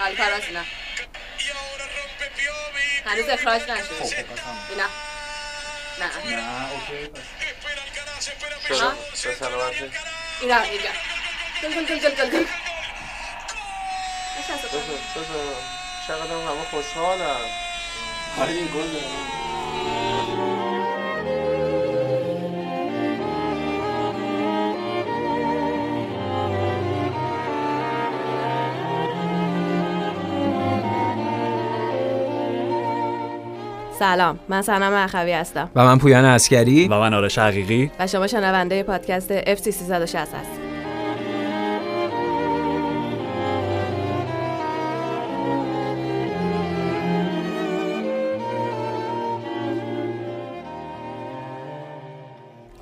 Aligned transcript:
الکاراس 0.00 0.42
نه. 0.52 0.64
هنوز 3.06 3.28
اخراج 3.28 3.62
نشد 3.62 4.24
اینا 4.70 4.86
نه. 5.98 6.36
نه. 6.36 6.70
اوکی. 6.72 7.10
چرا 8.68 8.92
چه 9.22 9.34
سلامتی 9.34 9.90
اینا 10.40 10.56
اینجا 10.60 10.90
گل 11.62 11.74
گل 11.74 12.30
گل 12.30 12.44
نشسته 14.38 14.68
بذار 14.68 14.98
بذار. 15.16 15.54
چقدر 16.08 16.32
همه 16.32 16.64
خوشحالم 16.70 17.40
آره 18.40 18.52
یه 18.52 18.64
گل 18.64 19.00
سلام 33.98 34.38
من 34.48 34.62
سنم 34.62 34.92
اخوی 34.92 35.32
هستم. 35.32 35.70
و 35.74 35.84
من 35.84 35.98
پویان 35.98 36.24
اسکری 36.24 36.88
و 36.88 37.00
من 37.00 37.14
آرش 37.14 37.38
حقیقی. 37.38 37.90
و 38.00 38.06
شما 38.06 38.26
شنونده 38.26 38.82
پادکست 38.82 39.40
FC 39.54 39.70
360 39.70 40.16
هست 40.16 40.67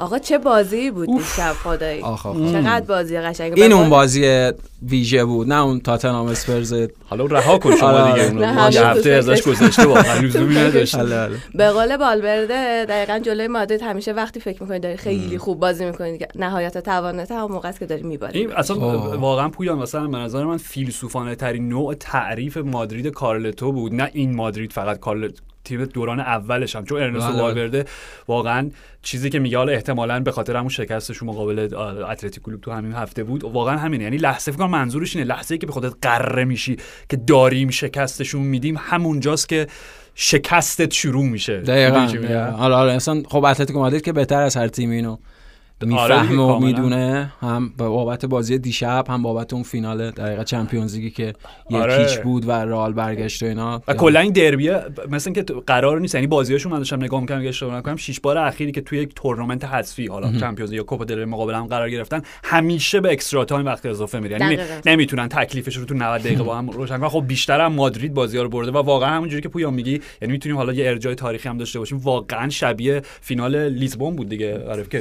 آقا 0.06 0.18
چه 0.18 0.38
بازی 0.38 0.90
بود 0.90 1.08
دیشب 1.18 1.52
خدایی. 1.52 2.00
آخ 2.02 2.26
آخ. 2.26 2.36
چقدر 2.52 2.84
بازی 2.86 3.18
قشنگ. 3.18 3.52
این 3.56 3.72
اون 3.72 3.90
بازی 3.90 4.50
ویژه 4.88 5.24
بود 5.24 5.48
نه 5.48 5.62
اون 5.62 5.80
تاتنهام 5.80 6.26
اسپرز. 6.26 6.74
حالا 7.04 7.24
رها 7.24 7.58
کن 7.58 7.76
شما 7.76 7.88
آره، 7.88 8.12
دیگه 8.12 8.46
آره. 8.46 8.74
یه 8.74 8.80
همه 8.80 8.90
هفته 8.90 9.10
ازش. 9.10 9.42
گذشته 9.42 9.86
واقعا 9.86 10.20
لزومی 10.22 10.54
نداشت. 10.54 10.96
به 11.54 11.70
قول 11.70 11.96
بالورده 11.96 12.84
دقیقا 12.88 13.18
جلوی 13.18 13.48
مادرید 13.48 13.82
همیشه 13.82 14.12
وقتی 14.12 14.40
فکر 14.40 14.62
می‌کنی 14.62 14.78
داری 14.78 14.96
خیلی 14.96 15.38
خوب 15.38 15.60
بازی 15.60 15.84
می‌کنی 15.84 16.18
نهایت 16.34 16.78
توانت 16.78 17.30
هم 17.30 17.52
موقع 17.52 17.68
است 17.68 17.78
که 17.78 17.86
داری 17.86 18.02
میباری 18.02 18.38
این 18.38 18.52
اصلا. 18.52 18.76
واقعا 19.18 19.48
پویان 19.48 19.78
مثلا 19.78 20.06
به 20.06 20.18
نظر 20.18 20.44
من 20.44 20.56
فیلسوفانه 20.56 21.34
ترین 21.34 21.68
نوع 21.68 21.94
تعریف 21.94 22.56
مادرید 22.56 23.06
کارلتو 23.06 23.72
بود. 23.72 23.94
نه 23.94 24.10
این 24.12 24.36
مادرید 24.36 24.72
فقط 24.72 24.98
کارل 25.00 25.30
تیم 25.66 25.84
دوران 25.84 26.20
اولش 26.20 26.76
هم 26.76 26.84
چون 26.84 27.02
ارنستو 27.02 27.32
بله. 27.32 27.42
والورده 27.42 27.84
واقعا 28.28 28.70
چیزی 29.02 29.30
که 29.30 29.38
میگه 29.38 29.58
حالا 29.58 29.72
احتمالاً 29.72 30.20
به 30.20 30.32
خاطر 30.32 30.56
همون 30.56 30.68
شکستش 30.68 31.22
مقابل 31.22 31.74
اتلتیک 32.08 32.42
کلوب 32.42 32.60
تو 32.60 32.72
همین 32.72 32.92
هفته 32.92 33.24
بود 33.24 33.44
واقعا 33.44 33.76
همینه 33.76 34.04
یعنی 34.04 34.16
لحظه 34.16 34.52
فکر 34.52 34.66
منظورش 34.66 35.16
اینه 35.16 35.28
لحظه 35.28 35.54
ای 35.54 35.58
که 35.58 35.66
به 35.66 35.72
خودت 35.72 35.92
غره 36.02 36.44
میشی 36.44 36.76
که 37.08 37.16
داریم 37.16 37.70
شکستشون 37.70 38.42
میدیم 38.42 38.76
همونجاست 38.78 39.48
که 39.48 39.66
شکستت 40.14 40.92
شروع 40.92 41.24
میشه 41.24 41.60
دقیقاً؟ 41.60 42.06
دقیقاً. 42.06 42.56
آره 42.58 42.74
آره 42.74 42.92
اصلا 42.92 43.22
خب 43.28 43.44
اتلتیکو 43.44 43.78
مادرید 43.78 44.02
که 44.02 44.12
بهتر 44.12 44.42
از 44.42 44.56
هر 44.56 44.68
تیم 44.68 44.90
اینو 44.90 45.16
می‌فهمه 45.84 46.28
دیگه، 46.28 46.42
و. 46.42 46.58
می‌دونه 46.58 47.32
هم 47.40 47.72
بابت 47.76 48.26
بازی 48.26 48.58
دیشب 48.58 49.04
هم 49.08 49.22
بابت 49.22 49.52
اون 49.52 49.62
فینال 49.62 50.10
دقیقه 50.10 50.44
Champions 50.44 50.94
League 50.94 51.08
ی 51.08 51.10
که 51.10 51.34
یک 51.70 51.76
آره. 51.76 51.96
هیچ 51.96 52.18
بود 52.18 52.48
و 52.48 52.52
رئال 52.52 52.92
برگشت 52.92 53.42
و 53.42 53.46
اینا 53.46 53.82
و 53.88 53.94
کلا 53.94 54.20
این 54.20 54.32
derby 54.32 54.74
ه 54.74 54.82
مثلا 55.10 55.32
که 55.32 55.42
تو- 55.42 55.62
قرار 55.66 56.00
نیست 56.00 56.14
یعنی 56.14 56.26
بازیاشون 56.26 56.72
من 56.72 56.78
داشتم 56.78 57.04
نگاه 57.04 57.20
می‌کردم 57.20 57.40
اگه 57.40 57.48
اشتباه 57.48 57.76
نکنم 57.76 57.96
شش 57.96 58.20
بار 58.20 58.38
اخیری 58.38 58.72
که 58.72 58.80
توی 58.80 58.98
یک 58.98 59.14
تورنمنت 59.14 59.64
حذفی 59.64 60.06
حالا 60.06 60.32
Champions 60.40 60.72
یا 60.72 60.82
Copa 60.82 61.04
del 61.04 61.14
Rey 61.14 61.24
مقابل 61.24 61.54
هم 61.54 61.66
قرار 61.66 61.90
گرفتن 61.90 62.22
همیشه 62.44 63.00
به 63.00 63.12
extra 63.12 63.44
time 63.44 63.66
وقت 63.66 63.86
اضافه 63.86 64.20
میره 64.20 64.38
یعنی. 64.40 64.58
نمی‌تونن 64.86 65.28
تکلیفش 65.28 65.76
رو 65.76 65.84
تو 65.84 65.94
90 65.94 66.20
دقیقه 66.20 66.42
با 66.42 66.56
هم 66.58 66.70
روشن 66.70 66.98
کنن 66.98 67.08
خب 67.08 67.24
بیشتر 67.26 67.60
هم 67.60 67.72
مادرید 67.72 68.14
بازی 68.14 68.38
رو 68.38 68.48
برده 68.48 68.70
و 68.70 68.76
واقعا 68.76 69.10
همونجوری 69.10 69.42
که 69.42 69.48
پویان 69.48 69.74
میگی 69.74 70.00
یعنی 70.22 70.32
می‌تونیم 70.32 70.56
حالا 70.56 70.72
یه 70.72 70.88
ارجاع 70.88 71.14
تاریخی 71.14 71.48
هم 71.48 71.58
داشته 71.58 71.78
باشیم 71.78 71.98
واقعا 71.98 72.48
شبیه 72.48 73.02
فینال 73.20 73.68
لیسبون 73.68 74.16
بود 74.16 74.28
دیگه 74.28 74.58
عارف 74.58 74.88
که 74.88 75.00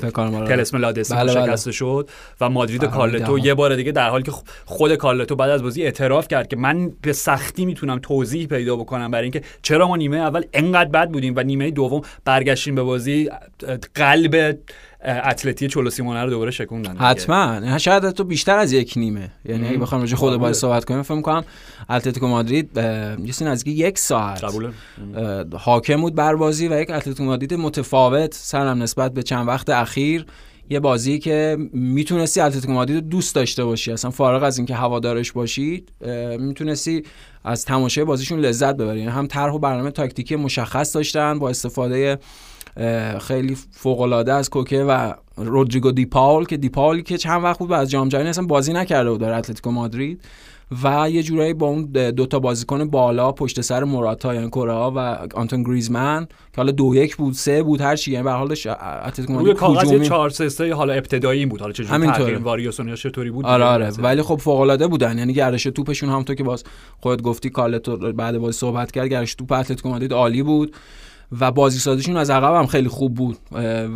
تلسم 0.66 0.78
لادسی 0.78 1.16
بله، 1.16 1.34
بله. 1.34 1.46
شکسته 1.46 1.72
شد 1.72 2.10
و 2.42 2.50
مادرید 2.50 2.84
و 2.84 2.88
بله، 2.88 2.96
کارلتو. 2.96 3.40
یه 3.40 3.54
بار 3.54 3.76
دیگه 3.76 3.92
در 3.92 4.10
حالی 4.10 4.24
که 4.24 4.32
خود 4.66 4.96
کارلتو 4.96 5.36
بعد 5.36 5.50
از 5.50 5.64
بازی 5.64 5.84
اعتراف 5.84 6.28
کرد 6.28 6.48
که 6.48 6.56
من 6.56 6.92
به 7.02 7.14
سختی 7.14 7.66
می‌تونم 7.66 8.00
توضیح 8.00 8.48
پیدا 8.48 8.76
بکنم 8.76 9.12
برای 9.12 9.24
اینکه 9.24 9.42
چرا 9.62 9.88
ما 9.88 9.96
نیمه 9.96 10.18
اول 10.18 10.44
انقدر 10.54 10.90
بد 10.90 11.10
بودیم 11.10 11.34
و 11.36 11.44
نیمه 11.44 11.72
دوم 11.72 12.02
برگشتیم 12.26 12.76
به 12.76 12.84
بازی 12.84 13.30
قلب 13.96 14.58
اتلتی 15.08 15.68
چولو 15.68 15.90
سیمونه 15.90 16.24
رو 16.24 16.30
دوباره 16.30 16.52
شکوندن. 16.52 16.98
حتما 16.98 17.78
شاید 17.78 18.10
تو 18.10 18.24
بیشتر 18.24 18.58
از 18.58 18.74
یک 18.74 18.94
نیمه 18.96 19.32
یعنی 19.46 19.68
اگه 19.68 19.78
بخوام 19.78 20.02
راجع 20.02 20.16
خود. 20.16 20.38
بازی 20.38 20.60
صحبت 20.60 20.86
کنیم 20.86 21.02
فکر 21.02 21.22
کنم 21.22 21.44
اتلتیکو 21.90 22.28
مادرید 22.28 22.78
یه 22.78 23.26
چیزی 23.26 23.46
نزدیک 23.46 23.80
یک 23.80 24.00
ساعت 24.00 24.44
قبوله 24.44 24.70
حاکم 25.58 26.02
بود 26.02 26.16
بر 26.16 26.36
بازی 26.36 26.68
و 26.68 26.82
یک 26.82 26.90
اتلتیکو 26.90 27.24
مادرید 27.24 27.54
متفاوت 27.54 28.34
سرم 28.34 28.84
نسبت 28.84 29.14
به 29.14 29.24
چند 29.24 29.48
وقت 29.48 29.70
اخیر 29.70 30.26
یه 30.70 30.80
بازی 30.80 31.20
که 31.20 31.58
می‌تونستی 31.74 32.42
اتلتیکو 32.42 32.74
مادرید 32.74 33.10
دوست 33.10 33.36
داشته 33.36 33.66
باشی. 33.66 33.92
اصلا 33.92 34.12
فارغ 34.12 34.44
از 34.44 34.58
اینکه 34.58 34.76
هوادارش 34.76 35.32
باشی 35.32 35.84
می‌تونستی 36.40 37.04
از 37.44 37.66
تماشای 37.66 38.04
بازیشون 38.04 38.40
لذت 38.40 38.76
ببری. 38.76 39.00
یعنی 39.00 39.12
هم 39.12 39.28
طرح 39.28 39.54
و 39.54 39.60
برنامه 39.60 39.92
تاکتیکی 39.92 40.36
مشخص 40.36 40.96
داشتن 40.96 41.40
با 41.40 41.50
استفاده 41.50 42.20
خیلی 43.22 43.58
فوق 43.72 44.02
العاده 44.02 44.34
از 44.34 44.50
کوکه 44.50 44.84
و 44.84 45.14
رودریگو 45.38 45.92
دی 45.92 46.06
پاول 46.06 46.46
که 46.46 46.58
دی 46.58 46.70
پاول 46.70 47.02
که 47.02 47.18
چند 47.18 47.44
وقت 47.44 47.60
بود 47.60 47.72
از 47.72 47.90
جام 47.90 48.10
جهانی 48.10 48.30
اصلا 48.30 48.46
بازی 48.46 48.74
نکرده 48.74 49.12
بود 49.12 49.22
در 49.22 49.34
اتلتیکو 49.34 49.72
مادرید. 49.72 50.22
و 50.84 51.10
یه 51.10 51.24
جورایی 51.24 51.54
با 51.54 51.68
اون 51.68 51.86
دو 51.92 52.26
تا 52.26 52.40
بازیکن 52.40 52.90
بالا 52.90 53.32
پشت 53.32 53.62
سر 53.62 53.84
موراتا 53.84 54.34
یعنی 54.36 54.50
کورا 54.50 54.92
و 54.96 55.00
آنتون 55.36 55.64
گریزمن 55.64 56.26
که 56.26 56.58
حالا 56.58 56.72
دو 56.72 56.96
یک 56.96 57.16
بود 57.16 57.34
سه 57.34 57.64
بود 57.64 57.82
هر 57.82 57.96
چی. 57.96 58.12
یعنی 58.12 58.24
به 58.24 58.32
حال 58.32 58.48
روی 58.48 59.30
مادرید 59.30 59.54
کاغذ 59.58 59.84
یه 59.84 59.90
هجومی- 59.90 60.08
4 60.08 60.30
3 60.30 60.50
3 60.50 60.74
حالا 60.74 60.94
ابتدایی 60.94 61.46
بود. 61.46 61.62
حالا. 61.62 61.74
تغییر 62.12 62.38
واریاسون 62.38 62.88
یا 62.88 62.96
چطوری 62.96 63.32
بود؟ 63.32 63.46
آره 63.46 63.64
آره. 63.66 63.90
ولی 63.90 64.22
خب 64.22 64.36
فوق 64.36 64.60
العاده 64.60 64.88
بودن. 64.88 65.18
یعنی 65.18 65.34
گردش 65.34 65.64
توپشون 65.64 66.10
همونطور 66.10 66.36
که 66.36 66.44
باز 66.44 66.64
خودت 67.02 67.22
گفتی 67.22 67.50
کارلتو 67.50 67.98
بعد 68.14 68.38
بازی 68.38 68.58
صحبت 68.58 68.92
کرد 68.92 69.08
گردش 69.08 69.36
توپ 69.36 69.52
اتلتیکو 69.52 69.90
مادرید 69.90 70.14
عالی 70.14 70.44
بود. 70.44 70.76
و 71.40 71.52
بازی 71.52 71.80
سازیشون 71.80 72.18
از 72.18 72.30
عقب 72.30 72.56
هم 72.56 72.66
خیلی 72.66 72.88
خوب 72.88 73.14
بود. 73.14 73.38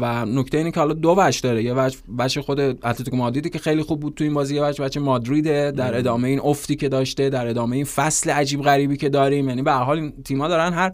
و 0.02 0.26
نکته 0.26 0.58
اینه 0.58 0.72
که 0.72 0.80
حالا 0.80 0.94
دو 0.94 1.16
وجه 1.18 1.42
داره. 1.42 1.64
یه 1.64 1.74
وجه 1.74 1.98
بچه 2.20 2.42
خود 2.42 2.60
اتلتیکو 2.60 3.18
مادریدی 3.18 3.50
که 3.50 3.60
خیلی 3.60 3.84
خوب 3.84 4.00
بود 4.00 4.14
تو 4.14 4.24
این 4.24 4.34
بازی 4.34 4.56
یه 4.56 4.64
وجه 4.64 4.84
بچه 4.84 5.00
مادریده 5.00 5.72
در 5.72 5.98
ادامه 5.98 6.28
این 6.28 6.40
افتی 6.44 6.76
که 6.76 6.90
داشته 6.90 7.30
در 7.30 7.48
ادامه 7.48 7.76
این 7.76 7.86
فصل 7.86 8.30
عجیب 8.30 8.62
غریبی 8.62 8.98
که 8.98 9.10
داریم. 9.10 9.50
یعنی 9.50 9.62
به 9.62 9.72
هر 9.72 9.84
حال 9.84 9.98
این 9.98 10.14
تیم‌ها 10.26 10.48
دارن 10.48 10.74
هر 10.74 10.92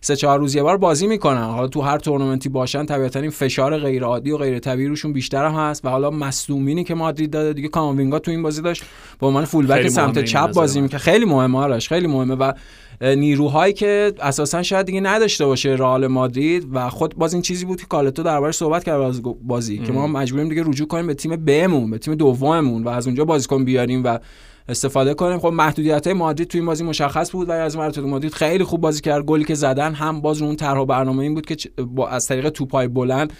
سه 0.00 0.16
چهار 0.16 0.38
روز 0.38 0.54
یه 0.54 0.62
بار 0.62 0.76
بازی 0.76 1.06
می‌کنن. 1.06 1.44
حالا 1.44 1.66
تو 1.68 1.80
هر 1.80 1.98
تورنمنتی 1.98 2.48
باشن 2.48 2.86
طبیعتا 2.86 3.20
این 3.20 3.30
فشار 3.30 3.78
غیر 3.78 4.04
عادی 4.04 4.30
و 4.30 4.36
غیر 4.36 4.58
طبیعی 4.58 4.88
روشون 4.88 5.12
بیشتر 5.12 5.44
هم 5.44 5.54
هست. 5.54 5.84
و 5.84 5.88
حالا 5.88 6.10
مصدومینی 6.10 6.84
که 6.84 6.94
مادرید 6.94 7.30
داده 7.30 7.52
دیگه 7.52 7.68
کاماوینگا 7.68 8.18
تو 8.18 8.30
این 8.30 8.42
بازی 8.42 8.62
داشت 8.62 8.82
به 9.20 9.26
عنوان 9.26 9.44
فولبک 9.44 9.76
خیلی 9.76 9.90
سمت 9.90 10.24
چپ 10.24 10.52
بازی. 10.52 10.80
می‌کنه 10.80 10.98
خیلی 10.98 11.24
مهمه 11.24 11.58
آرش 11.58 11.88
خیلی 11.88 12.06
مهمه. 12.06 12.34
و 12.34 12.52
نیروهایی 13.00 13.72
که 13.72 14.12
اساسا 14.20 14.62
شاید 14.62 14.86
دیگه 14.86 15.00
نداشته 15.00 15.46
باشه 15.46 15.68
رئال 15.68 16.06
مادرید 16.06 16.66
و 16.72 16.90
خود 16.90 17.16
باز 17.16 17.32
این 17.32 17.42
چیزی 17.42 17.64
بود 17.64 17.80
که 17.80 17.86
کالتو 17.86 18.22
دربارش 18.22 18.54
صحبت 18.54 18.84
کرد 18.84 18.98
باز 18.98 19.22
بازی 19.42 19.78
که 19.78 19.92
ما 19.92 20.06
مجبوریم 20.06 20.48
دیگه 20.48 20.62
رجوع 20.62 20.88
کنیم 20.88 21.06
به 21.06 21.14
تیم 21.14 21.36
بمون 21.36 21.90
به 21.90 21.98
تیم 21.98 22.14
دوممون 22.14 22.84
و 22.84 22.88
از 22.88 23.06
اونجا 23.06 23.24
بازیکن 23.24 23.64
بیاریم 23.64 24.04
و 24.04 24.18
استفاده 24.68 25.14
کنیم. 25.14 25.38
خب 25.38 25.46
محدودیت 25.46 26.06
های 26.06 26.14
مادرید 26.14 26.48
تو 26.48 26.58
این 26.58 26.66
بازی 26.66 26.84
مشخص 26.84 27.32
بود 27.32 27.48
و 27.48 27.52
از 27.52 27.76
مراتب 27.76 28.04
مادرید 28.04 28.34
خیلی 28.34 28.64
خوب 28.64 28.80
بازی 28.80 29.00
کرد. 29.00 29.24
گلی 29.24 29.44
که 29.44 29.54
زدن 29.54 29.94
هم 29.94 30.20
باز 30.20 30.42
اون 30.42 30.56
طرح 30.56 30.84
برنامه 30.84 31.22
این 31.22 31.34
بود 31.34 31.46
که 31.46 31.70
با 31.82 32.08
از 32.08 32.26
طریق 32.26 32.48
توپای 32.48 32.88
بلند 32.88 33.32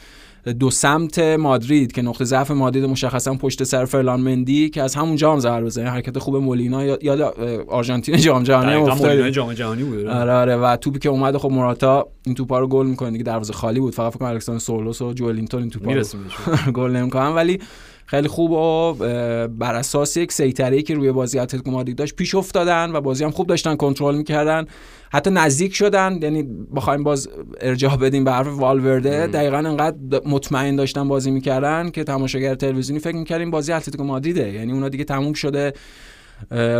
دو 0.52 0.70
سمت 0.70 1.18
مادرید 1.18 1.92
که 1.92 2.02
نقطه 2.02 2.24
ضعف 2.24 2.50
مادرید 2.50 2.84
مشخصا 2.84 3.34
پشت 3.34 3.64
سر 3.64 3.84
فرلان 3.84 4.20
مندی 4.20 4.70
که 4.70 4.82
از 4.82 4.94
همونجا 4.94 5.32
هم 5.32 5.38
ضربه 5.38 5.66
بزنه 5.66 5.90
حرکت 5.90 6.18
خوب 6.18 6.36
مولینا 6.36 6.84
یا 6.84 6.98
یاد 7.02 7.20
آرژانتین 7.68 8.16
جام 8.16 8.42
جهانی 8.42 8.74
افتاد. 8.74 9.28
جام 9.28 9.52
جهانی 9.52 9.82
بود 9.84 10.06
آره. 10.06 10.32
آره 10.32 10.56
و 10.56 10.76
توپی 10.76 10.98
که 10.98 11.08
اومد 11.08 11.36
خب 11.36 11.50
موراتا 11.50 12.08
این 12.26 12.34
توپا 12.34 12.58
رو 12.58 12.66
گل 12.68 12.86
می‌کنه. 12.86 13.10
دیگه 13.10 13.24
دروازه 13.24 13.52
خالی 13.52 13.80
بود. 13.80 13.94
فقط 13.94 14.12
فکر 14.12 14.18
کنم 14.18 14.28
الکساندر 14.28 14.60
سولوس 14.60 15.02
و 15.02 15.12
جولینتون 15.12 15.60
این 15.60 15.70
توپا. 15.70 15.92
گل 16.74 16.90
نمی‌کنن. 16.90 17.34
ولی 17.34 17.58
خیلی 18.10 18.28
خوب 18.28 18.50
و 18.50 18.94
بر 19.48 19.74
اساس 19.74 20.16
یک 20.16 20.32
سیطره 20.32 20.82
که 20.82 20.94
روی 20.94 21.12
بازی 21.12 21.38
اتلتیکو 21.38 21.70
مادرید 21.70 21.96
داشت 21.96 22.16
پیش 22.16 22.34
افتادن 22.34 22.90
و 22.92 23.00
بازی 23.00 23.24
هم 23.24 23.30
خوب 23.30 23.46
داشتن 23.46 23.76
کنترل 23.76 24.16
می‌کردن. 24.16 24.66
حتی 25.12 25.30
نزدیک 25.30 25.74
شدن 25.74 26.18
یعنی 26.22 26.42
بخوایم 26.76 27.02
باز 27.02 27.28
ارجاع 27.60 27.96
بدیم 27.96 28.24
به 28.24 28.32
حرف 28.32 28.58
والورده 28.58 29.26
دقیقا 29.26 29.56
انقدر 29.56 29.96
مطمئن 30.26 30.76
داشتن 30.76 31.08
بازی 31.08 31.30
می‌کردن 31.30 31.90
که 31.90 32.04
تماشاگر 32.04 32.54
تلویزیونی 32.54 33.00
فکر 33.00 33.16
می‌کردیم 33.16 33.50
بازی 33.50 33.72
اتلتیکو 33.72 34.04
مادریده. 34.04 34.52
یعنی 34.52 34.72
اونا 34.72 34.88
دیگه 34.88 35.04
تموم 35.04 35.32
شده. 35.32 35.72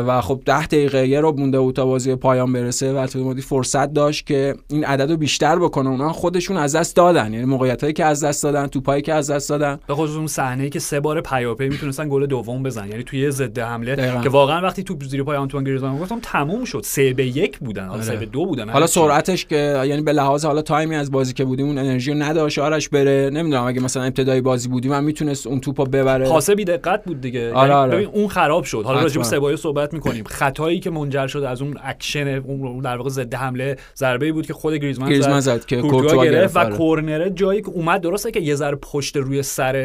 و 0.06 0.20
خب 0.20 0.42
ده 0.44 0.66
دقیقه 0.66 1.08
یه 1.08 1.20
رو 1.20 1.32
مونده 1.32 1.60
بود 1.60 1.76
تا 1.76 1.86
بازی 1.86 2.14
پایان 2.14 2.52
برسه 2.52 2.92
و 2.92 2.96
اتلتیکو 2.96 3.40
فرصت 3.40 3.92
داشت 3.92 4.26
که 4.26 4.54
این 4.70 4.84
عدد 4.84 5.10
رو 5.10 5.16
بیشتر 5.16 5.58
بکنه. 5.58 5.88
اونا 5.88 6.12
خودشون 6.12 6.56
از 6.56 6.76
دست 6.76 6.96
دادن. 6.96 7.32
یعنی 7.32 7.44
موقعیت 7.44 7.80
هایی 7.80 7.92
که 7.92 8.04
از 8.04 8.24
دست 8.24 8.42
دادن 8.42 8.66
توپایی 8.66 9.02
که 9.02 9.14
از 9.14 9.30
دست 9.30 9.48
دادن. 9.48 9.78
به 9.86 9.94
خصوص 9.94 10.16
اون 10.16 10.26
صحنه 10.26 10.68
که 10.68 10.78
سه 10.78 11.00
بار 11.00 11.20
پیاپی 11.20 11.68
می‌تونستن 11.68 12.08
گل 12.08 12.26
دوم 12.26 12.62
بزنن. 12.62 12.88
یعنی 12.88 13.02
توی 13.02 13.30
ضد 13.30 13.58
حمله 13.58 13.96
دقیقاً. 13.96 14.20
که 14.20 14.28
واقعا 14.28 14.62
وقتی 14.62 14.82
توپ 14.82 15.04
زیر 15.04 15.22
پای 15.22 15.36
آنتوان 15.36 15.64
گریزمان 15.64 15.98
گفتم 15.98 16.18
تموم 16.22 16.64
شد. 16.64 16.80
سه 16.84 17.12
به 17.12 17.26
یک 17.26 17.58
بودن. 17.58 17.86
حالا 17.86 18.02
سه 18.02 18.10
آره. 18.10 18.20
به 18.20 18.26
دو 18.26 18.46
بودن. 18.46 18.68
حالا 18.68 18.86
سرعتش 18.86 19.46
که 19.46 19.82
یعنی 19.84 20.02
به 20.02 20.12
لحاظ 20.12 20.44
حالا 20.44 20.62
تایمی 20.62 20.94
از 20.94 21.10
بازی 21.10 21.32
که 21.32 21.44
بودیم 21.44 21.66
اون 21.66 21.78
انرژی 21.78 22.12
رو 22.12 22.18
نداشت. 22.22 22.58
آرش 22.58 22.88
بره. 22.88 23.30
نمی‌دونم 23.32 23.64
اگه 23.64 23.80
مثلا 23.80 24.02
ابتدای 24.02 24.40
بازی 24.40 24.68
بودیم 24.68 24.90
من 24.90 25.04
می‌تونست 25.04 25.46
اون 25.46 25.60
توپو 25.60 25.84
ببره. 25.84 26.28
پاسه 26.28 26.54
بی 26.54 26.64
دقت 26.64 27.04
بود 27.04 27.20
دیگه. 27.20 27.52
آره، 27.52 27.68
یعنی 27.68 27.72
آره. 27.72 27.96
ببین 27.96 28.08
اون 28.08 28.28
خراب 28.28 28.64
شد. 28.64 28.82
حالا 28.84 29.00
راجع 29.00 29.18
به 29.18 29.24
سبایو 29.48 29.56
صحبت 29.56 29.94
می‌کنیم. 29.94 30.24
خطایی 30.24 30.80
که 30.80 30.90
منجر 30.90 31.26
شد 31.26 31.38
از 31.38 31.62
اون 31.62 31.76
اکشن 31.82 32.28
اون 32.28 32.80
در 32.80 32.96
واقع 32.96 33.10
ضد 33.10 33.34
حمله 33.34 33.76
ضربه 33.96 34.26
ای 34.26 34.32
بود 34.32 34.46
که 34.46 34.52
خود 34.52 34.74
گریزمان, 34.74 35.08
گریزمان 35.08 35.40
زد 35.40 35.64
که 35.64 35.80
کورتوا 35.80 36.24
گرفت 36.24 36.36
گرفت 36.36 36.56
و 36.56 36.58
آره. 36.58 36.76
کرنره 36.76 37.30
جایی 37.30 37.62
که 37.62 37.68
اومد 37.68 38.00
درسته 38.00 38.30
که 38.30 38.40
یه 38.40 38.54
ذره 38.54 38.76
پشت 38.76 39.16
روی 39.16 39.42
سر 39.42 39.76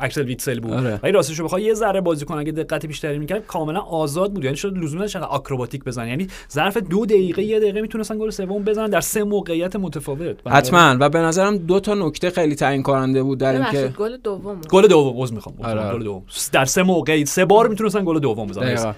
اکسل 0.00 0.24
ویتسل 0.24 0.60
بود. 0.60 0.72
آره. 0.72 1.00
ولی 1.02 1.12
راستش 1.12 1.38
رو 1.38 1.44
بخوای 1.44 1.62
یه 1.62 1.74
ذره 1.74 2.00
بازیکن 2.00 2.38
اگه 2.38 2.52
دقت 2.52 2.86
بیشتری 2.86 3.18
می‌کرد 3.18 3.46
کاملا 3.46 3.80
آزاد 3.80 4.32
بود. 4.32 4.44
یعنی 4.44 4.56
شد 4.56 4.78
لزوما 4.78 5.00
نداشت 5.00 5.16
انقدر 5.16 5.30
آکروباتیک 5.30 5.84
بزنن 5.84 6.08
یعنی 6.08 6.26
ظرف 6.52 6.76
دو 6.76 7.06
دقیقه 7.06 7.42
یه 7.42 7.60
دقیقه 7.60 7.80
می‌تونستن 7.80 8.18
گل 8.18 8.30
سوم 8.30 8.64
بزنن 8.64 8.90
در 8.90 9.00
سه 9.00 9.24
موقعیت 9.24 9.76
متفاوت. 9.76 10.36
حتما. 10.46 10.96
و 11.00 11.08
به 11.08 11.18
نظرم 11.18 11.56
دو 11.56 11.80
تا 11.80 11.94
نکته 11.94 12.30
خیلی 12.30 12.54
تعیین 12.54 12.82
کننده 12.82 13.22
بود 13.22 13.38
در 13.38 13.52
اینکه 13.52 13.88
گل 13.98 14.16
دوم. 14.16 14.60
گل 14.70 14.86
دوم 14.86 15.22
عذر 15.22 15.34
می‌خوام 15.34 15.54
آره،. 15.62 15.80
آره. 15.80 15.98
گل 15.98 16.04
دوم. 16.04 16.22
در 16.52 16.64
سه 16.64 16.82
موقعی 16.82 17.26
سه 17.26 17.44
بار 17.44 17.68
می‌تونستن 17.68 18.04
گل 18.04 18.18
دوم 18.18 18.46
بزنن. 18.46 18.94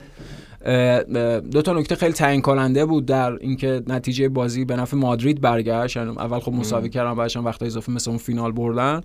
دو 1.51 1.63
تا 1.63 1.73
نکته 1.73 1.95
خیلی 1.95 2.13
تعیین 2.13 2.43
کننده 2.43 2.85
بود 2.85 3.07
در 3.07 3.33
اینکه 3.33 3.83
نتیجه 3.87 4.29
بازی 4.29 4.65
به 4.65 4.77
نفع 4.77 4.97
مادرید 4.97 5.41
برگشت. 5.41 5.97
یعنی 5.97 6.11
اول 6.11 6.39
خب 6.39 6.53
مساوی 6.53 6.89
کردن 6.89 7.15
بعدش 7.15 7.37
وقت 7.37 7.63
اضافه 7.63 7.93
مثل 7.93 8.11
اون 8.11 8.19
فینال 8.19 8.53
بردن. 8.53 9.01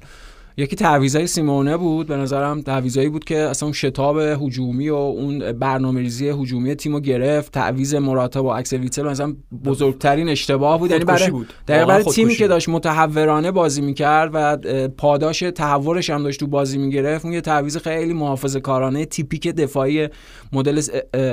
یکی 0.58 0.76
تعویضای 0.76 1.28
سیمونه 1.28 1.78
بود 1.78 2.08
به 2.08 2.18
نظرم 2.18 2.62
تعویضایی 2.62 3.10
بود 3.10 3.24
که 3.24 3.38
اصلا 3.38 3.68
اون 3.68 3.74
شتاب 3.74 4.18
هجومی 4.18 4.90
و 4.90 4.96
اون 4.96 5.52
برنامه‌ریزی 5.52 6.30
هجومی 6.30 6.76
تیمو 6.76 7.00
گرفت 7.00 7.52
تعویض 7.52 7.96
مراتا 7.96 8.44
با 8.44 8.56
اکسل 8.58 8.78
ویتسل 8.78 9.04
مثلا 9.10 9.34
بزرگترین 9.66 10.30
اشتباه 10.30 10.80
بود 10.80 10.92
یعنی 10.92 11.04
برای 11.06 11.30
بود. 11.30 11.54
واقعاً 11.70 11.86
برای 11.86 12.04
تیمی 12.04 12.36
که. 12.36 12.48
داشت 12.48 12.70
متحورانه 12.70 13.52
بازی 13.52 13.82
می‌کرد 13.82 14.32
و 14.34 14.58
پاداش 14.98 15.40
تحورش 15.56 16.10
هم 16.10 16.24
داشت 16.24 16.40
تو 16.40 16.48
بازی 16.48 16.78
می‌گرفت 16.78 17.26
اون 17.26 17.34
یه 17.34 17.42
تعویض 17.42 17.78
خیلی 17.78 18.14
محافظه 18.14 18.60
کارانه 18.60 19.06
تیپیک 19.06 19.48
دفاعی 19.48 20.08
مدل 20.54 20.82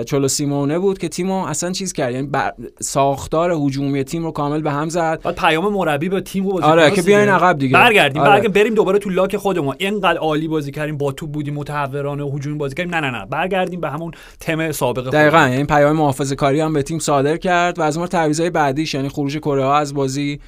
چولو 0.07 0.29
سیمونه 0.29 0.79
بود 0.79 0.99
که 0.99 1.09
تیمو 1.09 1.45
اصلا 1.45 1.73
چیز 1.73 1.93
کرد 1.93 2.13
یعنی 2.15 2.27
بر- 2.27 2.53
ساختار 2.81 3.51
هجومی 3.51 4.05
تیم 4.05 4.25
رو 4.25 4.31
کامل 4.31 4.63
به 4.63 4.71
هم 4.71 4.89
زد 4.89 5.21
بعد 5.23 5.35
پیام 5.35 5.73
مربی 5.73 6.09
به 6.09 6.21
تیم 6.21 6.47
و 6.47 6.61
آره، 6.65 6.91
که 6.91 7.03
بیاین. 7.03 7.29
عقب 7.29 7.59
دیگه. 7.59 7.75
برگردیم 7.75 8.23
آره. 8.23 8.31
برگردیم 8.31 8.53
بریم 8.53 8.75
دوباره 8.75 8.99
تو 8.99 9.10
لاک 9.11 9.37
خودمون. 9.37 9.75
اینقدر 9.79 10.19
عالی 10.19 10.49
بازی 10.49 10.71
کردیم 10.71 10.97
با 10.97 11.13
توپ 11.13 11.31
بودیم 11.31 11.55
متحورانه 11.55 12.25
و 12.25 12.37
هجومی 12.37 12.59
بازی 12.59 12.75
کردیم. 12.75 12.95
نه 12.95 13.01
نه 13.01 13.11
نه. 13.11 13.27
برگردیم 13.27 13.81
به 13.81 13.91
همون 13.91 14.13
تم 14.41 14.73
سابق 14.73 15.11
دقیقا. 15.11 15.31
خودمون. 15.31 15.53
یعنی 15.53 15.65
پیام 15.65 15.97
محافظه 15.97 16.35
کاری 16.35 16.61
هم 16.61 16.73
به 16.73 16.83
تیم 16.83 16.99
صادر 16.99 17.37
کرد 17.37 17.79
و 17.79 17.83
از 17.83 17.97
اون 17.97 18.07
تعویضای 18.07 18.51
بعدیش 18.51 18.95
یعنی 18.95 19.09
خروج 19.09 19.39
کره 19.39 19.65
ها 19.65 19.77
از 19.77 19.95
بازی 19.95 20.41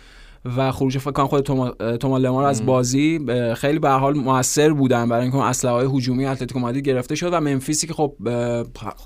و 0.56 0.73
خروج 0.73 0.99
فکر 0.99 1.11
کنم 1.11 1.26
خود 1.26 1.44
توما, 1.44 1.70
توما 2.00 2.19
لمار 2.19 2.44
از 2.44 2.67
بازی 2.67 3.20
خیلی 3.56 3.79
به 3.79 3.88
حال 3.88 4.14
موثر 4.14 4.73
بودن 4.73 5.08
برای 5.08 5.23
اینکه 5.23 5.38
اسلحه 5.38 5.75
های 5.75 5.87
هجومی 5.87 6.26
اتلتیکو 6.26 6.61
مادرید 6.61 6.85
گرفته 6.85 7.15
شد 7.15 7.32
و 7.32 7.41
منفیسی 7.41 7.87
که 7.87 7.94
خب 7.94 8.15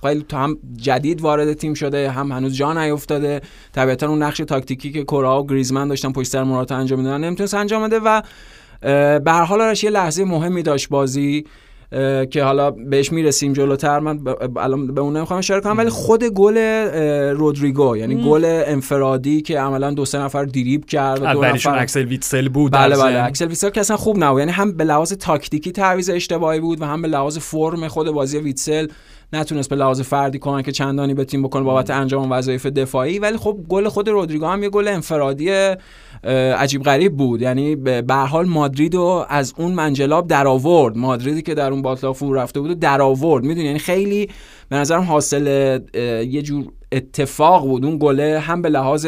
خیلی 0.02 0.24
تو 0.28 0.36
هم 0.36 0.58
جدید 0.76 1.20
وارد 1.20 1.52
تیم 1.52 1.74
شده 1.74 2.10
هم 2.10 2.32
هنوز 2.32 2.56
جا 2.56 2.72
نیافتاده 2.72 3.40
طبیعتا 3.72 4.08
اون 4.08 4.22
نقش 4.22 4.36
تاکتیکی 4.36 4.92
که 4.92 5.04
کره 5.04 5.28
و 5.28 5.46
گریزمن 5.46 5.88
داشتن 5.88 6.12
پشت 6.12 6.28
سر 6.28 6.44
مراتا 6.44 6.76
انجام 6.76 6.98
می‌دادن 6.98 7.24
نمی‌تونست 7.24 7.54
انجام 7.54 7.86
بده 7.86 8.00
و 8.04 8.22
به 8.80 9.22
هر 9.26 9.44
حال 9.44 9.60
آرش 9.60 9.84
یه 9.84 9.90
لحظه 9.90 10.24
مهمی 10.24 10.62
داشت 10.62 10.88
بازی 10.88 11.44
که 12.30 12.42
حالا 12.44 12.70
بهش 12.70 13.12
می‌رسیم 13.12 13.52
جلوتر 13.52 13.98
من 13.98 14.20
الان 14.56 14.94
به 14.94 15.00
اون 15.00 15.16
نمی‌خوام 15.16 15.38
اشاره 15.38 15.60
کنم 15.60 15.78
ولی 15.78 15.90
خود 15.90 16.24
گل 16.24 16.58
رودریگو 17.30 17.96
یعنی 17.96 18.24
گل 18.24 18.44
انفرادی 18.66 19.40
که 19.40 19.60
عملا 19.60 19.90
دو 19.90 20.04
سه 20.04 20.18
نفر 20.18 20.44
دریبل 20.44 20.84
کرد 20.84 21.22
و 21.22 21.32
دو 21.32 21.44
نفر 21.44 21.78
اکسل 21.78 22.04
ویتسل 22.04 22.48
بود 22.48 22.72
بله 22.72 22.96
بله. 22.96 23.24
اکسل 23.24 23.46
ویتسل 23.48 23.70
که 23.70 23.80
اصلا 23.80 23.96
خوب 23.96 24.24
نبود 24.24 24.38
یعنی 24.38 24.52
هم 24.52 24.72
به 24.72 24.84
لحاظ 24.84 25.12
تاکتیکی 25.12 25.72
تعویض 25.72 26.10
اشتباهی 26.10 26.60
بود 26.60 26.82
و 26.82 26.84
هم 26.84 27.02
به 27.02 27.08
لحاظ 27.08 27.38
فرم 27.38 27.88
خود 27.88 28.10
بازی 28.10 28.38
ویتسل 28.38 28.86
نتونست 29.32 29.70
به 29.70 29.76
لحاظ 29.76 30.00
فردی 30.00 30.38
کمک 30.38 30.70
چندانی 30.70 31.14
به 31.14 31.24
تیم 31.24 31.42
بکنه 31.42 31.62
بابت 31.62 31.90
انجام 31.90 32.32
وظایف 32.32 32.66
دفاعی. 32.66 33.18
ولی 33.18 33.36
خب 33.36 33.56
گل 33.68 33.88
خود 33.88 34.08
رودریگو 34.08 34.46
هم 34.46 34.62
یه 34.62 34.68
گل 34.68 34.88
انفرادی 34.88 35.50
عجیب 36.58 36.82
غریب 36.82 37.16
بود. 37.16 37.42
یعنی 37.42 37.76
به 37.76 38.14
حال 38.14 38.46
مادرید 38.46 38.94
رو 38.94 39.26
از 39.28 39.54
اون 39.56 39.72
منجلاب 39.72 40.28
در 40.28 40.46
آورد 40.46 40.96
مادریدی 40.96 41.42
که 41.42 41.54
در 41.54 41.72
اون 41.72 41.94
فرو 41.94 42.34
رفته 42.34 42.60
بود 42.60 42.70
و 42.70 42.74
در 42.74 43.02
آورد 43.02 43.44
می‌دونی؟ 43.44 43.66
یعنی 43.66 43.78
خیلی 43.78 44.28
به 44.68 44.76
نظرم 44.76 45.02
حاصل 45.02 45.46
یه 46.28 46.42
جور 46.42 46.64
اتفاق 46.92 47.66
بود. 47.66 47.84
اون 47.84 47.98
گله 48.00 48.38
هم 48.38 48.62
به 48.62 48.68
لحاظ 48.68 49.06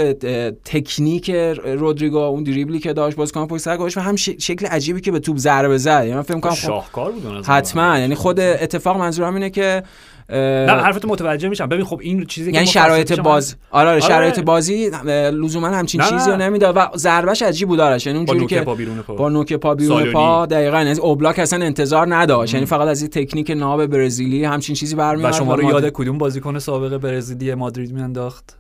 تکنیک 0.65 1.31
رودریگو 1.65 2.19
اون 2.19 2.43
دریبلی 2.43 2.79
که 2.79 2.93
داشت 2.93 3.17
بازیکن 3.17 3.47
پشت 3.47 3.63
سر 3.63 3.77
گذاشت 3.77 3.97
و 3.97 4.01
هم 4.01 4.17
شکل 4.17 4.67
عجیبی 4.67 5.01
که 5.01 5.13
به 5.13 5.19
توپ 5.19 5.37
ضربه 5.37 5.79
زد. 5.79 6.03
یعنی 6.03 6.15
من 6.15 6.23
فکر 6.23 6.35
می‌کنم 6.35 6.53
خب 6.53 6.59
شاهکار 6.59 7.13
بود. 7.13 7.47
حتما. 7.47 7.99
یعنی 7.99 8.15
خود 8.15 8.41
اتفاق 8.41 8.97
منظورم 8.97 9.35
اینه 9.35 9.51
که 9.51 9.83
نه 10.31 10.73
حرفت 10.73 11.05
متوجه 11.05 11.49
میشم. 11.49 11.67
ببین 11.67 11.85
خب 11.85 12.01
این 12.03 12.25
چیزی 12.25 12.53
یعنی 12.53 12.67
شرایط 12.67 13.21
باز. 13.21 13.57
آره, 13.71 13.89
آره 13.89 13.91
آره. 13.91 14.01
شرایط 14.01 14.41
بازی 14.41 14.91
لزوما 15.33 15.69
همچین 15.69 16.01
نه، 16.01 16.11
چیزی 16.11 16.31
رو. 16.31 16.37
نمی‌داد. 16.37 16.77
و 16.77 16.89
ضربش 16.97 17.43
عجیب 17.43 17.69
بود 17.69 17.81
آرش؟ 17.81 18.07
یعنی 18.07 18.25
با 18.25 18.33
اونجوری 18.33 18.55
که 18.55 18.61
پا 18.61 18.75
بیرون 18.75 18.97
پا. 19.03 19.15
با 19.15 19.29
نوک 19.29 19.53
پا 19.53 19.75
بیرون. 19.75 20.13
پا 20.13 20.47
دقیقاً. 20.47 20.83
یعنی 20.83 20.99
اوبلاک 20.99 21.39
اصلا 21.39 21.65
انتظار 21.65 22.15
نداشت. 22.17 22.55
یعنی 22.55 22.67
فقط 22.67 22.89
از 22.89 23.03
این 23.03 23.11
تکنیک 23.11 23.51
ناب 23.51 23.87
برزیلی 23.87 24.45
همچین 24.45 24.75
چیزی 24.75 24.95
برمیاد 24.97 25.33
و 25.33 25.37
شما 25.37 25.55
رو 25.55 25.63
یاد 25.63 25.91
کدوم 25.91 26.19
بازیکن 26.19 26.59
سابق 26.59 26.97
برزیلی 26.97 27.55
مادرید 27.55 27.93
میانداخت؟ 27.93 28.57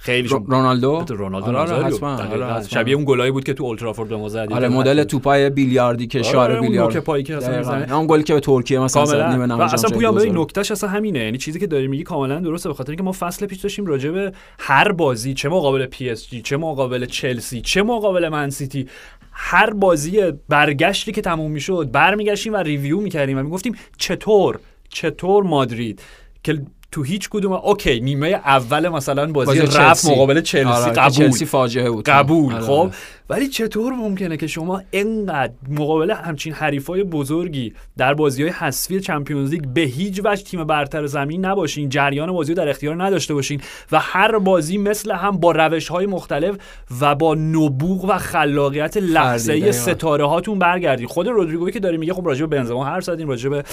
خیلی 0.00 0.28
رو- 0.28 0.44
رونالدو؟ 0.48 1.04
رونالدو 1.08 1.46
آره، 1.56 1.72
آره،. 1.72 1.84
حتما، 1.84 2.16
آره،. 2.16 2.68
شبیه 2.68 2.94
اون 2.94 3.04
گلایی 3.04 3.30
بود 3.30 3.44
که 3.44 3.54
تو 3.54 3.64
اولدترافورد 3.64 4.08
به 4.08 4.16
ما 4.16 4.28
زدی. 4.28 4.54
آره 4.54 4.68
مدل 4.68 5.04
توپای 5.04 5.50
بیلیاردی 5.50 6.06
که 6.06 6.18
آره، 6.18 6.28
شات 6.28 6.54
اون 6.54 6.66
بیلیارد. 6.68 6.94
نوک 6.94 7.04
پایی 7.04 7.24
که 7.24 7.36
اصلا. 7.36 7.96
اون 7.96 8.06
گلی 8.06 8.22
که 8.22 8.34
به 8.34 8.40
ترکیه 8.40 8.80
مثلا 8.80 9.04
زد 9.04 9.22
نیمه 9.22 9.46
نهایی 9.46 9.62
اصلا 9.62 9.90
ببین 9.90 10.10
2000. 10.10 10.38
نکتهش 10.38 10.70
اصلا 10.70 10.90
همینه. 10.90 11.18
یعنی 11.18 11.38
چیزی 11.38 11.60
که 11.60 11.66
داری 11.66 11.88
میگی 11.88 12.02
کاملا 12.02 12.40
درسته 12.40 12.68
به 12.68 12.74
خاطر 12.74 12.90
اینکه 12.90 13.02
ما 13.02 13.12
فصل 13.12 13.46
پیش 13.46 13.58
داشتیم 13.58 13.86
راجع 13.86 14.10
به 14.10 14.32
هر 14.58 14.92
بازی 14.92 15.34
چه 15.34 15.48
مقابل 15.48 15.86
پی 15.86 16.10
اس 16.10 16.30
جی 16.30 16.42
چه 16.42 16.56
مقابل 16.56 17.06
چلسی 17.06 17.60
چه 17.60 17.82
مقابل 17.82 18.28
منسیتی 18.28 18.86
هر 19.32 19.70
بازی 19.70 20.32
برگشتی 20.48 21.12
که 21.12 21.20
تموم 21.20 21.50
می‌شد 21.50 21.88
برمیگشتیم 21.92 22.52
و 22.52 22.56
review 22.56 23.00
می‌کردیم 23.00 23.38
و 23.38 23.42
می‌گفتیم 23.42 23.74
چطور 23.98 24.58
چطور 24.88 25.44
مادرید؟ 25.44 26.02
که 26.42 26.62
تو 26.92 27.02
هیچ 27.02 27.28
کدوم 27.28 27.52
اوکی 27.52 28.00
نیمه 28.00 28.28
اول 28.28 28.88
مثلا 28.88 29.32
بازی, 29.32 29.60
بازی 29.60 29.78
رفت. 29.78 30.04
مقابل 30.04 30.40
چلسی 30.40 30.68
آره، 30.68 30.92
قبول 30.92 31.10
چلسی 31.10 31.44
فاجعه 31.44 31.90
بود 31.90 32.08
قبول 32.08 32.54
آره، 32.54 32.64
خب. 32.64 32.90
ولی 33.30 33.48
چطور 33.48 33.92
ممکنه 33.92 34.36
که 34.36 34.46
شما 34.46 34.82
انقدر 34.92 35.52
مقابل 35.68 36.10
همچین 36.10 36.52
حریفای 36.52 37.04
بزرگی 37.04 37.72
در 37.96 38.14
بازی 38.14 38.42
های 38.42 38.52
حذفی 38.52 39.00
چمپیونز 39.00 39.50
لیگ 39.50 39.64
به 39.74 39.80
هیچ 39.80 40.20
وجه 40.24 40.44
تیم 40.44 40.64
برتر 40.64 41.06
زمین 41.06 41.44
نباشین 41.44 41.88
جریان 41.88 42.32
بازی 42.32 42.52
رو 42.52 42.56
در 42.56 42.68
اختیار 42.68 43.04
نداشته 43.04 43.34
باشین 43.34 43.60
و 43.92 43.98
هر 44.00 44.38
بازی 44.38 44.78
مثل 44.78 45.12
هم 45.12 45.36
با 45.36 45.52
روش 45.52 45.88
های 45.88 46.06
مختلف 46.06 46.56
و 47.00 47.14
با 47.14 47.34
نبوغ 47.34 48.04
و 48.04 48.18
خلاقیت 48.18 48.96
لحظه. 48.96 49.72
ستاره 49.72 50.26
هاتون 50.26 50.58
برگردین 50.58 51.06
خود 51.06 51.28
رودریگوی 51.28 51.72
که 51.72 51.80
داره 51.80 51.96
میگه 51.96 52.12
خب 52.14 52.26
راجع 52.26 52.46
به 52.46 52.56
بنزما 52.56 52.84
حرف 52.84 53.04
زدیم 53.04 53.28
راجع 53.28 53.48
به. 53.48 53.64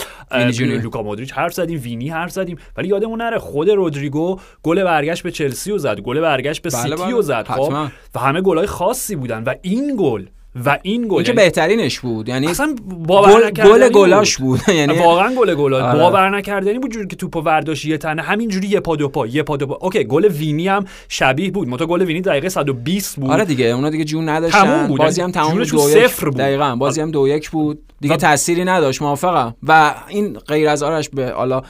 لوکا 0.84 1.04
مودریچ 1.04 1.34
حرف 1.34 1.54
زدیم 1.54 1.80
وینی 1.84 2.10
حرف 2.10 2.32
زدیم 2.32 2.58
ولی 2.78 2.88
یادمون 2.88 3.22
نره 3.22 3.38
خود 3.38 3.70
رودریگو 3.70 4.40
گل 4.64 4.84
برگشت 4.84 5.24
به 5.24 5.32
چلسی 5.32 5.72
رو 5.72 5.78
زد 5.78 6.00
گل 6.00 6.22
برگشت 6.22 6.62
به 6.62 6.70
بله، 6.70 6.82
سیتی 6.82 6.96
بله. 6.96 7.12
رو 7.12 7.22
زد 7.22 7.48
خب. 7.48 7.88
و 8.16 8.20
همه 8.20 8.42
گلای 8.42 8.68
خاصی 8.68 9.16
بودن 9.16 9.45
و 9.46 9.56
این 9.62 9.96
گل 10.00 10.26
و 10.66 10.80
این 10.84 11.08
گل 11.08 11.16
این 11.16 11.24
که 11.24 11.32
یعنی 11.32 11.44
بهترینش 11.44 12.00
بود 12.00 12.30
یعنی 12.30 12.48
اصلا 12.48 12.76
باور 13.08 13.52
گل 13.52 13.90
گلاش 13.90 14.38
بود. 14.38 14.60
یعنی 14.80 15.00
واقعا 15.00 15.36
گل 15.36 15.56
گلا 15.56 15.88
آره. 15.90 16.00
باور 16.00 16.30
نکردنی 16.38 16.80
بود 16.80 16.92
جوری 16.92 17.08
که 17.08 17.16
توپو 17.16 17.42
ورداشت 17.42 17.86
یه 17.86 17.98
تنه. 17.98 18.22
همینجوری 18.22 18.68
یه 18.68 18.80
پا 18.80 18.96
دو 18.96 19.08
پا 19.10 19.28
یه 19.28 19.44
پا 19.44 19.58
دو 19.58 19.68
پا. 19.68 19.78
اوکی 19.82 20.04
گل 20.04 20.26
وینی 20.26 20.68
هم 20.68 20.86
شبیه 21.10 21.52
بود. 21.52 21.68
منتها 21.68 21.86
گل 21.86 22.02
وینی 22.02 22.22
دقیقه 22.22 22.50
120 22.50 23.20
بود. 23.20 23.32
آره 23.32 23.46
دیگه 23.46 23.66
اونا 23.66 23.90
دیگه 23.90 24.04
جون 24.04 24.30
نداشتن. 24.30 24.64
تموم 24.64 24.88
بود. 24.88 24.98
بازی 24.98 25.22
هم 25.22 25.32
یعنی 25.36 25.50
جونشون 25.52 25.80
دو 25.80 25.88
صفر 25.88 26.26
بود. 26.26 26.38
دقیقاً 26.38 26.76
بازی 26.76 27.02
هم 27.02 27.12
دو 27.12 27.28
یک 27.28 27.50
بود. 27.50 27.80
دیگه 28.02 28.14
و- 28.14 28.18
تأثیری 28.18 28.66
نداشت 28.66 29.02
موافقم. 29.02 29.56
و 29.64 29.94
این 30.08 30.34
غیر 30.34 30.70
از 30.70 30.84
آرش 30.84 31.10
به 31.10 31.30
حالا 31.30 31.62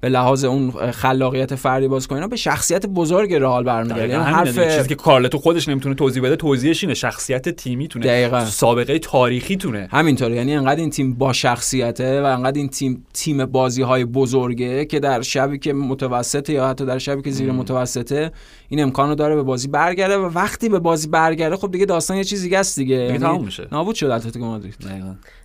به 0.00 0.08
لحاظ 0.08 0.44
اون 0.44 0.70
خلاقیت 0.90 1.54
فردی 1.54 1.88
بازیکن 1.88 2.14
اینا 2.14 2.28
به 2.28 2.36
شخصیت 2.36 2.86
بزرگ 2.86 3.34
رئال 3.34 3.64
برمیگرده 3.64 4.08
یعنی. 4.08 4.24
حرف 4.24 4.76
چیزی 4.76 4.88
که 4.88 4.94
کارلتو 4.94 5.38
خودش 5.38 5.68
نمی‌تونه 5.68 5.94
توضیح 5.94 6.22
بده 6.22 6.36
توضیحش 6.36 6.84
اینه. 6.84 6.94
شخصیت 6.94 7.48
تیمی 7.48 7.88
تونه 7.88 8.04
دقیقاً. 8.32 8.50
سابقه 8.50 8.98
تاریخی 8.98 9.56
تونه 9.56 9.88
همینطوره. 9.90 10.36
یعنی 10.36 10.56
انقدر 10.56 10.80
این 10.80 10.90
تیم 10.90 11.14
با 11.14 11.32
شخصیته 11.32 12.22
و 12.22 12.24
انقدر 12.24 12.58
این 12.58 12.68
تیم 12.68 13.06
تیم 13.14 13.46
بازی 13.46 13.82
های 13.82 14.04
بزرگه 14.04 14.84
که 14.84 15.00
در 15.00 15.22
شبی 15.22 15.58
که 15.58 15.72
متوسطه 15.72 16.52
یا 16.52 16.68
حتی 16.68 16.86
در 16.86 16.98
شبی 16.98 17.22
که 17.22 17.30
زیر 17.30 17.52
متوسطه 17.52 18.32
این 18.68 18.82
امکان 18.82 19.08
رو 19.08 19.14
داره 19.14 19.34
به 19.34 19.42
بازی 19.42 19.68
برگرده 19.68 20.16
و 20.16 20.30
وقتی 20.34 20.68
به 20.68 20.78
بازی 20.78 21.08
برگرده 21.08 21.56
خب 21.56 21.70
دیگه 21.70 21.86
داستان 21.86 22.16
یه 22.16 22.24
چیزی 22.24 22.42
دیگه 22.42 22.58
است 22.58 22.78
دیگه. 22.78 23.08
دیگه 23.12 23.26
یعنی 23.26 23.38
میشه. 23.38 23.68
نابود 23.72 23.94
شد 23.94 24.06
اتلتیکو 24.06 24.44
مادرید. 24.44 24.74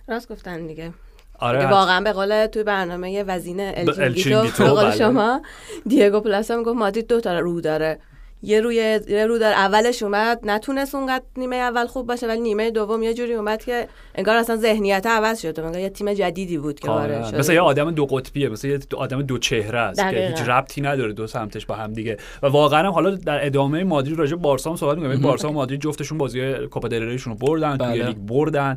راست 0.08 0.32
گفتن 0.32 0.66
دیگه. 0.66 0.92
آره. 1.38 1.70
واقعا 1.70 2.00
به 2.00 2.12
قول 2.12 2.46
توی 2.46 2.62
برنامه 2.62 3.22
وزین 3.22 3.60
El 3.60 3.76
Chiringuito 3.76 4.64
به 4.64 4.70
قول 4.70 4.84
بله. 4.84 4.96
شما 4.96 5.42
دیگو 5.86 6.20
پلاس 6.20 6.50
هم 6.50 6.62
گفت 6.62 6.76
مادرید 6.76 7.06
دو 7.06 7.20
تا 7.20 7.38
رو 7.38 7.60
داره. 7.60 7.98
یه 8.42 8.60
روی 8.60 9.00
یه 9.08 9.26
رو 9.26 9.38
داره 9.38 9.56
اولش 9.56 10.02
اومد 10.02 10.40
نتونست 10.42 10.94
اونقدر 10.94 11.24
نیمه 11.36 11.56
اول 11.56 11.86
خوب 11.86 12.06
باشه 12.06 12.26
ولی 12.26 12.40
نیمه 12.40 12.70
دوم 12.70 13.02
یه 13.02 13.14
جوری 13.14 13.34
اومد 13.34 13.64
که 13.64 13.88
انگار 14.14 14.36
اصلا 14.36 14.56
ذهنیت 14.56 15.06
عوض 15.06 15.40
شد 15.40 15.60
انگار 15.60 15.80
یه 15.80 15.88
تیم 15.88 16.14
جدیدی 16.14 16.58
بود 16.58 16.80
که 16.80 16.88
وارد 16.88 17.12
کاملا. 17.12 17.30
شد 17.30 17.38
مثل 17.38 17.52
یه 17.52 17.60
آدم 17.60 17.90
دو 17.90 18.06
قطبیه 18.06 18.48
مثل 18.48 18.68
یه 18.68 18.78
آدم 18.96 19.22
دو 19.22 19.38
چهره 19.38 19.78
است 19.78 20.00
که. 20.00 20.34
هیچ 20.36 20.48
ربطی 20.48 20.80
نداره 20.80 21.12
دو 21.12 21.26
سمتش 21.26 21.66
با 21.66 21.74
هم 21.74 21.92
دیگه 21.92 22.16
و 22.42 22.46
واقعا 22.46 22.86
هم 22.86 22.92
حالا 22.92 23.10
در 23.10 23.46
ادامه 23.46 23.84
مادرید 23.84 24.18
راجع 24.18 24.36
به 24.36 24.42
بارسا 24.42 24.70
هم 24.70 24.76
صحبت 24.76 24.98
می‌کنیم 24.98 25.20
بارسا 25.28 25.48
و 25.48 25.52
مادرید 25.52 25.80
جفتشون 25.80 26.18
بازی 26.18 26.52
Copa 26.52 26.88
del 26.88 27.02
Rey 27.02 27.15
شون 27.15 27.32
رو 27.32 27.38
بردن 27.46 27.76
بله. 27.76 28.06
لیگ 28.06 28.16
بردن 28.16 28.76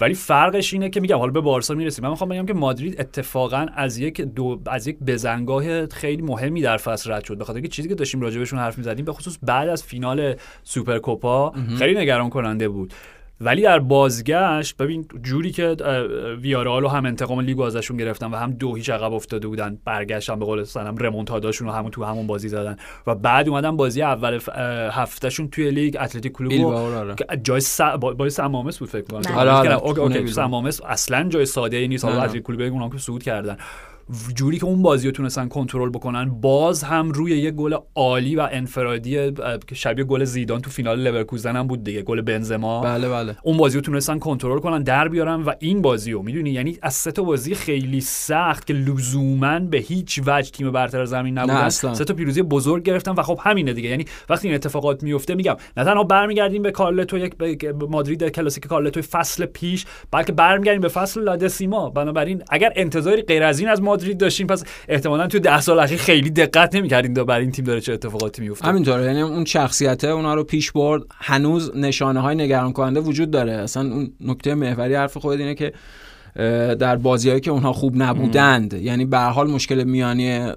ولی 0.00 0.14
فرقش 0.14 0.72
اینه 0.72 0.90
که 0.90 1.00
میگم 1.00 1.18
حالا 1.18 1.32
به 1.32 1.40
بارسا 1.40 1.74
می‌رسیم. 1.74 2.04
من 2.04 2.10
می‌خوام 2.10 2.30
بگم 2.30 2.46
که 2.46 2.54
مادرید 2.54 3.00
اتفاقا 3.00 3.66
از 3.74 3.98
یک 3.98 4.20
دو 4.20 4.60
از 4.66 4.86
یک 4.86 4.98
بزنگاه 4.98 5.86
خیلی 5.86 6.22
مهمی 6.22 6.62
در 6.62 6.76
فصل 6.76 7.12
رد 7.12 7.24
شد. 7.24 7.38
به 7.38 7.44
خاطر 7.44 7.56
اینکه 7.56 7.68
چیزی 7.68 7.88
که 7.88 7.94
داشتیم 7.94 8.20
راجع 8.20 8.38
بهشون 8.38 8.58
حرف 8.58 8.78
می‌زدیم 8.78 9.04
به 9.04 9.12
خصوص 9.12 9.38
بعد 9.42 9.68
از 9.68 9.82
فینال 9.82 10.34
Supercopa 10.62 11.52
خیلی 11.78 12.00
نگران 12.00 12.30
کننده 12.30 12.68
بود. 12.68 12.94
ولی 13.40 13.62
در 13.62 13.78
بازگشت 13.78 14.76
ببین 14.76 15.06
جوری 15.22 15.50
که 15.50 15.76
ویارال 16.40 16.86
هم 16.86 17.06
انتقام 17.06 17.40
لیگو 17.40 17.62
ازشون 17.62 17.96
گرفتن 17.96 18.26
و 18.26 18.36
هم 18.36 18.50
دو 18.50 18.74
هیچ 18.74 18.90
عقب 18.90 19.12
افتاده 19.12 19.48
بودن 19.48 19.78
برگشتن 19.84 20.38
به 20.38 20.44
قول 20.44 20.64
صنم 20.64 20.96
remontada 20.96 21.45
شون 21.45 21.66
رو 21.68 21.72
همون 21.72 21.90
تو 21.90 22.04
همون 22.04 22.26
بازی 22.26 22.48
زدن 22.48 22.76
و 23.06 23.14
بعد 23.14 23.48
اومدن 23.48 23.76
بازی 23.76 24.02
اول 24.02 24.40
هفتهشون 24.92 25.48
توی 25.48 25.70
لیگ 25.70 25.96
اتلتیک 26.00 26.32
کلوب 26.32 26.74
آره. 26.74 27.14
که 27.14 27.26
جای 27.42 27.60
س... 27.60 27.80
با... 27.80 28.28
سمامس 28.28 28.78
بود 28.78 28.88
فکر 28.88 29.04
کنم 29.04 29.20
بله. 29.20 29.50
آره، 29.50 29.74
آره. 29.74 30.26
سمامس 30.26 30.80
اصلا 30.80 31.28
جای 31.28 31.46
ساده 31.46 31.76
ای 31.76 31.88
نیست 31.88 32.04
حالا. 32.04 32.22
اتلتیک 32.22 32.42
کلوب 32.42 32.60
اونام 32.60 32.90
که 32.90 32.98
صعود 32.98 33.22
کردن 33.22 33.56
جوری 34.34 34.58
که 34.58 34.64
اون 34.64 34.82
بازی 34.82 35.06
رو 35.06 35.12
تونستن 35.12 35.48
کنترل 35.48 35.90
بکنن 35.90 36.30
باز 36.30 36.82
هم 36.82 37.10
روی 37.12 37.38
یه 37.38 37.50
گل 37.50 37.76
عالی 37.94 38.36
و 38.36 38.48
انفرادی 38.52 39.32
که 39.66 39.74
شبیه 39.74 40.04
گل 40.04 40.24
زیدان 40.24 40.60
تو 40.60 40.70
فینال 40.70 41.00
لورکوزن 41.00 41.56
هم 41.56 41.66
بود 41.66 41.84
دیگه 41.84 42.02
گل 42.02 42.20
بنزما. 42.20 42.80
بله 42.80 43.08
بله. 43.08 43.36
اون 43.42 43.56
بازی 43.56 43.78
رو 43.78 43.80
تونستن 43.80 44.18
کنترل 44.18 44.58
کنن 44.58 44.82
در 44.82 45.08
بیارن 45.08 45.42
و 45.42 45.52
این 45.58 45.82
بازی 45.82 46.12
رو 46.12 46.22
می‌دونی؟ 46.22 46.50
یعنی 46.50 46.78
از 46.82 46.94
سه 46.94 47.12
تا 47.12 47.22
بازی 47.22 47.54
خیلی 47.54 48.00
سخت 48.00 48.66
که 48.66 48.72
لزوما 48.72 49.58
به 49.58 49.78
هیچ 49.78 50.20
وجه 50.26 50.50
تیم 50.50 50.72
برتر 50.72 51.04
زمین 51.04 51.38
نبودن. 51.38 51.68
سه 51.68 52.04
تا 52.04 52.14
پیروزی 52.14 52.42
بزرگ 52.42 52.82
گرفتن 52.82 53.12
و 53.12 53.22
خب 53.22 53.40
همینه 53.42 53.72
دیگه. 53.72 53.88
یعنی 53.88 54.04
وقتی 54.28 54.48
این 54.48 54.54
اتفاقات 54.54 55.02
میفته 55.02 55.34
میگم 55.34 55.56
نه 55.76 55.84
تنها 55.84 56.04
برمیگردیم 56.04 56.62
به 56.62 56.70
کارلتو 56.70 57.18
یک 57.18 57.36
به 57.36 57.72
مادرید 57.72 58.28
کلاسیک 58.28 58.66
کارلتو 58.66 59.02
فصل 59.02 59.46
پیش 59.46 59.86
بلکه 60.10 60.32
برمیگردیم 60.32 60.80
به 60.80 60.88
فصل 60.88 61.22
لادسیما. 61.22 61.90
بنابراین 61.90 62.42
اگر 62.50 62.72
انتظاری 62.76 63.22
غیر 63.22 63.42
از 63.42 63.60
این 63.60 63.68
از 63.68 63.82
مادرید 63.82 63.99
داشتین 64.00 64.46
پس 64.46 64.64
احتمالاً 64.88 65.26
تو 65.26 65.38
ده 65.38 65.60
سال 65.60 65.78
اخیر 65.78 65.98
خیلی 65.98 66.30
دقت 66.30 66.74
نمی‌کردین 66.74 67.14
بر 67.14 67.38
این 67.38 67.50
تیم 67.50 67.64
داره 67.64 67.80
چه 67.80 67.92
اتفاقاتی 67.92 68.42
میفته 68.42 68.68
همینطوره 68.68 69.04
یعنی 69.04 69.20
اون 69.20 69.44
شخصیته 69.44 70.08
اونا 70.08 70.34
رو 70.34 70.44
پیش 70.44 70.72
برد 70.72 71.02
هنوز 71.14 71.76
نشانه 71.76 72.20
های 72.20 72.36
نگران 72.36 72.72
کننده 72.72 73.00
وجود 73.00 73.30
داره. 73.30 73.52
اصلا 73.52 73.82
اون 73.82 74.12
نکته 74.20 74.54
محوری 74.54 74.94
حرف 74.94 75.16
خود 75.16 75.40
اینه 75.40 75.54
که 75.54 75.72
در 76.74 76.96
بازیهایی 76.96 77.40
که 77.40 77.50
اونها 77.50 77.72
خوب 77.72 78.02
نبودند 78.02 78.72
یعنی 78.72 79.04
به 79.04 79.18
هر 79.18 79.30
حال 79.30 79.50
مشکل 79.50 79.84
میانی 79.84 80.52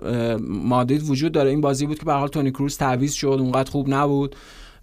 مادرید 0.47 1.09
وجود 1.09 1.31
داره. 1.31 1.49
این 1.49 1.61
بازی 1.61 1.85
بود 1.85 1.99
که 1.99 2.05
به 2.05 2.11
هر 2.11 2.19
حال 2.19 2.27
تونی 2.27 2.51
کروز 2.51 2.77
تعویض 2.77 3.13
شد 3.13 3.37
اونقدر 3.39 3.71
خوب 3.71 3.89
نبود. 3.89 4.35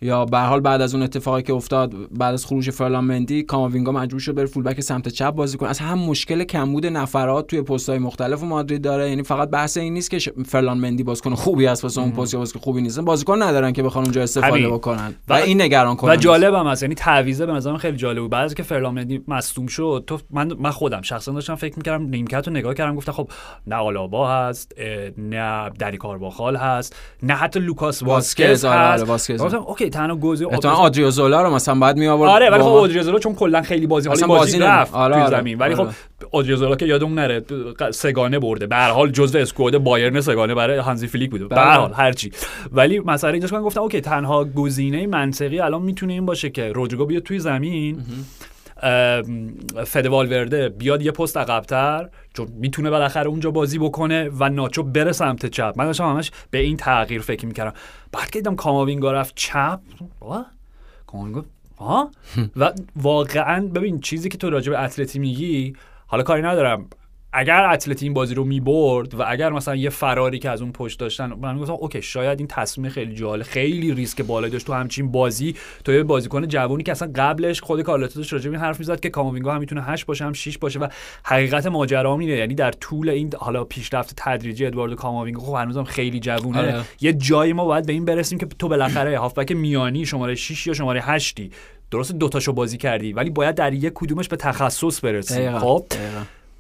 یا 0.03 0.25
به 0.25 0.39
هر 0.39 0.47
حال 0.47 0.61
بعد 0.61 0.81
از 0.81 0.95
اون 0.95 1.03
اتفاقی 1.03 1.43
که 1.43 1.53
افتاد 1.53 1.95
بعد 2.11 2.35
از 2.35 2.47
خروج 2.47 2.71
فرلان 2.71 3.05
مندی 3.05 3.43
کاماوینگا 3.43 3.93
مجبور 3.93 4.21
شد 4.21 4.35
بره 4.35 4.47
فولبک 4.47 4.81
سمت 4.81 5.09
چپ 5.09 5.31
بازی 5.31 5.59
کنه. 5.59 5.69
اصلا 5.71 5.87
هم 5.87 5.99
مشکل 5.99 6.45
کمبود 6.45 6.87
نفرات 6.87 7.47
توی 7.47 7.63
پست‌های 7.63 7.99
مختلف 7.99 8.43
مادرید 8.43 8.83
داره. 8.83 9.09
یعنی 9.09 9.23
فقط 9.23 9.51
بحث 9.51 9.77
این 9.77 9.95
نیست 9.95 10.11
که 10.11 10.19
ش- 10.19 10.29
فرلان 10.47 10.79
مندی 10.79 11.03
بازیکن 11.03 11.35
خوبی 11.35 11.67
است 11.67 11.85
واسه 11.85 12.01
اون 12.01 12.11
پست 12.11 12.37
بازیکن 12.37 12.61
خوبی 12.61 12.83
نیست. 12.83 13.01
بازیکن 13.01 13.43
ندارن 13.43 13.73
که 13.73 13.83
بخوان 13.83 14.05
اونجا 14.05 14.23
استفاده. 14.23 14.69
بکنن. 14.69 15.15
و, 15.29 15.33
و- 15.35 15.37
این 15.37 15.63
نگران 15.63 15.97
کننده 15.97 16.21
جالب 16.21 16.55
هم 16.55 16.67
هست. 16.67 16.83
یعنی 16.83 16.95
تعویضه 16.95 17.47
به 17.47 17.53
نظرم 17.53 17.77
خیلی 17.77 17.97
جالب 17.97 18.21
بود. 18.23 18.31
بعد 18.31 18.45
از 18.45 18.55
که 18.55 18.63
فرلان 18.63 18.93
مندی 18.93 19.23
مصدوم 19.29 19.67
شد 19.67 20.05
تو 20.07 20.19
من 20.31 20.53
من 20.59 20.71
خودم 20.71 21.03
شخصا 21.03 21.33
داشتم 21.33 21.55
فکر 21.55 21.77
می‌کردم 21.77 22.05
نیمکت 22.05 22.49
رو 22.49 22.53
نگاه 22.53 22.75
کردم 22.75 22.95
گفتم 22.97 23.13
خب 23.13 23.29
نه 23.67 23.77
آلابا 23.77 24.29
هست 24.31 24.73
نه 25.19 25.71
دنی 25.79 25.97
کارواخال 25.97 26.57
هست 26.57 26.97
نه 27.23 27.35
حتی 27.35 27.61
لوکاس 27.61 28.03
واسکز، 28.03 28.65
آره، 28.65 28.79
آره، 28.79 28.89
هست. 28.89 29.09
واسکز. 29.09 29.41
اوکی 29.91 29.99
تنها 29.99 30.17
گزینه 30.17 30.53
احتمال 30.53 30.77
اودریوزولا 30.77 31.43
رو 31.43 31.55
مثلا 31.55 31.75
بعد 31.75 31.97
می 31.97 32.07
آورد 32.07 32.31
آره 32.31 32.51
ولی 32.51 32.63
خب 32.63 32.69
اودریوزولا 32.69 33.19
چون 33.19 33.35
کلا 33.35 33.63
خیلی 33.63 33.87
بازی 33.87 34.09
این 34.09 34.27
بازی 34.27 34.27
بازی 34.27 34.59
رفت 34.59 34.95
آره، 34.95 35.15
توی 35.15 35.23
آره، 35.23 35.37
زمین. 35.37 35.59
ولی 35.59 35.75
آره. 35.75 35.91
خب 35.91 35.97
اودریوزولا 36.31 36.77
که 36.77 36.87
یادمون 36.87 37.15
نره 37.15 37.45
سه‌گانه 37.91 38.39
برده. 38.39 38.67
به 38.67 38.77
هر 38.77 38.91
حال 38.91 39.11
جزو 39.11 39.39
squad 39.39 39.79
بایرن 39.79 40.21
سه‌گانه 40.21 40.55
برای 40.55 40.79
هانزی 40.79 41.07
فلیک 41.07 41.31
بوده. 41.31 41.45
به 41.45 41.55
بله. 41.55 41.65
هر 41.65 41.79
حال 41.79 41.93
هرچی 41.93 42.31
ولی 42.73 43.01
مسئله 43.01 43.33
اینجاست 43.33 43.53
که 43.53 43.61
گفتم 43.61 43.81
اوکی 43.81 44.01
تنها 44.01 44.45
گزینه 44.45 45.07
منطقی 45.07 45.61
الان 45.61 45.83
می‌تونه 45.83 46.13
این 46.13 46.27
باشه 46.27 46.51
که 46.51 46.73
رودریگو 46.73 47.07
بیاد 47.07 47.23
توی 47.23 47.39
زمین. 47.39 48.03
ام، 48.83 49.55
فد 49.87 50.07
والورده 50.07 50.69
بیاد 50.69 51.03
یه 51.03 51.11
پست 51.11 51.37
عقبتر 51.37 52.09
چون 52.35 52.49
می‌تونه 52.57 52.91
بالاخره 52.91 53.29
اونجا 53.29 53.51
بازی 53.51 53.79
بکنه 53.79 54.31
و 54.39 54.49
ناچو 54.49 54.83
بره 54.83 55.13
سمت 55.13 55.47
چپ. 55.47 55.75
من 55.77 55.85
داشتم 55.85 56.05
همش 56.05 56.31
به 56.51 56.59
این 56.59 56.77
تغییر 56.77 57.21
فکر 57.21 57.47
می‌کردم. 57.47 57.73
بعد 58.13 58.31
که 58.31 58.39
دیدم 58.39 58.57
کاماوینگا 58.57 59.13
رفت 59.13 59.35
چپ؟ 59.37 59.81
کاماوینگا 61.07 61.45
ها؟ 61.79 62.11
و 62.57 62.73
واقعا 62.97 63.67
ببین 63.67 64.01
چیزی 64.01 64.29
که 64.29 64.39
تو 64.39 64.51
راجع 64.51 64.71
به 64.71 64.83
اتلتی 64.83 65.19
میگی 65.19 65.77
حالا 66.07 66.23
کاری 66.23 66.43
ندارم. 66.43 66.87
اگر 67.33 67.65
اتلتی 67.65 68.05
این 68.05 68.15
بازی 68.15 68.35
رو 68.35 68.45
می‌برد 68.45 69.15
و 69.15 69.25
اگر 69.27 69.51
مثلا 69.51 69.77
یه 69.77 69.91
فراری 69.91 70.39
که 70.39 70.51
از 70.51 70.63
اون 70.63 70.73
پشت 70.73 70.99
داشتن 70.99 71.33
من 71.33 71.59
گفتم 71.59 71.73
اوکی 71.73 72.03
شاید 72.03 72.39
این 72.39 72.49
تصمیم 72.49 72.91
خیلی 72.91 73.15
جالب 73.15 73.43
خیلی 73.43 73.95
ریسک 73.95 74.23
بالایی 74.23 74.53
داشت 74.53 74.67
تو 74.67 74.73
همچین 74.73 75.11
بازی. 75.13 75.55
تو 75.85 75.93
یه 75.93 76.03
بازیکن 76.03 76.49
جوونی 76.49 76.83
که 76.83 76.93
اصلا 76.93 77.13
قبلش 77.15 77.61
خود 77.61 77.83
کارلتو 77.83 78.19
داشت 78.19 78.33
راجع 78.33 78.51
حرف 78.51 78.79
می‌زد 78.79 79.01
که 79.01 79.11
کاماوینگا 79.11 79.55
هم 79.55 79.61
می‌تونه 79.61 79.83
8 79.83 80.07
باشه 80.07 80.25
هم 80.25 80.33
6 80.33 80.59
باشه 80.59 80.79
و 80.79 80.89
حقیقت 81.25 81.67
ماجرا 81.67 82.19
اینه. 82.19 82.33
یعنی 82.33 82.55
در 82.55 82.73
طول 82.73 83.09
این 83.09 83.31
حالا 83.39 83.65
پیشرفت 83.65 84.15
تدریجی 84.17 84.67
ادواردو 84.67 84.95
کاماوینگا 84.95 85.41
خب 85.41 85.55
هنوزم 85.55 85.85
خیلی 85.85 86.21
جوونه. 86.21 86.59
آره. 86.59 86.81
یه 87.01 87.13
جایی 87.13 87.53
ما 87.53 87.65
باید 87.65 87.87
به 87.87 87.93
این 87.93 88.05
برسیم 88.05 88.39
که 88.39 88.47
تو 88.47 88.69
بالاخره 88.69 89.19
هافبک 89.19 89.53
میانی 89.53 90.07
شماره 90.07 90.35
6 90.35 90.67
یا 90.67 90.75
شماره 90.75 91.01
8 91.01 91.41
درست 91.91 92.13
دوتاشو 92.13 92.53
بازی 92.53 92.77
کردی 92.79 93.13
ولی 93.13 93.31
باید 93.31 93.55
در 93.55 93.73
یک 93.73 93.93
کدومش 93.95 94.29
به 94.29 94.37
تخصص 94.37 95.05
برسی. 95.05 95.51
خب. 95.59 95.87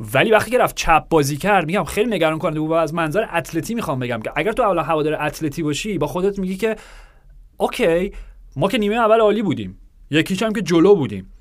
ولی 0.00 0.30
وقتی 0.30 0.50
که 0.50 0.58
رفت 0.58 0.76
چپ 0.76 1.08
بازی 1.08 1.36
کرد 1.36 1.66
میگم 1.66 1.84
خیلی 1.84 2.10
نگران 2.10 2.38
کننده 2.38 2.60
بود 2.60 2.72
از 2.72 2.94
منظر 2.94 3.26
اتلتی 3.34 3.74
می‌خوام 3.74 3.98
بگم 3.98 4.20
که 4.22 4.32
اگر 4.36 4.52
تو 4.52 4.62
اولا 4.62 4.82
هوادار 4.82 5.22
اتلتی 5.22 5.62
باشی 5.62 5.98
با 5.98 6.06
خودت 6.06 6.38
میگی 6.38 6.56
که 6.56 6.76
اوکی 7.56 8.12
ما 8.56 8.68
که 8.68 8.78
نیمه 8.78 8.94
اول 8.94 9.20
عالی 9.20 9.42
بودیم. 9.42 9.78
یکیش 10.10 10.42
هم 10.42 10.52
که 10.52 10.62
جلو 10.62 10.94
بودیم. 10.94 11.32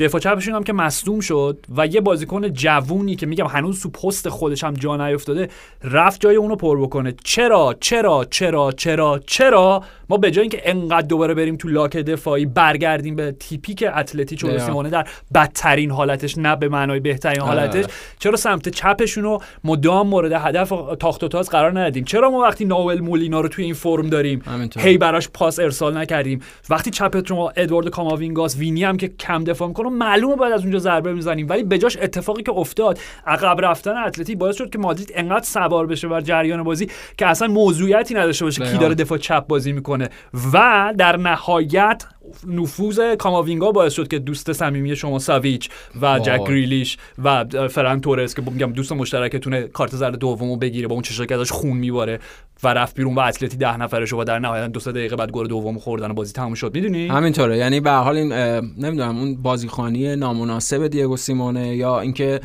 دفاع 0.00 0.20
چپشون 0.20 0.54
هم 0.54 0.62
که 0.62 0.72
مصدوم 0.72 1.20
شد 1.20 1.58
و 1.76 1.86
یه 1.86 2.00
بازیکن 2.00 2.52
جوونی 2.52 3.16
که 3.16 3.26
میگم 3.26 3.46
هنوز 3.46 3.82
تو 3.82 3.90
پست 3.90 4.28
خودش 4.28 4.64
هم 4.64 4.74
جا 4.74 4.96
نیفتاده 4.96 5.48
رفت 5.84 6.20
جای 6.20 6.36
اونو 6.36 6.56
پر 6.56 6.80
بکنه 6.80 7.14
چرا 7.24 7.76
چرا 7.80 8.26
چرا 8.30 8.72
چرا 8.72 9.20
چرا 9.26 9.82
ما 10.08 10.16
به 10.16 10.30
جای 10.30 10.42
اینکه 10.42 10.62
انقدر 10.64 11.06
دوباره 11.06 11.34
بریم 11.34 11.56
تو 11.56 11.68
لاک 11.68 11.96
دفاعی 11.96 12.46
برگردیم 12.46 13.16
به 13.16 13.32
تیپیک 13.32 13.84
اتلتی 13.96 14.36
چولو 14.36 14.52
دقیقاً. 14.52 14.66
سیمونه 14.66 14.90
در 14.90 15.06
بدترین 15.34 15.90
حالتش 15.90 16.38
نه 16.38 16.56
به 16.56 16.68
معنای 16.68 17.00
بهترین 17.00 17.40
آره. 17.40 17.60
حالتش 17.60 17.84
چرا 18.18 18.36
سمت 18.36 18.68
چپشون 18.68 19.24
رو 19.24 19.42
مدام 19.64 20.08
مورد 20.08 20.32
هدف 20.32 20.72
تاخت 21.00 21.24
و 21.24 21.28
تاز 21.28 21.50
قرار 21.50 21.70
ندادیم 21.70 22.04
چرا 22.04 22.30
ما 22.30 22.40
وقتی 22.40 22.64
ناهوئل 22.64 23.00
مولینا 23.00 23.40
رو 23.40 23.48
توی 23.48 23.64
این 23.64 23.74
فرم 23.74 24.08
داریم 24.08 24.42
همینطور. 24.46 24.82
هی 24.82 24.98
براش 24.98 25.28
پاس 25.28 25.58
ارسال 25.58 25.96
نکردیم 25.96 26.40
وقتی 26.70 26.90
چپت 26.90 27.26
شما 27.26 27.52
ادواردو 27.56 27.88
کاماوینگاس 27.88 28.56
وینی 28.56 28.84
هم 28.84 28.96
که 28.96 29.08
کم 29.08 29.44
دفاع 29.44 29.68
می‌کنه 29.68 29.89
معلومه 29.90 30.36
باید 30.36 30.52
از 30.52 30.62
اونجا 30.62 30.78
ضربه 30.78 31.12
می‌زنیم 31.12 31.46
ولی 31.48 31.62
بجاش 31.62 31.96
اتفاقی 32.02 32.42
که 32.42 32.52
افتاد 32.52 32.98
عقب 33.26 33.64
رفتن 33.64 33.96
اتلتی 33.96 34.36
باعث 34.36 34.56
شد 34.56 34.70
که 34.70 34.78
مادرید 34.78 35.12
انقدر 35.14 35.44
سوار 35.44 35.86
بشه 35.86 36.08
بر 36.08 36.20
جریان 36.20 36.62
بازی 36.62 36.88
که 37.18 37.26
اصلا 37.26 37.48
موضوعیتی 37.48 38.14
نداشته 38.14 38.44
باشه 38.44 38.58
کی 38.58 38.64
دقیقاً. 38.64 38.82
داره 38.82 38.94
دفاع 38.94 39.18
چپ 39.18 39.46
بازی 39.46 39.72
می‌کنه 39.72 40.08
و 40.52 40.94
در 40.98 41.16
نهایت 41.16 42.04
نفوذ 42.46 43.00
کاماوینگا 43.18 43.72
باعث 43.72 43.92
شد 43.92 44.08
که 44.08 44.18
دوست 44.18 44.52
صمیمی 44.52 44.96
شما 44.96 45.18
ساویچ 45.18 45.70
و 46.02 46.18
جک. 46.18 46.40
گریلیش 46.44 46.98
و 47.24 47.44
فران 47.68 48.00
تورس 48.00 48.34
که 48.34 48.42
میگم 48.42 48.72
دوست 48.72 48.92
مشترکتونه 48.92 49.62
کارت 49.62 49.96
زرد 49.96 50.16
دومو 50.16 50.56
بگیره 50.56 50.88
با 50.88 50.94
اون 50.94 51.02
چشایی 51.02 51.26
که 51.26 51.34
ازش 51.34 51.50
خون 51.50 51.76
میباره 51.76 52.18
و 52.62 52.68
رفت 52.68 52.96
بیرون 52.96 53.14
و 53.14 53.20
اتلتی 53.20 53.56
ده 53.56 53.76
نفرش 53.76 54.12
و 54.12 54.24
در 54.24 54.38
نهایت 54.38 54.72
دو 54.72 54.80
سه 54.80 54.92
دقیقه 54.92 55.16
بعد 55.16 55.30
گل 55.30 55.46
دوم 55.46 55.78
خوردن 55.78 56.10
و 56.10 56.14
بازی 56.14 56.32
تموم 56.32 56.54
شد. 56.54 56.74
می‌دونی؟ 56.74 57.08
همینطوره. 57.08 57.56
یعنی 57.56 57.80
به 57.80 57.90
هر 57.90 58.02
حال 58.02 58.16
این 58.16 58.32
نمی‌دونم 58.78 59.18
اون 59.18 59.42
بازیخوانی 59.42 60.16
نامناسب 60.16 60.86
دیگو 60.86 61.16
سیمونه 61.16 61.76
یا 61.76 62.00
اینکه 62.00 62.40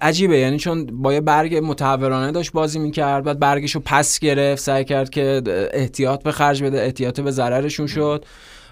عجیبه. 0.00 0.38
یعنی 0.38 0.58
چون 0.58 0.86
با 0.86 1.12
یه 1.12 1.20
برگ 1.20 1.60
متحورانه 1.64 2.32
داشت 2.32 2.52
بازی 2.52 2.78
می‌کرد 2.78 3.24
بعد 3.24 3.38
برگش 3.38 3.74
رو 3.74 3.82
پس 3.84 4.18
گرفت 4.18 4.62
سعی 4.62 4.84
کرد 4.84 5.10
که 5.10 5.42
احتیاط 5.72 6.22
به 6.22 6.32
خرج 6.32 6.62
بده 6.62 6.82
احتیاط 6.82 7.20
به 7.20 7.30
ضررشون 7.30 7.86
شد. 7.86 8.24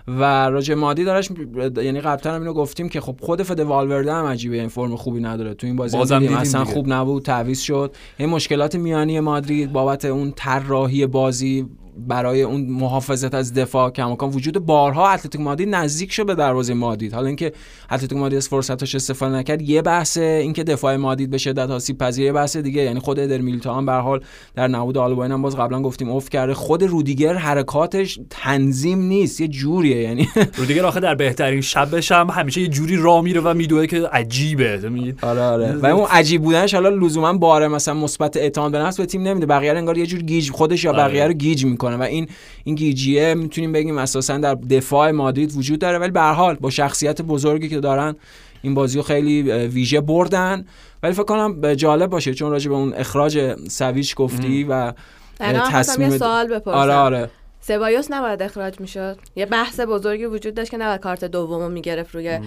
و 0.09 0.49
راجع 0.49 0.75
مادی 0.75 1.05
دارش 1.05 1.31
یعنی 1.77 2.01
قبلا 2.01 2.35
هم 2.35 2.41
اینو 2.41 2.53
گفتیم 2.53 2.89
که 2.89 3.01
خب 3.01 3.17
خود 3.21 3.43
فد 3.43 3.61
والورده 3.61 4.13
هم 4.13 4.25
عجیبه 4.25 4.57
این 4.57 4.69
فرم 4.69 4.97
خوبی 4.97 5.21
نداره 5.21 5.55
تو 5.55 5.67
این 5.67 5.77
بازی 5.77 5.97
بازم 5.97 6.15
دیدیم 6.15 6.29
دیدیم 6.29 6.41
اصلا 6.41 6.63
دیگه. 6.63 6.75
خوب 6.75 6.93
نبود 6.93 7.23
تعویض 7.23 7.61
شد 7.61 7.97
این 8.17 8.29
مشکلات 8.29 8.75
میانی 8.75 9.21
مادرید 9.21 9.73
بابت 9.73 10.05
اون 10.05 10.33
طراحی 10.37 11.07
بازی 11.07 11.67
برای 11.97 12.43
اون 12.43 12.61
محافظت 12.61 13.35
از 13.35 13.55
دفاع 13.55 13.91
کماکان 13.91 14.31
وجود 14.31 14.59
بارها 14.59 15.09
اتلتیک 15.09 15.41
مادرید 15.41 15.75
نزدیک 15.75 16.12
شد 16.12 16.26
به 16.26 16.35
دروازه 16.35 16.75
مادرید. 16.75 17.15
حالا 17.15 17.26
اینکه 17.26 17.53
اتلتیک 17.91 18.19
مادرید 18.19 18.37
از 18.37 18.49
فرصتش 18.49 18.95
استفاده 18.95 19.35
نکرد 19.35 19.62
یه 19.62 19.83
بحثه. 19.83 20.21
اینکه 20.21 20.65
دفاع 20.65 20.97
مادرید 20.97 21.31
به 21.31 21.38
شدت 21.38 21.71
آسیب 21.71 21.99
پذیر 21.99 22.33
بحث 22.33 22.57
دیگه. 22.57 22.83
یعنی 22.83 23.00
خود 23.00 23.19
ادر 23.19 23.38
میلیتائو 23.38 23.76
هم 23.76 23.87
به 23.87 23.93
حال 23.93 24.21
در 24.55 24.69
نبود 24.69 24.99
آلباین 24.99 25.33
هم 25.33 25.43
باز 25.43 25.57
قبلا 25.57 25.83
گفتیم 25.83 26.11
اوف 26.11 26.29
کرده. 26.29 26.55
خود 26.55 26.83
رودیگر 26.83 27.35
حرکاتش 27.35 28.21
تنظیم 28.31 28.99
نیست 28.99 29.41
یه 29.41 29.49
جوریه. 29.49 29.97
یعنی 29.97 30.29
رودیگر 30.59 30.87
آخه 30.87 31.00
در 31.00 31.15
بهترین 31.15 31.61
شبش 31.61 32.12
هم 32.12 32.31
همیشه 32.31 32.61
یه 32.61 32.69
جوری 32.69 32.97
را 32.97 33.23
میره 33.23 33.41
و 33.41 33.55
میدوه 33.55 33.87
که 33.87 34.09
عجیبه. 34.12 34.81
آره 35.23 35.43
آره. 35.43 35.73
و 35.83 35.87
اون 35.87 36.07
عجیب 36.11 36.43
بودنش 36.43 36.75
حالا 36.75 36.88
لزوما 36.88 37.33
باره 37.33 37.69
مثلا 37.69 37.95
مثبت 37.95 38.37
اعتماد 38.37 38.73
به 38.73 38.79
نفس 38.79 38.97
به 38.97 39.07
تیم 39.07 39.23
نمیده. 39.23 39.47
بقیه 39.47 39.73
انگار 39.73 39.99
یه 39.99 40.07
جور 40.07 40.21
گیج 40.21 40.50
خودش 40.50 40.85
یا 40.85 40.93
آره. 40.93 41.03
بقیه 41.03 41.26
رو 41.26 41.33
گیج 41.33 41.65
می‌کنه. 41.65 41.86
و 41.95 42.02
این 42.02 42.28
این 42.64 42.75
گیجیه 42.75 43.35
می‌تونیم 43.35 43.73
بگیم 43.73 43.99
اساسا 43.99 44.38
در 44.38 44.55
دفاع 44.55 45.11
مادرید 45.11 45.57
وجود 45.57 45.78
داره 45.78 45.99
ولی 45.99 46.11
به 46.11 46.21
هر 46.21 46.33
حال 46.33 46.55
با 46.55 46.71
شخصیت 46.71 47.23
بزرگی 47.23 47.69
که 47.69 47.81
دارن 47.81 48.16
این 48.62 48.75
بازی 48.75 48.97
رو 48.97 49.02
خیلی 49.02 49.43
ویژه 49.52 50.00
بردن. 50.00 50.64
ولی 51.02 51.12
فکر 51.12 51.25
کنم 51.25 51.75
جالب 51.75 52.11
باشه 52.11 52.35
چون 52.35 52.50
راجع 52.50 52.69
به 52.69 52.75
اون 52.75 52.95
اخراج 52.95 53.57
سویچ 53.69 54.14
گفتی 54.14 54.64
و 54.64 54.93
تصمیم 55.40 56.19
سوال 56.19 56.47
بپرسم. 56.47 56.78
آره 56.78 56.95
آره. 56.95 57.31
سبایوس 57.67 58.11
نباید 58.11 58.43
اخراج 58.43 58.81
می‌شد. 58.81 59.19
یه 59.37 59.47
بحث 59.47 59.81
بزرگی 59.81 60.25
وجود 60.25 60.55
داشت 60.55 60.71
که 60.71 60.77
نباید 60.77 61.01
کارت 61.01 61.25
دومو 61.25 61.69
می‌گرفت 61.69 62.15
روی 62.15 62.39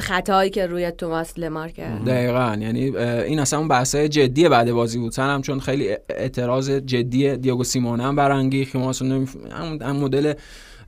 خطایی 0.00 0.50
که 0.50 0.66
روی 0.66 0.90
توماس 0.90 1.38
لمار 1.38 1.68
کرد. 1.68 2.04
دقیقا. 2.04 2.56
یعنی 2.60 2.96
این 2.96 3.38
اصلا 3.38 3.58
اون 3.58 3.68
بحثای 3.68 4.08
جدی 4.08 4.48
بعد 4.48 4.72
بازی 4.72 4.98
بود. 4.98 5.18
هم 5.18 5.42
چون 5.42 5.60
خیلی 5.60 5.96
اعتراض 6.08 6.70
جدی 6.70 7.36
دیوگو 7.36 7.64
سیمونه 7.64 8.02
هم 8.02 8.16
برانگیخت 8.16 8.72
که 8.72 8.78
ما 8.78 8.90
اصلا 8.90 9.26
همون 9.52 9.92
مدل 9.92 10.32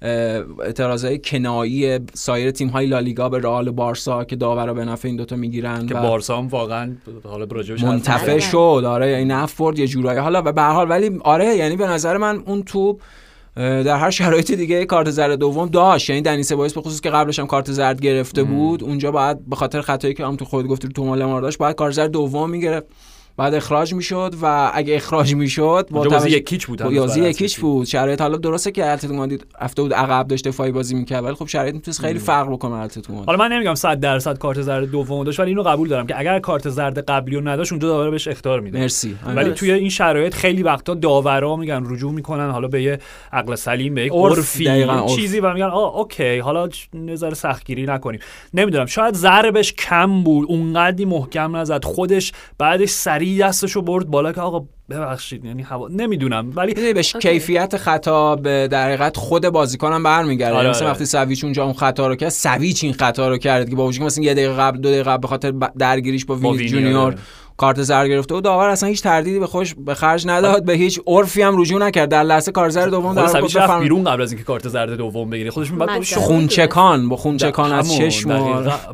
اعتراضای 0.02 1.18
کنایی 1.18 2.00
سایر 2.14 2.50
تیم 2.50 2.68
های 2.68 2.86
لالیگا 2.86 3.28
به 3.28 3.38
رئال 3.38 3.68
و 3.68 3.72
بارسا 3.72 4.24
که 4.24 4.36
داورا 4.36 4.74
به 4.74 4.84
نفع 4.84 5.08
این 5.08 5.16
دوتا 5.16 5.36
می‌گیرن 5.36 5.86
که 5.86 5.94
بارسا 5.94 6.38
هم 6.38 6.48
واقعا 6.48 6.96
حالا 7.24 7.46
منتفع. 7.82 8.38
شد. 8.38 8.82
آره 8.86 9.24
نفت 9.24 9.58
برد 9.58 9.78
یه 9.78 9.86
جورایی. 9.86 10.18
حالا 10.18 10.42
و 10.44 10.52
به 10.52 10.62
هر 10.62 10.72
حال 10.72 10.90
ولی 10.90 11.18
آره 11.24 11.56
یعنی 11.56 11.76
به 11.76 11.86
نظر 11.86 12.16
من 12.16 12.42
اون 12.46 12.62
توپ 12.62 13.00
در 13.56 13.96
هر 13.96 14.10
شرایط 14.10 14.52
دیگه 14.52 14.84
کارت 14.84 15.10
زرد 15.10 15.38
دوم 15.38 15.68
داشت. 15.68 16.10
یعنی 16.10 16.22
دنی 16.22 16.42
سبایوس 16.42 16.74
به 16.74 16.80
خصوص 16.80 17.00
که 17.00 17.10
قبلش 17.10 17.38
هم 17.38 17.46
کارت 17.46 17.72
زرد 17.72 18.00
گرفته 18.00 18.42
بود 18.42 18.84
اونجا 18.84 19.10
باید 19.10 19.48
به 19.48 19.56
خاطر 19.56 19.80
خطایی 19.80 20.14
که 20.14 20.26
هم 20.26 20.36
تو 20.36 20.44
خود 20.44 20.66
گفتی 20.66 20.88
تو 20.88 21.04
مال 21.04 21.40
داشت 21.40 21.58
باید 21.58 21.76
کارت 21.76 21.94
زرد 21.94 22.10
دوم 22.10 22.50
می‌گرفت. 22.50 22.86
بعد 23.36 23.54
اخراج 23.54 23.94
می‌شد 23.94 24.34
و 24.42 24.70
اگه 24.74 24.94
اخراج 24.94 25.34
می‌شد 25.34 25.88
با 25.90 26.02
بازی 26.04 26.30
یکیچ 26.30 26.66
بود 26.66 26.78
با 26.78 26.84
هنوز 26.84 26.96
یازی 26.96 27.20
برای 27.20 27.30
یکیچ 27.30 27.44
اتلتیک. 27.44 27.60
بود 27.60 27.86
شرایط 27.86 28.20
حالا 28.20 28.36
درسته 28.36 28.70
که 28.70 28.84
اتلتیکو 28.84 29.14
مادرید 29.14 29.46
هفته 29.60 29.82
بود 29.82 29.94
عقب 29.94 30.28
داشت 30.28 30.48
دفاعی 30.48 30.72
بازی 30.72 30.94
می‌کرد 30.94 31.24
ولی 31.24 31.34
خب 31.34 31.46
شرایط 31.46 31.74
می‌تونست 31.74 32.00
خیلی 32.00 32.18
فرق 32.18 32.52
بکنه 32.52 32.74
اتلتیکو 32.74 33.12
مادرید 33.12 33.26
حالا 33.26 33.38
من 33.38 33.52
نمیگم 33.52 33.74
100 33.74 34.00
درصد 34.00 34.38
کارت 34.38 34.62
زرد 34.62 34.90
دوم 34.90 35.24
داشت 35.24 35.40
ولی 35.40 35.48
اینو 35.48 35.62
قبول 35.62 35.88
دارم 35.88 36.06
که 36.06 36.18
اگر 36.18 36.38
کارت 36.38 36.68
زرد 36.68 36.98
قبلی 36.98 37.36
رو 37.36 37.48
نداشت 37.48 37.72
اونجا 37.72 37.88
داور 37.88 38.10
بهش 38.10 38.28
اختار 38.28 38.60
میده 38.60 38.78
مرسی 38.78 39.16
ولی 39.26 39.44
درست. 39.44 39.58
توی 39.58 39.72
این 39.72 39.88
شرایط 39.88 40.34
خیلی 40.34 40.62
وقتا 40.62 40.94
داورا 40.94 41.56
میگن 41.56 41.82
رجوع 41.86 42.12
می‌کنن 42.12 42.50
حالا 42.50 42.68
به 42.68 42.82
یه 42.82 42.98
عقل 43.32 43.54
سلیم 43.54 43.94
به 43.94 44.04
یک 44.04 44.12
عرف، 44.12 44.60
عرفی. 44.60 45.16
چیزی 45.16 45.40
و 45.40 45.52
میگن 45.52 45.66
آه 45.66 45.96
اوکی 45.96 46.38
حالا 46.38 46.68
نظر 46.94 47.34
سختگیری 47.34 47.86
نکنیم 47.86 48.20
نمی‌دونم 48.54 48.86
شاید 48.86 49.14
ضربش 49.14 49.72
کم 49.72 50.22
بود 50.22 50.46
اونقدی 50.48 51.04
محکم 51.04 51.56
نزد 51.56 51.84
خودش 51.84 52.32
بعدش 52.58 52.90
سریع 53.20 53.46
دستشو 53.48 53.82
برد 53.82 54.06
بالا 54.06 54.32
که 54.32 54.40
آقا 54.40 54.64
ببخشید 54.90 55.44
یعنی 55.44 55.62
هوا 55.62 55.88
نمی‌دونم 55.88 56.52
ولی 56.54 56.92
بهش. 56.92 57.16
کیفیت 57.16 57.76
خطا 57.76 58.36
به 58.36 58.68
در 58.70 58.86
حقیقت 58.86 59.16
خود 59.16 59.48
بازیکنم 59.48 60.02
برمیگرده 60.02 60.56
آره، 60.56 60.68
مثلا 60.70 60.82
آره. 60.82 60.92
وقتی 60.92 61.06
سویچ 61.06 61.44
اونجا 61.44 61.64
اون 61.64 61.72
خطا 61.72 62.06
رو 62.08 62.14
کرد 62.16 62.28
سویچ 62.28 62.84
این 62.84 62.92
خطا 62.92 63.28
رو 63.28 63.38
کرد 63.38 63.70
که 63.70 63.76
با 63.76 63.84
وجودی 63.86 63.98
که 63.98 64.04
مثلا 64.04 64.24
یه 64.24 64.34
دقیقه 64.34 64.52
قبل 64.54 64.78
دو 64.78 64.88
دقیقه 64.90 65.10
قبل 65.10 65.20
به 65.20 65.28
خاطر 65.28 65.50
درگیریش 65.78 66.24
با 66.24 66.34
وینی 66.34 66.66
جونیور 66.68 66.98
آره. 67.00 67.16
کارت 67.56 67.82
زرد 67.82 68.08
گرفته 68.08 68.34
و 68.34 68.40
داور 68.40 68.68
اصلا 68.68 68.88
هیچ 68.88 69.02
تردیدی 69.02 69.38
به 69.38 69.46
خوش 69.46 69.74
به 69.74 69.94
خرج 69.94 70.26
نداد 70.26 70.64
به 70.64 70.72
هیچ 70.72 71.00
عرفی 71.06 71.42
هم 71.42 71.60
رجوع 71.60 71.80
نکرد 71.80 72.08
در 72.08 72.22
لحظه 72.22 72.52
کارت 72.52 72.68
زرد 72.68 72.90
دوم 72.90 73.02
خود 73.06 73.16
در 73.16 73.22
واقع 73.26 73.40
رفت 73.40 73.56
بفرم- 73.56 73.80
بیرون 73.80 74.04
قبل 74.04 74.22
از 74.22 74.32
اینکه 74.32 74.44
کارت 74.44 74.68
زرد 74.68 74.90
دوم 74.96 75.30
بگیره 75.30 75.50
خودش. 75.50 75.68
شما 75.68 75.86
خونچکان 76.20 77.08
با 77.08 77.16
خونچکان 77.16 77.72
از 77.72 77.94
چشم. 77.94 78.28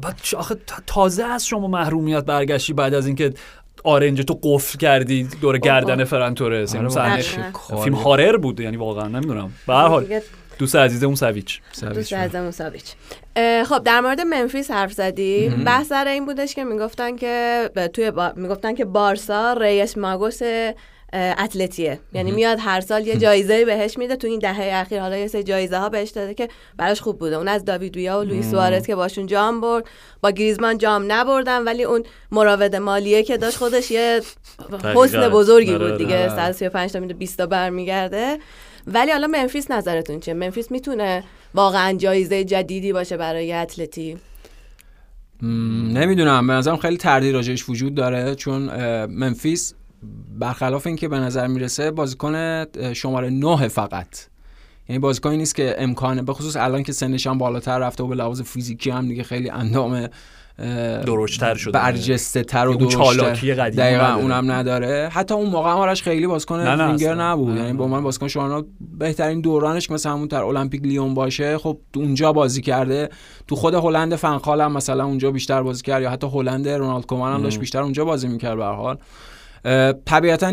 بعد 0.02 0.16
آخه 0.36 0.54
تا- 0.66 0.76
تازه 0.86 1.24
از 1.24 1.46
شما 1.46 1.66
محرومیت 1.68 2.24
برگشتی 2.24 2.72
بعد 2.72 2.94
از 2.94 3.06
اینکه 3.06 3.32
آرنج 3.86 4.22
تو 4.22 4.40
قفل 4.42 4.78
کردی 4.78 5.28
دور 5.40 5.58
گردن 5.58 6.04
فران 6.04 6.34
تورس. 6.34 6.74
آره 6.74 6.80
این 6.80 6.90
صحنه. 6.90 7.22
فیلم 7.84 7.96
horror 7.96 8.36
بود 8.36 8.60
یعنی 8.60 8.76
واقعا 8.76 9.08
نمی‌دونم. 9.08 9.52
به 9.66 9.74
هر 9.74 9.88
حال 9.88 10.20
دوست 10.58 10.76
عزیز 10.76 11.04
اون 11.04 11.14
سویچ 11.14 11.60
سویچ 11.72 12.14
دوست 12.14 12.36
مو 12.36 12.50
ساویچ 12.50 12.84
اه، 13.36 13.64
خب 13.64 13.82
در 13.84 14.00
مورد 14.00 14.20
ممفیس 14.20 14.70
حرف 14.70 14.92
زدی. 14.92 15.48
بحث 15.48 15.86
سر 15.86 16.08
این 16.08 16.26
بودش 16.26 16.54
که 16.54 16.64
می‌گفتن 16.64 17.16
که 17.16 17.70
توی 17.92 18.10
با... 18.10 18.32
می‌گفتن 18.36 18.74
که 18.74 18.84
بارسا 18.84 19.52
ریس 19.52 19.98
ماگوس 19.98 20.40
اتلتیه. 21.16 22.00
یعنی 22.12 22.32
میاد 22.32 22.58
هر 22.60 22.80
سال 22.80 23.06
یه 23.06 23.16
جایزه 23.16 23.64
بهش 23.64 23.98
میده 23.98 24.16
تو 24.16 24.26
این 24.26 24.38
دهه 24.38 24.70
اخیر. 24.74 25.00
حالا 25.00 25.16
یه 25.16 25.28
سری 25.28 25.42
جایزه 25.42 25.78
ها 25.78 25.88
بهش 25.88 26.10
داده 26.10 26.34
که 26.34 26.48
براش 26.76 27.00
خوب 27.00 27.18
بوده. 27.18 27.36
اون 27.36 27.48
از 27.48 27.64
داوید 27.64 27.96
ویا 27.96 28.20
و 28.20 28.22
لوئیس 28.22 28.50
سوارز 28.50 28.86
که 28.86 28.94
باشون 28.94 29.26
جام 29.26 29.60
برد. 29.60 29.84
با 30.20 30.30
گریزمان 30.30 30.78
جام 30.78 31.04
نبردن 31.12 31.64
ولی 31.64 31.84
اون 31.84 32.02
مراود 32.30 32.76
مالیه 32.76 33.22
که 33.22 33.36
داشت 33.36 33.56
خودش 33.56 33.90
یه 33.90 34.20
حسن. 34.94 35.28
بزرگی 35.28 35.74
آره، 35.74 35.88
بود 35.88 35.98
دیگه. 35.98 36.18
آره. 36.18 36.28
135 36.28 36.92
تا 36.92 37.00
میده 37.00 37.14
20 37.14 37.38
تا 37.38 37.46
برمیگرده. 37.46 38.38
ولی 38.86 39.10
حالا 39.10 39.26
منفیس 39.26 39.70
نظرتون 39.70 40.20
چیه؟ 40.20 40.34
منفیس 40.34 40.70
می‌تونه 40.70 41.24
واقعا 41.54 41.92
جایزه 41.92 42.44
جدیدی 42.44 42.92
باشه 42.92 43.16
برای 43.16 43.52
اتلتی؟ 43.52 44.16
نمی‌دونم. 45.42 46.46
به 46.46 46.52
نظرم 46.52 46.76
خیلی 46.76 46.96
تردید 46.96 47.34
راجعش 47.34 47.68
وجود 47.68 47.94
داره. 47.94 48.34
چون 48.34 48.60
منفیس 49.04 49.74
برخلاف 50.38 50.86
اینکه 50.86 51.08
به 51.08 51.18
نظر 51.18 51.46
می‌رسه 51.46 51.90
بازیکن 51.90 52.64
شماره 52.92 53.30
نه 53.30 53.68
فقط. 53.68 54.08
یعنی 54.88 54.98
بازیکنی 54.98 55.36
نیست 55.36 55.54
که 55.54 55.76
امکانه 55.78 56.22
به 56.22 56.32
خصوص 56.32 56.56
الان 56.56 56.82
که 56.82 56.92
سنش 56.92 57.26
هم 57.26 57.38
بالاتر 57.38 57.78
رفته 57.78 58.04
و 58.04 58.06
به 58.06 58.14
لحاظ 58.14 58.42
فیزیکی 58.42 58.90
هم 58.90 59.08
دیگه 59.08 59.22
خیلی 59.22 59.50
اندام 59.50 60.08
درشتر 61.06 61.54
شده. 61.54 61.72
برجسته 61.72 62.42
تر 62.42 62.66
و 62.66 62.70
اون 62.70 62.78
درشتر 62.78 63.70
دقیقا. 63.70 64.14
اونم 64.14 64.52
نداره. 64.52 65.10
حتی 65.12 65.34
اون 65.34 65.50
موقع 65.50 65.70
هم 65.70 65.76
آرش 65.76 66.02
خیلی 66.02 66.26
بازیکن 66.26 66.60
وینگر. 66.60 67.14
نبود. 67.14 67.56
یعنی. 67.56 67.72
به 67.72 67.84
عنوان 67.84 68.02
بازیکن 68.02 68.28
شما 68.28 68.64
بهترین 68.98 69.40
دورانش 69.40 69.88
که 69.88 69.94
مثلا 69.94 70.12
همون 70.12 70.28
در 70.28 70.42
المپیک 70.42 70.82
لیون 70.82 71.14
باشه 71.14 71.58
خب 71.58 71.78
اونجا 71.96 72.32
بازی 72.32 72.62
کرده. 72.62 73.08
تو 73.48 73.56
خود 73.56 73.74
هلند 73.74 74.16
فنخال 74.16 74.60
هم 74.60 74.72
مثلا 74.72 75.04
اونجا 75.04 75.30
بیشتر 75.30 75.62
بازی 75.62 75.82
کرد 75.82 76.02
یا 76.02 76.10
حتی 76.10 76.26
هلند 76.26 76.68
رونالد 76.68 77.06
کومان 77.06 77.34
هم 77.34 77.42
داشت 77.42 77.58
بیشتر 77.58 77.82
اونجا 77.82 78.04
بازی 78.04 78.28
می‌کرد 78.28 78.56
به 78.56 78.64
حال. 78.64 78.98
طبیعتا 80.06 80.52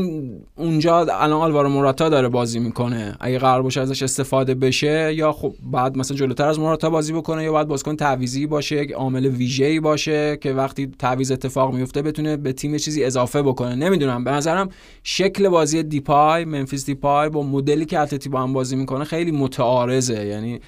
اونجا 0.56 0.98
الان 0.98 1.32
آلوارو 1.42 1.70
موراتا 1.70 2.10
داره 2.10 2.28
بازی 2.28 2.60
می‌کنه. 2.60 3.18
اگه 3.20 3.40
قرار 3.40 3.62
باشه 3.62 3.82
ازش 3.82 4.04
استفاده 4.04 4.56
بشه 4.56 5.14
یا 5.14 5.32
خب 5.32 5.54
بعد 5.72 5.98
مثلا 5.98 6.18
جلوتر 6.18 6.48
از 6.48 6.60
موراتا 6.60 6.90
بازی 6.90 7.14
بکنه 7.14 7.44
یا 7.44 7.52
باید 7.52 7.68
بازیکن 7.68 7.96
تعویضی 7.96 8.48
باشه 8.48 8.76
یک 8.76 8.92
عامل 8.92 9.26
ویژه‌ای 9.26 9.80
باشه 9.80 10.38
که 10.38 10.54
وقتی 10.54 10.92
تعویض 11.00 11.32
اتفاق 11.32 11.74
میفته 11.74 12.02
بتونه 12.02 12.38
به 12.38 12.54
تیم 12.54 12.78
چیزی 12.78 13.04
اضافه 13.04 13.42
بکنه. 13.42 13.76
نمی‌دونم 13.76 14.24
به 14.24 14.32
نظرم 14.32 14.70
شکل 15.04 15.50
بازی 15.50 15.84
دیپای 15.84 16.46
منفیس 16.46 16.86
دیپای 16.86 17.30
با 17.30 17.44
مدلی 17.44 17.86
که 17.86 18.00
اتلتی 18.00 18.30
با 18.30 18.42
هم 18.42 18.54
بازی 18.54 18.76
می‌کنه 18.76 19.04
خیلی 19.04 19.32
متعارضه. 19.32 20.26
یعنی 20.26 20.60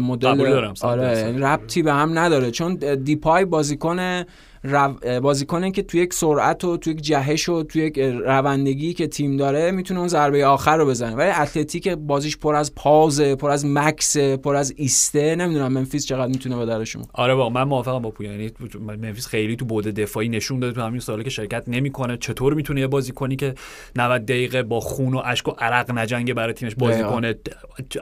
مدل 0.00 0.70
آره. 0.82 1.18
یعنی 1.18 1.38
ربطی 1.38 1.82
به 1.82 1.92
هم 1.92 2.18
نداره. 2.18 2.50
چون 2.50 2.74
دیپای 3.04 3.44
بازیکن 3.44 4.24
رو... 4.62 5.20
بازیکنه 5.20 5.70
که 5.70 5.82
توی 5.82 6.00
یک 6.00 6.14
سرعت 6.14 6.64
و 6.64 6.76
توی 6.76 6.92
یک 6.92 7.00
جهش 7.00 7.48
و 7.48 7.62
توی 7.62 7.82
یک 7.82 7.98
روندگی 7.98 8.94
که 8.94 9.06
تیم 9.06 9.36
داره 9.36 9.70
می‌تونه 9.70 10.00
اون 10.00 10.08
ضربه 10.08 10.46
آخر 10.46 10.76
رو 10.76 10.86
بزنه. 10.86 11.16
ولی 11.16 11.30
اتلتیک 11.30 11.88
بازیش 11.88 12.36
پر 12.36 12.54
از 12.54 12.74
پازه 12.74 13.36
پر 13.36 13.50
از 13.50 13.66
مکس 13.66 14.16
پر 14.16 14.56
از 14.56 14.74
ایسته. 14.76 15.36
نمی‌دونم 15.36 15.72
منفیس 15.72 16.06
چقدر 16.06 16.28
می‌تونه 16.28 16.56
به 16.56 16.66
درشون. 16.66 17.04
آره 17.12 17.34
واقعا 17.34 17.50
من 17.50 17.62
موافقم 17.62 17.98
با 17.98 18.10
پویا 18.10 18.32
یعنی 18.32 18.50
منفیس 18.80 19.26
خیلی 19.26 19.56
تو 19.56 19.64
بود 19.64 19.84
دفاعی 19.84 20.28
نشون 20.28 20.60
داده 20.60 20.72
تو 20.72 20.80
همین 20.80 21.00
سالی 21.00 21.24
که 21.24 21.30
شرکت 21.30 21.64
نمی‌کنه. 21.68 22.16
چطور 22.16 22.54
می‌تونه 22.54 22.80
یه 22.80 22.86
بازی 22.86 23.12
کنی 23.12 23.36
که 23.36 23.54
90 23.96 24.26
دقیقه 24.26 24.62
با 24.62 24.80
خون 24.80 25.14
و 25.14 25.22
اشک 25.24 25.48
و 25.48 25.50
عرق 25.58 25.90
نجنگه 25.90 26.34
برای 26.34 26.52
تیمش 26.52 26.74
بازی. 26.74 27.02
کنه 27.02 27.34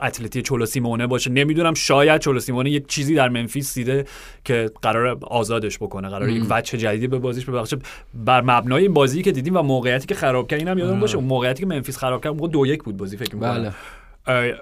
اتلتی 0.03 0.43
چولو 0.43 0.67
سیمونه 0.67 1.07
باشه؟ 1.07 1.31
نمی‌دونم 1.31 1.75
شاید 1.75 2.21
چولو 2.21 2.41
سیمونه 2.41 2.71
یک 2.71 2.87
چیزی 2.87 3.15
در 3.15 3.29
منفیس 3.29 3.75
دیده 3.75 4.05
که 4.45 4.71
قرار 4.83 5.19
آزادش 5.23 5.79
بکنه 5.79 6.09
قرار 6.09 6.29
یک 6.29 6.48
وجه 6.51 6.79
جدیدی 6.79 7.07
به 7.07 7.19
بازیش 7.19 7.45
ببخشه 7.45 7.77
بر 8.15 8.41
مبنای 8.41 8.83
این 8.83 8.95
بازی 8.95 9.23
که 9.23 9.33
دیدیم 9.33 9.57
و 9.57 9.63
موقعیتی 9.63 10.07
که 10.07 10.15
خراب 10.15 10.49
کرد 10.49 10.59
اینم 10.59 10.79
یادم 10.79 11.01
باشه 11.01 11.17
اون 11.17 11.25
موقعیتی 11.27 11.61
که 11.61 11.67
منفیس 11.67 11.97
خراب 11.97 12.25
کرد 12.25 12.33
موقع 12.33 12.49
دو 12.49 12.67
یک 12.67 12.83
بود 12.83 12.97
بازی 12.97 13.17
فکر 13.17 13.35
می‌کنم 13.35 13.73
بله. 14.25 14.55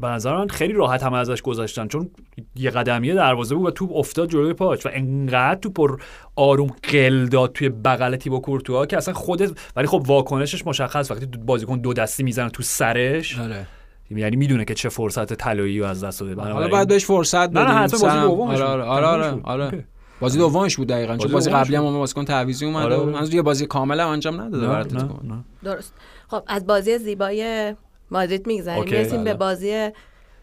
به 0.00 0.06
نظر 0.06 0.36
من 0.36 0.48
خیلی 0.48 0.72
راحت 0.72 1.02
هم 1.02 1.12
ازش 1.12 1.42
گذاشتن 1.42 1.88
چون 1.88 2.10
یه 2.56 2.70
قدمیه 2.70 3.14
دروازه 3.14 3.54
بود 3.54 3.66
و 3.66 3.70
توپ 3.70 3.96
افتاد 3.96 4.30
جلوی 4.30 4.52
پاش 4.52 4.86
و 4.86 4.88
انقدر 4.92 5.60
توپ 5.60 5.72
پر 5.72 6.00
آروم 6.36 6.70
قل 6.92 7.26
داد 7.26 7.52
توی 7.52 7.68
بغل 7.68 8.16
تیبو 8.16 8.40
کورتوا 8.40 8.86
که 8.86 8.96
اصلا 8.96 9.14
خودت 9.14 9.50
ولی 9.76 9.86
خب 9.86 10.04
واکنشش 10.06 10.66
مشخص 10.66 11.10
وقتی 11.10 11.26
بازیکن 11.26 11.78
دو 11.78 11.92
دستی 11.92 12.22
می‌زنه 12.22 12.50
تو 12.50 12.62
سرش 12.62 13.38
آره 13.38 13.66
یعنی 14.10 14.36
می‌دونه 14.36 14.64
که 14.64 14.74
چه 14.74 14.88
فرصت 14.88 15.34
طلایی 15.34 15.82
از 15.82 16.04
دست 16.04 16.20
داده 16.20 16.34
حالا 16.34 16.68
بعد 16.68 16.88
بهش 16.88 17.04
فرصت 17.04 17.50
بدیم 17.50 17.58
آره. 17.58 18.64
آره 18.64 18.82
آره 18.82 19.06
آره. 19.06 19.40
آره. 19.42 19.84
بازی 20.20 20.38
دومش 20.38 20.76
بود 20.76 20.88
دقیقاً 20.88 21.16
چون 21.16 21.32
بازی 21.32 21.50
قبلی 21.50 21.76
هم 21.76 21.92
بازیکن 21.92 22.24
تعویضی 22.24 22.66
اومده 22.66 22.84
آره، 22.84 22.96
و 22.96 23.00
آره. 23.00 23.12
منظور 23.12 23.34
یه 23.34 23.42
بازی 23.42 23.66
کامل 23.66 24.00
هم 24.00 24.08
انجام 24.08 24.40
نداده 24.40 24.66
نه، 24.66 24.72
برای 24.72 24.84
نه، 24.84 24.96
اتلتیکو. 24.96 25.26
نه. 25.26 25.44
درست 25.64 25.92
خب 26.28 26.42
از 26.46 26.66
بازی 26.66 26.98
زیبای 26.98 27.74
مادرید 28.10 28.46
میگذریم 28.46 28.84
می‌رسیم 28.84 29.24
بله. 29.24 29.32
به 29.32 29.38
بازی 29.38 29.88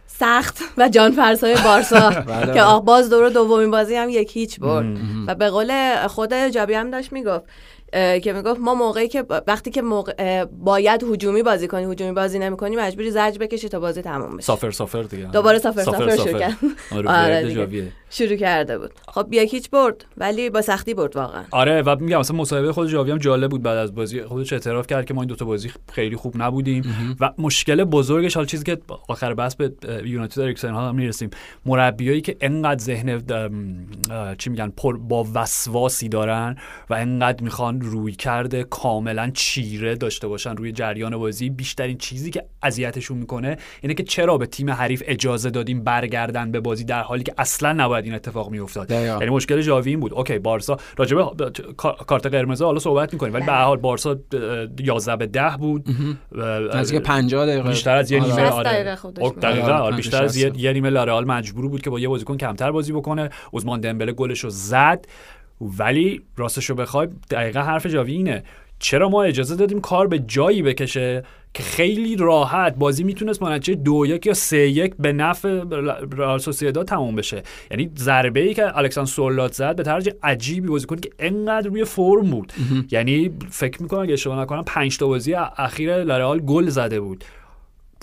سخت 0.07 0.59
و 0.77 0.89
جان 0.89 1.11
فرسای 1.11 1.55
بارسا 1.63 2.09
بله. 2.27 2.53
که 2.53 2.61
آخ 2.61 2.83
باز 2.83 3.09
دور 3.09 3.29
دومین 3.29 3.71
بازی 3.71 3.95
هم 3.95 4.09
یک 4.09 4.37
هیچ 4.37 4.59
برد. 4.59 4.97
و 5.27 5.35
به 5.35 5.49
قول 5.49 5.95
خود 6.07 6.33
جابی 6.33 6.73
هم 6.73 6.91
داشت 6.91 7.13
می‌گفت 7.13 7.45
که 7.93 8.33
می‌گفت 8.35 8.59
ما 8.59 8.75
موقعی 8.75 9.07
که 9.07 9.25
وقتی 9.47 9.71
که 9.71 9.81
موقع 9.81 10.45
باید 10.45 11.03
هجومی 11.03 11.43
بازی 11.43 11.67
کنی 11.67 11.91
هجومی 11.91 12.11
بازی 12.11 12.39
نمی‌کنی 12.39 12.75
مجبوری 12.75 13.11
زرج 13.11 13.39
بکشی 13.39 13.69
تا 13.69 13.79
بازی 13.79 14.01
تموم 14.01 14.37
بشه 14.37 14.45
سافر 14.45 14.71
سافر 14.71 15.03
دیگه 15.03 15.25
دوباره 15.25 15.59
سافر 15.59 15.83
سافر 15.83 16.15
شروع 16.15 16.39
کرد. 16.39 16.57
آره, 17.07 17.67
شروع 18.17 18.35
کرده 18.35 18.77
بود. 18.77 18.91
خب 19.07 19.27
یک 19.31 19.53
هیچ 19.53 19.69
برد؟ 19.69 20.05
ولی 20.17 20.49
با 20.49 20.61
سختی 20.61 20.93
برد 20.93 21.15
واقعا. 21.15 21.43
آره 21.51 21.81
و 21.81 21.95
میگم 21.99 22.19
مثلا 22.19 22.37
مصاحبه 22.37 22.73
خود 22.73 22.89
جاوی 22.89 23.11
هم 23.11 23.17
جالب 23.17 23.51
بود 23.51 23.63
بعد 23.63 23.77
از 23.77 23.95
بازی. 23.95 24.21
خودش 24.21 24.53
اعتراف 24.53 24.87
کرد 24.87 25.05
که 25.05 25.13
ما 25.13 25.21
این 25.21 25.27
دوتا 25.27 25.45
بازی 25.45 25.71
خیلی 25.91 26.15
خوب 26.15 26.33
نبودیم. 26.37 27.17
و 27.19 27.31
مشکل 27.37 27.83
بزرگش 27.83 28.35
حال 28.35 28.45
چیزی 28.45 28.63
که 28.63 28.77
آخر 29.07 29.33
بحث 29.33 29.55
به 29.55 29.73
یونایتد 30.05 30.39
اریکسن 30.39 30.73
ها 30.73 30.89
هم 30.89 30.95
می‌رسیم. 30.95 31.29
مربیایی 31.65 32.21
که 32.21 32.37
انقدر 32.41 32.83
ذهن 32.83 33.23
چی 34.37 34.49
میگن 34.49 34.69
پر 34.69 34.97
با 34.97 35.27
وسواسی 35.33 36.09
دارن 36.09 36.55
و 36.89 36.93
انقدر 36.93 37.43
می‌خوان 37.43 37.81
روی 37.81 38.11
کرده 38.11 38.63
کاملا 38.63 39.31
چیره 39.33 39.95
داشته 39.95 40.27
باشن 40.27 40.55
روی 40.55 40.71
جریان 40.71 41.17
بازی 41.17 41.49
بیشترین 41.49 41.97
چیزی 41.97 42.31
که 42.31 42.45
اذیتشون 42.63 43.17
می‌کنه 43.17 43.57
اینه 43.81 43.93
که 43.93 44.03
چرا 44.03 44.37
به 44.37 44.45
تیم 44.45 44.69
حریف 44.69 45.03
اجازه 45.05 45.49
دادیم 45.49 45.83
برگردن 45.83 46.51
به 46.51 46.59
بازی 46.59 46.83
در 46.83 47.01
حالی 47.01 47.23
که 47.23 47.33
اصلا 47.37 47.73
نباید 47.73 48.04
این 48.05 48.13
اتفاق 48.13 48.51
میافتاد. 48.51 48.91
یعنی 48.91 49.29
مشکل 49.29 49.61
جاوی 49.61 49.89
این 49.89 49.99
بود. 49.99 50.13
اوکی 50.13 50.39
بارسا. 50.39 50.77
راجبه 50.97 51.25
کارت 51.77 52.25
قرمز 52.25 52.61
حالا 52.61 52.79
صحبت 52.79 53.13
می‌کنیم. 53.13 53.33
ولی 53.33 53.45
به 53.45 53.51
هر 53.51 53.63
حال 53.63 53.77
بارسا 53.77 54.09
اه، 54.09 54.17
11 54.79 55.15
به 55.15 55.27
10 55.27 55.57
بود 55.59 55.85
نزدیک 56.73 57.01
50 57.01 57.45
دقیقه. 57.45 57.69
بیشتر 57.69 57.95
از 57.95 58.11
یه 58.11 58.21
آره. 58.21 58.31
نیمه 58.31 58.49
آره. 58.49 58.69
دقیقه. 58.69 58.95
دقیقاً، 59.41 59.67
آره، 59.67 59.73
آره، 59.73 59.95
بیشتر 59.95 60.23
از 60.23 60.37
یه, 60.37 60.73
نیمه 60.73 60.89
لارئال 60.89 61.25
مجبور 61.25 61.67
بود 61.67 61.81
که 61.81 61.89
با 61.89 61.99
یه 61.99 62.07
بازیکن 62.07 62.37
کمتر 62.37 62.71
بازی 62.71 62.93
بکنه. 62.93 63.29
عثمان 63.53 63.79
دمبله 63.79 64.11
گلش 64.11 64.39
رو 64.39 64.49
زد. 64.49 65.05
ولی 65.61 66.21
راستش 66.37 66.65
رو 66.65 66.75
بخوای 66.75 67.07
دقیقا 67.29 67.59
حرف 67.59 67.85
جاوی 67.87 68.13
اینه. 68.13 68.43
چرا 68.79 69.09
ما 69.09 69.23
اجازه 69.23 69.55
دادیم 69.55 69.81
کار 69.81 70.07
به 70.07 70.19
جایی 70.19 70.61
بکشه؟ 70.61 71.23
که 71.55 71.63
خیلی 71.63 72.15
راحت 72.15 72.75
بازی 72.75 73.03
می‌تونست 73.03 73.39
با 73.39 73.49
نتیجه 73.49 73.81
دو 73.81 74.05
یک 74.05 74.25
یا 74.25 74.33
سه 74.33 74.57
یک 74.57 74.93
به 74.99 75.13
نفع 75.13 75.63
رئال 76.17 76.39
سوسییداد 76.39 76.87
تموم 76.87 77.15
بشه. 77.15 77.43
یعنی 77.71 77.91
ضربه 77.97 78.39
ای 78.39 78.53
که 78.53 78.77
الکساندر 78.77 79.11
سولات 79.11 79.53
زد 79.53 79.75
به 79.75 79.83
طرز 79.83 80.09
عجیبی 80.23 80.67
بازیکن 80.67 80.95
که 80.95 81.09
انقدر 81.19 81.69
روی 81.69 81.85
فرم 81.85 82.21
بود. 82.31 82.53
یعنی 82.91 83.31
فکر 83.49 83.81
می‌کنم 83.81 83.99
اگه 83.99 84.13
اشتباه 84.13 84.41
نکنم 84.41 84.63
پنج 84.63 84.97
تا 84.97 85.07
بازی 85.07 85.33
اخیر 85.33 86.03
لرئال 86.03 86.39
گل 86.39 86.69
زده 86.69 86.99
بود. 86.99 87.23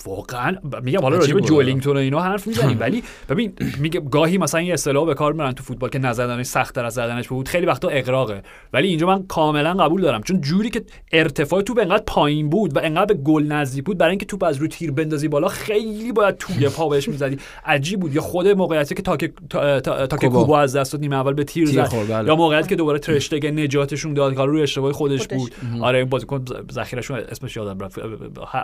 واقعا 0.05 0.55
میگم 0.83 1.01
حالا 1.01 1.17
راجع 1.17 1.33
به. 1.33 1.41
جولینگتون 1.41 1.97
و 1.97 1.99
اینا 1.99 2.19
حرف 2.19 2.47
می‌زنیم 2.47 2.79
ولی 2.83 3.03
ببین 3.29 3.53
میگه 3.79 3.99
گاهی 3.99 4.37
مثلا 4.37 4.61
یه 4.61 4.73
اصطلاح 4.73 5.05
به 5.05 5.13
کار 5.13 5.31
می‌برن 5.33 5.51
تو 5.51 5.63
فوتبال 5.63 5.89
که 5.89 5.99
نزدنش 5.99 6.45
سخت‌تر 6.45 6.85
از 6.85 6.93
زدنش 6.93 7.27
بود 7.27 7.47
خیلی 7.47 7.65
وقتا 7.65 7.87
اقراقه 7.87 8.43
ولی 8.73 8.87
اینجا 8.87 9.07
من 9.07 9.23
کاملا 9.27 9.73
قبول 9.73 10.01
دارم. 10.01 10.23
چون 10.23 10.41
جوری 10.41 10.69
که 10.69 10.83
ارتفاع 11.11 11.61
توپ 11.61 11.79
انقدر 11.79 12.03
پایین 12.07 12.49
بود 12.49 12.75
و 12.75 12.79
انقدر 12.83 13.05
به 13.05 13.13
گل 13.13 13.43
نزدیک 13.43 13.83
بود 13.83 13.97
برای 13.97 14.09
اینکه 14.09 14.25
توپ 14.25 14.43
از 14.43 14.57
روی 14.57 14.67
تیر 14.67 14.91
بندازی 14.91 15.27
بالا 15.27 15.47
خیلی 15.47 16.11
باید 16.11 16.37
توی 16.37 16.69
پا 16.69 16.89
بهش 16.89 17.07
می‌زدی. 17.09 17.37
عجیب 17.65 17.99
بود. 17.99 18.13
یا 18.15 18.21
خود 18.21 18.47
موقعیتی 18.47 18.95
که 18.95 19.01
تاک 19.01 19.31
تا, 19.49 19.79
تا, 19.79 20.07
تا 20.07 20.17
که 20.17 20.29
کوبا. 20.29 20.59
از 20.59 20.75
دست 20.75 20.93
داد 20.93 21.01
نیمه 21.01 21.15
اول 21.15 21.33
به 21.33 21.43
تیر, 21.43 21.67
تیر 21.67 21.85
زد. 21.85 21.95
بله. 22.09 22.27
یا 22.27 22.35
موقعیتی 22.35 22.69
که 22.69 22.75
دوباره 22.75 22.99
ترشتگ 22.99 23.47
نجاتشون 23.47 24.13
داد 24.13 24.33
کار 24.33 24.47
روی 24.47 24.61
اشتباه 24.61 24.91
خودش, 24.91 25.21
خودش. 25.21 25.31
بود. 25.31 25.51
آره 25.81 25.99
این 25.99 26.09
بازیکن 26.09 26.45
ذخیرهشون 26.71 27.19
اسمش 27.19 27.55
یادم 27.55 27.79
رفت. 27.79 27.99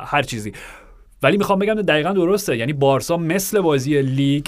هر 0.06 0.22
چیزی. 0.22 0.54
ولی 1.24 1.38
می‌خوام 1.38 1.60
بگم 1.60 1.74
دقیقا 1.74 2.14
درسته. 2.14 2.58
یعنی 2.58 2.74
بارسا 2.74 3.18
مثل 3.18 3.60
بازی 3.60 4.02
لیگ. 4.02 4.46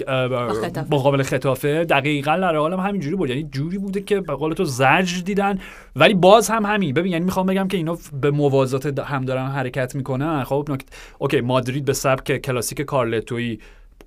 مقابل 0.91 1.23
خطافه. 1.23 1.85
دقیقا 1.85 2.35
لرئال 2.35 2.73
هم 2.73 2.79
همینجوری 2.79 3.15
بود. 3.15 3.29
یعنی 3.29 3.43
جوری 3.43 3.77
بوده 3.77 4.01
که 4.01 4.19
به 4.19 4.33
قول 4.33 4.53
تو 4.53 4.65
زجر 4.65 5.21
دیدن. 5.25 5.59
ولی 5.95 6.13
باز 6.13 6.49
هم 6.49 6.65
همین. 6.65 6.93
ببین 6.93 7.11
یعنی 7.11 7.25
می‌خوام 7.25 7.45
بگم 7.45 7.67
که 7.67 7.77
اینا 7.77 7.97
به 8.21 8.31
موازات 8.31 8.99
هم 8.99 9.25
دارن 9.25 9.47
حرکت 9.47 9.95
می‌کنن. 9.95 10.43
خب 10.43 10.67
نکت... 10.69 10.85
اوکی 11.19 11.41
مادرید 11.41 11.85
به 11.85 11.93
سبک 11.93 12.37
کلاسیک 12.37 12.81
کارلتویی 12.81 13.59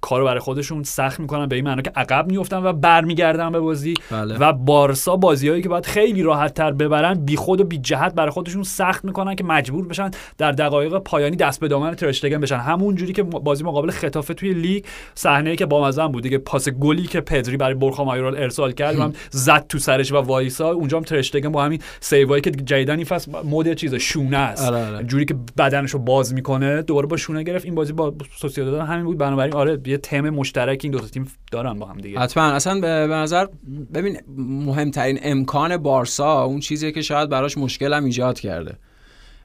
کارو 0.05 0.25
برای 0.25 0.41
خودشون 0.41 0.83
سخت 0.83 1.21
می‌کنن 1.21 1.47
به 1.47 1.57
این 1.57 1.65
معنا 1.65 1.83
که 1.83 1.93
عقب 1.97 2.31
میفتن 2.31 2.57
و 2.57 2.73
برمیگردن 2.73 3.53
به 3.53 3.61
بازی. 3.61 3.95
بله. 4.11 4.39
و 4.39 4.53
بارسا 4.53 5.17
بازیهایی 5.17 5.63
که 5.63 5.69
باید 5.69 5.87
خیلی 5.87 6.23
راحت 6.23 6.55
تر 6.55 6.73
ببرن 6.73 7.15
بی 7.15 7.37
خود 7.37 7.61
و 7.61 7.65
بی 7.65 7.79
جهت 7.79 8.15
برای 8.15 8.31
خودشون 8.31 8.63
سخت 8.63 9.05
می‌کنن 9.05 9.35
که 9.35 9.45
مجبور 9.45 9.89
بشن 9.89 10.11
در 10.39 10.53
دقایق 10.53 10.99
پایانی 10.99 11.37
دست 11.37 11.61
به 11.61 11.69
دامن 11.69 11.95
ترشتگن 11.95 12.41
بشن. 12.41 12.57
همون 12.57 12.95
جوری 12.95 13.13
که 13.13 13.23
بازی 13.23 13.65
مقابل 13.65 13.91
ختافه 13.91 14.35
توی 14.35 14.55
لیگ 14.55 14.85
صحنه 15.15 15.57
که 15.57 15.67
با 15.67 15.89
مزن 15.89 16.07
بود 16.07 16.23
دیگه 16.23 16.39
پاس 16.39 16.69
گلی 16.69 17.03
که 17.03 17.21
پدری 17.21 17.57
برای 17.57 17.75
بورخا 17.75 18.05
مایورال 18.05 18.37
ارسال 18.37 18.73
کرد 18.73 18.99
هم. 18.99 19.13
زد 19.31 19.67
تو 19.69 19.79
سرش 19.79 20.13
و 20.13 20.17
وایسا. 20.17 20.71
اونجا 20.71 20.97
هم 20.97 21.05
ترشتگن 21.05 21.53
با 21.53 21.65
همین 21.65 21.79
save 22.01 22.29
ایی 22.29 22.43
که 22.43 22.51
جدیدا 22.51 22.97
این 22.97 23.05
فصل 23.05 23.33
مود 23.45 23.73
چیز 23.73 23.95
شونه 23.95 24.37
است. 24.37 24.69
آره، 24.69 24.87
آره. 24.87 25.05
جوری 25.05 25.25
که 25.25 25.35
بدنشو 25.59 25.99
باز 25.99 26.35
می‌کنه 26.35 26.83
دوباره 26.83 27.07
با 27.07 27.17
شونه 27.17 27.43
گرفت. 27.43 27.65
این 27.65 27.75
بازی 27.75 27.93
با 27.93 28.15
سوسییداد 28.37 28.89
همین 28.89 29.05
بود. 29.05 29.19
بنابراین 29.19 29.55
آره 29.55 29.77
یه 29.95 29.99
تم 29.99 30.31
مشترک 30.31 30.81
این 30.83 30.93
دو 30.93 30.99
تیم 30.99 31.33
دارن 31.53 31.79
با 31.79 31.87
هم 31.87 31.99
دیگه. 31.99 32.19
حتما. 32.19 32.45
اصلا 32.45 32.81
به 32.81 33.15
نظر 33.15 33.47
ببین 33.95 34.21
مهمترین 34.37 35.19
امکان 35.23 35.77
بارسا 35.77 36.45
اون 36.45 36.61
چیزیه 36.61 36.93
که 36.93 37.03
شاید 37.03 37.29
براش 37.29 37.59
مشکل 37.59 37.93
هم 37.93 38.05
ایجاد 38.05 38.41
کرده. 38.41 38.79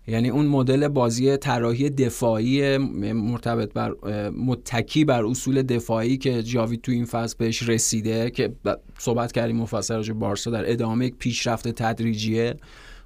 یعنی 0.08 0.30
اون 0.30 0.46
مدل 0.46 0.88
بازی 0.88 1.38
طراحی 1.38 1.90
دفاعی 1.90 2.78
مرتبط 2.78 3.74
بر 3.74 3.94
متکی 4.30 5.06
بر 5.06 5.26
اصول 5.26 5.62
دفاعی 5.62 6.18
که 6.18 6.44
جاوی 6.44 6.78
تو 6.78 6.92
این 6.92 7.06
فصل 7.06 7.36
بهش 7.38 7.70
رسیده 7.70 8.30
که 8.30 8.54
صحبت 8.98 9.32
کردیم 9.32 9.56
مفصل 9.56 9.96
راجع 9.96 10.14
بارسا 10.14 10.52
در 10.52 10.72
ادامه 10.72 11.06
یک 11.06 11.16
پیشرفت 11.16 11.68
تدریجیه. 11.68 12.56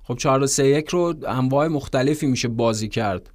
خب 0.03 0.17
4 0.17 0.45
3 0.45 0.67
1 0.67 0.89
رو 0.89 1.13
انواع 1.27 1.67
مختلفی 1.67 2.27
میشه 2.27 2.47
بازی 2.47 2.87
کرد. 2.87 3.29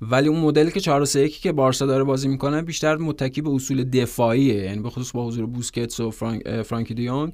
ولی 0.00 0.28
اون 0.28 0.40
مدلی 0.40 0.70
که 0.70 0.80
4 0.80 1.04
3 1.04 1.20
1 1.20 1.40
که 1.40 1.52
بارسا 1.52 1.86
داره 1.86 2.04
بازی 2.04 2.28
می‌کنه 2.28 2.62
بیشتر 2.62 2.96
متکی 2.96 3.42
به 3.42 3.50
اصول 3.50 3.84
دفاعیه 3.84 4.54
یعنی 4.54 4.82
به 4.82 4.90
خصوص 4.90 5.12
با 5.12 5.26
حضور 5.26 5.46
بوسکتس 5.46 6.00
و 6.00 6.10
فرانک 6.10 6.62
فرانکی 6.62 6.94
دیونگ 6.94 7.32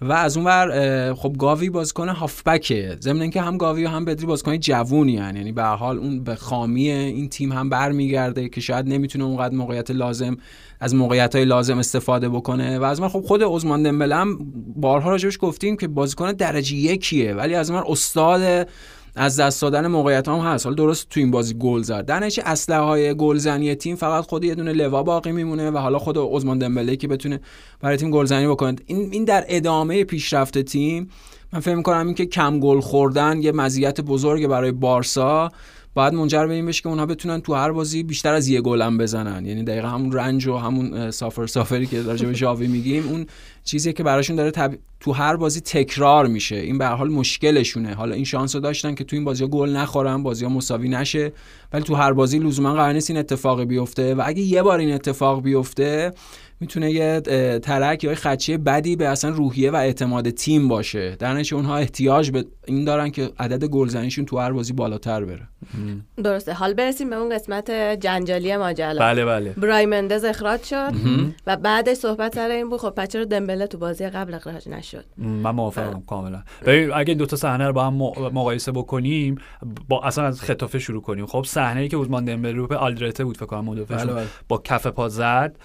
و 0.00 0.12
از 0.12 0.36
اون 0.36 0.46
ور 0.46 1.14
خب 1.14 1.34
گاوی 1.38 1.70
بازیکن 1.70 2.08
هافبکه. 2.08 2.96
ضمن 3.00 3.20
اینکه 3.20 3.40
هم 3.40 3.56
گاوی 3.56 3.84
و 3.84 3.88
هم 3.88 4.04
بدری 4.04 4.26
بازیکن 4.26 4.58
جوونی 4.58 5.12
یعنی 5.12 5.38
یعنی 5.38 5.52
به 5.52 5.62
حال 5.62 5.98
اون 5.98 6.24
به 6.24 6.34
خامی 6.34 6.90
این 6.90 7.28
تیم 7.28 7.52
هم 7.52 7.68
برمیگرده 7.68 8.48
که 8.48 8.60
شاید 8.60 8.88
نمی‌تونه 8.88 9.24
اونقدر 9.24 9.54
موقعیت 9.54 9.90
لازم 9.90 10.36
از 10.80 10.94
موقعیت 10.94 11.34
های 11.34 11.44
لازم 11.44 11.78
استفاده 11.78 12.28
بکنه. 12.28 12.78
و 12.78 12.84
از 12.84 13.00
من 13.00 13.08
خب 13.08 13.20
خود 13.20 13.42
عثمان 13.42 13.82
دمبله 13.82 14.16
هم 14.16 14.38
بارها 14.76 15.10
راجبش 15.10 15.38
گفتیم 15.40 15.76
که 15.76 15.88
بازیکن 15.88 16.32
درجه 16.32 16.76
یکیه 16.76 17.34
ولی 17.34 17.54
از 17.54 17.70
من 17.70 17.82
استاد 17.88 18.68
از 19.16 19.40
دست 19.40 19.62
دادن 19.62 19.86
موقعیت 19.86 20.28
هم 20.28 20.38
هست 20.38 20.66
حالا 20.66 20.76
درست 20.76 21.08
تو 21.08 21.20
این 21.20 21.30
بازی 21.30 21.54
گل 21.54 21.82
زد. 21.82 22.12
نتیجه 22.12 22.42
اسلحه 22.46 22.80
های 22.80 23.14
گلزنی 23.14 23.74
تیم 23.74 23.96
فقط 23.96 24.24
خود 24.24 24.44
یه 24.44 24.54
دونه 24.54 24.72
لوا 24.72 25.02
باقی 25.02 25.32
میمونه 25.32 25.70
و 25.70 25.78
حالا 25.78 25.98
خود 25.98 26.18
عثمان 26.18 26.58
دمبله 26.58 26.96
که 26.96 27.08
بتونه 27.08 27.40
برای 27.80 27.96
تیم 27.96 28.10
گلزنی 28.10 28.46
بکنه. 28.46 28.76
این 28.86 29.08
این 29.12 29.24
در 29.24 29.44
ادامه 29.48 30.04
پیشرفت 30.04 30.58
تیم 30.58 31.08
من 31.52 31.60
فکر 31.60 31.74
می‌کنم 31.74 32.06
اینکه 32.06 32.26
کم 32.26 32.60
گل 32.60 32.80
خوردن 32.80 33.42
یه 33.42 33.52
مزیت 33.52 34.00
بزرگه 34.00 34.48
برای 34.48 34.72
بارسا. 34.72 35.50
باید 35.94 36.14
منجر 36.14 36.46
به 36.46 36.54
این 36.54 36.66
بشه 36.66 36.82
که 36.82 36.88
اونها 36.88 37.06
بتونن 37.06 37.40
تو 37.40 37.54
هر 37.54 37.72
بازی 37.72 38.02
بیشتر 38.02 38.34
از 38.34 38.48
یه 38.48 38.60
گل 38.60 38.98
بزنن. 38.98 39.46
یعنی 39.46 39.62
دقیقا 39.64 39.88
همون 39.88 40.12
رنج 40.12 40.46
و 40.46 40.56
همون 40.56 41.10
سافر 41.10 41.46
سافری 41.46 41.86
که 41.86 42.02
راجع 42.02 42.26
به 42.26 42.32
ژاوی 42.32 42.66
میگیم 42.66 43.08
اون 43.08 43.26
چیزیه 43.64 43.92
که 43.92 44.02
براشون 44.02 44.36
داره 44.36 44.50
تب... 44.50 44.74
تو 45.00 45.12
هر 45.12 45.36
بازی 45.36 45.60
تکرار 45.60 46.26
میشه. 46.26 46.56
این 46.56 46.78
به 46.78 46.86
حال 46.86 47.10
مشکلشونه. 47.10 47.94
حالا 47.94 48.14
این 48.14 48.24
شانس 48.24 48.54
رو 48.54 48.60
داشتن 48.60 48.94
که 48.94 49.04
تو 49.04 49.16
این 49.16 49.24
بازی 49.24 49.46
گل 49.46 49.70
نخورن 49.70 50.22
بازی 50.22 50.44
ها 50.44 50.50
مساوی 50.50 50.88
نشه 50.88 51.32
ولی 51.72 51.82
تو 51.82 51.94
هر 51.94 52.12
بازی 52.12 52.38
لزوما 52.38 52.74
قرار 52.74 52.92
نیست 52.92 53.10
این 53.10 53.18
اتفاق 53.18 53.62
بیفته. 53.62 54.14
و 54.14 54.22
اگه 54.26 54.42
یه 54.42 54.62
بار 54.62 54.78
این 54.78 54.92
اتفاق 54.92 55.42
بیفته 55.42 56.12
می‌تونه 56.60 56.90
یه 56.90 57.20
ترک 57.62 58.04
یا 58.04 58.10
یه 58.10 58.16
خدشه 58.16 58.58
بدی 58.58 58.96
به 58.96 59.08
اصلا 59.08 59.30
روحیه 59.30 59.70
و 59.70 59.76
اعتماد 59.76 60.30
تیم 60.30 60.68
باشه. 60.68 61.16
در 61.16 61.32
نتیجه 61.32 61.56
اونها 61.56 61.76
احتیاج 61.76 62.30
به 62.30 62.44
این 62.66 62.84
دارن 62.84 63.10
که 63.10 63.30
عدد 63.38 63.64
گلزنیشون 63.64 64.24
تو 64.24 64.38
هر 64.38 64.52
بازی 64.52 64.72
بالاتر 64.72 65.24
بره. 65.24 65.48
درسته. 66.16 66.52
حال 66.52 66.74
برسیم 66.74 67.10
به 67.10 67.16
اون 67.16 67.34
قسمت 67.34 67.70
جنجالی 68.00 68.56
ماجرا. 68.56 69.00
بله 69.00 69.24
بله. 69.24 69.50
برای 69.50 69.86
مندز 69.86 70.24
اخراج 70.24 70.62
شد 70.62 70.92
و 71.46 71.56
بعدش 71.56 71.96
صحبت 71.96 72.34
سر 72.34 72.48
این 72.48 72.70
بود 72.70 72.80
خب 72.80 72.90
پس 72.90 73.08
چرا 73.08 73.24
دمبله 73.24 73.66
تو 73.66 73.78
بازی 73.78 74.06
قبل 74.06 74.34
اخراج 74.34 74.68
نشد؟ 74.68 75.04
من 75.18 75.50
موافقم 75.50 76.02
کاملا. 76.06 76.42
ببین 76.66 76.92
اگه 76.92 77.08
این 77.08 77.18
دو 77.18 77.26
تا 77.26 77.36
صحنه 77.36 77.66
رو 77.66 77.72
با 77.72 77.84
هم 77.84 77.94
مقایسه 78.32 78.72
بکنیم 78.72 79.38
با 79.88 80.02
اصلا 80.02 80.24
از 80.24 80.40
خطافه 80.40 80.78
شروع 80.78 81.02
کنیم. 81.02 81.26
خب 81.26 81.44
صحنه 81.46 81.80
ای 81.80 81.88
که 81.88 81.96
عثمان 81.96 82.24
دمبله 82.24 82.52
رو 82.52 82.66
به 82.66 82.76
آلدرته 82.76 83.24
بود 83.24 83.36
فکر 83.36 83.46
کنم 83.46 83.64
مدافعشون 83.64 84.06
بله، 84.06 84.14
بله. 84.14 84.26
با 84.48 84.60
کف 84.64 84.86
پا 84.86 85.08
زد 85.08 85.56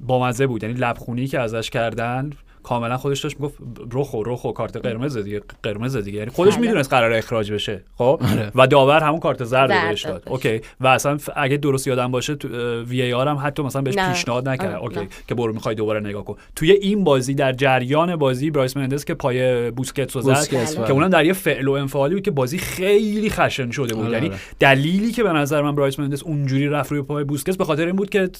با 0.00 0.26
مزه 0.26 0.46
بود. 0.46 0.62
یعنی 0.62 0.74
لبخونی 0.74 1.26
که 1.26 1.40
ازش 1.40 1.70
کردن 1.70 2.30
کاملا 2.68 2.96
خودش 2.96 3.20
داشت 3.20 3.40
می‌گفت 3.40 3.58
روخو 3.92 4.22
روخو 4.22 4.52
کارت 4.52 4.76
قرمز 4.76 5.16
دیگه 5.16 5.40
قرمز 5.62 5.96
دیگه 5.96 6.18
یعنی 6.18 6.30
خودش 6.30 6.52
بله. 6.52 6.60
می‌دونست 6.60 6.90
قرار 6.90 7.12
اخراج 7.12 7.52
بشه 7.52 7.82
خب 7.96 8.20
آره. 8.32 8.52
و 8.54 8.66
داور 8.66 9.00
همون 9.00 9.20
کارت 9.20 9.44
زرد 9.44 9.70
بهش 9.70 10.04
داد. 10.04 10.22
اوکی 10.26 10.60
و 10.80 10.86
اصلا 10.86 11.18
اگه 11.36 11.56
درست 11.56 11.86
یادم 11.86 12.10
باشه 12.10 12.34
تو 12.34 12.48
VAR 12.82 13.28
هم 13.28 13.40
حتی 13.42 13.62
مثلا 13.62 13.82
بهش 13.82 13.96
نه. 13.96 14.12
پیشنهاد 14.12 14.48
نکرد 14.48 14.74
آره، 14.74 14.82
اوکی 14.82 15.00
نه. 15.00 15.08
که 15.28 15.34
برو 15.34 15.52
می‌خوای 15.52 15.74
دوباره 15.74 16.00
نگاه 16.00 16.24
کن 16.24 16.36
توی 16.56 16.72
این 16.72 17.04
بازی 17.04 17.34
در 17.34 17.52
جریان 17.52 18.16
بازی 18.16 18.50
برایس 18.50 18.76
مندز 18.76 19.04
که 19.04 19.14
پای 19.14 19.70
بوسکتس 19.70 20.16
رو 20.16 20.22
زد 20.22 20.28
بوسکتس، 20.28 20.76
بله. 20.76 20.86
که 20.86 20.92
اونم 20.92 21.08
در 21.08 21.24
یه 21.24 21.32
فعل 21.32 21.68
و 21.68 21.72
انفعالی 21.72 22.14
بود 22.14 22.24
که 22.24 22.30
بازی 22.30 22.58
خیلی 22.58 23.30
خشن 23.30 23.70
شده 23.70 23.94
بود 23.94 24.04
آره، 24.04 24.12
یعنی 24.12 24.28
آره. 24.28 24.38
دلیلی 24.58 25.12
که 25.12 25.22
به 25.22 25.32
نظر 25.32 25.62
من 25.62 25.74
برایس 25.74 25.98
مندز 25.98 26.22
اونجوری 26.22 26.68
رفت 26.68 26.92
روی 26.92 27.02
پای 27.02 27.24
بوسکتس 27.24 27.56
به 27.56 27.64
خاطر 27.64 27.86
این 27.86 27.96
بود 27.96 28.10
که 28.10 28.30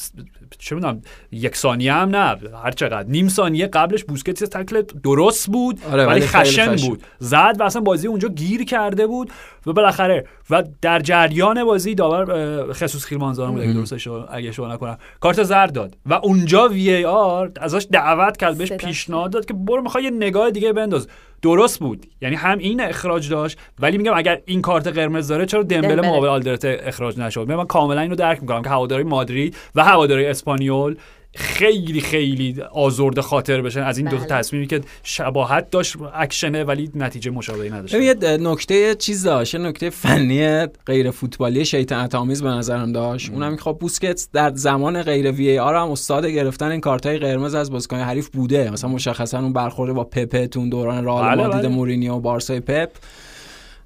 چه 0.58 0.74
می‌دونم 0.74 1.02
یک 1.32 1.56
ثانیه 1.56 1.92
هم 1.92 2.08
نه 2.08 2.36
هر 2.64 2.70
چقدر 2.70 3.08
نیم 3.08 3.28
ثانیه 3.28 3.66
قبلش 3.66 4.04
بوسکتس 4.18 4.48
تکل 4.48 4.82
درست 5.02 5.46
بود 5.46 5.80
آره، 5.92 6.06
ولی 6.06 6.20
خشن 6.20 6.72
خشن. 6.72 6.88
بود 6.88 7.02
زد 7.18 7.56
و 7.58 7.62
اصلا 7.62 7.82
بازی 7.82 8.08
اونجا 8.08 8.28
گیر 8.28 8.64
کرده 8.64 9.06
بود 9.06 9.30
و 9.66 9.72
بالاخره 9.72 10.26
و 10.50 10.62
در 10.82 10.98
جریان 10.98 11.64
بازی 11.64 11.94
داور 11.94 12.72
خصوص 12.72 13.04
خیلمانزارم 13.04 13.52
بود 13.52 13.62
اگه 13.62 13.72
درست 13.72 13.92
اگه 14.30 14.48
اشتباه 14.48 14.72
نکنم 14.72 14.98
کارت 15.20 15.42
زرد 15.42 15.72
داد 15.72 15.96
و 16.06 16.14
اونجا 16.14 16.68
وی 16.68 16.90
ای 16.90 17.04
آر 17.04 17.50
ازش 17.60 17.86
دعوت 17.92 18.36
کرد 18.36 18.58
بهش. 18.58 18.72
پیشنهاد 18.72 19.32
داد 19.32 19.44
که 19.44 19.54
برو 19.54 19.82
می‌خوای 19.82 20.04
یه 20.04 20.10
نگاه 20.10 20.50
دیگه 20.50 20.72
بنداز 20.72 21.08
درست 21.42 21.80
بود 21.80 22.06
یعنی 22.20 22.36
هم 22.36 22.58
این 22.58 22.80
اخراج 22.80 23.30
داشت 23.30 23.58
ولی 23.78 23.98
میگم 23.98 24.12
اگر 24.16 24.40
این 24.44 24.62
کارت 24.62 24.86
قرمز 24.86 25.28
داره 25.28 25.46
چرا 25.46 25.62
دمبله. 25.62 26.08
مقابل 26.08 26.28
آلدرته 26.28 26.80
اخراج 26.82 27.18
نشد 27.18 27.52
من 27.52 27.66
کاملا 27.66 28.00
اینو 28.00 28.14
درک 28.14 28.40
می‌کنم 28.40 28.62
که 28.62 28.70
هواداری 28.70 29.02
مادرید 29.02 29.56
و 29.74 29.84
هواداری 29.84 30.26
اسپانیول 30.26 30.96
خیلی 31.34 32.00
خیلی 32.00 32.62
آزرده 32.72 33.22
خاطر 33.22 33.62
بشن 33.62 33.82
از 33.82 33.98
این 33.98 34.08
دو 34.08 34.16
تا 34.16 34.24
بله. 34.24 34.38
تصمیمی 34.38 34.66
که 34.66 34.80
شباهت 35.02 35.70
داشت 35.70 35.96
اکشنه 36.14 36.64
ولی 36.64 36.90
نتیجه 36.94 37.30
مشابهی 37.30 37.70
نداشت. 37.70 37.94
ببین 37.94 38.22
یه 38.22 38.36
نکته 38.36 38.94
چیز 38.94 39.22
داشت 39.22 39.54
یه 39.54 39.60
نکته 39.60 39.90
فنی 39.90 40.66
غیر 40.66 41.10
فوتبالی 41.10 41.64
شیطنت 41.64 42.14
آمیز 42.14 42.42
به 42.42 42.48
نظرم 42.48 42.92
داشت. 42.92 43.30
اونم 43.30 43.56
که 43.56 43.62
خب 43.62 43.76
بوسکتس 43.80 44.28
در 44.32 44.52
زمان 44.54 45.02
غیر 45.02 45.32
وی 45.32 45.58
آر 45.58 45.74
هم 45.74 45.90
استاد 45.90 46.26
گرفتن 46.26 46.70
این 46.70 46.80
کارتای 46.80 47.18
قرمز 47.18 47.54
از 47.54 47.70
بازیکن 47.70 47.96
حریف 47.96 48.28
بوده. 48.28 48.70
مثلا 48.70 48.90
مشخصا 48.90 49.38
اون 49.38 49.52
برخورد 49.52 49.92
با 49.92 50.04
پپه 50.04 50.46
تون 50.46 50.68
دوران 50.68 51.04
رئال 51.04 51.24
بله، 51.24 51.34
مادرید 51.34 51.62
بله. 51.62 51.74
مورینیو 51.74 52.14
و 52.14 52.20
بارسای 52.20 52.60
پپ. 52.60 52.90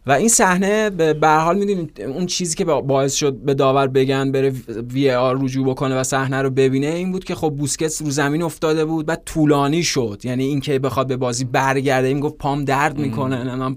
و 0.07 0.13
این 0.13 0.29
صحنه 0.29 0.91
به 0.91 1.17
هر 1.23 1.39
حال 1.39 1.59
می‌دونید 1.59 2.03
اون 2.03 2.27
چیزی 2.27 2.57
که 2.57 2.65
با- 2.65 2.81
باعث 2.81 3.15
شد 3.15 3.37
به 3.37 3.55
داور 3.55 3.87
بگن 3.87 4.33
بره 4.33 4.53
وی 4.93 5.11
آر 5.11 5.39
رجوع 5.43 5.67
بکنه 5.67 6.01
و 6.01 6.05
صحنه 6.05 6.43
رو 6.43 6.51
ببینه 6.51 6.87
این 6.87 7.13
بود 7.13 7.25
که 7.25 7.35
خب 7.35 7.51
بوسکتس 7.59 8.03
رو 8.03 8.11
زمین 8.11 8.43
افتاده 8.43 8.85
بود 8.85 9.05
و 9.09 9.17
طولانی 9.27 9.83
شد 9.83 10.21
یعنی 10.25 10.45
اینکه 10.45 10.79
بخواد 10.79 11.07
به 11.07 11.17
بازی 11.17 11.45
برگرده 11.45 12.09
این 12.09 12.21
گفت 12.21 12.37
پام 12.39 12.65
درد 12.65 12.99
می‌کنه 12.99 13.37
نمی‌دونم. 13.45 13.77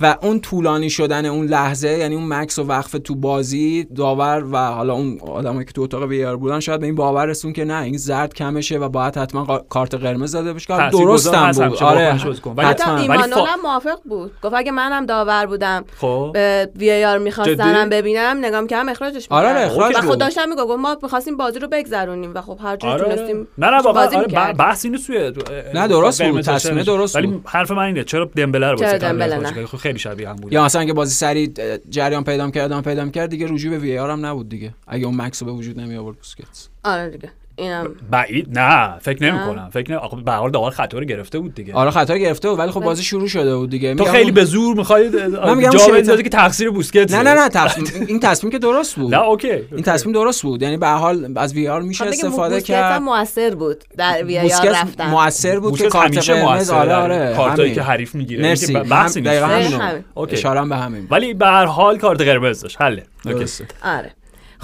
و 0.00 0.16
اون 0.22 0.40
طولانی 0.40 0.90
شدن 0.90 1.26
اون 1.26 1.46
لحظه 1.46 1.88
یعنی 1.88 2.14
اون 2.14 2.28
مکس 2.28 2.58
و 2.58 2.62
وقف 2.62 2.96
تو 3.04 3.14
بازی 3.14 3.84
داور 3.96 4.44
و 4.52 4.56
حالا 4.56 4.94
اون 4.94 5.20
آدمایی 5.20 5.64
که 5.66 5.72
تو 5.72 5.82
اتاق 5.82 6.02
وی 6.02 6.24
آر 6.24 6.36
بودن 6.36 6.60
شاید 6.60 6.80
به 6.80 6.86
این 6.86 6.94
باور 6.94 7.26
رسون 7.26 7.52
که 7.52 7.64
نه 7.64 7.82
این 7.82 7.96
زرد 7.96 8.34
کمشه 8.34 8.78
و 8.78 8.88
باید 8.88 9.16
حتما 9.16 9.44
قا- 9.44 9.62
کارت 9.68 9.94
قرمز 9.94 10.32
داده 10.32 10.52
بشه 10.52 10.90
درست 10.90 11.34
هم 11.34 11.68
بود 11.68 11.82
آره 11.82 12.12
حتما. 12.12 12.94
ولی 12.94 13.02
ایمانول 13.02 13.44
فا- 13.44 13.48
هم 13.48 13.60
موافق 13.62 13.98
بود 14.08 14.32
گفت 14.42 14.54
اگه 14.54 14.70
منم 14.72 15.06
داور 15.06 15.46
بودم 15.46 15.84
خب 16.00 16.30
به 16.32 16.68
وی 16.76 17.04
آر 17.04 17.18
میخواستنم 17.18 17.86
جدی؟ 17.88 17.96
ببینم 17.96 18.36
نگام 18.40 18.66
کردم 18.66 18.88
اخراجش 18.88 19.26
آره، 19.30 19.48
می‌کردم. 19.48 19.64
آره، 19.64 19.72
اخراج 19.72 19.94
و 19.96 20.00
بود. 20.00 20.08
خود 20.08 20.18
داشتم 20.18 20.48
میگم 20.48 20.80
ما 20.80 20.96
می‌خواستیم 21.02 21.36
بازی 21.36 21.58
رو 21.58 21.68
بگذرونیم 21.72 22.34
و 22.34 22.40
خب 22.40 22.58
هر 22.62 22.76
جوری 22.76 22.92
آره 22.92 23.04
تونستیم 23.04 23.46
نه 23.58 23.70
نه 23.70 23.76
واقعا 23.82 24.04
بازی 24.04 24.16
آره 24.16 24.52
بحث 24.52 24.84
اینو 24.84 24.98
توی 24.98 25.32
نه، 25.74 25.88
درست 25.88 26.22
بود. 26.22 26.40
تصمیم. 26.40 26.82
درست 26.82 27.16
ولی 27.16 27.26
بود. 27.26 27.42
حرف 27.46 27.70
من 27.70 27.82
اینه 27.82 28.04
چرا 28.04 28.24
دمبله 28.36 28.70
رو 28.70 28.76
چرا 28.76 28.86
بازی 28.86 28.98
کردن 28.98 29.64
خیلی 29.84 29.98
شبیه 29.98 30.28
هم 30.28 30.36
بود. 30.36 30.52
یا 30.52 30.64
مثلا 30.64 30.84
که 30.84 30.92
بازی 30.92 31.14
سری 31.14 31.52
جریان 31.88 32.24
پیدا 32.24 32.50
کرد 32.50 32.64
ادامه 32.64 32.82
پیدا 32.82 33.08
کرد 33.08 33.30
دیگه 33.30 33.46
رجوع 33.46 33.70
به 33.70 33.78
VAR 33.78 34.10
هم 34.10 34.26
نبود 34.26 34.48
دیگه. 34.48 34.74
اگه 34.86 35.06
اون 35.06 35.16
مکث 35.16 35.42
رو 35.42 35.46
به 35.46 35.52
وجود 35.52 35.80
نمی 35.80 35.96
آورد 35.96 36.16
بوسکتس. 36.16 36.68
آره 36.84 37.10
دیگه. 37.10 37.32
اینم. 37.56 37.88
بعید 38.10 38.58
نه 38.58 38.98
فکر 39.00 39.22
نمی 39.24 39.38
کنم 39.38 39.70
فکر 39.72 39.90
نمی 39.92 40.00
آخه 40.00 40.16
به 40.16 40.32
هر 40.32 40.38
حال 40.38 40.50
داور 40.50 40.70
خطا 40.70 40.98
رو 40.98 41.04
گرفته 41.04 41.38
بود 41.38 41.54
دیگه. 41.54 41.74
آره 41.74 41.90
خطا 41.90 42.16
گرفته 42.18 42.48
بود 42.50 42.58
ولی 42.58 42.70
خب 42.70 42.80
بازی 42.80 43.02
شروع 43.02 43.28
شده 43.28 43.56
بود 43.56 43.70
دیگه. 43.70 43.94
تو 43.94 44.04
خیلی 44.04 44.22
اون- 44.24 44.34
به 44.34 44.44
زور 44.44 44.76
می‌خوای 44.76 45.08
میگم 45.56 45.70
جا 45.70 45.86
بندازی 45.92 46.22
که 46.22 46.28
تقصیر 46.28 46.70
بوسکت 46.70 47.14
نه 47.14 47.22
نه 47.22 47.34
نه 47.34 47.48
تصمیم 47.48 48.06
این 48.08 48.20
تصمیم 48.20 48.50
که 48.50 48.58
درست 48.58 48.96
بود. 48.96 49.14
نه 49.14 49.22
اوکی 49.22 49.50
این 49.50 49.82
تصمیم 49.82 50.14
درست 50.14 50.42
بود. 50.42 50.62
یعنی 50.62 50.76
به 50.76 50.86
هر 50.86 50.96
حال 50.96 51.32
از 51.38 51.54
VAR 51.54 51.82
میشه 51.82 52.04
خب 52.04 52.10
دیگه 52.10 52.26
استفاده 52.26 52.60
کرد. 52.60 53.02
موثر 53.02 53.54
بود 53.54 53.84
در 53.98 54.24
VAR 54.24 54.68
رفتن. 54.68 55.10
موثر 55.10 55.58
بود 55.58 55.72
که 55.76 55.84
بوسکت 55.84 55.88
کارت 55.92 56.12
همیشه 56.12 56.34
قرمز 56.44 56.70
آره 56.70 56.94
آره 56.94 57.34
کارتایی. 57.36 57.74
که 57.74 57.82
حریف 57.82 58.14
می‌گیره. 58.14 58.42
مرسی. 58.42 58.74
اینکه 58.74 58.88
بحثی 58.90 59.20
هم- 59.20 59.26
دقیقاً 59.26 59.56
نیست. 59.58 59.72
همین. 59.72 60.04
اوکی. 60.14 60.36
اشاره 60.36 60.68
به 60.68 60.76
همین. 60.76 61.06
ولی 61.10 61.34
به 61.34 61.46
هر 61.46 61.64
حال 61.64 61.98
کارت 61.98 62.20
قرمز 62.20 62.60
داشت. 62.60 62.80
حله. 62.82 63.02
اوکی. 63.26 63.44
آره. 63.84 64.10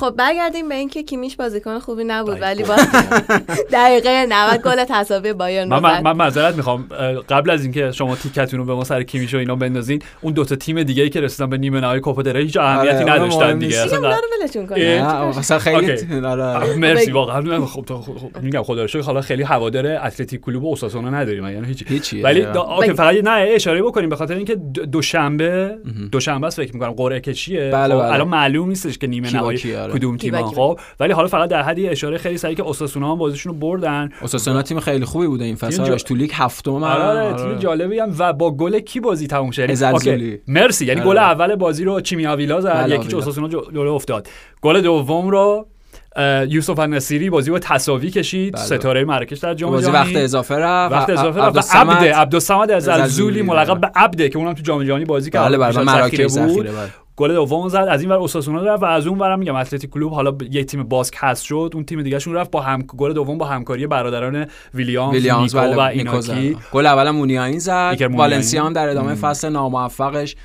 خب 0.00 0.14
برگردیم 0.16 0.68
به 0.68 0.74
اینکه 0.74 1.02
کیمیش 1.02 1.36
بازیکن 1.36 1.78
خوبی 1.78 2.04
نبود 2.04 2.34
دقیقاً. 2.36 2.46
ولی 2.46 2.64
باز 2.64 2.88
دقیقه 3.72 4.26
90 4.28 4.62
گل 4.62 4.84
تساوی 4.88 5.32
بایرن 5.32 5.68
من, 5.68 6.00
من, 6.02 6.12
معذرت 6.16 6.54
می‌خوام 6.56 6.88
قبل 7.28 7.50
از 7.50 7.62
اینکه 7.62 7.92
شما 7.92 8.16
تیکتون 8.16 8.58
رو 8.60 8.64
به 8.66 8.74
ما 8.74 8.84
سر 8.84 9.02
کیمیش 9.02 9.34
و 9.34 9.36
اینا 9.38 9.56
بندازین 9.56 10.02
اون 10.20 10.32
دوتا 10.32 10.56
تیم 10.56 10.82
دیگه 10.82 11.02
ای 11.02 11.08
که 11.10 11.20
رسیدن 11.20 11.50
به 11.50 11.58
نیمه 11.58 11.80
نهایی 11.80 12.00
کوپا 12.00 12.22
دل 12.22 12.29
ری 12.29 12.36
هیچ 12.36 12.56
اهمیتی 12.56 12.96
آره، 12.96 13.12
نداشتن 13.12 13.58
دیگه 13.58 13.78
اصلا 13.80 13.98
اونا 13.98 14.10
رو 14.10 14.26
ولشون 14.42 15.38
مثلا 15.38 15.58
خیلی. 15.58 15.92
آره 16.24 16.76
مرسی. 16.76 17.10
واقعا 17.10 17.66
خب 17.66 17.84
تو- 17.84 17.96
خب- 18.00 18.18
خب- 18.18 18.42
میگم 18.42 18.62
خدا 18.62 18.84
رو 18.84 19.02
حالا 19.02 19.20
خیلی 19.20 19.42
هوادار 19.42 19.86
اتلتیک 19.86 20.40
کلوب 20.40 20.64
و 20.64 20.66
اوساسونا 20.66 21.10
نداریم 21.10 21.48
یعنی 21.48 21.66
هیچ 21.66 21.84
هیچی 21.88 22.22
ولی 22.22 22.42
آره. 22.42 22.70
اوکی 22.70 22.86
بگی. 22.88 22.96
فقط 22.96 23.14
نه 23.24 23.30
اشاره 23.30 23.82
بکنیم 23.82 24.08
به 24.08 24.16
خاطر 24.16 24.34
اینکه 24.34 24.54
دو- 24.54 24.86
دوشنبه 24.86 25.78
دوشنبه 26.12 26.46
است 26.46 26.56
فکر 26.56 26.72
می‌کنم 26.74 26.90
قرعه 26.90 27.20
کشیه 27.20 27.70
بله، 27.70 27.94
خب 27.94 28.00
بله. 28.00 28.12
الان 28.12 28.28
معلوم 28.28 28.68
نیستش 28.68 28.98
که 28.98 29.06
نیمه 29.06 29.30
با 29.32 29.38
نهایی 29.38 29.76
آره. 29.76 29.89
کدوم 29.92 30.16
تیم 30.16 30.40
با. 30.40 30.50
خب 30.50 30.80
ولی 31.00 31.12
حالا 31.12 31.28
فقط 31.28 31.48
در 31.48 31.62
حد 31.62 31.76
اشاره 31.80 32.18
خیلی 32.18 32.38
سریع 32.38 32.54
که 32.54 32.62
اوساسونا 32.62 33.12
هم 33.12 33.18
بازیشون 33.18 33.52
رو 33.52 33.58
بردن 33.58 34.08
اوساسونا 34.22 34.62
تیم 34.62 34.80
خیلی 34.80 35.04
خوبی 35.04 35.26
بوده 35.26 35.44
این 35.44 35.56
فصل 35.56 35.84
جا- 35.84 35.96
تو 35.96 36.14
لیگ 36.14 36.30
هفتم. 36.34 36.70
آره 36.70 37.02
آره 37.02 37.20
آره. 37.20 37.42
تیم 37.42 37.58
جالبی 37.58 37.98
هم 37.98 38.14
و 38.18 38.32
با 38.32 38.50
گل 38.50 38.78
کی 38.78 39.00
بازی 39.00 39.26
تموم 39.26 39.50
شد 39.50 39.70
یعنی-. 40.06 40.38
مرسی 40.48 40.86
یعنی 40.86 41.00
آره. 41.00 41.10
گل 41.10 41.18
اول 41.18 41.54
بازی 41.54 41.84
رو 41.84 42.00
چیمیاویلا 42.00 42.60
زد 42.60 42.72
بله، 42.74 42.94
چیمی 42.94 42.96
آویلا. 43.02 43.16
اوساسونا 43.18 43.48
جلو 43.48 43.94
افتاد 43.94 44.28
گل 44.62 44.80
دوم 44.80 45.28
رو 45.28 45.66
یوسف 46.48 46.78
النصیری 46.78 47.30
بازی 47.30 47.50
رو 47.50 47.58
تساوی 47.58 48.10
کشید 48.10 48.54
بله. 48.54 48.62
ستاره 48.62 49.04
مراکش 49.04 49.38
در 49.38 49.54
جام 49.54 49.70
بازی 49.70 49.86
جهانی 49.90 50.12
وقت 50.14 50.16
اضافه 50.24 50.54
رفت 50.54 50.92
وقت 50.94 51.10
اضافه 51.10 51.40
رفت 51.40 51.56
و 51.56 51.60
عبدالصمد- 51.60 51.90
عبده 51.90 52.14
عبدالصمد 52.14 52.70
از 52.70 52.88
الزولی 52.88 53.42
ملقب. 53.42 53.80
به 53.80 53.90
عبده 53.94 54.28
که 54.28 54.38
اونم 54.38 54.52
تو 54.52 54.62
جام 54.62 54.84
جهانی 54.84 55.04
بازی 55.04 55.30
کرد 55.30 55.48
بله 55.48 55.58
بله 55.58 55.82
مراکش 55.82 56.26
ذخیره 56.26 56.54
بود 56.54 56.66
بله. 56.66 56.88
گل 57.16 57.34
دوم 57.34 57.68
زد. 57.68 57.76
از 57.76 58.00
این 58.00 58.10
ور 58.10 58.16
اوساسونا 58.16 58.62
رفت 58.62 58.82
و 58.82 58.86
از 58.86 59.06
اون 59.06 59.18
ورم 59.18 59.38
میگم 59.38 59.54
اتلتیک 59.54 59.90
کلوب 59.90 60.12
حالا 60.12 60.36
یک 60.50 60.66
تیم 60.66 60.82
باسک 60.82 61.14
هست 61.18 61.44
شد. 61.44 61.70
اون 61.74 61.84
تیم 61.84 62.02
دیگه 62.02 62.18
شون 62.18 62.34
رفت 62.34 62.50
با 62.50 62.60
هم 62.60 62.82
گل 62.82 63.12
دوم 63.12 63.38
با 63.38 63.46
همکاری 63.46 63.86
برادران 63.86 64.46
ویلیامز, 64.74 65.14
ویلیامز 65.14 65.56
نیکو 65.56 65.66
بله 65.66 65.76
و. 65.76 65.80
ایناکی. 65.80 66.56
گل 66.72 66.86
اولم 66.86 67.16
مونیاین 67.16 67.58
زد. 67.58 67.96
والنسیا 68.10 68.64
هم 68.64 68.72
در 68.72 68.88
ادامه 68.88 69.14
فصل 69.14 69.48
ناموفقش 69.48 70.36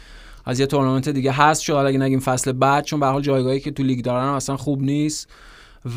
از 0.46 0.60
یه 0.60 0.66
تورنمنت 0.66 1.10
دیگه 1.10 1.32
هست. 1.32 1.62
شد 1.62 1.74
حالا 1.74 1.88
اگه 1.88 2.00
نگیم 2.00 2.20
فصل 2.20 2.52
بعد 2.52 2.84
چون 2.84 3.00
به 3.00 3.06
هر 3.06 3.12
حال 3.12 3.22
جایگاهی 3.22 3.60
که 3.60 3.72
تو 3.72 3.84
لیگ 3.84 4.06
دارن 4.06 4.28
اصلا 4.28 4.58
خوب 4.58 4.82
نیست. 4.82 5.30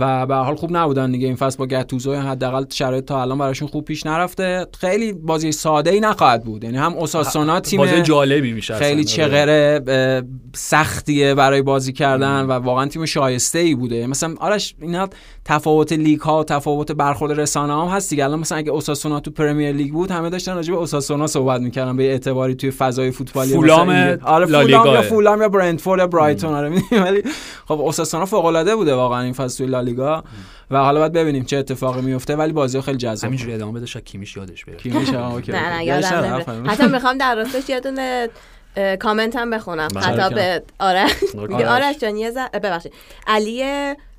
و 0.01 0.27
به 0.27 0.35
حال 0.35 0.55
خوب 0.55 0.77
نبودن 0.77 1.13
دیگه. 1.13 1.27
این 1.27 1.37
فصل 1.37 1.59
با 1.59 1.67
گتوزو 1.67 2.15
حداقل 2.15 2.65
شرایط 2.71 3.05
تا 3.05 3.23
الان 3.23 3.39
براشون 3.39 3.69
خوب 3.69 3.85
پیش 3.85 4.07
نرفته. 4.07 4.67
خیلی 4.81 5.13
بازی 5.13 5.53
ساده 5.53 5.91
ای 5.91 6.01
نخواهد 6.01 6.45
بود. 6.45 6.65
یعنی 6.65 6.77
هم 6.77 6.93
اوساسونا 6.93 7.61
تیم 7.61 7.79
بازی 7.79 8.03
جالبی 8.03 8.53
میشه 8.53 8.75
خیلی. 8.75 9.01
آره. 9.01 9.05
چغر 9.05 9.99
و 9.99 10.23
سختیه 10.55 11.35
برای 11.35 11.63
بازی 11.63 11.93
کردن 11.93 12.43
و 12.43 12.53
واقعا 12.53 12.87
تیم 12.87 13.07
شایسته 13.07 13.59
ای 13.59 13.75
بوده. 13.75 14.07
مثلا 14.07 14.35
آرش 14.41 14.75
اینا 14.83 15.09
تفاوت 15.49 15.93
لیگ 15.93 16.21
ها 16.21 16.41
و 16.41 16.45
تفاوت 16.45 16.93
برخورد 16.93 17.41
رسانه 17.41 17.83
هم 17.83 17.89
هست 17.89 18.11
دیگه. 18.11 18.25
الان 18.25 18.39
مثلا 18.39 18.59
اگه 18.59 18.71
اوساسونا 18.71 19.21
تو 19.21 19.31
Premier 19.31 19.73
League 19.73 19.93
بود 19.93 20.11
همه 20.11 20.31
داشتن 20.31 20.55
راجع 20.55 20.73
به 20.73 20.79
اوساسونا 20.79 21.27
صحبت 21.27 21.61
می‌کردن 21.61 21.97
به 21.97 22.11
اعتباری 22.11 22.55
توی 22.55 22.71
فضای 22.71 23.11
فوتبالی 23.11 23.53
فولام 23.53 23.89
آره 24.23 24.47
فولام. 24.47 24.87
یا 24.87 25.03
فولام 25.03 25.43
یا 25.43 25.49
برنتفورد 25.49 26.01
یا 26.01 26.07
برایتون 26.07 26.55
آره؟ 26.55 26.83
ولی 26.93 27.23
خب 27.69 27.81
اوساسونا 27.81 28.27
فوق 28.27 28.45
العاده 28.45 28.77
بوده 28.77 28.95
واقعا 28.95 29.21
این 29.21 29.33
فصل 29.33 29.59
توی 29.59 29.67
لالیگا. 29.67 30.25
و 30.71 30.79
حالا 30.79 31.01
باید 31.01 31.13
ببینیم 31.13 31.45
چه 31.45 31.57
اتفاقی 31.57 32.01
میفته 32.01 32.37
ولی 32.37 32.53
بازی 32.53 32.81
خیلی 32.81 32.99
جذاب 32.99 33.25
همینجوری 33.25 33.55
ادامه 33.55 33.73
بده 33.73 33.87
شاید 33.87 34.05
کیمیش 34.05 34.37
یادش 34.37 34.65
بره. 34.65 34.77
کی 34.77 34.91
میشه 34.91 35.19
آه، 35.19 35.35
اوکی. 35.35 35.53
نه 35.53 35.85
یادم 35.85 36.45
حتی 36.67 36.87
می‌خوام 36.87 37.19
در 37.19 37.35
راستش 37.35 37.69
یه 37.69 37.81
دونه 37.81 38.29
اه، 38.77 38.97
کامنت 38.97 39.37
هم 39.37 39.51
بخونم. 39.51 39.89
بله. 39.95 40.05
حتی 40.05 40.35
به 40.35 40.63
آرش 40.79 41.11
میگه 41.49 41.69
آرش. 41.69 41.99
جان 41.99 42.17
یه 42.17 42.33
ببخشید. 42.63 42.93
علی 43.27 43.65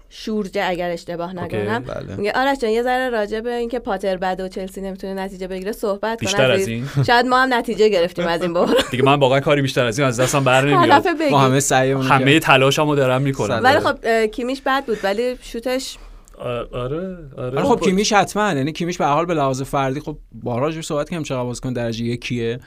شورجه 0.10 0.64
اگر 0.66 0.90
اشتباه. 0.90 1.36
نکنم. 1.36 1.84
بله. 1.84 2.16
میگه 2.16 2.32
آرش 2.32 2.58
جان 2.58 2.72
یه 2.72 2.84
ذره 2.84 3.10
راجع 3.10 3.40
به 3.40 3.54
اینکه 3.56 3.80
پاتر 3.80 4.18
بد 4.18 4.40
و 4.40 4.48
چلسی 4.48 4.82
نمی‌تونه 4.82 5.14
نتیجه 5.14 5.48
بگیره 5.48 5.72
صحبت 5.72 6.20
بیشتر 6.20 6.52
از. 6.52 6.68
این؟ 6.68 6.90
شاید 7.08 7.26
ما 7.26 7.44
هم 7.44 7.54
نتیجه 7.54 7.90
گرفتیم 7.90 8.28
از 8.28 8.42
این 8.42 8.54
بحران 8.54 8.76
دیگه 8.92 9.04
من 9.04 9.20
واقعا 9.20 9.40
کاری 9.40 9.62
بیشتر 9.62 9.86
از 9.86 10.00
این 10.00 10.08
از 10.08 10.20
دستم 10.20 10.44
بر 10.44 10.66
نمیاد. 10.66 11.08
ما 11.32 11.40
همه 11.40 11.60
سعیمون 11.60 12.06
همه 12.06 12.40
تلاشمو 12.40 12.96
دارم 12.96 13.22
می‌کنم. 13.22 13.60
ولی 13.64 13.80
خب 13.80 14.26
کیمیش 14.26 14.62
بد 14.66 14.86
بود 14.86 14.98
ولی 15.04 15.38
شوتش 15.42 15.98
آره 16.40 16.68
آره. 16.72 17.18
آره 17.38 17.64
خب 17.64 17.80
کیمیش 17.84 18.14
حتما. 18.14 18.54
یعنی 18.54 18.72
کیمیش 18.72 18.98
به 18.98 19.06
هر 19.06 19.14
حال 19.14 19.26
به 19.26 19.34
لحاظ 19.34 19.62
فردی 19.62 20.00
خب 20.00 20.18
بارها 20.34 20.72
جو 20.72 20.82
صحبت 20.82 21.10
کردیم 21.10 21.24
چقدر 21.24 21.44
بازیکن 21.44 21.74
درجه 21.74 22.06
یکیه. 22.06 22.60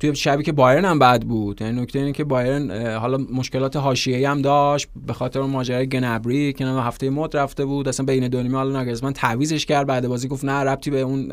توی 0.00 0.14
شبی 0.14 0.42
که 0.42 0.52
بایرن 0.52 0.84
هم 0.84 0.98
بد 0.98 1.22
بود. 1.22 1.62
یعنی 1.62 1.80
نکته 1.80 1.98
اینه 1.98 2.12
که 2.12 2.24
بایرن 2.24 2.96
حالا 2.96 3.18
مشکلات 3.32 3.76
حاشیه‌ای 3.76 4.24
هم 4.24 4.42
داشت. 4.42 4.88
به 5.06 5.12
خاطر 5.12 5.40
ماجرای 5.40 5.86
گنبری 5.86 6.52
که 6.52 6.64
نه 6.64 6.82
هفته 6.82 7.10
مد 7.10 7.36
رفته 7.36 7.64
بود. 7.64 7.88
اصلا 7.88 8.06
بین 8.06 8.28
دو 8.28 8.42
نیمه 8.42 8.56
حالا 8.56 8.70
ناگزمن 8.70 9.12
تعویزش 9.12 9.66
کرد. 9.66 9.86
بعد 9.86 10.08
بازی 10.08 10.28
گفت 10.28 10.44
نه 10.44 10.52
ربطی 10.52 10.90
به 10.90 11.00
اون 11.00 11.32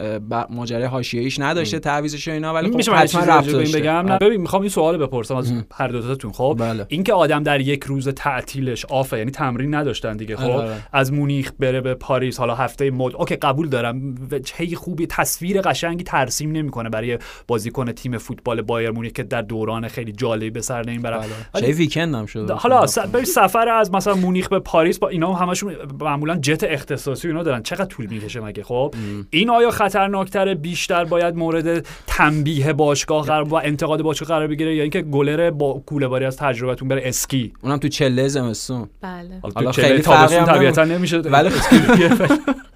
ماجرای 0.50 0.86
حاشیه‌ایش 0.86 1.40
نداشته 1.40 1.80
تعویضش 1.80 2.28
و 2.28 2.32
اینا. 2.32 2.54
ولی 2.54 2.84
خب 2.84 2.94
حتما 2.94 3.22
ربط 3.22 3.48
این 3.48 3.58
داشته. 3.58 3.80
بگم؟ 3.80 3.92
نه 3.92 4.18
ببین 4.18 4.42
می‌خوام 4.42 4.62
این 4.62 4.72
سوال 4.72 4.98
بپرسم 4.98 5.36
از 5.36 5.54
هر 5.74 5.88
دو 5.88 6.02
تاتون. 6.02 6.32
خب 6.32 6.56
بله. 6.60 6.86
اینکه 6.90 7.14
آدم 7.14 7.44
در 7.44 7.62
یک 7.62 7.84
روز 7.84 8.10
تعطیلش 8.10 8.86
off 8.86 9.10
ه 9.10 9.18
یعنی 9.18 9.32
تمرین 9.32 9.76
نداشتن 9.76 10.18
دیگه 10.18 10.36
خب؟ 10.36 10.44
آره، 10.44 10.54
آره. 10.54 10.76
از 10.94 11.14
مونیخ 11.14 11.52
بره 11.60 11.82
به 11.82 11.94
پاریس 11.94 12.40
حالا 12.40 12.56
هفته 12.56 12.92
مد. 12.92 13.16
اوکی 13.16 13.36
قبول 13.36 13.70
دارم. 13.70 14.16
چه 14.44 14.76
خوبی 14.76 15.08
تصویر 15.08 15.62
قشنگی 15.62 16.04
ترسیم 16.04 16.52
نمی‌کنه 16.52 16.90
برای 16.90 17.18
بازیکن 17.48 17.92
تیم 17.92 18.18
فوتبال 18.18 18.57
بایر 18.62 18.92
مونیخ 18.92 19.12
که 19.12 19.24
در 19.24 19.42
دوران 19.42 19.88
خیلی 19.88 20.12
جالبی 20.12 20.50
به 20.50 20.62
سر 20.62 20.86
نمی‌برن 20.86 21.24
چه 21.60 21.72
weekend 21.72 22.16
هم 22.16 22.26
شده 22.26 22.54
حالا 22.54 22.86
سفر 23.24 23.70
از 23.70 23.92
مثلا 23.92 24.16
مونیخ 24.16 24.50
به 24.50 24.60
پاریس 24.60 25.00
با 25.00 25.10
اینا 25.10 25.34
هم 25.34 25.48
همشون 25.48 25.76
معمولا 26.02 26.36
جت 26.36 26.64
اختصاصی 26.64 27.28
و 27.28 27.32
اینا 27.32 27.44
دارن. 27.44 27.64
چقدر 27.64 27.86
طول 27.86 28.06
می‌کشه 28.06 28.40
مگه؟ 28.40 28.64
خب؟ 28.64 28.94
این 29.30 29.50
آیا 29.50 29.72
خطرناکتره 29.72 30.56
بیشتر 30.56 31.06
باید 31.06 31.36
مورد 31.36 31.86
تنبیه 32.08 32.74
باشگاه 32.74 33.26
قرار 33.26 33.44
و 33.44 33.56
انتقاد 33.56 34.02
باشگاه 34.02 34.28
قرار 34.28 34.48
بگیره 34.48 34.76
یا 34.76 34.82
اینکه 34.82 35.02
گلر 35.02 35.52
با 35.52 35.84
کوله 35.86 36.08
باری 36.08 36.26
از 36.26 36.38
تجربتون 36.38 36.88
بره 36.88 37.02
اسکی؟ 37.06 37.54
اونم 37.62 37.78
تو 37.78 37.88
چله 37.88 38.28
زمستون. 38.28 38.90
بله. 39.02 39.40
حالا 39.56 39.72
خیلی 39.72 40.02
تابستون 40.02 40.46
طبیعتا 40.46 40.84
نمیشه. 40.84 41.18
ولی 41.18 41.50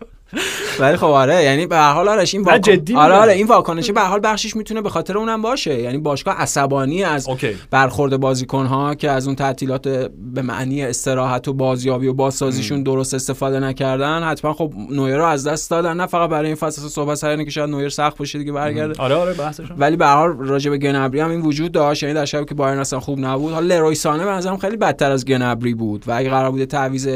ولی 0.80 0.98
خب 0.98 1.06
آره 1.06 1.44
یعنی 1.44 1.68
به 1.68 1.78
هر 1.78 1.94
حال 1.94 2.08
آرش 2.08 2.34
این 2.34 2.44
نه، 2.44 2.52
واکن... 2.52 2.62
جدی 2.62 2.96
آره. 2.96 3.14
آره 3.14 3.34
این 3.34 3.48
واکنشی 3.48 3.92
به 3.92 4.02
هر 4.02 4.08
حال 4.08 4.20
بخشش 4.24 4.56
می‌تونه 4.56 4.82
به 4.82 4.90
خاطر 4.90 5.18
اونم 5.18 5.42
باشه. 5.42 5.82
یعنی 5.82 5.98
باشگاه 5.98 6.36
عصبانی 6.36 7.04
از 7.04 7.28
اوکی. 7.28 7.56
برخورد 7.72 8.18
بازیکن 8.18 8.66
ها 8.66 8.96
که 8.96 9.12
از 9.12 9.28
اون 9.28 9.36
تعطیلات 9.36 9.88
به 10.34 10.42
معنی 10.42 10.86
استراحت 10.86 11.48
و 11.48 11.54
بازیابی 11.54 12.08
و 12.08 12.14
بازسازیشون 12.14 12.84
درست 12.84 13.14
استفاده 13.14 13.60
نکردن 13.60 14.24
حتما 14.24 14.54
خب 14.54 14.74
نویر 14.92 15.18
رو 15.18 15.26
از 15.26 15.48
دست 15.48 15.72
دادن. 15.72 15.98
نه 15.98 16.06
فقط 16.06 16.30
برای 16.30 16.48
این 16.48 16.56
فصل 16.56 16.82
صحبت 16.82 17.16
سر 17.16 17.30
اینه 17.30 17.46
که 17.46 17.52
شاید 17.52 17.70
نویر 17.70 17.90
سخت 17.90 18.18
باشه 18.18 18.40
دیگه 18.40 18.52
برگرده. 18.52 19.02
آره 19.02 19.16
آره 19.16 19.34
بحثشون. 19.34 19.78
ولی 19.78 19.96
به 19.96 20.06
هر 20.06 20.16
حال 20.16 20.38
راجع 20.38 20.70
به 20.70 20.78
گنبری 20.78 21.20
هم 21.20 21.30
این 21.30 21.42
وجود 21.42 21.72
داشت. 21.72 22.04
یعنی 22.04 22.16
در 22.16 22.26
شبی 22.26 22.46
که 22.46 22.56
بایرن 22.56 22.80
اصلا 22.80 23.00
خوب 23.00 23.20
نبود. 23.20 23.54
حالا 23.54 23.76
لروی 23.76 23.96
سانه 23.96 24.26
به 24.26 24.32
نظرم 24.32 24.58
خیلی 24.58 24.78
بدتر 24.78 25.12
از 25.12 25.26
گنبری 25.26 25.74
بود. 25.74 26.04
و 26.08 26.12
اگه 26.12 26.30
قرار 26.30 26.52
بوده 26.52 26.66
تعویض 26.66 27.08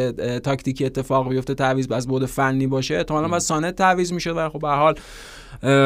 تاکتیکی 0.43 0.85
اتفاق 0.85 1.29
بیفته 1.29 1.53
تعویض 1.53 1.91
از 1.91 2.07
بود 2.07 2.25
فنی 2.25 2.67
باشه 2.67 3.04
احتمالاً 3.05 3.27
بعد 3.27 3.39
سانه 3.39 3.71
تعویض 3.71 4.13
می‌شد 4.13 4.35
ولی 4.37 4.49
خب 4.49 4.59
به 4.59 4.67
هر 4.67 4.75
حال 4.75 4.95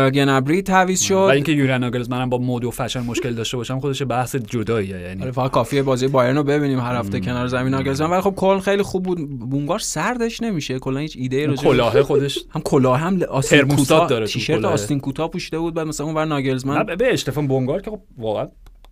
گنبری 0.10 0.62
تعویض 0.62 1.02
و 1.02 1.06
شد 1.06 1.14
اینکه 1.16 1.52
یورین 1.52 1.76
ناگلزمن 1.76 2.22
هم 2.22 2.30
با 2.30 2.38
مد 2.38 2.66
و 2.66 2.72
فشن 2.72 3.00
مشکل 3.00 3.34
داشته 3.36 3.58
باشم 3.58 3.80
خودش 3.80 4.04
بحث 4.04 4.36
جداییه 4.36 5.00
یعنی. 5.00 5.22
آره 5.22 5.32
فقط 5.32 5.52
کافیه 5.52 5.84
بازی 5.84 6.08
بایرن 6.08 6.36
رو 6.38 6.44
ببینیم 6.44 6.80
هر 6.80 6.96
هفته 6.96 7.20
کنار 7.20 7.48
زمین 7.48 7.74
ناگلزمن 7.74 8.10
ولی 8.12 8.22
خب 8.22 8.34
کل 8.36 8.60
خیلی 8.60 8.84
خوب 8.84 9.04
بود. 9.04 9.40
بونگار 9.50 9.80
سردش 9.80 10.42
نمیشه. 10.42 10.80
کلا 10.80 11.00
هیچ 11.00 11.16
ایده 11.20 11.48
به- 11.48 11.56
کلاه 11.56 12.02
خودش. 12.02 12.40
هم 12.50 12.62
کلاه 12.62 13.00
هم 13.00 13.20
آستین 13.30 13.62
کوتاه 13.68 14.08
داره 14.10 14.28
تیشرت. 14.28 14.66
آستین 14.66 15.00
کوتاه 15.00 15.28
پوشیده 15.30 15.60
بود. 15.60 15.74
بعد 15.74 15.88
مثلا 15.88 16.06
اون 16.06 16.18
نه 16.18 16.26
ناگلزمن 16.26 16.84
به 16.84 17.14
اشتفان 17.14 17.48
بونگار 17.48 17.82
که 17.82 17.92
خب 17.92 18.00
واقعا 18.18 18.48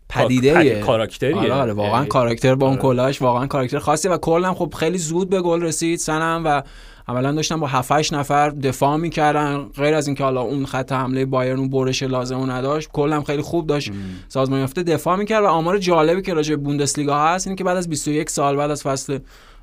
پدیده 0.09 0.53
پد- 0.53 0.85
کاراکتریه. 0.85 1.35
آره 1.37 1.53
آره 1.53 1.73
واقعا 1.73 1.93
یعنی- 1.97 2.07
کاراکتر 2.07 2.55
با 2.55 2.65
اون 2.65 2.73
آره. 2.75 2.81
کلاهش 2.81 3.21
واقعا 3.21 3.47
کاراکتر 3.47 3.79
خاصی 3.79 4.07
و 4.07 4.17
کلا 4.17 4.53
خب 4.53 4.73
خیلی 4.79 4.97
زود 4.97 5.29
به 5.29 5.41
گل 5.41 5.61
رسید. 5.61 5.99
سنم 5.99 6.41
و 6.45 6.61
اولا 7.08 7.32
داشتن 7.32 7.60
با 7.60 7.67
7 7.67 7.91
8 7.91 8.13
نفر 8.13 8.50
دفاع 8.50 8.98
می‌کردن. 8.98 9.58
غیر 9.58 9.93
از 9.96 10.08
اینکه 10.08 10.24
حالا 10.24 10.41
اون 10.41 10.65
خط 10.65 10.91
حمله 10.91 11.26
بایرن 11.26 11.60
اون 11.60 11.70
برش 11.70 12.04
لازم 12.04 12.52
نداشت 12.52 12.89
کلا 12.93 13.22
خیلی 13.22 13.41
خوب 13.41 13.67
داشت. 13.67 13.91
سازمان 14.28 14.60
یافته 14.60 14.84
دفاع 14.84 15.15
می‌کرد 15.15 15.43
و 15.43 15.48
آمار 15.48 15.78
جالبی 15.78 16.22
که 16.22 16.34
راجع 16.34 16.56
به 16.56 16.62
بوندسلیگا 16.62 17.20
هست 17.20 17.48
اینه 17.48 17.58
که 17.58 17.63
بعد 17.63 17.78
از 17.78 17.89
21 17.89 18.30
سال 18.30 18.56
بعد 18.56 18.72
از 18.72 18.84
فصل 18.84 19.20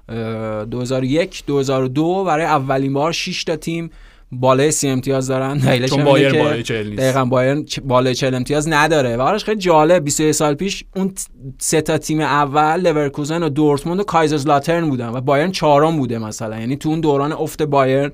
اه، 0.09 0.65
2001 0.65 1.43
2002 1.47 2.25
برای 2.25 2.45
اولین 2.45 2.93
بار 2.93 3.13
6 3.13 3.45
تا 3.45 3.57
تیم 3.57 3.91
بالای 4.41 4.71
سی 4.71 4.89
امتیاز 4.89 5.29
دارن. 5.29 5.59
دلیلش 5.59 5.91
چون 5.91 6.05
بایر 6.05 6.33
بالای 6.33 6.63
40 6.63 6.87
نیست. 6.87 7.03
دقیقا 7.03 7.25
بایرن 7.25 7.65
چ- 7.65 7.81
بالای 7.85 8.15
40 8.15 8.35
امتیاز 8.35 8.69
نداره. 8.69 9.17
و 9.17 9.21
آرش 9.21 9.45
خیلی 9.45 9.59
جالب 9.61 10.05
21 10.05 10.33
سال 10.33 10.55
پیش 10.55 10.85
اون 10.97 11.13
سه 11.59 11.81
تا 11.81 11.99
تیم 11.99 12.21
اول 12.21 12.81
لورکوزن 12.81 13.43
و 13.43 13.49
دورتموند 13.49 14.01
و 14.01 14.05
کایزرزلاترن 14.05 14.89
بودن 14.91 15.09
و 15.09 15.21
بایرن 15.21 15.51
چهارم 15.53 15.97
بوده 15.97 16.19
مثلا. 16.19 16.61
یعنی 16.61 16.77
تو 16.77 16.89
اون 16.89 17.01
دوران 17.01 17.33
افت 17.33 17.63
بایرن. 17.63 18.13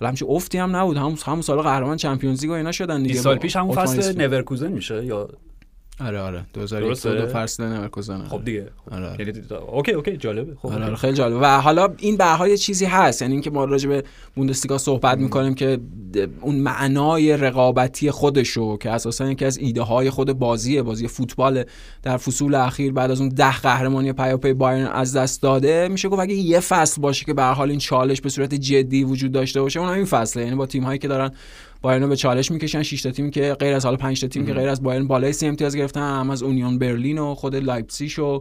حالا 0.00 0.08
همچین 0.08 0.28
افتی 0.30 0.58
هم 0.58 0.76
نبود. 0.76 0.96
همون 0.96 1.16
همون 1.26 1.40
سال 1.42 1.60
قهرمان 1.62 1.96
Champions 1.96 2.40
League 2.42 2.50
و 2.50 2.54
اینا 2.54 2.72
شدن 2.72 2.96
دیگه. 3.02 3.08
20 3.12 3.24
سال 3.24 3.38
پیش 3.38 3.56
همون 3.56 3.74
فصل. 3.76 4.22
لورکوزن 4.22 4.72
میشه 4.72 5.04
یا 5.04 5.28
آره 6.00 6.20
آره 6.20 6.46
2001 6.54 6.88
درسته؟ 6.88 7.14
دو 7.14 7.26
فصل 7.26 7.88
خب 8.28 8.44
دیگه 8.44 8.66
خب. 8.84 8.94
آره. 8.94 9.16
یعنی 9.18 9.32
اوکی 9.72 9.92
اوکی 9.92 10.16
جالبه 10.16 10.54
خب 10.54 10.68
آره. 10.68 10.84
آره، 10.84 10.96
خیلی 10.96 11.12
جالب 11.12 11.38
و 11.42 11.60
حالا 11.60 11.94
این 11.98 12.16
به 12.16 12.24
هر 12.24 12.56
چیزی 12.56 12.84
هست 12.84 13.22
یعنی 13.22 13.34
اینکه 13.34 13.50
ما 13.50 13.64
راجع 13.64 13.88
به 13.88 14.04
بوندسلیگا 14.34 14.78
صحبت 14.78 15.18
می‌کنیم 15.18 15.54
که 15.54 15.78
اون 16.40 16.54
معنای 16.54 17.36
رقابتی 17.36 18.10
خودشو 18.10 18.76
که 18.76 18.90
اساسا 18.90 19.30
یکی 19.30 19.44
از 19.44 19.58
ایده 19.58 19.82
های 19.82 20.10
خود 20.10 20.32
بازیه 20.32 20.82
بازی 20.82 21.08
فوتبال 21.08 21.64
در 22.02 22.16
فصول 22.16 22.54
اخیر 22.54 22.92
بعد 22.92 23.10
از 23.10 23.20
اون 23.20 23.28
ده 23.28 23.60
قهرمانی 23.60 24.12
پیاپی 24.12 24.52
بایرن 24.52 24.86
از 24.86 25.16
دست 25.16 25.42
داده 25.42 25.88
میشه 25.88 26.08
گفت 26.08 26.20
اگه 26.20 26.34
یه 26.34 26.60
فصل 26.60 27.00
باشه 27.00 27.24
که 27.24 27.34
به 27.34 27.42
هر 27.42 27.52
حال 27.52 27.70
این 27.70 27.78
چالش 27.78 28.20
به 28.20 28.28
صورت 28.28 28.54
جدی 28.54 29.04
وجود 29.04 29.32
داشته 29.32 29.60
باشه 29.60 29.80
اون 29.80 29.88
این 29.88 30.04
فصله 30.04 30.42
یعنی 30.42 30.56
با 30.56 30.66
تیم 30.66 30.84
هایی 30.84 30.98
که 30.98 31.08
دارن 31.08 31.30
بایرن 31.82 32.08
به 32.08 32.16
چالش 32.16 32.50
می‌کشن. 32.50 32.82
6 32.82 33.02
تا 33.02 33.10
تیمی 33.10 33.30
که 33.30 33.54
غیر 33.54 33.74
از 33.74 33.84
حالا 33.84 33.96
5 33.96 34.20
تا 34.20 34.26
تیم 34.26 34.46
که 34.46 34.54
غیر 34.54 34.68
از 34.68 34.82
بایرن 34.82 35.06
بالای 35.06 35.32
30 35.32 35.46
امتیاز 35.46 35.76
گرفتن. 35.76 36.20
هم 36.20 36.30
از 36.30 36.42
اونیون 36.42 36.78
برلین 36.78 37.18
و 37.18 37.34
خود 37.34 37.56
لایپزیگ 37.56 38.18
و 38.18 38.40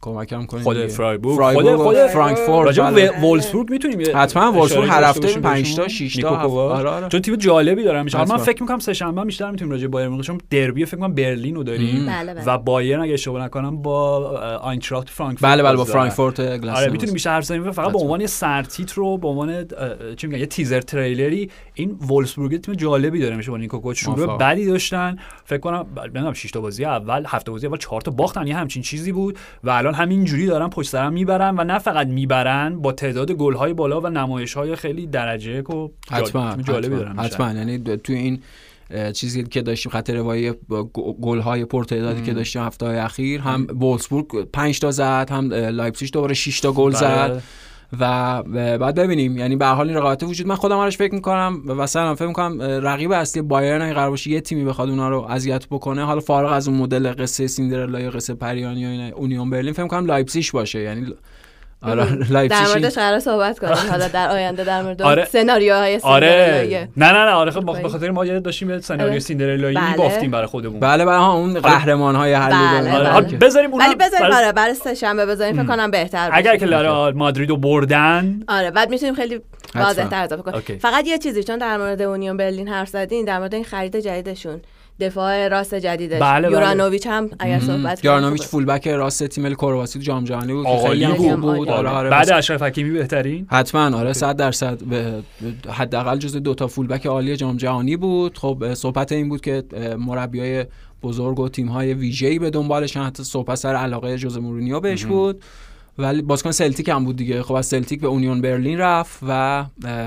کمکم 0.00 0.46
کنید 0.46 0.62
خود. 0.62 0.86
فرایبورگ 0.86 1.54
خود 1.54 1.76
خود 1.76 1.96
فرانکفورت 1.96 2.66
راجع 2.66 2.90
بله. 2.90 3.10
به 3.10 3.20
وولسبورگ 3.20 3.70
می‌تونیم 3.70 4.16
حتما 4.16 4.52
وولسبورگ 4.52 4.88
هر 4.88 5.04
هفته 5.04 5.20
باشیم 5.20 5.42
5 5.42 5.76
تا 5.76 5.82
بهشون؟ 5.82 6.08
6 6.08 6.16
تا. 6.16 6.28
آره 6.28 6.88
آره 6.90 7.08
چون 7.08 7.22
تیم 7.22 7.36
جالبی 7.36 7.84
دارن 7.84 8.02
میشه 8.02 8.18
من. 8.18 8.36
فکر 8.36 8.62
می‌کنم 8.62 8.78
سه 8.78 8.92
شنبه 8.92 9.24
بیشتر 9.24 9.50
می‌تونیم 9.50 9.72
راجع 9.72 9.82
به 9.82 9.88
بایر 9.88 10.08
مونیخ 10.08 10.26
چون 10.26 10.40
دربی 10.50 10.84
فکر 10.84 10.96
کنم 10.96 11.14
برلین 11.14 11.54
رو 11.54 11.62
داریم 11.64 12.06
بله، 12.06 12.34
بله. 12.34 12.44
و 12.46 12.58
بایرن 12.58 13.00
اگه 13.00 13.12
اشتباه 13.12 13.44
نکنم 13.44 13.82
با 13.82 14.16
آینتراخت 14.62 15.10
فرانکفورت 15.10 15.52
بله 15.52 15.62
بله 15.62 15.76
با. 15.76 15.84
فرانکفورت 15.84 16.40
گلاسن 16.40 16.80
آره 16.80 16.92
می‌تونیم 16.92 17.12
بیشتر 17.12 17.30
حرف 17.30 17.44
بزنیم 17.44 17.70
فقط 17.70 17.92
به. 17.92 17.98
عنوان 17.98 18.26
سرتیتر 18.26 18.94
رو 18.94 19.18
به 19.18 19.28
عنوان 19.28 19.66
چی 20.16 20.26
میگن 20.26 20.38
یه 20.40 20.46
تیزر 20.46 20.80
تریلری 20.80 21.50
این 21.74 21.90
وولسبورگ 21.90 22.60
تیم 22.60 22.74
جالبی 22.74 23.20
داره 23.20 23.36
میشه 23.36 23.50
با 23.50 23.56
نیکو 23.56 23.78
کوچ 23.78 24.00
شروع. 24.00 24.38
بدی 24.38 24.66
داشتن 24.66 25.16
فکر 25.44 25.58
کنم 25.58 25.86
نمی‌دونم 26.04 26.32
6 26.32 26.50
تا 26.50 26.60
بازی 26.60 26.84
اول 26.84 27.24
هفته 27.26 27.50
بازی 27.50 27.66
اول 27.66 27.76
4 27.76 28.00
تا 28.00 28.10
باختن 28.10 28.46
یه 28.46 28.56
همچین 28.56 28.82
چیزی 28.82 29.12
بود 29.12 29.38
و 29.64 29.70
الان 29.88 30.00
همین 30.00 30.24
جوری 30.24 30.46
دارن 30.46 30.68
پشت 30.68 30.90
سر 30.90 31.01
هم 31.01 31.12
می‌برن 31.12 31.54
و 31.58 31.64
نه 31.64 31.78
فقط 31.78 32.06
می‌برن 32.06 32.78
با 32.82 32.92
تعداد 32.92 33.32
گل 33.32 33.54
های 33.54 33.72
بالا 33.74 34.00
و 34.00 34.06
نمایش 34.06 34.54
های 34.54 34.76
خیلی 34.76 35.06
درجه 35.06 35.60
و 35.60 35.62
جال- 35.62 35.90
حتما 36.10 36.54
تیم 36.54 36.62
جالبی 36.62 36.96
دارن. 36.96 37.18
حتما 37.18 37.52
یعنی 37.52 37.78
توی 37.78 38.16
این 38.16 38.40
چیزی 39.12 39.44
که 39.44 39.62
داشتیم 39.62 39.92
خط 39.92 40.10
روایی 40.10 40.52
گل 41.20 41.38
های 41.38 41.64
پرتعدادی 41.64 42.22
که 42.22 42.32
داشتیم 42.32 42.62
هفته 42.62 42.86
های 42.86 42.98
اخیر 42.98 43.40
هم 43.40 43.66
وولسبورگ 43.80 44.26
5 44.52 44.78
تا 44.80 44.90
زد 44.90 45.28
هم 45.30 45.54
لایپزیگ 45.54 46.12
دوباره 46.12 46.34
6 46.34 46.60
تا 46.60 46.72
گل 46.72 46.92
زد 46.92 47.28
بله. 47.30 47.42
و 48.00 48.42
بعد 48.78 48.94
ببینیم. 48.94 49.38
یعنی 49.38 49.56
به 49.56 49.66
حال 49.66 49.88
این 49.88 49.96
رقابت 49.96 50.22
وجود 50.22 50.46
من 50.46 50.54
خودم 50.54 50.76
آرش 50.76 50.96
فکر 50.96 51.14
می‌کنم 51.14 51.62
و 51.66 51.74
مثلا 51.74 52.14
فکر 52.14 52.26
می‌کنم 52.26 52.62
رقیب 52.62 53.12
اصلی 53.12 53.42
بایرن 53.42 53.82
اگه 53.82 53.94
قرار 53.94 54.10
باشه 54.10 54.30
یه 54.30 54.40
تیمی 54.40 54.64
بخواد 54.64 54.88
اونا 54.88 55.08
رو 55.08 55.26
اذیت 55.28 55.66
بکنه 55.66 56.04
حالا 56.04 56.20
فارغ 56.20 56.52
از 56.52 56.68
اون 56.68 56.76
مدل 56.76 57.12
قصه 57.12 57.46
سیندرلا 57.46 58.00
یا 58.00 58.10
قصه 58.10 58.34
پریانی 58.34 58.80
یا 58.80 59.14
اونیون 59.16 59.50
برلین 59.50 59.72
فکر 59.72 59.82
می‌کنم 59.82 60.06
لایپزیگ 60.06 60.46
باشه. 60.52 60.80
یعنی 60.80 61.14
آره 61.82 62.04
در 62.16 62.26
لایپزیگ 62.30 62.68
موردش 62.68 62.94
قرار 62.94 63.18
صحبت 63.18 63.58
کنیم. 63.58 63.74
حالا 63.90 64.08
در 64.08 64.30
آینده 64.30 64.64
در 64.64 64.82
مورد 64.82 65.02
آره. 65.02 65.24
سناریوهای 65.24 66.00
آره. 66.02 66.88
نه 66.96 67.12
نه 67.12 67.24
نه. 67.24 67.30
آره 67.30 67.50
خب 67.50 67.82
به 67.82 67.88
خاطر 67.88 68.10
ما 68.10 68.26
یه 68.26 68.40
داشتیم 68.40 68.70
یه 68.70 68.80
سناریو 68.80 69.10
آره. 69.10 69.18
سیندرلایی 69.18 69.76
بله. 69.76 69.96
بافتیم 69.96 70.30
برای 70.30 70.46
خودمون. 70.46 70.80
بله 70.80 71.04
بله 71.04 71.16
ها 71.16 71.32
اون 71.32 71.60
قهرمان 71.60 72.16
های 72.16 72.34
بله، 72.34 72.96
آره. 72.96 73.26
بله. 73.26 73.36
بذاریم 73.36 73.72
اون 73.72 73.80
ولی 73.80 73.94
بذاریم 73.94 74.34
آره 74.34 74.52
برای 74.52 74.74
سه 74.74 74.94
شنبه 74.94 75.26
بذاریم. 75.26 75.56
فکر 75.56 75.66
کنم 75.66 75.90
بهتر 75.90 76.30
اگر. 76.32 76.56
که 76.56 76.66
لارا 76.66 77.12
مادریدو 77.14 77.56
بردن 77.56 78.42
آره 78.48 78.70
بعد 78.70 78.90
می‌تونیم 78.90 79.14
خیلی 79.14 79.40
واضح 79.74 80.08
تر 80.08 80.24
اضافه. 80.24 80.42
کنیم. 80.42 80.78
فقط 80.78 81.06
یه 81.06 81.18
چیزی 81.18 81.42
چون 81.44 81.58
در 81.58 81.76
مورد 81.76 82.02
اونیون 82.02 82.36
برلین 82.36 82.68
حرف 82.68 82.88
زدین 82.88 83.24
در 83.24 83.38
مورد 83.38 83.54
این 83.54 83.64
خرید 83.64 83.96
جدیدشون. 83.96 84.60
دفاع 85.00 85.48
راست 85.48 85.74
جدیدش 85.74 86.20
بله، 86.22 86.48
بله. 86.48 86.52
یورانوویچ 86.52 87.06
هم 87.06 87.30
اگر 87.38 87.60
صحبت 87.60 88.00
کنیم 88.00 88.12
یورانوویچ 88.12 88.42
خوبه. 88.42 88.50
فولبک 88.50 88.88
راست 88.88 89.26
تیم 89.26 89.44
ملی 89.44 89.54
کرواسی 89.54 89.98
تو 89.98 90.04
جام 90.04 90.24
جهانی 90.24 90.52
بود. 90.52 90.66
خیلی 90.66 91.06
بود. 91.06 91.16
خوب 91.16 91.40
بود. 91.40 91.68
آره. 91.68 91.88
آره 91.88 91.88
آره 91.88 92.10
بعد 92.10 92.30
اشرف 92.30 92.62
حکیمی 92.62 92.90
بهترین؟ 92.90 93.46
حتما 93.50 93.98
آره 93.98 94.12
100 94.12 94.36
درصد. 94.36 94.80
حداقل 95.68 96.18
جز 96.18 96.36
دو 96.36 96.54
تا 96.54 96.66
فولبک 96.66 97.06
عالی 97.06 97.36
جام 97.36 97.56
جهانی 97.56 97.96
بود. 97.96 98.38
خب 98.38 98.74
صحبت 98.74 99.12
این 99.12 99.28
بود 99.28 99.40
که 99.40 99.64
مربیای 99.98 100.64
بزرگ 101.02 101.40
و 101.40 101.48
تیم 101.48 101.68
های 101.68 101.94
ویژه‌ای 101.94 102.38
به 102.38 102.50
دنبالشن. 102.50 103.02
حتی 103.02 103.24
صحبت 103.24 103.54
سر 103.54 103.74
علاقه 103.74 104.16
ژوزه 104.16 104.38
مورینیو 104.38 104.80
بهش 104.80 105.04
بود. 105.04 105.42
ولی 105.98 106.22
بازیکن 106.22 106.50
سلتیک 106.50 106.88
هم 106.88 107.04
بود 107.04 107.16
دیگه. 107.16 107.42
خب 107.42 107.54
از 107.54 107.66
سلتیک 107.66 108.00
به 108.00 108.06
اونیون 108.06 108.40
برلین 108.40 108.78
رفت 108.78 109.18
و 109.28 109.64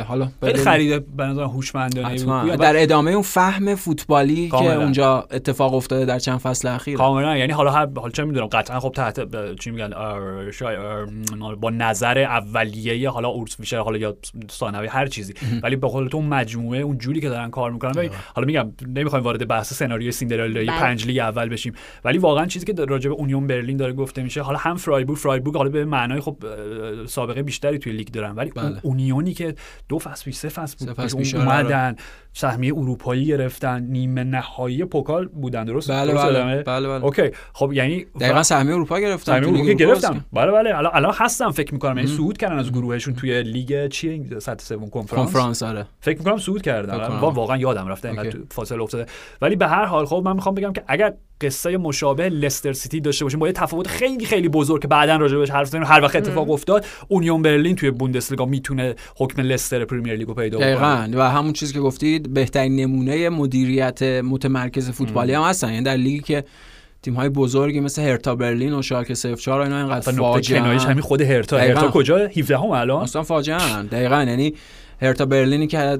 حالا 0.08 0.28
خیلی 0.44 0.60
خرید 0.60 1.16
به 1.18 1.24
نظر 1.24 1.44
هوشمندانه. 1.44 2.24
بود. 2.24 2.56
در 2.56 2.84
ادامه 2.84 3.12
اون 3.12 3.22
فهم 3.22 3.76
فوتبالی 3.76 4.44
که 4.46 4.50
کاملا. 4.52 4.82
اونجا 4.82 5.28
اتفاق 5.32 5.74
افتاده 5.74 6.06
در 6.06 6.20
چند 6.20 6.38
فصل 6.38 6.68
اخیر. 6.68 6.98
کاملا. 6.98 7.38
یعنی 7.38 7.52
حالا 7.54 7.72
هر 7.72 7.88
حالا 7.96 8.10
چه 8.10 8.24
می‌دونم 8.24 8.48
قطعا 8.48 8.80
خب 8.80 8.92
تحت 8.96 9.20
ب- 9.20 9.56
چی 9.56 9.72
میگن 9.72 9.94
ار- 9.94 10.52
شاید 10.52 10.80
ار- 10.80 11.56
با 11.56 11.70
نظر 11.70 12.18
اولیه 12.18 13.10
حالا 13.10 13.28
اورس 13.28 13.58
فیشر 13.58 13.80
حالا 13.80 13.98
یا 13.98 14.16
ثانوی 14.52 14.88
هر 14.88 15.06
چیزی. 15.06 15.34
ولی 15.64 15.76
به 15.76 15.88
قول 15.88 16.08
تو 16.08 16.18
اون 16.18 16.26
مجموعه 16.26 16.80
اون 16.80 16.98
جوری 16.98 17.22
که 17.22 17.30
دارن 17.30 17.50
کار 17.50 17.72
می‌کنن. 17.72 17.92
ولی 17.96 18.10
حالا 18.36 18.46
میگم 18.46 18.72
نمی‌خوایم 18.88 19.26
وارد 19.26 19.48
بحث 19.48 19.74
سناریوی 19.74 20.12
سیندرلایی 20.12 20.68
بله. 20.68 20.80
پنج 20.80 21.06
لیگ 21.08 21.18
اول 21.20 21.50
بشیم. 21.50 21.74
ولی 22.06 22.18
واقعا 22.18 22.46
چیزی 22.46 22.66
که 22.66 22.74
راجع 22.86 23.10
به 23.10 23.16
اونیون 23.16 23.48
برلین 23.48 23.78
داره 23.78 23.94
گفته 23.94 24.24
میشه 24.24 24.42
حالا 24.42 24.58
هم 24.58 24.76
فرایبورگ 24.76 25.18
فرایبورگ 25.20 25.58
حالا 25.58 25.81
به 25.84 25.90
معنای 25.92 26.20
خب 26.20 26.38
سابقه 27.06 27.44
بیشتری 27.44 27.80
توی 27.80 27.94
لیگ 27.94 28.08
دارن. 28.08 28.36
ولی 28.36 28.52
اون 28.56 28.70
بله. 28.70 28.80
اونیونی 28.84 29.34
که 29.34 29.56
دو 29.90 30.00
فصل 30.00 30.26
پیش 30.26 30.36
سه 30.36 30.50
فصل 30.50 30.76
بود 30.80 31.00
اون 31.00 31.08
آره، 31.08 31.36
اومدن 31.36 31.96
سهمیه 32.34 32.74
اروپایی 32.74 33.26
گرفتن 33.26 33.84
نیمه 33.84 34.24
نهایی 34.24 34.86
پوکال 34.86 35.28
بودن 35.28 35.66
درست؟ 35.66 35.92
بله 35.92 36.12
درست 36.12 36.26
بله؟ 36.26 36.64
بله 36.64 36.88
بله. 36.88 37.04
اوکی. 37.04 37.32
خب 37.54 37.74
یعنی 37.74 38.06
دقیقا 38.20 38.44
سهمیه 38.44 38.74
اروپا 38.76 39.00
گرفتن 39.00 39.42
سهمیه 39.42 39.62
اروپا 39.62 39.74
گرفتن 39.74 40.26
بله 40.34 40.52
بله. 40.52 40.78
الان 40.78 40.92
الان 40.96 41.14
هستم 41.18 41.52
فکر 41.52 41.74
می‌کنم. 41.74 41.98
یعنی 41.98 42.08
صعود 42.08 42.38
کردن 42.38 42.60
از 42.60 42.72
گروهشون 42.72 43.14
توی 43.14 43.44
لیگ 43.44 43.88
چیه 43.88 44.40
سطح 44.40 44.66
سوم 44.66 44.90
کنفرانس؟ 44.90 45.28
کنفرانس 45.28 45.64
آره. 45.64 45.86
فکر 46.00 46.18
می‌کنم 46.18 46.38
صعود 46.38 46.62
کردن. 46.62 46.98
وا- 47.20 47.24
واقعا 47.24 47.58
یادم 47.58 47.88
رفته 47.88 48.08
اینقدر 48.10 48.40
فاصله 48.52 48.82
افتاده. 48.82 49.06
ولی 49.42 49.56
به 49.56 49.68
هر 49.68 49.86
حال 49.86 50.06
خب 50.06 50.22
من 50.26 50.34
می‌خوام 50.34 50.56
بگم 50.56 50.74
که 50.74 50.84
اگر 50.88 51.14
قصه 51.42 51.78
مشابه 51.78 52.30
لستر 52.30 52.74
سیتی 52.74 53.00
داشته 53.00 53.26
باشیم. 53.26 53.40
با 53.40 53.48
یه 53.48 53.54
تفاوت 53.54 53.88
خیلی 53.88 54.26
خیلی 54.26 54.50
بزرگ 54.50 54.82
که 54.82 54.88
بعدا 54.88 55.16
راجع 55.16 55.38
بهش 55.38 55.50
حرف 55.50 55.68
زدیم. 55.68 55.84
هر 55.84 56.02
وقت 56.02 56.16
اتفاق 56.16 56.52
افتاد 56.52 56.86
اونیون 57.08 57.42
برلین 57.42 57.76
توی 57.76 57.92
بوندسلیگا 57.92 58.46
می‌تونه 58.46 58.96
حکم 59.18 59.42
لستر 59.42 59.86
پرمیر 59.86 60.16
لیگو 60.16 60.34
پیدا 60.34 60.58
کنه 60.58 60.68
دقیقا. 60.68 61.08
و 61.14 61.30
همون 61.32 61.54
چیزی 61.54 61.74
که 61.74 61.80
گفتید 61.80 62.34
بهترین 62.34 62.76
نمونه 62.76 63.30
مدیریت 63.30 64.04
متمرکز 64.04 64.90
فوتبالی 64.90 65.34
هم 65.34 65.44
هستن. 65.44 65.74
یعنی 65.74 65.86
در 65.86 65.98
لیگی 65.98 66.20
که 66.20 66.44
تیم 67.04 67.14
های 67.14 67.30
بزرگی 67.30 67.80
مثل 67.80 68.02
هرتا 68.02 68.36
برلین 68.36 68.74
و 68.74 68.82
شالکه 68.82 69.16
04 69.36 69.60
و 69.60 69.64
اینا 69.64 69.78
اینقدر 69.78 70.12
فاجعه 70.12 70.62
همین 70.62 71.02
خود 71.02 71.22
هرتا. 71.22 71.58
دقیقاً. 71.58 71.80
هرتا 71.80 71.92
کجا؟ 71.92 72.18
17 72.18 72.58
هم 72.58 72.72
الان. 72.72 73.04
اصلا 73.04 73.24
فاجعه. 73.24 73.84
دقیقا. 73.84 74.24
یعنی 74.24 74.54
هرتا 75.02 75.26
برلینی 75.26 75.68
که 75.68 76.00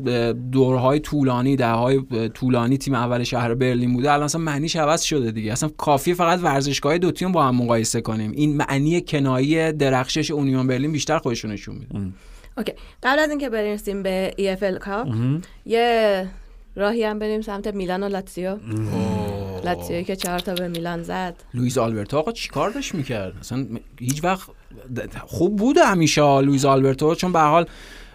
دوره‌های 0.52 1.00
طولانی 1.00 1.56
دهه‌های 1.56 2.02
طولانی 2.34 2.78
تیم 2.78 2.94
اول 2.94 3.24
شهر 3.24 3.54
برلین 3.54 3.94
بوده 3.94 4.12
الان 4.12 4.24
اصلا 4.24 4.42
معنیش 4.42 4.76
عوض 4.76 5.02
شده 5.02 5.32
دیگه. 5.32 5.52
اصلا 5.52 5.70
کافی 5.78 6.14
فقط 6.14 6.40
ورزشگاه 6.44 6.98
دو 6.98 7.12
تیم 7.12 7.32
با 7.32 7.44
هم 7.44 7.56
مقایسه 7.56 8.02
کنیم. 8.02 8.32
این 8.32 8.58
معنی 8.58 9.02
کنایی 9.02 9.72
درخشش 9.72 10.32
اونیون 10.32 10.68
برلین 10.68 10.92
بیشتر 10.92 11.18
خودشون 11.18 11.52
نشون 11.52 11.76
میده. 11.76 12.14
اوکی. 12.58 12.74
قبل 13.04 13.20
از 13.20 13.30
اینکه 13.30 13.50
برسیم 13.50 14.04
به 14.04 14.34
EFL 14.38 14.78
Cup 14.80 15.08
یه 15.66 16.28
راهی 16.76 17.04
هم 17.04 17.20
بریم 17.20 17.42
سمت 17.42 17.68
میلان 17.68 18.04
و 18.04 18.10
لاتزیو. 18.10 18.58
لاتزیو 19.66 20.02
که 20.02 20.16
چهار 20.16 20.40
تا 20.40 20.54
به 20.54 20.68
میلان 20.68 21.04
زد. 21.04 21.36
لوئیس 21.54 21.78
آلبرتو 21.78 22.18
آقا 22.18 22.32
چیکار 22.32 22.70
داشت 22.70 22.96
می‌کرد؟ 22.96 23.34
اصلا 23.40 23.68
هیچ 24.00 24.24
وقت 24.24 24.50
خوب 25.26 25.56
بوده 25.56 25.86
همیشه 25.86 26.42
لوئیس 26.42 26.66
آلبرتو 26.66 27.16
چون 27.16 27.32
به 27.32 27.40
هر 27.40 27.48
حال 27.48 27.66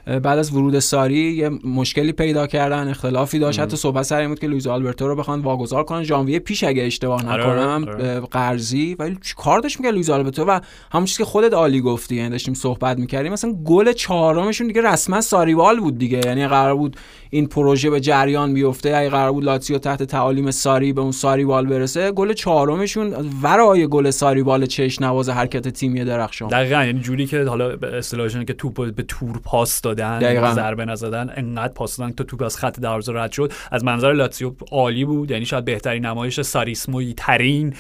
بعد 0.07 0.39
از 0.39 0.55
ورود 0.55 0.79
ساری 0.79 1.17
یه 1.17 1.49
مشکلی 1.65 2.13
پیدا 2.13 2.47
کردن 2.47 2.89
اختلافی 2.89 3.39
داشت. 3.39 3.61
حتی 3.61 3.77
صحبت 3.77 4.03
سر 4.03 4.21
این 4.21 4.29
بود 4.29 4.39
که 4.39 4.47
لوئیس 4.47 4.67
آلبرتو 4.67 5.09
رو 5.09 5.17
بخوان 5.17 5.41
واگذار 5.41 5.85
کنن. 5.85 6.03
ژانویه 6.03 6.39
پیش 6.39 6.65
اگه 6.65 6.83
اشتباه 6.83 7.27
آره، 7.29 7.43
نکنم 7.43 7.85
آره. 7.89 8.21
قرضی. 8.21 8.97
ولی 8.99 9.19
کار 9.37 9.61
داشت 9.61 9.81
می‌کرد 9.81 9.93
لوئیس 9.93 10.11
آلبرتو 10.11 10.45
و 10.45 10.61
همون 10.93 11.05
چیزی 11.05 11.19
که 11.19 11.25
خودت 11.25 11.55
عالی 11.55 11.81
گفتی 11.81 12.15
یعنی 12.17 12.31
داشتیم 12.31 12.55
صحبت 12.55 12.99
می‌کردیم. 12.99 13.33
مثلا 13.33 13.53
گل 13.53 13.93
چهارمشون 13.93 14.67
دیگه 14.67 14.83
رسما 14.83 15.21
ساری‌بال 15.21 15.81
بود 15.81 15.99
دیگه. 15.99 16.21
یعنی 16.25 16.47
قرار 16.47 16.75
بود 16.75 16.97
این 17.31 17.47
پروژه 17.47 17.91
به 17.91 18.01
جریان 18.01 18.55
بیفته. 18.55 18.97
اگه 18.97 19.11
قرار 19.11 19.33
بود 19.33 19.45
لاتزیو 19.45 19.79
تحت 19.79 20.03
تعالیم 20.03 20.51
ساری 20.51 20.93
به 20.93 21.01
اون 21.01 21.13
ساری‌بال 21.13 21.67
برسه 21.67 22.11
گل 22.11 22.33
چهارمشون 22.33 23.15
ورای 23.43 23.87
گل 23.87 24.11
ساری‌بال 24.11 24.67
چشم 24.67 25.01
نواز 25.01 25.29
حرکت 25.29 25.69
تیمی 25.69 26.05
درخشان. 26.05 26.49
دقیقا. 26.49 26.85
یعنی 26.85 27.01
جوری 27.01 27.27
که 27.27 27.45
حالا 27.45 27.71
اصطلاحشون 27.71 28.45
که 28.45 28.53
توپ 28.53 28.95
به 28.95 29.03
تور 29.03 29.39
پاس 29.45 29.81
دادن. 29.97 30.55
ضربه 30.55 30.85
نزدن 30.85 31.33
انقدر 31.37 31.73
پاس 31.73 31.97
دادن 31.97 32.13
تا 32.13 32.25
توپ 32.25 32.43
از 32.43 32.57
خط 32.57 32.81
دروازه 32.81 33.13
رد 33.13 33.33
شد 33.33 33.53
از 33.71 33.85
منظر 33.85 34.13
لاتسیو 34.13 34.53
عالی 34.73 35.05
بود 35.05 35.31
یعنی 35.31 35.45
شاید 35.45 35.65
بهترین 35.65 36.07
نمایش 36.07 36.41
ساریسموی 36.41 37.15
ترین 37.17 37.75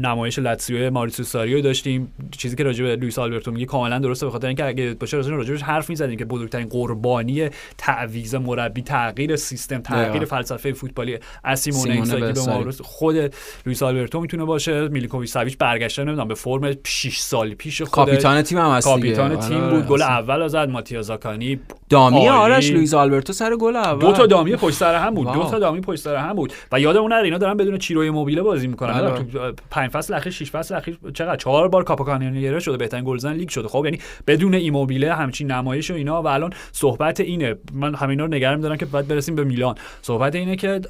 نمایش 0.00 0.38
لاتسیو 0.38 0.90
مائوریتسیو 0.90 1.24
ساریو 1.24 1.60
داشتیم 1.60 2.12
چیزی 2.30 2.56
که 2.56 2.64
راجع 2.64 2.84
به 2.84 2.96
لوئیس 2.96 3.18
آلبرتو 3.18 3.50
میگه 3.50 3.66
کاملا 3.66 3.98
درسته 3.98 4.26
به 4.26 4.32
خاطر 4.32 4.46
اینکه 4.46 4.64
اگه 4.64 4.94
باشه 5.00 5.16
راجع 5.16 5.30
راجعش 5.30 5.62
حرف 5.62 5.90
می‌زدیم 5.90 6.18
که 6.18 6.24
بزرگترین 6.24 6.68
قربانی 6.68 7.48
تعویض 7.78 8.34
مربی 8.34 8.82
تغییر 8.82 9.36
سیستم 9.36 9.80
تغییر. 9.80 10.24
فلسفه 10.24 10.72
فوتبالی 10.72 11.18
از 11.44 11.60
سیمون 11.60 11.80
سیمونه 11.80 11.94
اینزاگی 11.94 12.20
به 12.20 12.28
به 12.32 12.34
ساری. 12.34 12.64
ما 12.64 12.70
خود 12.82 13.34
لوئیس 13.66 13.82
آلبرتو 13.82 14.20
می‌تونه 14.20 14.44
باشه 14.44 14.88
میلینکوویچ 14.88 15.30
ساویچ 15.30 15.58
برگشته 15.58 16.04
نمی‌دونم 16.04 16.28
به 16.28 16.34
فرم 16.34 16.72
6 16.84 17.18
سال 17.18 17.54
پیش 17.54 17.82
خودش 17.82 17.94
کاپیتان 17.94 18.42
تیم 18.42 18.58
هم 18.58 18.70
هست. 18.70 18.86
کاپیتان 18.86 19.32
آره، 19.32 19.48
تیم 19.48 19.70
بود 19.70 19.86
گل. 19.86 20.02
اول 20.02 20.48
زد 20.48 20.68
ماتیا 20.68 21.02
زاکانی 21.20 21.60
dummy. 21.88 22.28
آرش 22.28 22.70
لوئیس 22.70 22.94
آلبرتو 22.94 23.32
سر 23.32 23.56
گل 23.56 23.76
اول. 23.76 24.00
دو 24.00 24.12
تا 24.12 24.26
dummy 24.26 24.56
پشت 24.56 24.74
سر 24.74 24.94
هم 24.94 25.14
بود. 25.14 25.32
دو 25.32 25.44
تا 25.50 25.58
دامی 25.58 25.80
پشت 25.80 26.00
سر 26.00 26.16
هم 26.16 26.32
بود. 26.32 26.52
و 26.72 26.80
یادمون 26.80 27.12
نره 27.12 27.24
اینا 27.24 27.38
دارن 27.38 27.56
بدون 27.56 27.78
چیرو 27.78 28.10
ایموبیله 28.10 28.42
بازی 28.42 28.66
می‌کنن. 28.66 28.92
بله. 28.92 29.10
تو 29.10 29.52
پنج 29.70 29.90
فصل 29.90 30.14
اخیر 30.14 30.32
شش 30.32 30.50
فصل 30.50 30.74
اخیر 30.74 30.98
چقدر؟ 31.14 31.36
چهار 31.36 31.68
بار 31.68 31.84
capocannoniere 31.84 32.60
شده. 32.60 32.76
بهترین 32.76 33.04
گلزن 33.04 33.32
لیگ 33.32 33.48
شده. 33.48 33.68
خب 33.68 33.84
یعنی 33.84 33.98
بدون 34.26 34.54
ایموبیله 34.54 35.14
همچین 35.14 35.50
نمایش 35.50 35.90
و 35.90 35.94
اینا. 35.94 36.22
و 36.22 36.26
الان 36.26 36.52
صحبت 36.72 37.20
اینه. 37.20 37.54
من 37.72 37.94
همینا 37.94 38.24
رو 38.24 38.34
نگران 38.34 38.60
دارم 38.60 38.76
که 38.76 38.86
بعد 38.86 39.08
برسیم 39.08 39.34
به 39.34 39.44
میلان. 39.44 39.74
صحبت 40.02 40.34
اینه 40.34 40.56
که 40.56 40.80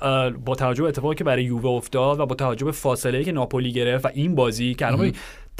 با 0.44 0.54
توجه 0.54 0.82
به 0.82 0.88
اتفاقی 0.88 1.14
که 1.14 1.24
برای 1.24 1.44
یووه 1.44 1.70
افتاد 1.70 2.20
و 2.20 2.26
با 2.26 2.34
توجه 2.34 2.64
به 2.64 2.72
فاصله 2.72 3.24
که 3.24 3.32
ناپولی 3.32 3.72
گرفت 3.72 4.04
و 4.04 4.08
این 4.14 4.34
بازی 4.34 4.74
که 4.74 4.86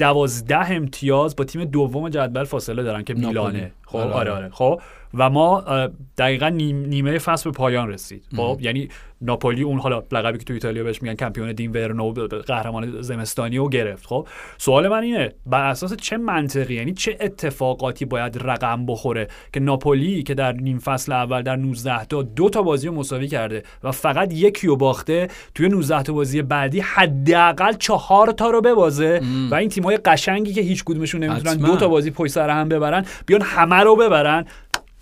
دوازده 0.01 0.71
امتیاز 0.71 1.35
با 1.35 1.43
تیم 1.43 1.65
دوم 1.65 2.09
جدول 2.09 2.43
فاصله 2.43 2.83
دارن 2.83 3.03
که. 3.03 3.13
میلانه 3.13 3.71
خب 3.85 3.97
آره، 3.97 4.09
آره 4.09 4.31
آره. 4.31 4.31
آره 4.31 4.49
خب 4.49 4.81
و 5.13 5.29
ما 5.29 5.63
دقیقا 6.17 6.49
نیم- 6.49 6.85
نیمه 6.85 7.17
فصل 7.17 7.49
به 7.49 7.57
پایان 7.57 7.89
رسید. 7.89 8.25
خب 8.35 8.57
یعنی 8.61 8.89
ناپولی 9.21 9.63
اون 9.63 9.79
حالا 9.79 10.03
لقبی 10.11 10.37
که 10.37 10.43
تو 10.45 10.53
ایتالیا 10.53 10.83
بهش 10.83 11.01
میگن 11.01 11.15
کمپیون 11.15 11.51
دین 11.51 11.71
ورنو 11.71 12.11
قهرمان 12.47 13.01
زمستانی 13.01 13.57
رو 13.57 13.69
گرفت. 13.69 14.05
خب 14.07 14.27
سوال 14.57 14.87
من 14.87 15.03
اینه 15.03 15.33
بر 15.45 15.69
اساس 15.69 15.93
چه 15.93 16.17
منطقی 16.17 16.73
یعنی 16.73 16.93
چه 16.93 17.17
اتفاقاتی 17.21 18.05
باید 18.05 18.37
رقم 18.43 18.85
بخوره 18.85 19.27
که 19.53 19.59
ناپولی 19.59 20.23
که 20.23 20.33
در 20.33 20.51
نیم 20.51 20.79
فصل 20.79 21.11
اول 21.11 21.41
در 21.41 21.55
19 21.55 22.05
تا 22.05 22.21
دو 22.21 22.49
تا 22.49 22.61
بازی 22.61 22.87
رو 22.87 22.93
مساوی 22.93 23.27
کرده 23.27 23.63
و 23.83 23.91
فقط 23.91 24.33
یکی 24.33 24.67
رو 24.67 24.75
باخته 24.75 25.27
توی 25.55 25.69
19 25.69 26.03
تا 26.03 26.13
بازی 26.13 26.41
بعدی 26.41 26.79
حداقل 26.79 27.73
چهار 27.73 28.31
تا 28.31 28.49
رو 28.49 28.61
ببازه 28.61 29.21
و 29.51 29.55
این 29.55 29.69
تیم‌های 29.69 29.97
قشنگی 29.97 30.53
که 30.53 30.61
هیچ 30.61 30.83
کدومشون 30.83 31.23
نمی‌تونن. 31.23 31.53
دو 31.57 31.77
تا 31.77 31.87
بازی 31.87 32.11
پشت 32.11 32.31
سر 32.31 32.49
هم 32.49 32.69
ببرن 32.69 33.05
بیان 33.25 33.41
همه 33.41 33.75
رو 33.75 33.95
ببرن. 33.95 34.45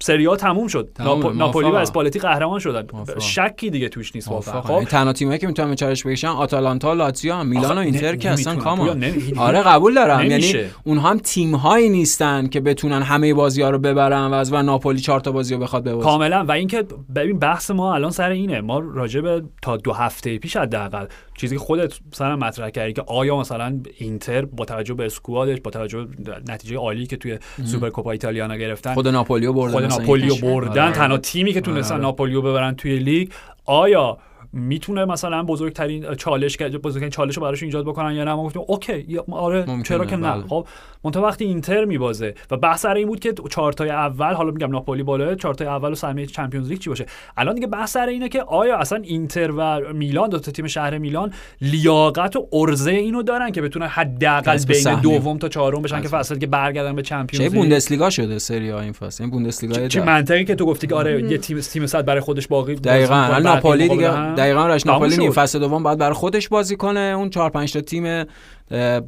سریا 0.01 0.35
تموم 0.35 0.67
شد 0.67 0.89
ناپولی 1.35 1.69
و. 1.69 1.75
اسپالتی 1.75 2.19
قهرمان 2.19 2.59
شدن 2.59 2.87
موافقم. 2.93 3.19
شکی 3.19 3.69
دیگه 3.69 3.89
توش 3.89 4.15
نیست 4.15 4.27
واقعا. 4.27 4.61
خب 4.61 4.83
تنها 4.83 5.13
تیمایی 5.13 5.39
که 5.39 5.47
می‌تونن 5.47 5.69
به 5.69 5.75
چالش 5.75 6.05
بکشن 6.05 6.27
آتالانتا 6.27 6.93
لاتزیو 6.93 7.33
هم. 7.33 7.47
میلان 7.47 7.77
و 7.77 7.81
اینتر 7.81 8.15
که 8.15 8.29
اصلا 8.29 8.93
نمی- 8.93 9.33
آره 9.37 9.61
قبول 9.61 9.93
دارم 9.95 10.19
نمیشه. 10.19 10.57
یعنی 10.57 10.69
اونها 10.83 11.09
هم 11.09 11.17
تیم 11.17 11.55
هایی 11.55 11.89
نیستن 11.89 12.47
که 12.47 12.59
بتونن 12.59 13.01
همه 13.01 13.33
بازی 13.33 13.61
ها 13.61 13.69
رو 13.69 13.79
ببرن 13.79 14.27
و 14.27 14.33
از 14.33 14.53
و 14.53 14.61
ناپولی 14.61 14.99
چهار 14.99 15.19
تا 15.19 15.31
بازی 15.31 15.53
رو 15.53 15.59
بخواد 15.59 15.83
ببازه 15.83 16.03
کاملا 16.03 16.45
و 16.47 16.51
اینکه 16.51 16.85
ببین 17.15 17.39
بحث 17.39 17.71
ما 17.71 17.95
الان 17.95 18.11
سر 18.11 18.29
اینه 18.29 18.61
ما 18.61 18.79
راجع 18.79 19.21
به 19.21 19.43
تا 19.61 19.77
دو 19.77 19.93
هفته 19.93 20.37
پیش 20.37 20.57
حداقل 20.57 21.05
چیزی 21.39 21.55
که 21.55 21.59
خودت 21.59 21.99
سر 22.11 22.35
مطرح 22.35 22.69
کردی 22.69 22.93
که 22.93 23.01
آیا 23.07 23.37
مثلا 23.37 23.79
اینتر 23.97 24.45
با 24.45 24.65
توجه 24.65 24.93
به 24.93 25.05
squad 25.05 25.45
ش 25.45 25.61
با 25.61 25.71
توجه 25.71 26.05
به 26.05 26.41
نتیجه 26.47 26.77
عالی 26.77 27.05
که 27.05 27.17
توی 27.17 27.39
سوپرکوپا 27.65 28.11
ایتالیانا 28.11 28.57
گرفتن 28.57 28.93
خود 28.93 29.07
ناپولیو 29.07 29.53
بردن 29.53 29.71
خود 29.71 29.83
مثلا 29.83 29.97
ناپولیو. 29.97 30.35
بردن 30.35 30.81
آره. 30.81 30.91
تنها 30.91 31.17
تیمی 31.17 31.53
که 31.53 31.61
تونستن 31.61 31.93
آره. 31.93 32.03
ناپولیو 32.03 32.41
ببرن 32.41 32.75
توی 32.75 32.99
لیگ 32.99 33.29
آیا 33.65 34.17
می‌تونه 34.53 35.05
مثلا 35.05 35.43
بزرگترین 35.43 36.15
چالش 36.15 36.57
بزرگترین 36.57 37.09
چالش 37.09 37.37
رو 37.37 37.43
براش 37.43 37.63
ایجاد 37.63 37.85
بکنن 37.85 38.13
یا 38.13 38.23
نه 38.23 38.33
ما 38.33 38.43
گفتیم 38.43 38.61
okay 38.67 39.17
آره 39.31 39.59
ممکنه، 39.59 39.83
چرا 39.83 40.05
که 40.05 40.15
نه 40.15 40.31
بله. 40.31 40.43
خب 40.47 40.67
منتها 41.03 41.23
وقتی 41.23 41.45
اینتر 41.45 41.85
میبازه 41.85 42.33
و 42.51 42.57
بحث 42.57 42.81
سر 42.81 42.93
این 42.93 43.07
بود 43.07 43.19
که 43.19 43.33
چهار 43.49 43.73
تای 43.73 43.89
اول 43.89 44.33
حالا 44.33 44.51
میگم 44.51 44.71
ناپولی 44.71 45.03
بالا 45.03 45.35
چهار 45.35 45.53
تای 45.53 45.67
اول 45.67 45.91
و 45.91 45.95
سهمیه 45.95 46.25
Champions 46.25 46.69
League 46.69 46.80
چی 46.79 46.89
باشه 46.89 47.05
الان 47.37 47.55
دیگه 47.55 47.67
بحث 47.67 47.91
سر 47.91 48.07
اینه 48.07 48.29
که 48.29 48.41
آیا 48.43 48.77
اصلا 48.77 48.99
اینتر 49.03 49.51
و 49.51 49.93
میلان 49.93 50.29
دو 50.29 50.39
تا 50.39 50.51
تیم 50.51 50.67
شهر 50.67 50.97
میلان 50.97 51.33
لیاقت 51.61 52.35
و 52.35 52.47
عرضه 52.53 52.91
اینو 52.91 53.23
دارن 53.23 53.51
که 53.51 53.61
بتونن 53.61 53.87
حداقل 53.87 54.57
بین. 54.57 55.01
دوم 55.01 55.37
تا 55.37 55.49
چهارم 55.49 55.81
بشن 55.81 56.01
که 56.01 56.07
حتما. 56.07 56.19
فصل 56.19 56.37
که 56.37 56.47
برگردن 56.47 56.95
به 56.95 57.01
چه 57.01 57.09
Champions 57.09 57.53
League 57.53 57.61
بوندسلیگا 57.61 58.09
شده 58.09 58.39
سری 58.39 58.69
آ 58.69 58.80
این 58.79 58.91
فصل 58.91 59.23
این 59.23 59.31
بوندسلیگا 59.31 59.87
چه 59.87 60.03
منطقی 60.03 60.45
که 60.45 60.55
تو 60.55 60.65
گفتی 60.65 60.87
که 60.87 60.95
آره 60.95 61.31
یه 61.31 61.37
تیم 61.37 61.59
تیم 61.59 61.85
صد 61.85 62.05
برای 62.05 62.21
خودش 62.21 62.47
باقی 62.47 62.75
دقیقاً 62.75 63.39
ناپولی 63.43 63.89
دیگه. 63.89 64.38
دقیقاً 64.39 64.67
راش 64.67 64.83
تموم 64.83 64.93
ناپولی 64.93 65.17
نیم. 65.17 65.31
فصل 65.31 65.59
دوم 65.59 65.83
باید 65.83 65.97
برای 65.97 66.13
خودش 66.13 66.49
بازی 66.49 66.75
کنه 66.75 66.99
اون 66.99 67.29
4 67.29 67.49
5 67.49 67.73
تا 67.73 67.81
تیم 67.81 68.25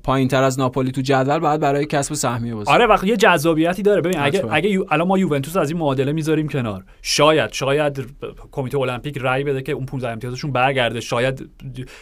پایین 0.04 0.28
تر 0.28 0.44
از 0.44 0.60
ناپولی 0.60 0.92
تو 0.92 1.02
جدول 1.02 1.40
باید 1.40 1.60
برای 1.60 1.86
کسب 1.86 2.14
سهمیه 2.14 2.56
بازی. 2.56 2.72
آره 2.72 2.86
وقتی 2.86 3.08
یه 3.08 3.18
جذابیتی 3.18 3.82
داره. 3.82 4.02
ببین 4.02 4.20
اگه. 4.20 4.44
اگه 4.52 4.70
یو- 4.70 4.86
الان 4.90 5.08
ما 5.08 5.18
یوونتوس 5.18 5.58
از 5.58 5.70
این 5.72 5.80
معادله 5.80 6.12
می‌ذاریم 6.12 6.48
کنار. 6.48 6.84
شاید 7.02 7.52
شاید 7.54 8.06
کمیته 8.52 8.78
المپیک 8.78 9.18
رأی 9.22 9.44
بده 9.44 9.62
که 9.62 9.72
اون 9.72 9.86
15 9.86 10.10
امتیازشون 10.10 10.52
برگرده. 10.52 11.02
شاید 11.02 11.50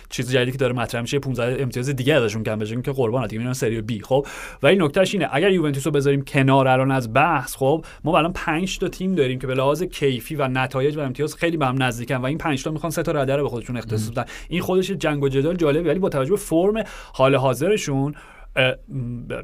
چیز 0.09 0.31
جدیدی 0.31 0.51
که 0.51 0.57
داره 0.57 0.73
مطرح 0.73 1.01
میشه 1.01 1.19
15 1.19 1.61
امتیاز 1.63 1.89
دیگه 1.89 2.13
ازشون 2.13 2.43
کم 2.43 2.59
بشه. 2.59 2.81
که 2.81 2.91
قربان 2.91 3.27
دیگه 3.27 3.41
میرن 3.41 3.53
سری 3.53 3.81
بی. 3.81 4.01
خب 4.01 4.25
ولی 4.63 4.75
نکتهش 4.75 5.13
اینه 5.13 5.29
اگر 5.31 5.51
یوونتوس 5.51 5.85
رو 5.87 5.91
بذاریم 5.91 6.21
کنار 6.21 6.67
الان 6.67 6.91
از 6.91 7.13
بحث 7.13 7.55
خب 7.55 7.85
ما 8.03 8.17
الان 8.17 8.33
5 8.33 8.79
تا 8.79 8.87
تیم 8.87 9.15
داریم 9.15 9.39
که 9.39 9.47
به 9.47 9.53
لحاظ 9.55 9.83
کیفی 9.83 10.35
و 10.35 10.47
نتایج 10.47 10.97
و 10.97 10.99
امتیاز 10.99 11.35
خیلی 11.35 11.57
به 11.57 11.65
هم 11.65 11.83
نزدیکن 11.83 12.15
و 12.15 12.25
این 12.25 12.37
5 12.37 12.63
تا 12.63 12.71
می‌خوان 12.71 12.89
سه 12.91 13.03
تا 13.03 13.11
رده 13.11 13.35
رو 13.35 13.43
به 13.43 13.49
خودشون 13.49 13.77
اختصاص 13.77 14.09
بدن. 14.09 14.25
این 14.49 14.61
خودش 14.61 14.91
جنگ 14.91 15.23
و 15.23 15.29
جدال 15.29 15.55
جالبی 15.55 15.89
ولی 15.89 15.99
با 15.99 16.09
توجه 16.09 16.31
به 16.31 16.37
فرم 16.37 16.83
حال 17.13 17.35
حاضرشون 17.49 18.13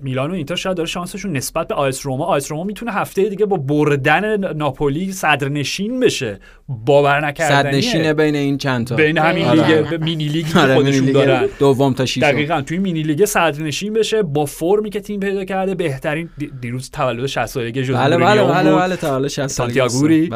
میلان 0.02 0.32
و 0.32 0.34
اینتر 0.34 0.56
شاید 0.56 0.78
داره 0.78 0.90
شانسشون 0.90 1.38
نسبت 1.38 1.68
به 1.68 1.76
آ 1.76 1.91
اس 1.91 2.06
روما 2.06 2.26
آ 2.26 2.39
اس 2.39 2.52
روما 2.52 2.64
می‌تونه 2.64 2.92
هفته 2.92 3.30
دیگه 3.30 3.46
با 3.46 3.58
بردن 3.58 4.54
ناپولی 4.58 5.12
صدرنشین 5.12 6.00
بشه. 6.00 6.40
باور 6.68 7.26
نکردنیه. 7.28 7.78
نشینه 7.78 8.14
بین 8.14 8.36
این 8.36 8.58
چند 8.58 8.88
تا 8.88 8.96
بین 8.96 9.18
همین 9.18 9.46
آره. 9.46 9.82
لیگ 9.82 10.04
mini 10.04 10.28
league 10.28 10.50
ی 10.50 10.54
که 10.54 10.60
آره، 10.60 10.76
خودشون 10.76 11.06
لیگ 11.06 11.14
دارن. 11.14 11.48
دوم 11.60 11.94
تا 11.94 12.06
ششم. 12.06 12.22
دقیقا 12.22 12.62
توی 12.62 12.78
mini 12.78 13.04
league 13.04 13.26
صدرنشین 13.26 13.94
بشه 13.94 14.24
با 14.24 14.46
فرمی 14.46 14.90
که 14.90 15.00
تیم 15.00 15.20
پیدا 15.20 15.46
کرده. 15.46 15.76
بهترین 15.76 16.30
دی- 16.38 16.52
دیروز 16.62 16.90
تولد 16.92 17.26
60 17.26 17.46
سالگی 17.46 17.84
ژوزه 17.84 18.00
بله 18.00 18.18
بله 18.18 18.42
مورینیو 18.42 18.54
بله 18.54 18.72
بود. 18.72 18.80
بله 18.82 18.96
تولد 18.96 19.28
60 19.28 19.48
سالگی. 19.48 20.30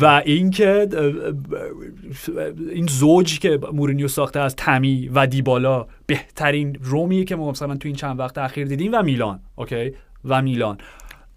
و 0.00 0.22
اینکه 0.24 0.88
این 2.72 2.86
زوجی 2.86 3.38
که 3.38 3.58
مورینیو 3.72 4.08
ساخته 4.08 4.40
از 4.40 4.56
تمی 4.56 5.10
و 5.14 5.26
دیبالا 5.26 5.86
بهترین 6.12 6.78
رومیه 6.80 7.24
که 7.24 7.36
ما 7.36 7.50
مثلا 7.50 7.76
تو 7.76 7.88
این 7.88 7.96
چند 7.96 8.18
وقت 8.18 8.38
اخیر 8.38 8.66
دیدیم 8.66 8.92
و 8.94 9.02
میلان 9.02 9.40
اوکی؟ 9.56 9.92
و 10.24 10.42
میلان. 10.42 10.78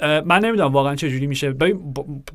من 0.02 0.40
نمی‌دونم 0.40 0.74
واقعا 0.74 0.96
چه 0.96 1.10
جوری 1.10 1.28
میشه 1.28 1.56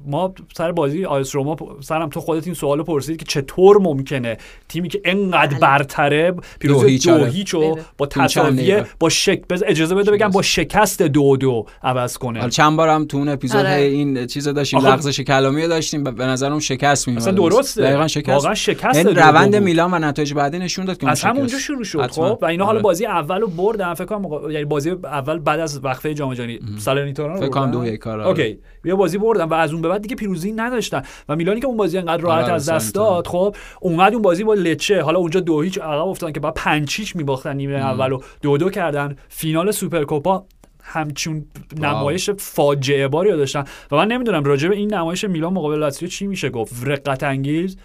ما 0.07 0.35
سر 0.57 0.73
بازی 0.73 1.05
آیس 1.05 1.35
روما 1.35 1.57
سرم 1.81 2.09
تو 2.09 2.21
خودت 2.21 2.47
این 2.47 2.55
سوالو 2.55 2.85
پرسید 2.85 3.17
که 3.17 3.25
چطور 3.25 3.79
ممکنه 3.79 4.37
تیمی 4.69 4.89
که 4.89 5.01
انقدر 5.05 5.47
بله. 5.47 5.59
برتره 5.59 6.35
پیروزی 6.59 6.99
دو. 6.99 7.25
هیچو 7.25 7.61
بله. 7.75 7.83
با 7.99 8.07
دقیقه. 8.07 8.87
با 8.99 9.09
شک 9.09 9.41
بز 9.51 9.63
اجازه 9.67 9.95
بده 9.95 10.11
بگم 10.11 10.29
با 10.29 10.43
شکست 10.43 11.03
دو 11.03 11.37
دو 11.37 11.67
عوض 11.83 12.19
کنه 12.19 12.39
حالا 12.39 12.51
چند 12.51 12.77
بارم 12.77 13.05
تو 13.05 13.17
اون 13.17 13.29
اپیزود 13.29 13.61
آره. 13.61 13.71
این 13.75 14.27
چیز 14.27 14.49
داشتیم 14.49 14.79
آخه- 14.79 14.89
لغزش 14.89 15.21
کلامی 15.21 15.69
داشتیم 15.69 16.05
به 16.05 16.27
نظرم 16.27 16.59
شکست 16.59 17.09
میومد 17.09 17.23
اصلا 17.23 17.33
درسته 17.35 17.83
دقیقاً 17.83 18.09
شکست 18.09 18.29
واقعا 18.29 18.55
شکست 18.55 18.97
یعنی 18.97 19.09
دو 19.09 19.15
دو 19.15 19.21
روند. 19.21 19.57
میلان 19.57 19.95
و 19.95 19.99
نتایج 19.99 20.35
بعدی 20.35 20.59
نشون 20.59 20.85
داد 20.85 20.97
که 20.97 21.05
اون 21.05 21.13
از 21.13 21.23
همونجا 21.23 21.49
شکست. 21.49 21.61
شروع 21.61 21.85
شد. 21.85 22.11
خب 22.11 22.39
و 22.43 22.45
اینا 22.45 22.65
حالا 22.65 22.77
آره. 22.77 22.83
بازی 22.83 23.07
اول 23.07 23.41
رو 23.41 23.47
بردن 23.49 23.95
فکر 23.95 24.05
کنم 24.05 24.51
یعنی 24.51 24.65
بازی 24.65 24.91
اول 24.91 25.39
بعد 25.39 25.61
از 25.61 25.85
وقفه 25.85 26.15
جام 26.15 26.35
جهانی 26.35 26.59
سالرنیتانا 26.79 27.50
کنم؟ 27.51 27.71
دو 27.71 27.87
یک، 27.87 28.07
آره. 28.07 28.27
okay 28.27 28.59
یه 28.85 28.95
بازی 28.95 29.19
بردن 29.19 29.45
و 29.45 29.55
از 29.55 29.73
اون 29.73 29.83
به 29.83 29.89
بعد 29.89 30.03
دیگه 30.03 30.17
پیروزی 30.17 30.53
نداشتن. 30.53 31.03
و 31.29 31.37
میلانی 31.37 31.61
که 31.61 31.67
اون 31.67 31.77
بازی 31.77 31.99
انقدر 31.99 32.23
راحت 32.23 32.45
آره، 32.45 32.53
از 32.53 32.69
دست. 32.69 32.95
داد 32.95 33.27
خب 33.27 33.57
اومد 33.81 34.13
اون 34.13 34.23
بازی 34.23 34.45
با 34.45 34.55
لچه. 34.55 35.03
حالا 35.03 35.19
اونجا 35.19 35.41
دو 35.41 35.61
هیچ 35.61 35.79
عقب 35.79 36.09
افتادن 36.09 36.33
که 36.33 36.41
بعد 36.41 36.55
پنج 36.55 36.95
هیچ 36.95 37.17
میباختن 37.17 37.57
نیمه 37.57 37.75
اول 37.75 38.13
و 38.13 38.21
دو 38.43 38.59
دو 38.59 38.71
کردن. 38.71 39.17
فینال 39.29 39.71
سوپرکوپا 39.71 40.45
همچون 40.83 41.45
نمایش 41.81 42.31
فاجعه 42.31 43.09
باری 43.09 43.31
داشتن. 43.31 43.65
و 43.91 43.97
من 43.97 44.09
نمی‌دونم 44.09 44.45
راجع 44.45 44.69
به 44.69 44.77
این 44.77 44.95
نمایش 44.95 45.25
میلان 45.25 45.53
مقابل 45.53 45.79
لاتزیو 45.79 46.09
چی 46.09 46.27
میشه 46.27 46.51
گفت. 46.51 46.75
رقت 46.85 47.23
انگیز. 47.23 47.77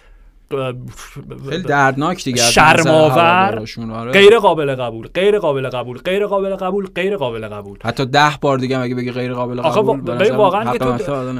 خیلی 1.50 1.62
دردناک 1.62 2.24
دیگه 2.24 2.42
از 2.42 2.52
شرم 2.52 2.80
نظر 2.80 2.90
آور، 2.90 3.18
هوادارشون، 3.18 3.90
آره. 3.90 4.12
غیر 4.12 4.38
قابل 4.38 4.74
قبول 4.74 5.08
غیر 5.14 5.38
قابل 5.38 5.68
قبول 5.68 5.98
غیر 5.98 6.26
قابل 6.26 6.56
قبول 6.56 6.86
غیر 6.94 7.16
قابل 7.16 7.48
قبول. 7.48 7.78
حتی 7.84 8.06
ده 8.06 8.30
بار 8.40 8.58
دیگه 8.58 8.78
مگه 8.78 8.94
بگی 8.94 9.10
غیر 9.10 9.34
قابل 9.34 9.60
قبول 9.60 10.00
ببین 10.00 10.34
واقعا 10.34 10.72
که 10.72 10.78
تو. 10.78 10.92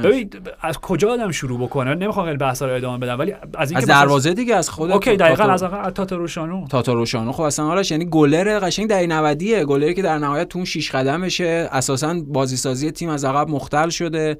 ببین 0.03 0.29
از 0.61 0.77
کجا 0.77 1.13
آدم 1.13 1.31
شروع 1.31 1.59
بکنه؟ 1.59 1.95
نمی‌خوام 1.95 2.25
خیلی 2.25 2.37
بحث 2.37 2.61
رو 2.61 2.73
ادامه 2.73 2.97
بدم 2.97 3.19
ولی 3.19 3.33
از 3.57 3.71
این 3.71 3.77
از 3.77 3.85
دروازه 3.85 4.33
دیگه 4.33 4.55
از 4.55 4.69
خود 4.69 4.91
اوکی 4.91 5.15
دقیقاً 5.15 5.43
از 5.43 5.63
آقا 5.63 5.91
تاتا 5.91 6.15
روشانو. 6.15 6.67
تاتا 6.67 6.93
روشانو. 6.93 7.31
خب 7.31 7.41
اصلا 7.41 7.65
حالش 7.65 7.91
یعنی 7.91 8.05
گلر 8.05 8.59
قشنگ 8.59 8.87
در 8.87 9.05
90 9.05 9.43
گلری 9.43 9.93
که 9.93 10.01
در 10.01 10.17
نهایت 10.17 10.49
تو 10.49 10.59
اون 10.59 10.65
شیش 10.65 10.91
قدمشه. 10.91 11.69
اساسا 11.71 12.15
بازی 12.27 12.57
سازی 12.57 12.91
تیم 12.91 13.09
از 13.09 13.25
عقب 13.25 13.49
مختل 13.49 13.89
شده. 13.89 14.37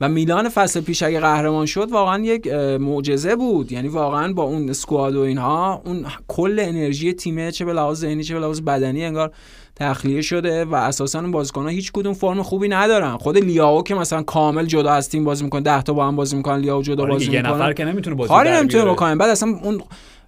و 0.00 0.08
میلان 0.08 0.48
فصل 0.48 0.80
پیش 0.80 1.02
اگه 1.02 1.20
قهرمان 1.20 1.66
شد 1.66 1.92
واقعا 1.92 2.24
یک 2.24 2.46
معجزه 2.80 3.36
بود. 3.36 3.72
یعنی 3.72 3.88
واقعا 3.88 4.32
با 4.32 4.42
اون 4.42 4.70
اسکواد 4.70 5.16
و 5.16 5.20
اینها 5.20 5.82
اون 5.86 6.06
کل 6.28 6.60
انرژی 6.62 7.12
تیمه 7.12 7.50
چه 7.50 7.64
به 7.64 7.72
لحاظ 7.72 8.00
ذهنی 8.00 8.24
چه 8.24 8.34
به 8.34 8.40
لحاظ 8.40 8.60
بدنی 8.60 9.04
انگار 9.04 9.32
تخلیه 9.76 10.22
شده 10.22 10.64
و 10.64 10.74
اساسا 10.74 11.20
اون 11.20 11.30
بازیکن‌ها 11.30 11.68
هیچ 11.68 11.92
کدوم 11.92 12.12
فرم 12.12 12.42
خوبی 12.42 12.68
ندارن. 12.68 13.16
خود 13.16 13.38
لیاو 13.38 13.82
که 13.82 13.94
مثلا 13.94 14.22
کامل 14.22 14.66
جدا 14.66 14.90
از 14.90 15.08
تیم 15.08 15.24
بازی 15.24 15.44
می‌کنه 15.44 15.60
10 15.60 15.82
تا 15.82 15.92
با 15.92 16.06
هم 16.06 16.16
بازی 16.16 16.36
می‌کنن 16.36 16.60
لیاو 16.60 16.82
جدا 16.82 17.02
آره 17.02 17.12
بازی 17.12 17.24
یه 17.24 17.42
می‌کنه 17.42 17.54
نفر 17.54 17.72
که 17.72 17.84
نمی‌تونه 17.84 18.16
بازی 18.16 18.28
کاری 18.28 18.50
نمی‌تونه. 18.50 18.84
بکنه. 18.84 19.16
بعد 19.16 19.30
اصلا 19.30 19.48
اون 19.62 19.80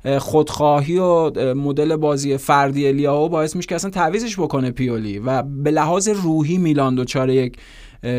اه، 0.04 0.18
خودخواهی 0.18 0.98
و 0.98 1.30
مدل 1.54 1.96
بازی 1.96 2.36
فردی 2.36 2.92
لیاو 2.92 3.28
باعث 3.28 3.56
میشه 3.56 3.68
که 3.68 3.74
اصلا 3.74 3.90
تعویزش 3.90 4.38
بکنه 4.38 4.70
پیولی 4.70 5.18
و 5.18 5.42
به 5.42 5.70
لحاظ 5.70 6.08
روحی 6.08 6.58
میلان 6.58 6.94
دوچاره 6.94 7.34
یک 7.34 7.56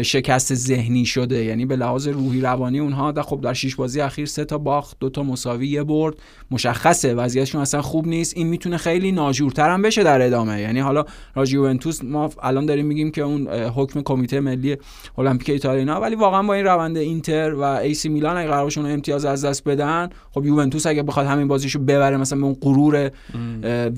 شکست 0.02 0.54
ذهنی 0.54 1.06
شده. 1.06 1.44
یعنی 1.44 1.66
به 1.66 1.76
لحاظ 1.76 2.08
روحی 2.08 2.42
روانی 2.42 2.80
اونها 2.80 3.12
در 3.12 3.22
خب 3.22 3.42
در 3.42 3.54
شش 3.54 3.76
بازی 3.76 4.02
اخیر 4.02 4.26
سه 4.26 4.46
تا 4.46 4.58
باخت 4.58 4.98
دو 5.00 5.10
تا 5.10 5.24
مساوی 5.24 5.68
یه 5.68 5.84
برد. 5.84 6.16
مشخصه 6.52 7.14
وضعیتشون 7.14 7.62
اصلا 7.62 7.82
خوب 7.82 8.08
نیست. 8.08 8.38
این 8.38 8.48
می‌تونه 8.48 8.78
خیلی 8.78 9.12
ناجورتر 9.12 9.70
هم 9.70 9.82
بشه 9.82 10.04
در 10.04 10.22
ادامه. 10.22 10.62
یعنی 10.62 10.80
حالا 10.80 11.06
راجع 11.36 11.54
یوونتوس 11.54 12.04
ما 12.04 12.30
الان 12.44 12.66
داریم 12.66 12.86
میگیم 12.86 13.12
که 13.12 13.22
اون 13.22 13.48
حکم 13.48 14.02
کمیته 14.02 14.40
ملی 14.40 14.78
المپیک 15.18 15.50
ایتالیا 15.50 15.80
اینا 15.80 16.02
ولی 16.02 16.16
واقعا 16.16 16.44
با 16.44 16.54
این 16.54 16.66
روند 16.66 16.98
اینتر 16.98 17.54
و 17.54 17.62
ایسی 17.62 18.10
میلان 18.10 18.38
اگه 18.38 18.48
قرار 18.48 18.64
باشه 18.64 18.82
اون 18.82 18.92
امتیاز 18.92 19.26
از 19.26 19.46
دست 19.46 19.64
بدن 19.64 20.10
خب 20.32 20.46
یوونتوس 20.46 20.86
اگه 20.86 21.04
بخواد 21.04 21.26
همین 21.26 21.48
بازیشو 21.48 21.80
ببره 21.80 22.18
مثلا 22.18 22.40
به 22.40 22.46
اون 22.46 22.58
غرور 22.62 23.12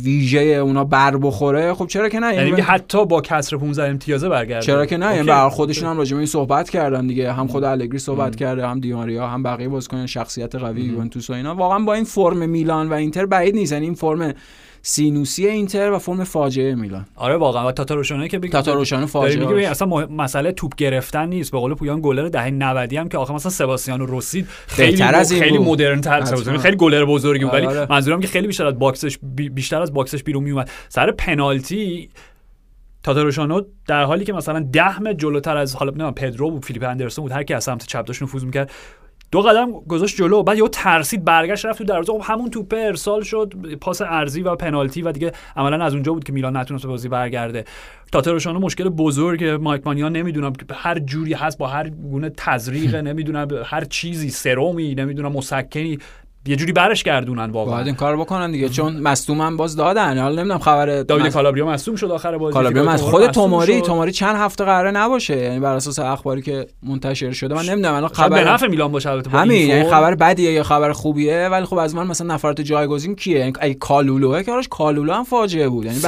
ویژه 0.03 0.39
اونا 0.39 0.83
بر 0.83 1.17
بخوره 1.17 1.73
خب 1.73 1.87
چرا 1.87 2.09
که 2.09 2.19
نه؟ 2.19 2.35
یعنی 2.35 2.49
یعنی 2.49 2.61
حتی 2.61 3.05
با 3.05 3.21
کسر 3.21 3.57
15 3.57 3.83
امتیازه 3.83 4.29
برگرده. 4.29 4.65
چرا 4.65 4.85
که 4.85 4.97
نه؟ 4.97 5.15
یعنی 5.15 5.27
خودشون 5.73 5.89
هم 5.89 5.97
راجع 5.97 6.11
به 6.13 6.17
این 6.17 6.25
صحبت 6.27 6.69
کردن 6.69 7.07
دیگه. 7.07 7.33
هم 7.33 7.47
خود 7.47 7.63
الگری 7.63 7.99
صحبت 7.99 8.35
کرده 8.35 8.67
هم 8.67 8.79
دیماریا 8.79 9.27
هم 9.27 9.43
بقیه 9.43 9.67
بازیکنان 9.69 10.05
شخصیت 10.05 10.55
قوی 10.55 10.81
یوونتوس 10.81 11.29
و 11.29 11.33
اینا. 11.33 11.55
واقعا 11.55 11.79
با 11.79 11.93
این 11.93 12.03
فرم 12.03 12.49
میلان 12.49 12.89
و 12.89 12.93
اینتر 12.93 13.25
بعید 13.25 13.55
نیست. 13.55 13.71
یعنی 13.71 13.85
این 13.85 13.93
فرم 13.93 14.33
سینوسی 14.85 15.47
اینتر 15.47 15.91
و 15.91 15.99
فرم 15.99 16.23
فاجعه 16.23 16.75
میلان. 16.75 17.05
آره 17.15 17.37
واقعا. 17.37 17.67
و 17.67 17.71
تاتاروشانو 17.71 18.27
که 18.27 18.39
بگی 18.39 18.49
تاتاروشانو 18.51 18.99
داری 19.01 19.11
فاجعه 19.11 19.45
میگه. 19.55 19.69
اصلا 19.69 19.87
مسئله 20.07 20.51
توپ 20.51 20.75
گرفتن 20.75 21.29
نیست. 21.29 21.51
به 21.51 21.59
قول 21.59 21.73
پویان 21.73 21.99
گلر 22.03 22.27
دهه 22.27 22.49
90 22.49 22.93
هم 22.93 23.09
که 23.09 23.17
آخه 23.17 23.33
مثلا 23.33 23.51
سباستیانو 23.51 24.05
روسی 24.05 24.45
خیلی 24.67 24.91
بهتر 24.91 25.15
از 25.15 25.31
این 25.31 25.41
خیلی. 25.41 25.57
مدرن 25.57 26.01
تر 26.01 26.11
حتما. 26.15 26.25
سباستیانو 26.25 26.59
خیلی 26.59 26.77
گلر 26.77 27.05
بزرگی 27.05 27.45
بود. 27.45 27.53
آره، 27.53 27.67
ولی 27.67 27.77
آره. 27.77 27.87
منظورم 27.89 28.19
که 28.19 28.27
خیلی 28.27 28.47
بیشتر 28.47 28.65
از 28.65 28.79
box 28.79 29.02
ش 29.02 29.17
بی- 29.35 29.49
بیشتر 29.49 29.81
از 29.81 29.93
box 29.93 30.11
ش 30.11 30.23
بیرون 30.23 30.43
میومد 30.43 30.69
سر 30.89 31.11
پنالتی 31.11 32.09
تاتاروشانو 33.03 33.61
در 33.87 34.03
حالی 34.03 34.25
که 34.25 34.33
مثلا 34.33 34.59
ده 34.59 34.99
متر 34.99 35.13
جلوتر 35.13 35.57
از 35.57 35.75
حالا 35.75 35.91
نه 35.95 36.11
پدرو 36.11 36.51
بود 36.51 36.65
فیلیپ 36.65 36.83
اندرسون 36.83 37.23
بود 37.23 37.31
هر 37.31 37.43
کی 37.43 37.53
از 37.53 37.63
سمت 37.63 37.85
چپ 37.85 38.05
داشت 38.05 38.23
نفوذ 38.23 38.43
می‌کرد. 38.43 38.71
دو 39.31 39.41
قدم 39.41 39.71
گذاشت 39.71 40.17
جلو 40.17 40.43
بعد 40.43 40.57
یهو 40.57 40.67
ترسید 40.67 41.25
برگشت 41.25 41.65
رفت 41.65 41.77
تو 41.77 41.83
دروازه. 41.83 42.13
خب 42.13 42.21
همون 42.23 42.49
توپه 42.49 42.77
ارسال 42.77 43.21
شد 43.21 43.53
پاس 43.81 44.01
ارزی 44.01 44.41
و 44.41 44.55
پنالتی 44.55 45.01
و 45.01 45.11
دیگه 45.11 45.31
عملا 45.55 45.85
از 45.85 45.93
اونجا 45.93 46.13
بود 46.13 46.23
که 46.23 46.33
میلان 46.33 46.57
نتونست 46.57 46.85
بازی 46.85 47.09
برگرده. 47.09 47.65
تاتاروشانو 48.11 48.59
مشکل 48.59 48.89
بزرگ 48.89 49.45
مایک 49.45 49.81
مانیا 49.85 50.09
نمی‌دونم 50.09 50.53
که 50.53 50.65
هر 50.73 50.99
جوری 50.99 51.33
هست 51.33 51.57
با 51.57 51.67
هر 51.67 51.89
گونه 51.89 52.29
تزریق 52.37 52.95
نمی‌دونم 53.07 53.47
هر 53.65 53.83
چیزی 53.83 54.29
سرومی 54.29 54.95
نمی‌دونم 54.95 55.31
مسکنی 55.31 55.97
یه 56.47 56.55
جوری 56.55 56.71
برش 56.71 57.03
گردونن 57.03 57.49
واقعا. 57.49 57.73
باید 57.75 57.85
این 57.87 57.95
کار 57.95 58.17
بکنن 58.17 58.51
دیگه 58.51 58.69
چون 58.69 58.97
مصدومم 58.97 59.57
باز 59.57 59.75
دادن 59.75 60.17
حالا 60.17 60.35
نمی‌دونم 60.35 60.59
خبر 60.59 61.01
داوید 61.01 61.25
مص- 61.25 61.33
کالابریا 61.33 61.65
مصدوم 61.67 61.95
شد 61.95 62.11
آخر 62.11 62.37
بازی 62.37 62.53
کالابریا 62.53 62.81
فیگارو 62.81 62.97
مص- 62.97 63.01
تومورا 63.01 63.19
خود 63.19 63.29
مصدوم 63.29 63.43
توماری 63.45 63.79
شد. 63.79 63.85
توماری 63.85 64.11
چند 64.11 64.35
هفته 64.35 64.63
قراره 64.65 64.91
نباشه 64.91 65.37
یعنی 65.37 65.59
بر 65.59 65.75
اساس 65.75 65.99
اخباری 65.99 66.41
که 66.41 66.65
منتشر 66.83 67.31
شده. 67.31 67.55
من 67.55 67.65
نمی‌دونم 67.65 67.93
الان 67.93 68.09
شاید 68.17 68.29
به 68.29 68.35
خبر 68.41 68.53
نفع 68.53 68.67
میلان 68.67 68.91
باشه 68.91 69.09
البته 69.09 69.29
همین 69.29 69.67
یعنی. 69.67 69.89
خبر 69.89 70.15
بدیه 70.15 70.51
یا 70.51 70.63
خبر 70.63 70.91
خوبیه؟ 70.91 71.47
ولی 71.51 71.65
خب 71.65 71.77
از 71.77 71.95
من 71.95 72.07
مثلا 72.07 72.33
نفرات 72.33 72.61
جایگزین 72.61 73.15
کیه؟ 73.15 73.39
یعنی 73.39 73.53
اگه 73.59 73.73
کالولوه 73.73 74.43
که 74.43 74.51
آرش 74.51 74.67
کالولو 74.67 75.13
هم 75.13 75.23
فاجعه 75.23 75.69
بود. 75.69 75.85
یعنی. 75.85 75.99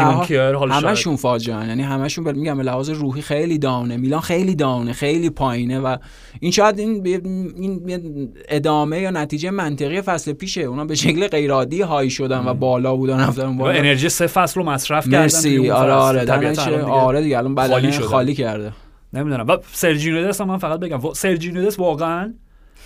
همشون 0.71 1.15
فاجعه 1.15 1.67
یعنی 1.67 1.83
همشون 1.83 2.23
بل- 2.23 2.35
میگم 2.35 2.57
به 2.57 2.63
لحاظ 2.63 2.89
روحی 2.89 3.21
خیلی 3.21 3.57
داونه 3.57 3.97
میلان 3.97 4.19
خیلی 4.21 4.55
داونه 4.55 4.93
خیلی 4.93 5.29
پایینه 5.29 5.79
و 5.79 5.97
این 6.39 6.51
شاید 6.51 6.79
این 6.79 7.05
این 7.05 7.81
این 7.87 8.29
ادامه 8.49 8.99
یا 8.99 9.09
نتیجه 9.11 9.49
منطقی 9.51 10.01
فصل 10.01 10.24
پیشه. 10.33 10.61
اونا 10.61 10.85
به 10.85 10.95
شکل 10.95 11.27
غیر 11.27 11.51
عادی 11.51 11.81
های 11.81 12.09
شدن 12.09 12.45
و 12.47 12.53
بالا 12.53 12.95
بودن 12.95 13.19
رفتن 13.19 13.57
بالا. 13.57 13.79
انرژی 13.79 14.09
سه 14.09 14.27
فصل 14.27 14.59
رو 14.59 14.65
مصرف 14.69 15.05
کردن 15.05 15.19
مرسی. 15.19 15.57
اون 15.57 15.69
آره 15.71 15.93
فصل. 15.93 16.01
آره. 16.01 16.19
دیگه 16.19 16.83
آره 16.83 17.21
دیگه 17.21 17.37
الان 17.37 17.55
خالی. 17.55 17.91
خالی 17.91 18.33
کرده. 18.33 18.71
نمی‌دونم. 19.13 19.47
و 19.47 19.57
سرجینودس 19.71 20.41
هم 20.41 20.47
من 20.47 20.57
فقط 20.57 20.79
بگم 20.79 20.99
وا- 21.01 21.13
سرجینودس 21.13 21.79
واقعا 21.79 22.33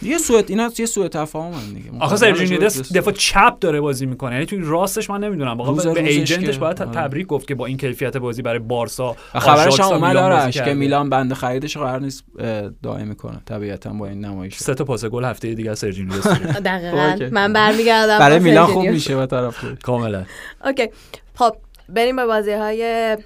یه 0.02 0.18
سوء 0.18 0.42
اینا 0.48 0.70
یه 0.80 0.86
سوء 0.86 1.08
تفاهم 1.08 1.74
دیگه 1.74 1.92
آخه 2.00 2.16
سرجینودس 2.16 2.94
دفاع 2.94 3.14
چپ 3.14 3.60
داره 3.60 3.82
بازی 3.82 4.06
می‌کنه 4.06 4.34
یعنی 4.34 4.46
توی 4.46 4.60
راستش 4.64 5.10
من 5.10 5.24
نمی‌دونم 5.24 5.58
واقعا 5.58 5.94
به 5.94 6.10
ایجنتش 6.10 6.58
باید 6.58 6.82
آره. 6.82 6.92
تبریک 6.92 7.28
گفت 7.28 7.48
که 7.48 7.56
با 7.56 7.66
این 7.66 7.78
کیفیت 7.78 8.18
بازی 8.18 8.42
برای 8.42 8.60
بارسا 8.60 9.16
خبرش 9.34 9.80
هم 9.80 9.86
اومد 9.86 10.16
آرش 10.16 10.62
که. 10.62 10.74
میلان 10.74 11.10
بنده 11.10 11.36
خریدش 11.36 11.76
رو 11.76 11.82
قرار 11.82 12.02
نیست 12.02 12.24
دائمی 12.84 13.16
کنه 13.16 13.42
طبیعتا 13.46 13.90
با 13.90 14.08
این 14.08 14.26
نمایش 14.26 14.58
سه 14.58 14.74
تا 14.76 14.84
پاس 14.84 15.06
گل 15.06 15.26
هفته 15.26 15.54
دیگه 15.54 15.72
از 15.72 15.80
سرجینودس 15.80 16.24
داریم. 16.24 16.48
دقیقا. 16.70 17.30
من 17.32 17.54
برمیگردم 17.54 18.20
برای 18.20 18.40
میلان. 18.40 18.66
خوب 18.66 18.86
میشه 18.86 19.16
به 19.16 19.26
طرف 19.26 19.66
کاملا 19.84 20.26
اوکی 20.66 20.90
خب 21.36 21.56
بریم 21.90 22.16
به 22.16 22.26
بازی 22.26 22.52
های 22.52 23.18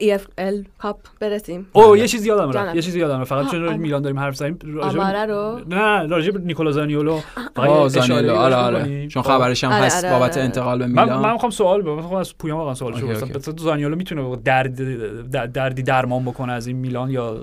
EFL 0.00 0.66
کاپ 0.78 0.96
برسیم 1.20 1.66
او 1.72 1.96
یه 1.96 2.08
چیزی 2.08 2.28
یادم. 2.28 2.50
رفت 2.50 2.74
یه 2.76 2.82
چیزی 2.82 2.98
یادم 2.98 3.20
رفت 3.20 3.30
فقط 3.30 3.50
چون 3.50 3.60
راجع. 3.62 3.76
میلان 3.76 4.02
داریم 4.02 4.18
حرف 4.18 4.36
زدیم 4.36 4.54
به- 4.54 4.82
آماره 4.82 5.26
رو 5.26 5.60
نه 5.68 6.06
راجع 6.06 6.32
نیکولا 6.38 6.70
زانیولو 6.72 7.20
آه 7.56 7.88
زانیولو 7.88 8.34
آره 8.34 8.54
آره. 8.54 9.08
چون 9.08 9.22
خب. 9.22 9.28
خبرش 9.28 9.64
هم 9.64 9.70
هست 9.70 10.06
بابت. 10.06 10.38
انتقال 10.38 10.78
به 10.78 10.86
میلان 10.86 11.20
من 11.20 11.32
می‌خوام 11.32 11.50
سوال 11.50 11.80
بپرسم 11.82 11.96
می‌خوام 11.96 12.14
از 12.20 12.38
پویان 12.38 12.58
واقعا 12.58 12.74
سوال 12.74 12.92
بپرسم 13.00 13.56
زانیولو 13.56 13.96
می‌تونه 13.96 14.36
درد 14.36 15.30
در- 15.30 15.46
دردی 15.46 15.82
درمان 15.82 16.24
بکنه 16.24 16.52
از 16.52 16.66
این 16.66 16.76
میلان 16.76 17.10
یا 17.10 17.36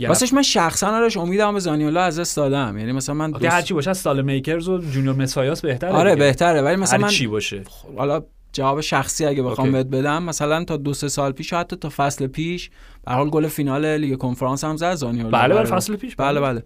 راستش 0.00 0.32
من 0.32 0.42
شخصا 0.42 0.88
آرش 0.96 1.16
امیدم 1.16 1.52
به 1.54 1.60
زانیولا 1.60 2.02
از 2.02 2.20
دست 2.20 2.36
دادم 2.36 2.78
یعنی 2.78 2.92
مثلا 2.92 3.14
من 3.14 3.34
هر 3.44 3.62
چی 3.62 3.74
باشه 3.74 3.90
از 3.90 3.98
سالمیکرز 3.98 4.68
و 4.68 4.78
جونیور 4.78 5.14
مسایاس 5.16 5.60
بهتره 5.62 5.90
آره. 5.90 6.16
بهتره 6.16 6.62
ولی 6.62 6.76
مثلا 6.76 6.98
من 6.98 7.08
چی 7.08 7.26
باشه 7.26 7.62
حالا 7.96 8.22
جواب 8.56 8.80
شخصی 8.80 9.24
اگه 9.26 9.42
بخوام. 9.42 9.72
بهت 9.72 9.86
بدم 9.86 10.22
مثلا 10.22 10.64
تا 10.64 10.76
دو 10.76 10.94
سه 10.94 11.08
سال 11.08 11.32
پیش 11.32 11.52
حتی 11.52 11.76
تا 11.76 11.88
فصل 11.96 12.26
پیش 12.26 12.70
به 13.04 13.10
هر 13.12 13.16
حال 13.18 13.30
گل 13.30 13.48
فینال 13.48 13.96
لیگ 13.96 14.18
کنفرانس 14.18 14.64
هم 14.64 14.76
زد 14.76 14.94
زانیولا 14.94 15.30
بله 15.30 15.42
بله 15.54 15.54
برای- 15.54 15.66
فصل 15.80 15.96
پیش 15.96 16.16
بله 16.16 16.40
بله. 16.40 16.62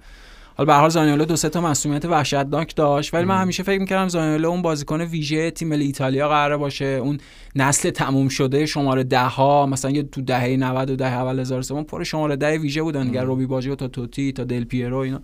حالا 0.57 0.66
به 0.66 0.72
هر 0.74 0.80
حال 0.80 0.88
زانیولو 0.91 1.24
دو 1.24 1.36
سه 1.36 1.49
تا 1.49 1.61
مصدومیت 1.61 2.05
وحشتناک 2.05 2.76
داشت 2.76 3.14
ولی 3.14 3.24
من 3.24 3.41
همیشه 3.41 3.62
فکر 3.62 3.78
می‌کردم 3.80 4.09
زانیولو 4.09 4.49
اون 4.51 4.62
بازیکن 4.62 5.01
ویژه 5.01 5.51
تیم 5.51 5.68
ملی 5.68 5.84
ایتالیا 5.84 6.28
قراره 6.28 6.57
باشه 6.57 6.84
اون 6.84 7.18
نسل 7.57 7.91
تموم 7.91 8.28
شده 8.28 8.66
شماره 8.66 9.05
ده 9.05 9.20
ها 9.26 9.66
مثلا 9.66 9.91
یه 9.91 10.03
تو 10.03 10.20
دهه 10.20 10.57
90 10.57 10.91
و 10.91 10.97
دهه 10.97 11.12
اول 11.12 11.41
هزار 11.41 11.62
سوم 11.62 11.82
پر 11.84 12.05
شماره 12.05 12.36
ده 12.36 12.59
ویژه 12.59 12.82
بودن 12.82 13.05
دیگه 13.07 13.22
روبی 13.22 13.47
باجیو 13.47 13.74
تا 13.74 13.88
توتی 13.88 14.32
تا 14.32 14.45
دل 14.45 14.64
پیرو 14.64 14.97
اینا. 14.99 15.20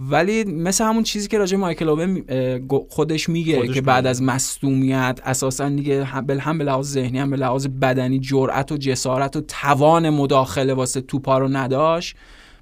ولی 0.00 0.44
مثل 0.44 0.84
همون 0.84 1.02
چیزی 1.02 1.28
که 1.28 1.38
راجع 1.38 1.56
مایکل 1.56 1.88
اوون 1.88 2.14
گو- 2.58 2.86
خودش 2.90 3.28
میگه 3.28 3.56
خودش 3.56 3.74
که 3.74 3.80
بعد. 3.80 4.06
از 4.06 4.22
مصدومیت 4.22 5.20
اساسا 5.24 5.68
دیگه 5.68 6.04
هم 6.04 6.26
به 6.26 6.40
هم 6.40 6.58
به 6.58 6.64
لحاظ 6.64 6.92
ذهنی 6.92 7.18
هم 7.18 7.30
به 7.30 7.36
لحاظ 7.36 7.66
بدنی 7.66 8.18
جرأت 8.18 8.72
و 8.72 8.76
جسارت 8.76 9.36
و 9.36 9.40
توان 9.40 10.10
مداخله 10.10 10.74
واسه 10.74 11.00
توپا 11.00 11.38
رو 11.38 11.48
نداشت. 11.48 12.16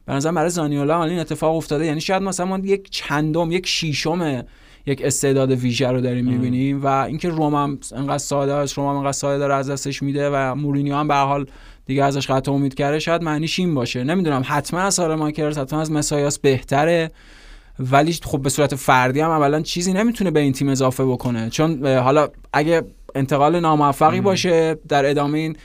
به 0.07 0.12
نظر 0.12 0.32
برای 0.32 0.51
زانیولا 0.51 1.05
این 1.05 1.18
اتفاق 1.18 1.57
افتاده. 1.57 1.87
یعنی 1.87 2.01
شاید 2.01 2.22
مثلا 2.22 2.47
ما 2.47 2.59
یک 2.59 2.91
چندم 2.91 3.53
یک 3.53 3.66
شیشم 3.66 4.43
یک 4.87 5.03
استعداد 5.05 5.51
ویژه 5.51 5.89
رو 5.89 6.01
داریم 6.01 6.24
می‌بینیم 6.24 6.82
و 6.82 6.87
اینکه 6.87 7.28
روم 7.28 7.55
هم 7.55 7.78
انقدر 7.97 8.18
ساده 8.18 8.53
است 8.53 8.74
روم 8.78 8.87
هم 8.87 8.97
انقدر 8.97 9.12
ساده 9.12 9.39
داره 9.39 9.55
از 9.55 9.70
دستش 9.70 10.03
میده 10.03 10.30
و 10.32 10.55
مورینیو 10.55 10.95
هم 10.95 11.09
به 11.09 11.14
حال 11.14 11.47
دیگه 11.87 12.05
ازش 12.05 12.30
قطع 12.30 12.53
امید 12.53 12.74
کرده 12.74 12.99
شاید 12.99 13.22
معنیش 13.22 13.59
این 13.59 13.74
باشه. 13.74 14.05
نمی‌دونم 14.05 14.43
حتما 14.47 14.80
از 14.80 14.95
سال 14.95 15.14
ماکرز 15.14 15.59
حتما 15.59 15.80
از 15.80 15.93
مسایاس 15.93 16.39
بهتره. 16.39 17.11
ولی 17.78 18.18
خب 18.22 18.43
به 18.43 18.49
صورت 18.49 18.74
فردی 18.74 19.20
هم 19.20 19.30
اولا 19.30 19.62
چیزی 19.62 19.93
نمی‌تونه 19.93 20.30
به 20.30 20.41
این 20.41 20.53
تیم 20.53 20.68
اضافه 20.68 21.05
بکنه. 21.05 21.51
چون 21.51 21.87
حالا 21.87 22.28
اگه 22.53 22.82
انتقال 23.14 23.61
ناموفقی 23.61 24.20
باشه 24.20 24.76
در 24.89 25.11
ادامه 25.11 25.39
این 25.39 25.57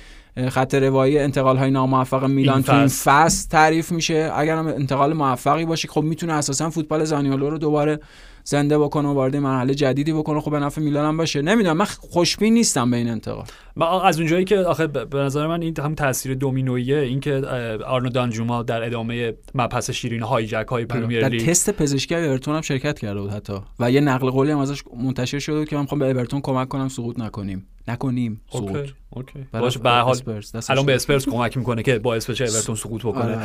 خط 0.50 0.76
روایی 0.76 1.20
انتقال 1.20 1.58
های 1.58 1.72
ناموفق 1.72 2.26
میلان 2.26 2.56
این 2.56 2.64
تو 2.64 2.74
این 2.74 2.88
فصل. 2.88 3.12
فصل 3.12 3.50
تعریف 3.50 3.92
میشه. 3.92 4.32
اگر 4.36 4.58
هم 4.58 4.68
انتقال 4.68 5.14
موفقی 5.14 5.66
باشه 5.66 5.88
خب 5.88 6.04
می‌تونه 6.04 6.34
اساسا 6.34 6.70
فوتبال 6.70 7.04
زانیولو 7.04 7.50
رو 7.50 7.58
دوباره 7.58 8.00
زنده 8.44 8.80
بکنه 8.80 9.08
و 9.08 9.14
وارد 9.14 9.36
مرحله 9.36 9.76
جدیدی 9.76 10.14
بکنه. 10.14 10.42
خب 10.42 10.52
به 10.52 10.60
نفع 10.60 10.82
میلان 10.82 11.06
هم 11.06 11.18
باشه. 11.18 11.42
نمی‌دونم 11.42 11.78
من 11.78 11.86
خوشبین 11.86 12.54
نیستم 12.54 12.92
به 12.92 12.98
این 12.98 13.10
انتقال. 13.10 13.46
من 13.76 13.88
از 13.88 14.18
اونجایی 14.18 14.46
که 14.46 14.58
آخه 14.58 14.88
به 14.88 15.18
نظر 15.18 15.48
من 15.48 15.62
این 15.62 15.74
هم 15.80 15.96
تاثیر 15.96 16.34
دومینویه 16.34 16.98
این 16.98 17.20
که 17.20 17.36
اه، 17.36 17.76
آرنو 17.84 18.10
دانجوما 18.10 18.64
در 18.64 18.84
ادامه 18.84 19.34
مبحث 19.56 19.92
شیرین 19.92 20.22
هایجک 20.22 20.68
های 20.68 20.86
پرمیر 20.86 21.22
در 21.22 21.30
لیگ. 21.30 21.50
تست 21.50 21.70
پزشکی 21.70 22.16
اورتون 22.16 22.56
هم 22.56 22.62
شرکت 22.62 23.00
کرده 23.00 23.22
بود 23.22 23.32
حتی. 23.32 23.54
و 23.80 23.92
یه 23.92 24.02
نقل 24.02 24.30
قولی 24.30 24.52
هم 24.52 24.58
ازش 24.58 24.84
منتشر 25.04 25.40
شده 25.40 25.60
بود 25.60 25.70
که 25.70 25.76
من 25.76 25.82
می‌خوام 25.82 26.00
به 26.00 26.06
اورتون 26.06 26.42
کمک 26.42 26.68
کنم 26.68 26.88
سقوط 26.88 27.20
نکنیم. 27.20 27.68
نکنیم. 27.88 28.42
سقوط 28.50 28.76
okay. 28.76 28.94
okay 29.10 29.48
باشه 29.54 29.80
به 29.80 29.90
حال 29.90 30.12
اسپرس، 30.12 30.70
الان 30.70 30.86
به. 30.86 30.96
اسپرس 30.96 31.30
کمک 31.30 31.58
می‌کنه 31.58 31.84
که 31.84 32.00
باعث 32.00 32.30
بشه 32.30 32.44
اورتون 32.54 32.76
سقوط 32.76 33.06
آره، 33.06 33.14
بکنه 33.14 33.36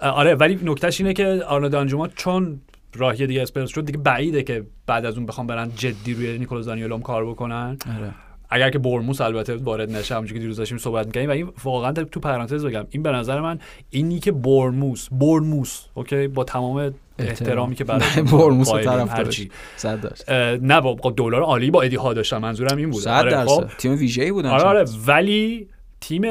آره،. 0.00 0.10
آره 0.10 0.34
ولی 0.34 0.60
نکتهش 0.62 1.00
اینه 1.00 1.12
که 1.12 1.42
آرنو 1.48 1.68
دانجوما 1.68 2.08
چون 2.08 2.60
راهی 2.96 3.26
دیگه 3.26 3.42
اسپرس 3.42 3.70
شد 3.70 3.84
دیگه 3.84 3.98
بعیده 3.98 4.42
که 4.42 4.66
بعد 4.86 5.04
از 5.04 5.16
اون 5.16 5.26
بخوام 5.26 5.46
برن 5.46 5.70
جدی 5.76 6.14
روی 6.14 6.38
نیکولا 6.38 6.62
زانیولو 6.62 6.94
هم 6.94 7.02
کار 7.02 7.26
بکنن 7.26 7.76
آره. 7.98 8.12
اگر 8.50 8.70
که 8.70 8.78
بورنموث 8.78 9.20
البته 9.20 9.56
وارد 9.56 9.90
نشه 9.90 10.14
همونجوری 10.14 10.38
که 10.38 10.40
دیروز 10.40 10.56
داشتیم 10.56 10.78
صحبت 10.78 11.06
می‌کردیم 11.06 11.30
و 11.30 11.32
این 11.32 11.48
واقعا 11.64 11.92
تو 11.92 12.20
پرانتز 12.20 12.64
بگم 12.64 12.86
این 12.90 13.02
به 13.02 13.12
نظر 13.12 13.40
من 13.40 13.58
اینی 13.90 14.18
که 14.18 14.32
برموس 14.32 15.08
برموس 15.10 15.84
اوکی 15.94 16.28
با 16.28 16.44
تمام 16.44 16.94
احترامی 17.18 17.74
که 17.74 17.84
برای 17.84 18.22
برموس 18.32 18.70
طرف 18.70 19.10
هرچی. 19.10 19.50
صد 19.76 20.12
اه، 20.28 20.56
نه 20.56 20.80
با 20.80 21.10
دلار 21.16 21.42
عالی 21.42 21.70
با 21.70 21.82
ادی 21.82 21.96
ها 21.96 22.12
داشتم 22.12 22.38
منظورم 22.38 22.76
این 22.76 22.90
بود 22.90 23.02
صد 23.02 23.10
آره، 23.10 23.44
خب. 23.44 23.64
تیم 23.78 23.92
ویژه‌ای 23.92 24.32
بودن 24.32 24.48
آره 24.48 24.64
آره. 24.64 24.84
ولی 25.06 25.68
تیم 26.00 26.22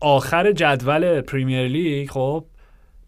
آخر 0.00 0.52
جدول 0.52 1.20
پریمیر 1.20 1.68
لیگ 1.68 2.10
خب 2.10 2.44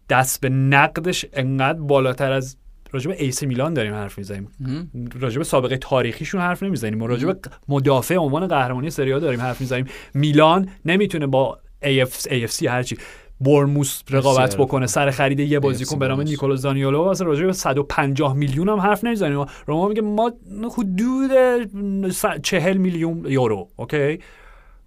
دست 0.09 0.41
به 0.41 0.49
نقدش 0.49 1.25
انقدر 1.33 1.79
بالاتر 1.79 2.31
از 2.31 2.57
راجب 2.91 3.11
ایس 3.17 3.43
میلان 3.43 3.73
داریم 3.73 3.93
حرف 3.93 4.17
می‌زنیم. 4.17 4.47
راجب 5.19 5.43
سابقه 5.43 5.77
تاریخیشون 5.77 6.41
حرف 6.41 6.63
نمی‌زنیم 6.63 7.03
راجب 7.03 7.39
مدافع 7.67 8.15
عنوان 8.15 8.47
قهرمانی 8.47 8.89
سری 8.89 9.19
داریم 9.19 9.41
حرف 9.41 9.61
می‌زنیم 9.61 9.85
میلان 10.13 10.69
نمی‌تونه 10.85 11.27
با 11.27 11.59
AFC, 11.83 12.29
AFC 12.29 12.65
هرچی 12.65 12.97
برموس 13.41 14.01
رقابت. 14.09 14.57
بکنه 14.57 14.87
سر 14.87 15.11
خرید 15.11 15.39
یه 15.39 15.59
بازیکن 15.59 15.99
به 15.99 16.07
نام. 16.07 16.21
نیکولو 16.21 16.55
زانیولو 16.55 17.03
واسه 17.03 17.25
راجع 17.25 17.45
به 17.45 17.53
150 17.53 18.33
میلیون 18.33 18.69
هم 18.69 18.79
حرف 18.79 19.03
نمی‌زنیم 19.03 19.45
روما 19.65 19.87
میگه 19.87 20.01
ما 20.01 20.31
حدود 20.77 21.31
40 22.43 22.77
میلیون 22.77 23.25
یورو 23.27 23.67
اوکی 23.75 24.19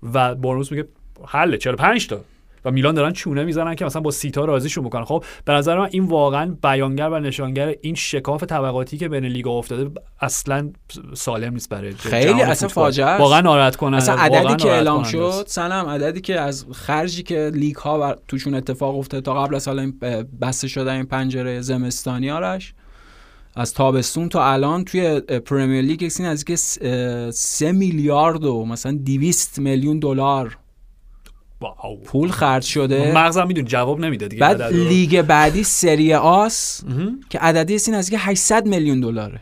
و 0.02 0.34
برموس 0.34 0.72
میگه 0.72 0.84
حله 1.26 1.58
45 1.58 2.06
تا 2.06 2.20
و 2.64 2.70
میلان 2.70 2.94
دارن 2.94 3.12
چونه 3.12 3.44
می‌زنن 3.44 3.74
که 3.74 3.84
مثلا 3.84 4.02
با 4.02 4.10
سیتا 4.10 4.44
راضیشون 4.44 4.84
بکنن 4.84 5.04
خب 5.04 5.24
به 5.44 5.52
نظر 5.52 5.78
من 5.78 5.88
این 5.92 6.04
واقعا 6.04 6.56
بیانگر 6.62 7.08
و 7.08 7.20
نشانگر 7.20 7.74
این 7.80 7.94
شکاف 7.94 8.44
طبقاتی 8.44 8.98
که 8.98 9.08
بین 9.08 9.24
لیگا 9.24 9.50
افتاده 9.50 9.90
اصلا 10.20 10.70
سالم 11.14 11.52
نیست 11.52 11.68
برای 11.68 11.92
خیلی 11.92 12.42
اصلا. 12.42 12.68
فاجعه 12.68 13.06
است. 13.06 13.20
واقعا 13.20 13.40
ناراحت 13.40 13.76
کننده 13.76 13.96
اصلا 13.96 14.14
عددی 14.14 14.56
که 14.56 14.70
اعلام. 14.70 15.02
شد 15.02 15.44
سنم 15.46 15.86
عددی 15.88 16.20
که 16.20 16.40
از 16.40 16.66
خرجی 16.72 17.22
که 17.22 17.50
لیگ 17.54 17.76
ها 17.76 17.98
بر 17.98 18.16
توشون 18.28 18.54
اتفاق 18.54 18.98
افتاده 18.98 19.20
تا 19.20 19.34
قبل 19.34 19.54
از 19.54 19.68
حالا 19.68 19.82
این 19.82 19.94
بسته 20.40 20.68
شدن 20.68 20.94
این 20.94 21.06
پنجره 21.06 21.60
زمستانی 21.60 22.30
آرش 22.30 22.74
از 23.56 23.74
تابستون 23.74 24.28
تا 24.28 24.44
الان 24.52 24.84
توی 24.84 25.20
پرمیر 25.20 25.82
لیگ 25.82 26.10
نزدیک 26.20 26.56
س- 26.56 26.78
اه، 26.82 27.30
سه 27.30 27.72
میلیارد 27.72 28.44
و 28.44 28.64
مثلا 28.64 28.92
200 29.06 29.58
میلیون 29.58 29.98
دلار 29.98 30.58
wow. 31.62 31.96
پول 32.04 32.30
خرج 32.30 32.62
شده. 32.64 33.12
مغزم 33.14 33.46
می‌دونی 33.46 33.66
جواب 33.68 34.00
نمیده 34.00 34.28
دیگه 34.28 34.40
بعد. 34.40 34.62
لیگ 34.62 35.22
بعدی 35.22 35.64
سری 35.64 36.14
آست. 36.14 36.80
که 37.30 37.38
عددی 37.38 37.78
این 37.86 37.94
نزدیک 37.96 38.18
800 38.22 38.66
میلیون 38.66 39.00
دلاره. 39.00 39.40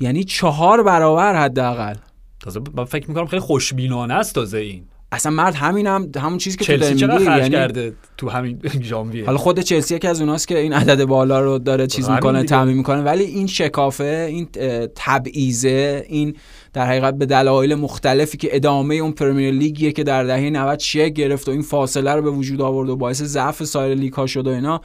یعنی 0.00 0.24
چهار 0.24 0.82
برابر 0.82 1.34
حداقل. 1.34 1.94
تازه 2.40 2.60
من 2.74 2.84
فکر 2.84 3.08
می‌کنم 3.08 3.26
خیلی 3.26 3.40
خوشبینانه 3.40 4.14
است 4.14 4.34
تازه 4.34 4.58
این. 4.58 4.84
اصلا 5.12 5.32
مرد 5.32 5.54
همینم 5.54 6.10
همون 6.16 6.38
چیزی 6.38 6.56
که 6.56 6.64
تو 6.64 6.72
چلسی 6.72 7.06
داری 7.06 7.24
خرج 7.24 7.38
یعنی 7.38 7.50
کرده 7.50 7.92
تو 8.16 8.30
همین 8.30 8.60
ژانویه؟ 8.82 9.26
حالا 9.26 9.38
خود 9.38 9.60
چلسی 9.60 9.94
یکی 9.94 10.08
از 10.08 10.20
اوناست 10.20 10.48
که 10.48 10.58
این 10.58 10.72
عدد 10.72 11.04
بالا 11.04 11.40
رو 11.40 11.58
داره 11.58 11.86
چیز 11.86 12.04
همین 12.04 12.16
می‌کنه. 12.16 12.44
تعمین 12.44 12.76
می‌کنه. 12.76 13.02
ولی 13.02 13.24
این 13.24 13.46
شکافه 13.46 14.26
این 14.30 14.48
اه، 14.56 14.86
تبعیضه 14.94 16.06
این 16.08 16.36
در 16.76 16.86
حقیقت 16.86 17.14
به 17.14 17.26
دلایل 17.26 17.74
مختلفی 17.74 18.36
که 18.36 18.56
ادامه 18.56 18.94
اون 18.94 19.12
پرمیر 19.12 19.54
لیگیه 19.54 19.92
که 19.92 20.04
در 20.04 20.24
دهه 20.24 20.50
90 20.50 20.78
شکل 20.78 21.08
گرفت 21.08 21.48
و 21.48 21.50
این 21.50 21.62
فاصله 21.62 22.14
رو 22.14 22.22
به 22.22 22.30
وجود 22.30 22.60
آورد 22.60 22.88
و 22.88 22.96
باعث 22.96 23.22
ضعف 23.22 23.64
سایر 23.64 23.94
لیگ 23.94 24.12
ها 24.12 24.26
شد 24.26 24.46
و 24.46 24.50
اینا 24.50 24.80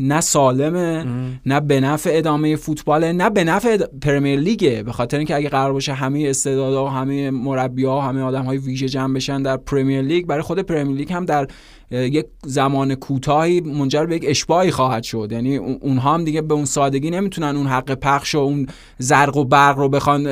نه 0.00 0.20
سالمه 0.20 1.04
نه 1.46 1.60
به 1.60 1.80
نفع 1.80 2.10
ادامه 2.12 2.56
فوتباله 2.56 3.12
نه 3.12 3.30
به 3.30 3.44
نفع 3.44 3.68
اد- 3.72 3.90
پرمیر 4.02 4.40
لیگه. 4.40 4.82
به 4.82 4.92
خاطر 4.92 5.16
اینکه 5.16 5.36
اگه 5.36 5.48
قرار 5.48 5.72
باشه 5.72 5.92
همه 5.92 6.24
استعدادها 6.26 6.84
و 6.84 6.88
همه 6.88 7.30
مربی‌ها 7.30 7.98
و 7.98 8.00
همه 8.00 8.22
آدم 8.22 8.44
های 8.44 8.58
ویژه 8.58 8.88
جمع 8.88 9.14
بشن 9.14 9.42
در 9.42 9.56
پرمیر 9.56 10.02
لیگ 10.02 10.26
برای 10.26 10.42
خود 10.42 10.58
پرمیر 10.58 10.96
لیگ 10.96 11.12
هم 11.12 11.24
در 11.24 11.48
یک 11.92 12.26
زمان 12.44 12.94
کوتاهی 12.94 13.60
منجر 13.60 14.06
به 14.06 14.16
یک 14.16 14.24
اشباعی 14.26 14.70
خواهد 14.70 15.02
شد. 15.02 15.28
یعنی 15.32 15.56
اون- 15.56 15.78
اونها 15.80 16.14
هم 16.14 16.24
دیگه 16.24 16.42
به 16.42 16.54
اون 16.54 16.64
سادگی 16.64 17.10
نمی‌تونن 17.10 17.56
اون 17.56 17.66
حق 17.66 17.94
پخش 17.94 18.34
و 18.34 18.38
اون 18.38 18.66
زرق 18.98 19.36
و 19.36 19.44
برق 19.44 19.78
رو 19.78 19.88
بخوان 19.88 20.26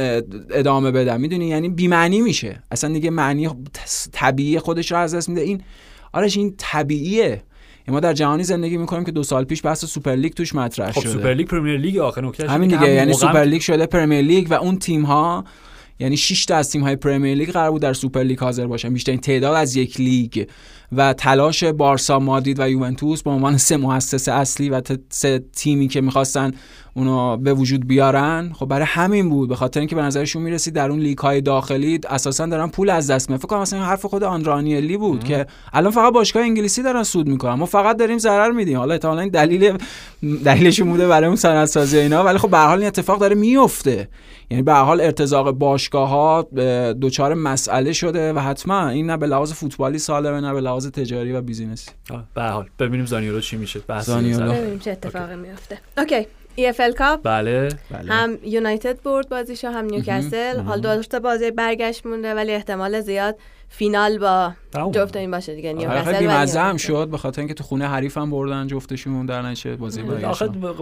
ادامه 0.51 0.91
بدن. 0.91 1.21
می‌دونی؟ 1.21 1.47
یعنی 1.47 1.69
بی‌معنی 1.69 2.21
میشه. 2.21 2.63
اصلا 2.71 2.93
دیگه 2.93 3.11
معنی 3.11 3.49
طبیعی 4.13 4.59
خودش 4.59 4.93
رو 4.93 4.99
از 4.99 5.15
دست 5.15 5.29
میده. 5.29 5.41
این 5.41 5.63
آرش 6.13 6.37
این 6.37 6.55
طبیعیه. 6.59 7.43
ما 7.93 8.01
در 8.01 8.13
جهانی 8.13 8.45
زندگی 8.45 8.77
می‌کنیم 8.77 9.05
که 9.05 9.13
دو 9.13 9.23
سال 9.23 9.45
پیش 9.45 9.65
بحث 9.65 9.85
سوپر 9.85 10.15
لیگ 10.15 10.33
توش 10.33 10.55
مطرح 10.55 10.91
خب 10.91 11.01
شده. 11.01 11.13
سوپر 11.13 11.35
لیگ 11.35 11.47
پرمیر 11.47 11.77
لیگ 11.77 11.99
آخه 11.99 12.21
نکته 12.21 12.51
همین 12.51 12.69
دیگه 12.69 12.91
یعنی 12.91 13.13
سوپر 13.13 13.45
لیگ 13.45 13.61
شده 13.61 13.87
پرمیر 13.87 14.21
لیگ 14.21 14.47
و 14.51 14.55
اون 14.55 14.79
تیم 14.79 15.03
ها 15.03 15.45
یعنی 15.99 16.17
6 16.17 16.45
تا 16.45 16.57
از 16.57 16.71
تیم 16.71 16.83
های 16.83 16.97
پرمیر 16.97 17.35
لیگ 17.35 17.51
قرار 17.51 17.71
بود 17.71 17.83
در 17.83 17.93
سوپر 17.93 18.23
لیگ 18.23 18.39
حاضر 18.39 18.67
باشن. 18.67 18.93
بیشترین 18.93 19.19
تعداد 19.21 19.57
از 19.57 19.77
یک 19.77 20.01
لیگ. 20.01 20.47
و 20.97 21.13
تلاش 21.13 21.65
بارسا 21.65 22.19
مادرید 22.19 22.61
و 22.61 22.69
یوونتوس 22.69 23.23
به 23.23 23.31
عنوان 23.31 23.57
سه 23.57 23.77
مؤسسه 23.77 24.33
اصلی 24.33 24.71
و 24.71 24.83
سه 25.11 25.45
تیمی 25.57 25.89
که 25.89 26.01
می‌خواستن 26.01 26.53
اونو 26.95 27.37
به 27.37 27.55
وجود 27.55 27.87
بیارن. 27.87 28.53
خب 28.55 28.67
برای 28.67 28.87
همین 28.87 29.29
بود 29.29 29.49
به 29.49 29.57
خاطر 29.57 29.81
اینکه 29.81 29.97
به 29.97 30.03
نظرشون 30.03 30.43
می‌رسید 30.43 30.75
در 30.75 30.91
اون 30.91 30.99
لیگ 30.99 31.19
های 31.19 31.41
داخلی 31.41 32.01
اساسا 32.09 32.47
دارن 32.47 32.69
پول 32.69 32.91
از 32.91 33.11
دست 33.11 33.31
میدن. 33.31 33.39
فکر 33.39 33.49
کنم 33.49 33.61
مثلا 33.61 33.85
حرف 33.85 34.07
خود 34.07 34.25
آندره 34.25 34.61
آنیلی 34.61 34.97
بود 34.97 35.25
که 35.25 35.47
الان 35.73 35.93
فقط 35.93 36.13
باشگاه 36.13 36.43
انگلیسی 36.43 36.83
دارن 36.83 37.03
سود 37.03 37.29
می‌کنن. 37.29 37.55
ما 37.55 37.67
فقط 37.67 37.97
داریم 37.97 38.19
ضرر 38.19 38.51
میدیم. 38.51 38.79
حالا 38.79 38.95
احتمالاً 38.95 39.21
این 39.21 39.31
دلیل 39.31 39.79
دلیلش 40.45 40.81
بوده 40.81 41.09
برای 41.09 41.27
اون 41.27 41.37
صنعت 41.37 41.69
سازی 41.69 41.99
اینا. 41.99 42.25
ولی 42.25 42.39
خب 42.39 42.51
به 42.51 42.57
هر 42.57 42.67
حال 42.67 42.79
این 42.79 42.87
اتفاق 42.87 43.19
داره 43.19 43.35
میفته 43.35 44.09
یعنی 44.51 44.63
به 44.63 44.73
هر 44.73 44.83
حال 44.83 45.01
ارتزاق 45.01 45.51
باشگاه 45.51 46.09
ها 46.09 46.49
دوچار 46.93 47.35
مسئله 47.35 47.93
شده 47.93 48.33
و 48.33 48.39
حتما 48.39 48.89
این 48.89 49.11
نه 49.11 49.17
به 49.17 49.27
لحاظ 49.27 49.53
فوتبالی 49.53 49.99
سالمه 49.99 50.41
نه 50.41 50.53
به 50.53 50.61
لحاظ 50.61 50.78
تجاری 50.87 51.33
و 51.33 51.41
business 51.41 51.81
ی. 51.81 51.91
به 52.35 52.43
هر 52.43 52.49
حال. 52.49 52.69
ببینیم 52.79 53.07
زانیولو 53.07 53.41
چی 53.41 53.57
میشه. 53.57 53.81
بحث 53.81 54.07
زانیولو. 54.07 54.53
ببینیم 54.53 54.79
چه 54.79 54.91
اتفاقی 54.91 55.37
میفته. 55.37 55.79
okay. 55.99 56.27
EFL 56.59 56.95
Cup 56.99 57.21
بله. 57.23 57.69
هم 58.09 58.39
یونایتد 58.43 59.03
برد 59.03 59.29
بازیشو 59.29 59.69
هم 59.69 59.85
نیوکاسل 59.85 60.61
حال 60.61 60.81
دو 60.81 61.03
تا 61.03 61.19
بازی 61.19 61.51
برگشت 61.51 62.07
مونده 62.07 62.35
ولی 62.35 62.53
احتمال 62.53 63.01
زیاد 63.01 63.37
فینال 63.69 64.19
با. 64.19 64.53
جفت 64.93 65.17
این 65.17 65.31
باشه 65.31 65.55
دیگه 65.55 65.69
آره، 65.71 65.79
نیوکاسل 65.79 66.19
بی‌مزه 66.19 66.61
هم. 66.61 66.77
شد 66.77 67.09
به 67.11 67.19
خاطر 67.19 67.41
اینکه 67.41 67.55
تو 67.55 67.65
خونه 67.65 67.89
حریف 67.89 68.19
هم 68.19 68.31
بردن 68.31 68.67
جفتشون 68.67 69.27
در 69.27 69.43
نشه 69.43 69.77
بازی 69.77 70.03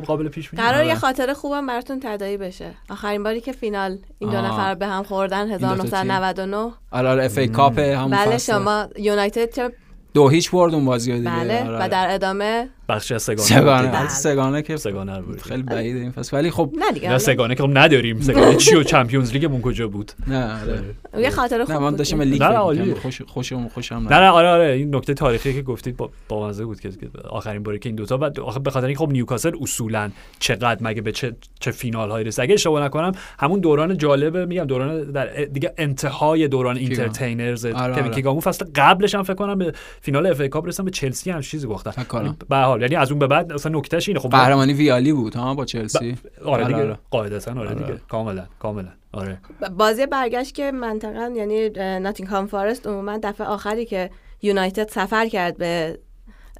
قابل 0.06 0.28
پیش 0.28 0.50
بینی. 0.50 0.62
قرار 0.62 0.74
آره. 0.74 0.86
یه 0.86 0.94
خاطره 0.94 1.34
خوبم 1.34 1.66
براتون 1.66 2.00
تداعی 2.00 2.36
بشه. 2.36 2.74
آخرین 2.90 3.22
باری 3.22 3.40
که 3.40 3.52
فینال 3.52 3.98
این 4.18 4.30
دو. 4.30 4.36
نفر 4.36 4.74
به 4.74 4.86
هم 4.86 5.02
خوردن 5.02 5.46
دو 5.46 5.58
تا 5.58 5.58
تیم. 5.58 5.82
1999 5.82 6.72
آره 6.90 7.08
آره 7.08 7.24
FA 7.24 7.38
Cup 7.38 7.78
همون 7.78 8.10
بله. 8.10 8.38
شما 8.38 8.88
یونایتد 8.98 9.50
چه 9.54 9.72
دو 10.16 10.28
هیچ 10.28 10.50
برد 10.50 10.74
اون 10.74 10.84
بازی 10.84 11.12
دیگه 11.12 11.30
بله 11.30 11.64
آره، 11.68 11.84
و. 11.84 11.88
در 11.88 12.06
ادامه 12.10 12.68
بخشی 12.88 13.14
از 13.14 13.22
سگانه 13.22 13.48
سگانه 13.48 13.82
بودیم. 13.82 14.00
بله. 14.00 14.08
سگانه 14.08 14.62
که 14.62 14.76
سگانه 14.76 15.20
بودیم. 15.20 15.42
خیلی 15.42 15.62
بعیده 15.62 15.98
این 15.98 16.10
فصل 16.10 16.36
ولی 16.36 16.50
خب 16.50 16.72
نه 16.78 16.92
دیگه 16.92 17.10
نه 17.10 17.18
سگانه 17.18 17.54
که 17.54 17.62
خب 17.62 17.78
نداریم 17.78 18.20
سگانه 18.30 18.56
چی 18.56 18.74
و 18.74 18.82
Champions 18.82 19.32
League 19.32 19.52
مون 19.52 19.62
کجا 19.62 19.88
بود 19.88 20.12
نه 20.26 20.60
آره. 20.62 20.82
یه 21.18 21.30
خاطره 21.30 21.64
خوب 21.64 21.74
نه 21.74 21.78
من 21.78 21.88
بود 21.88 21.98
داشتم. 21.98 22.22
لیگ. 22.22 22.94
خوش 22.94 23.22
خوشم 23.22 23.68
خوشم 23.68 23.94
نه 23.94 24.20
نه 24.20 24.28
آره 24.28 24.48
آره 24.48 24.72
این 24.72 24.94
نکته 24.94 25.14
تاریخی 25.14 25.54
که 25.54 25.62
گفتید 25.62 25.96
با 25.96 26.10
بامزه 26.28 26.64
بود 26.64 26.80
که 26.80 26.90
که 26.90 27.08
آخرین 27.28 27.62
باری 27.62 27.78
که 27.78 27.88
این 27.88 27.96
دوتا 27.96 28.16
بعد 28.16 28.40
آخه 28.40 28.60
به 28.60 28.70
خاطر 28.70 28.86
اینکه 28.86 28.98
خب 29.04 29.12
نیوکاسل 29.12 29.52
اصولا 29.60 30.10
چقدر 30.38 30.78
مگه 30.80 31.02
به 31.02 31.12
چه 31.12 31.36
چه 31.60 31.70
فینال 31.70 32.10
هایی 32.10 32.24
رسید 32.24 32.42
اگه 32.42 32.54
اشتباه 32.54 32.84
نکنم 32.84 33.12
همون 33.38 33.60
دوران 33.60 33.98
جالبه 33.98 34.46
میگم 34.46 34.64
دوران 34.64 35.12
در 35.12 35.26
دیگه 35.26 35.74
انتهای 35.78 36.48
دوران. 36.48 36.76
اینترتینرز 36.76 37.66
آره، 37.66 37.94
که 37.94 38.02
آره. 38.02 38.14
کیگامو 38.14 38.40
فصل 38.40 38.66
قبلش 38.74 39.14
هم 39.14 39.22
فکر 39.22 39.34
کنم 39.34 39.58
به 39.58 39.72
فینال 40.00 40.26
اف 40.26 40.40
ای 40.40 40.48
کاپ 40.48 40.66
رسیدن 40.66 40.84
به 40.84 40.90
چلسی 40.90 41.30
هم 41.30 41.40
چیزی. 41.40 41.68
یعنی 42.14 42.34
به 42.48 42.56
هر 42.76 42.80
حال 42.80 42.90
یعنی 42.90 43.02
از 43.02 43.10
اون 43.10 43.18
به 43.18 43.26
بعد 43.26 43.52
اصلا 43.52 43.78
نکتهش 43.78 44.08
اینه 44.08 44.20
خب 44.20 44.28
قهرمانی 44.28 44.72
ویالی 44.72 45.12
بود 45.12 45.34
ها 45.34 45.54
با 45.54 45.64
چلسی 45.64 46.16
آره 46.44 46.64
آره، 46.64 46.64
دیگه 46.64 46.76
آره. 46.78 46.98
قاعدتا 47.10 47.50
آره 47.50 47.60
آره. 47.60 47.74
دیگه 47.74 48.00
کاملا 48.08 48.46
کاملا 48.58 48.88
آره 49.12 49.38
بازی 49.76 50.06
برگشت 50.06 50.54
که 50.54 50.72
منطقا 50.72 51.32
یعنی 51.36 51.68
ناتینگهام 51.98 52.46
فارست 52.46 52.86
عموما 52.86 53.18
دفعه 53.22 53.46
آخری 53.46 53.84
که 53.84 54.10
یونایتد 54.42 54.88
سفر 54.88 55.28
کرد 55.28 55.56
به. 55.56 55.98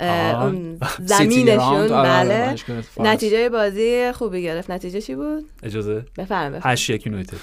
اون 0.00 0.78
زمینشون 1.04 1.58
آره، 1.58 1.94
آره، 1.94 2.28
بله. 2.28 2.54
نتیجه 3.00 3.48
بازی 3.48 4.12
خوبی 4.12 4.42
گرفت. 4.42 4.70
نتیجه 4.70 5.00
چی 5.00 5.14
بود؟ 5.14 5.44
اجازه؟ 5.62 6.04
بفرمایید 6.18 6.62
8 6.66 6.90
1 6.90 7.06
یونایتد. 7.06 7.36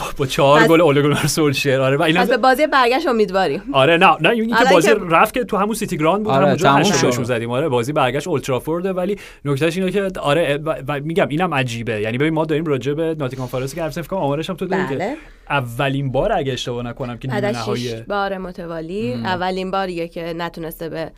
با- 0.00 0.06
با 0.16 0.26
چهار 0.26 0.66
گل 0.66 0.80
اولگونار 0.80 1.26
سولشر 1.26 1.80
آره 1.80 2.00
اینا 2.00 2.24
به 2.24 2.36
بازی 2.36 2.66
برگشت 2.66 3.06
امیدواریم. 3.06 3.62
آره 3.72 3.96
نه 3.96 4.16
نه 4.20 4.28
این 4.30 4.56
که 4.56 4.64
بازی 4.72 4.90
رفت 5.10 5.34
که 5.34 5.44
تو 5.44 5.56
همون 5.56 5.74
سیتی 5.74 5.98
گراند 5.98 6.22
بود 6.24 6.32
آره، 6.32 6.46
همونجا. 6.46 6.76
گلشون 7.02 7.24
زدیم. 7.24 7.50
آره 7.50 7.68
بازی 7.68 7.92
برگشت 7.92 8.28
اولدترافورد 8.28 8.96
ولی 8.96 9.16
نکتهش 9.44 9.76
اینه 9.76 9.90
که 9.90 10.10
آره 10.20 10.58
میگم 11.04 11.28
اینم 11.28 11.54
عجیبه. 11.54 12.00
یعنی 12.00 12.18
ببین 12.18 12.34
ما 12.34 12.44
داریم 12.44 12.64
راجع 12.64 12.92
به 12.92 13.16
ناتینگهام 13.18 13.48
فارست 13.48 13.74
که 13.74 13.82
حرف 13.82 14.08
کنم 14.08 14.20
آمارش 14.20 14.50
هم 14.50 14.56
تو 14.56 14.66
داری 14.66 14.88
که 14.88 14.94
بله. 14.94 15.16
اولین 15.50 16.12
بار 16.12 16.32
اگه 16.32 16.52
اشتباه 16.52 16.82
نکنم 16.84 17.18
که 17.18 17.28
نیمه 17.28 17.50
نهایی 17.50 17.94
بار 18.08 18.38
متوالی 18.38 19.14
اولین 19.14 19.70
باریه 19.70 20.08
که 20.08 20.34
نتونسته 20.36 20.88
به 20.88 21.10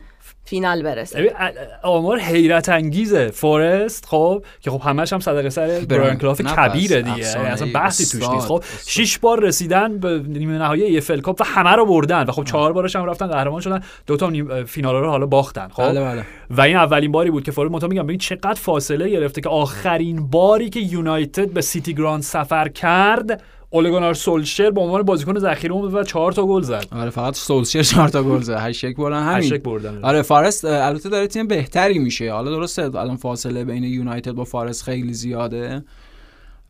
فینال 0.45 0.83
برسه. 0.83 1.35
آمار 1.83 2.19
حیرت 2.19 2.69
انگیزه. 2.69 3.27
فورست 3.29 4.05
خب 4.05 4.43
که 4.61 4.71
خب 4.71 4.81
همش 4.81 5.13
هم 5.13 5.19
صدقه 5.19 5.49
سر 5.49 5.67
برایان 5.89 6.17
کلاف 6.17 6.41
کبیره 6.41 7.01
دیگه. 7.01 7.39
اصلا 7.39 7.67
بحثی 7.73 8.19
توش 8.19 8.29
نیست. 8.29 8.47
خب 8.47 8.53
استاد. 8.53 8.83
شش 8.87 9.17
بار 9.17 9.43
رسیدن 9.43 9.97
به 9.97 10.23
نیمه 10.27 10.57
نهایی 10.57 10.83
EFL 10.83 11.21
Cup 11.21 11.41
و 11.41 11.43
همه 11.43 11.71
رو 11.71 11.85
بردن 11.85 12.23
و 12.23 12.31
خب 12.31 12.43
چهار 12.43 12.73
بارش 12.73 12.95
هم 12.95 13.05
رفتن 13.05 13.27
قهرمان 13.27 13.61
شدن. 13.61 13.83
دو 14.07 14.17
تا 14.17 14.29
نیم 14.29 14.63
فینال 14.63 14.95
رو 14.95 15.09
حالا 15.09 15.25
باختن 15.25 15.67
خب. 15.67 15.83
بله 15.83 16.01
بله. 16.01 16.25
و 16.49 16.61
این 16.61 16.75
اولین 16.75 17.11
باری 17.11 17.31
بود 17.31 17.43
که 17.43 17.51
فورد 17.51 17.71
متا 17.71 17.87
میگم 17.87 18.03
ببین 18.03 18.17
چقدر 18.17 18.53
فاصله 18.53 19.09
گرفته 19.09 19.41
که 19.41 19.49
آخرین 19.49 20.29
باری 20.29 20.69
که 20.69 20.79
یونایتد 20.79 21.49
به 21.49 21.61
سیتی 21.61 21.93
گراند 21.93 22.23
سفر 22.23 22.67
کرد 22.67 23.41
اوله 23.69 23.88
گونار 23.88 24.13
سولشر 24.13 24.71
به 24.71 24.81
عنوان 24.81 25.01
بازیکن 25.03 25.39
ذخیره 25.39 25.73
اومد 25.73 25.93
و 25.93 26.03
چهار 26.03 26.31
تا 26.31 26.45
گل 26.45 26.61
زد. 26.61 26.85
آره 26.91 27.09
فقط 27.09 27.35
سولشر 27.35 27.83
چهار 27.83 28.09
تا 28.09 28.23
گل 28.23 28.41
زد. 28.41 28.57
8 28.59 28.83
1 28.83 28.97
بردن 28.97 29.23
همین. 29.23 29.37
هشت 29.37 29.51
یک 29.51 29.61
بردن. 29.61 29.99
آره 30.03 30.21
فارست 30.21 30.65
البته 30.65 31.09
داره 31.09 31.27
تیم 31.27 31.47
بهتری 31.47 31.99
میشه. 31.99 32.31
حالا 32.31 32.51
درسته 32.51 32.81
الان 32.81 33.15
فاصله 33.15 33.65
بین 33.65 33.83
یونایتد 33.83 34.31
با 34.31 34.43
فارست 34.43 34.83
خیلی 34.83 35.13
زیاده. 35.13 35.83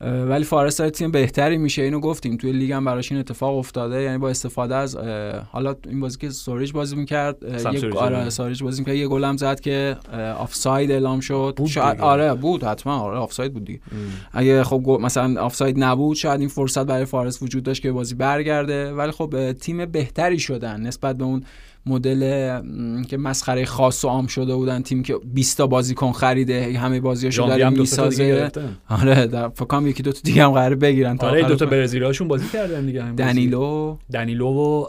ولی 0.01 0.43
فارست 0.43 0.79
داره 0.79 0.91
تیم 0.91 1.11
بهتری 1.11 1.57
میشه. 1.57 1.81
اینو 1.81 1.99
گفتیم. 1.99 2.37
توی 2.37 2.51
لیگ 2.51 2.71
هم 2.71 2.85
براش 2.85 3.11
این 3.11 3.19
اتفاق 3.19 3.57
افتاده. 3.57 4.01
یعنی 4.01 4.17
با 4.17 4.29
استفاده 4.29 4.75
از 4.75 4.95
حالا 5.51 5.75
این 5.89 5.99
بازی 5.99 6.17
که 6.17 6.29
سوریج 6.29 6.71
بازی 6.71 6.95
می‌کرد 6.95 7.37
یک 7.73 7.95
آره. 7.95 8.29
سوریج 8.29 8.63
بازی 8.63 8.81
می‌کرد. 8.81 8.95
یه 8.95 9.07
گل 9.07 9.23
هم 9.23 9.37
زد 9.37 9.59
که 9.59 9.97
آفساید 10.37 10.91
اعلام 10.91 11.19
شد. 11.19 11.53
بود 11.57 11.67
شاید. 11.67 12.01
آره 12.01 12.33
بود 12.33 12.63
حتما. 12.63 12.99
آره 12.99 13.17
آفساید 13.17 13.53
بود 13.53 13.65
دیگه. 13.65 13.79
اگه 14.31 14.63
خب 14.63 14.97
مثلا 15.01 15.41
آفساید 15.41 15.83
نبود 15.83 16.15
شاید 16.15 16.39
این 16.39 16.49
فرصت 16.49 16.85
برای 16.85 17.05
فارست 17.05 17.43
وجود 17.43 17.63
داشت 17.63 17.81
که 17.81 17.91
بازی 17.91 18.15
برگرده. 18.15 18.93
ولی 18.93 19.11
خب 19.11 19.51
تیم 19.51 19.85
بهتری 19.85 20.39
شدن 20.39 20.81
نسبت 20.81 21.17
به 21.17 21.23
اون 21.23 21.43
مدل 21.85 22.21
که 23.03 23.17
مسخره 23.17 23.65
خاص 23.65 24.05
و 24.05 24.07
عام 24.07 24.27
شده 24.27 24.55
بودن 24.55 24.81
تیم 24.81 25.03
که 25.03 25.15
20 25.33 25.57
تا 25.57 25.67
بازیکن 25.67 26.11
خریده 26.11 26.79
همه 26.79 26.99
بازیاشو 26.99 27.47
داره 27.47 27.69
می‌سازه. 27.69 28.51
آره 28.89 29.27
در 29.27 29.49
فکر 29.49 29.65
کنم 29.65 29.87
یکی 29.87 30.03
دو 30.03 30.11
تا 30.11 30.19
دیگه 30.23 30.43
هم 30.43 30.51
قراره 30.51 30.75
بگیرن 30.75 31.17
تا 31.17 31.27
آره 31.27 31.43
دو 31.43 31.55
تا. 31.55 31.65
برزیلیاشون 31.65 32.27
بازی 32.27 32.45
کردن 32.53 32.85
دیگه 32.85 33.03
همین. 33.03 33.15
دنیلو 33.15 33.97
دنیلو 34.13 34.47
و 34.47 34.85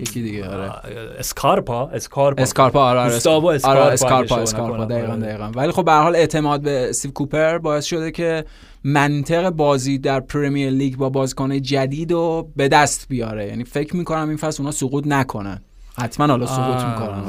یکی 0.00 0.22
دیگه 0.22 0.48
آره 0.48 0.72
اسکارپا 1.18 1.88
اسکارپا 1.88 2.42
اسکارپا 2.42 2.80
آره 2.80 3.00
آره 3.00 3.12
گوستاوو 3.12 3.46
آره 3.46 3.56
اسکارپا 3.56 3.88
اسکارپا 3.90 4.36
اسکارپا. 4.36 4.84
دقیقاً 4.84 5.12
آره. 5.12 5.20
دقیقاً 5.20 5.50
ولی 5.54 5.72
خب 5.72 5.84
به 5.84 5.92
هر 5.92 6.02
حال 6.02 6.16
اعتماد 6.16 6.60
به 6.62 6.86
استیو 6.88 7.10
کوپر 7.10 7.58
باعث 7.58 7.84
شده 7.84 8.10
که 8.10 8.44
منطق 8.84 9.50
بازی 9.50 9.98
در 9.98 10.20
Premier 10.20 10.70
League 10.70 10.96
با 10.96 11.10
بازیکن 11.10 11.62
جدید 11.62 12.12
رو 12.12 12.48
به 12.56 12.68
دست 12.68 13.06
بیاره 13.08 13.46
یعنی 13.46 13.64
فکر 13.64 13.96
می‌کنم 13.96 14.28
این 14.28 14.36
فصل 14.36 14.62
اونا 14.62 14.72
سقوط 14.72 15.06
نکنن 15.06 15.60
حتما 16.00 16.26
حالا 16.26 16.46
سقوط. 16.46 16.84
می‌کنن 16.84 17.22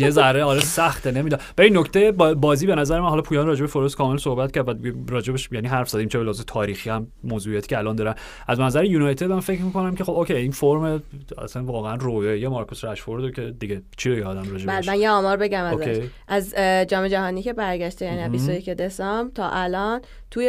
یه 0.00 0.10
ذره 0.10 0.44
آره 0.44 0.60
سخته 0.60 1.10
نمی‌دونم 1.10 1.42
به 1.56 1.64
این 1.64 1.78
نکته 1.78 2.12
با- 2.12 2.34
بازی 2.34 2.66
به 2.66 2.74
نظر 2.74 3.00
من 3.00 3.08
حالا 3.08 3.22
پویان 3.22 3.46
راجع 3.46 3.60
به 3.60 3.66
فورست 3.66 3.96
کامل 3.96 4.16
صحبت 4.16 4.52
کرد 4.52 4.66
بعد 4.66 4.78
راجبش 5.08 5.48
یعنی 5.52 5.68
حرف 5.68 5.88
زدیم 5.88 6.08
چه 6.08 6.18
لحاظ 6.18 6.40
تاریخی 6.46 6.90
هم 6.90 7.06
موضوعیتی 7.24 7.66
که 7.68 7.78
الان 7.78 7.96
داره 7.96 8.14
از 8.48 8.60
منظر 8.60 8.84
یونایتد 8.84 9.26
من 9.32 9.40
فکر 9.40 9.62
می‌کنم 9.62 9.94
که 9.94 10.04
خب 10.04 10.12
okay 10.12 10.34
این 10.34 10.50
فرم 10.50 11.02
اصلا 11.38 11.64
واقعا 11.64 11.94
رویایی 11.94 12.48
مارکوس 12.48 12.84
رشفورد 12.84 13.34
که 13.34 13.54
دیگه 13.60 13.82
چی 13.96 14.10
رو 14.10 14.18
یادم 14.18 14.52
راجع 14.52 14.66
بله 14.66 14.76
بهش 14.76 14.88
من 14.88 15.00
یه 15.00 15.10
آمار 15.10 15.36
بگم 15.36 15.64
ازش 15.64 16.00
از 16.28 16.54
جام 16.88 17.08
جهانی 17.08 17.42
که 17.42 17.52
برگشته 17.52 18.04
یعنی 18.04 18.18
از 18.20 18.30
مهم. 18.30 18.32
21 18.32 18.70
دسامبر 18.70 19.30
تا 19.34 19.48
الان 19.50 20.00
توی 20.30 20.48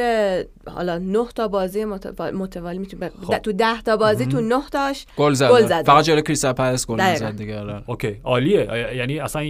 حالا 0.67 0.97
9 0.97 1.19
تا 1.35 1.47
بازی 1.47 1.85
متوا- 1.85 2.21
متوالی 2.33 2.77
می‌تونه 2.77 3.11
خب. 3.27 3.37
تو 3.37 3.51
10 3.51 3.81
تا 3.81 3.97
بازی 3.97 4.25
تو 4.25 4.41
9 4.41 4.55
تاش 4.71 5.05
گل 5.17 5.33
زده. 5.33 5.83
فقط 5.83 6.03
جلوی 6.05 6.21
کریستال 6.21 6.53
پالاس 6.53 6.87
گل. 6.87 7.01
نزد 7.01 7.35
دیگه 7.35 7.56
آره. 7.57 7.83
okay 7.85 8.15
عالیه. 8.23 8.93
یعنی 8.95 9.19
اصلا 9.19 9.41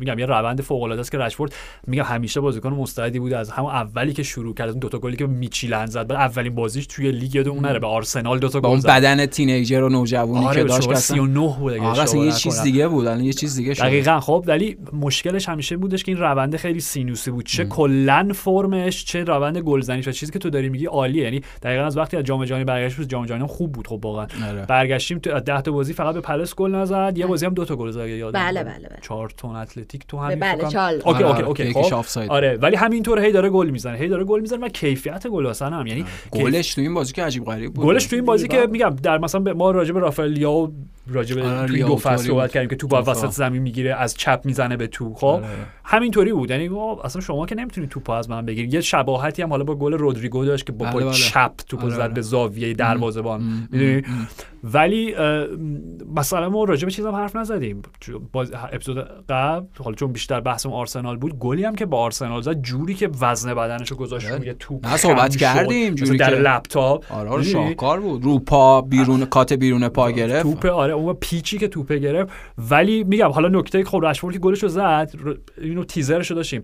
میگم 0.00 0.18
یه 0.18 0.26
روند 0.26 0.60
فوق 0.60 0.82
العاده 0.82 1.00
است 1.00 1.12
که 1.12 1.18
رشفورد 1.18 1.54
میگم 1.86 2.02
همیشه 2.02 2.40
بازیکن 2.40 2.68
مستعدی 2.68 3.18
بوده. 3.18 3.36
از 3.36 3.50
همون 3.50 3.70
اولی 3.70 4.12
که 4.12 4.22
شروع 4.22 4.54
کرد 4.54 4.68
اون 4.68 4.78
دو 4.78 4.88
تا 4.88 4.98
گلی 4.98 5.16
به 5.16 5.26
میتیلن 5.26 5.86
زد 5.86 6.06
بعد 6.06 6.18
اولین 6.18 6.54
بازیش 6.54 6.86
توی 6.86 7.12
لیگ 7.12 7.34
یادمون 7.34 7.64
نره. 7.64 7.78
به 7.78 7.86
آرسنال 7.86 8.38
دو 8.38 8.48
تا 8.48 8.60
گل 8.60 8.68
اون 8.68 8.80
زد. 8.80 8.88
بدن 8.88 9.26
teenager 9.26 9.82
و 9.82 9.88
نوجوانی 9.88 10.46
آره 10.46 10.62
که 10.62 10.68
داشت 10.68 10.82
شما 10.82 10.92
که 10.92 10.98
اصلا 10.98 11.16
39 11.16 11.56
بود 11.58 11.72
آره 11.72 12.02
اصلا 12.02 12.24
یه. 12.24 12.32
چیز 12.32 12.62
دیگه 12.62 12.88
بود. 12.88 13.06
الان 13.06 13.24
یه 13.24 13.32
چیز 13.32 13.56
دیگه 13.56 13.74
شد. 13.74 13.82
دقیقا. 13.82 14.20
خب 14.20 14.44
ولی 14.46 14.76
مشکلش 14.92 15.48
همیشه 15.48 15.76
بودش 15.76 16.04
که 16.04 16.12
این 16.12 16.20
روند 16.20 16.56
خیلی 16.56 16.80
سینوسی 16.80 17.30
بود. 17.30 17.46
چه 17.46 17.64
کلا 17.64 18.28
فرمش 18.34 19.04
چه 19.04 19.24
روند 19.24 19.58
گلزنیش 19.58 20.08
و 20.08 20.12
چیزی 20.12 20.32
که 20.32 20.38
تو 20.38 20.50
داری 20.50 20.68
میگی 20.68 20.86
عالیه. 20.86 21.22
یعنی 21.22 21.40
دقیقا 21.62 21.84
از 21.84 21.96
وقتی 21.96 22.16
از 22.16 22.24
جام 22.24 22.44
جهانی 22.44 22.64
برگشت 22.64 22.96
بود 22.96 23.08
جام 23.08 23.26
جهانی 23.26 23.46
خوب 23.46 23.72
بود 23.72 23.86
خب 23.86 24.00
واقعا. 24.04 24.26
آره. 24.48 24.66
برگشتیم 24.66 25.18
تو 25.18 25.40
10 25.40 25.60
تا 25.60 25.70
بازی 25.70 25.92
فقط 25.92 26.14
به 26.14 26.20
پلس 26.20 26.54
گل 26.54 26.74
نزد. 26.74 26.94
یه 27.16 27.26
بازی 27.26 27.46
هم 27.46 27.54
دو 27.54 27.64
تا 27.64 27.76
گل 27.76 27.90
زد 27.90 28.08
یادم 28.08 28.40
بله. 28.40 28.64
بله 28.64 28.88
بله 28.88 28.98
چارلتون 29.02 29.56
اتلتیک 29.56 30.06
تو 30.08 30.18
همین 30.18 30.40
بله،. 30.40 30.68
چال. 30.68 30.94
okay 30.94 31.08
آره، 31.08 31.16
okay 31.26 31.38
آره، 31.38 31.46
okay 31.46 31.62
یکیش 31.66 31.86
خب 31.86 31.94
آفساید. 31.94 32.30
آره 32.30 32.58
ولی 32.62 32.76
همینطور 32.76 33.20
هی 33.20 33.32
داره 33.32 33.50
گل 33.50 33.70
می‌زنه 33.70 33.96
هی 33.98 34.08
داره 34.08 34.24
گل 34.24 34.40
می‌زنه 34.40 34.58
و 34.66 34.68
کیفیت 34.68 35.26
گل 35.26 35.46
اصلا 35.46 35.70
هم 35.70 35.86
یعنی 35.86 36.04
گلش 36.30 36.74
تو 36.74 36.80
این 36.80 36.94
بازی 36.94 37.12
که 37.12 37.24
عجیب 37.24 37.44
غریب 37.44 37.72
بود 37.74 37.86
گلش 37.86 38.06
تو 38.06 38.16
این 38.16 38.24
بازی 38.24 38.48
که 38.48 38.66
میگم 38.70 38.96
در 39.02 39.18
مثلا 39.18 39.40
به- 39.40 39.52
ما 39.52 39.70
راجع 39.70 39.92
به 39.92 40.00
رافائل 40.00 40.30
لیاو 40.32 40.72
راجع 41.08 41.34
به 41.34 41.42
آره، 41.48 41.78
دو 41.82 41.96
فصل 41.96 42.26
صحبت. 42.26 42.52
کردیم 42.52 42.68
که 42.68 42.76
تو 42.76 42.86
با. 42.88 43.02
وسط 43.06 43.30
زمین 43.30 43.62
می‌گیره 43.62 43.94
از 43.94 44.14
چپ 44.14 44.40
می‌زنه 44.44 44.76
به 44.76 44.86
تو 44.86 45.14
خب 45.14 45.26
آره. 45.26 45.44
همینطوری 45.88 46.32
بود 46.32 46.50
یعنی 46.50 46.70
اصلا 47.04 47.22
شما 47.22 47.46
که 47.46 47.54
نمی‌تونید 47.54 47.90
توپو 47.90 48.12
از 48.12 48.30
من 48.30 48.46
بگیرید 48.46 48.74
یه 48.74 48.80
شباهتی 48.80 49.42
هم 49.42 49.50
حالا 49.50 49.64
با 49.64 49.74
گل 49.74 49.92
رودریگو 49.92 50.44
داشت 50.44 50.66
که 50.66 50.72
با 50.72 50.84
بله، 50.84 50.92
پای 50.92 51.04
بله. 51.04 51.12
چپ 51.12 51.52
توپو 51.68 51.86
آره، 51.86 51.94
زد 51.94 52.00
آره. 52.00 52.12
به 52.12 52.20
زاویه 52.20 52.74
دروازه‌بان 52.74 53.42
می‌دونی. 53.72 54.02
ولی 54.64 55.14
مثلا 56.16 56.48
ما 56.48 56.64
راجع 56.64 56.84
به 56.84 56.90
چیزام 56.90 57.14
حرف 57.14 57.36
نزدیم 57.36 57.82
باز 58.32 58.52
اپیزود 58.72 58.98
قبل 59.28 59.66
حالا 59.84 59.96
چون 59.96 60.12
بیشتر 60.12 60.40
بحثم 60.40 60.72
آرسنال 60.72 61.16
بود 61.16 61.38
گلی 61.38 61.64
هم 61.64 61.74
که 61.74 61.86
با 61.86 61.98
آرسنال 61.98 62.42
زد 62.42 62.60
جوری 62.62 62.94
که 62.94 63.10
وزن 63.20 63.54
بدنشو 63.54 63.96
گذاشت 63.96 64.26
آره. 64.26 64.36
روی 64.36 64.54
توپ 64.58 64.86
نه، 64.86 64.96
صحبت. 64.96 65.36
کردیم، 65.36 65.94
جوری 65.94 66.18
در 66.18 66.30
که- 66.30 66.36
لپتاپ 66.40 67.12
آره 67.12 67.30
آره؟ 67.30 67.42
شاهکار 67.42 68.00
بود 68.00 68.24
رو 68.24 68.38
پا 68.38 68.80
بیرون 68.80 69.24
کات 69.24 69.52
بیرون 69.52 69.88
پا 69.88 70.10
گرفت 70.10 70.42
توپ 70.42 70.66
آره 70.66 70.92
اون 70.92 71.14
پیچی 71.14 71.58
که 71.58 71.68
توپه 71.68 71.98
گرفت 71.98 72.32
ولی 72.70 73.04
میگم 73.04 73.28
حالا 73.28 73.48
نکته 73.48 73.84
خب 73.84 74.00
رشفورد 74.02 74.34
که 74.34 74.40
گلشو 74.40 74.68
زد 74.68 75.10
اینو 75.76 75.84
تیزرشو 75.84 76.34
داشتیم 76.34 76.62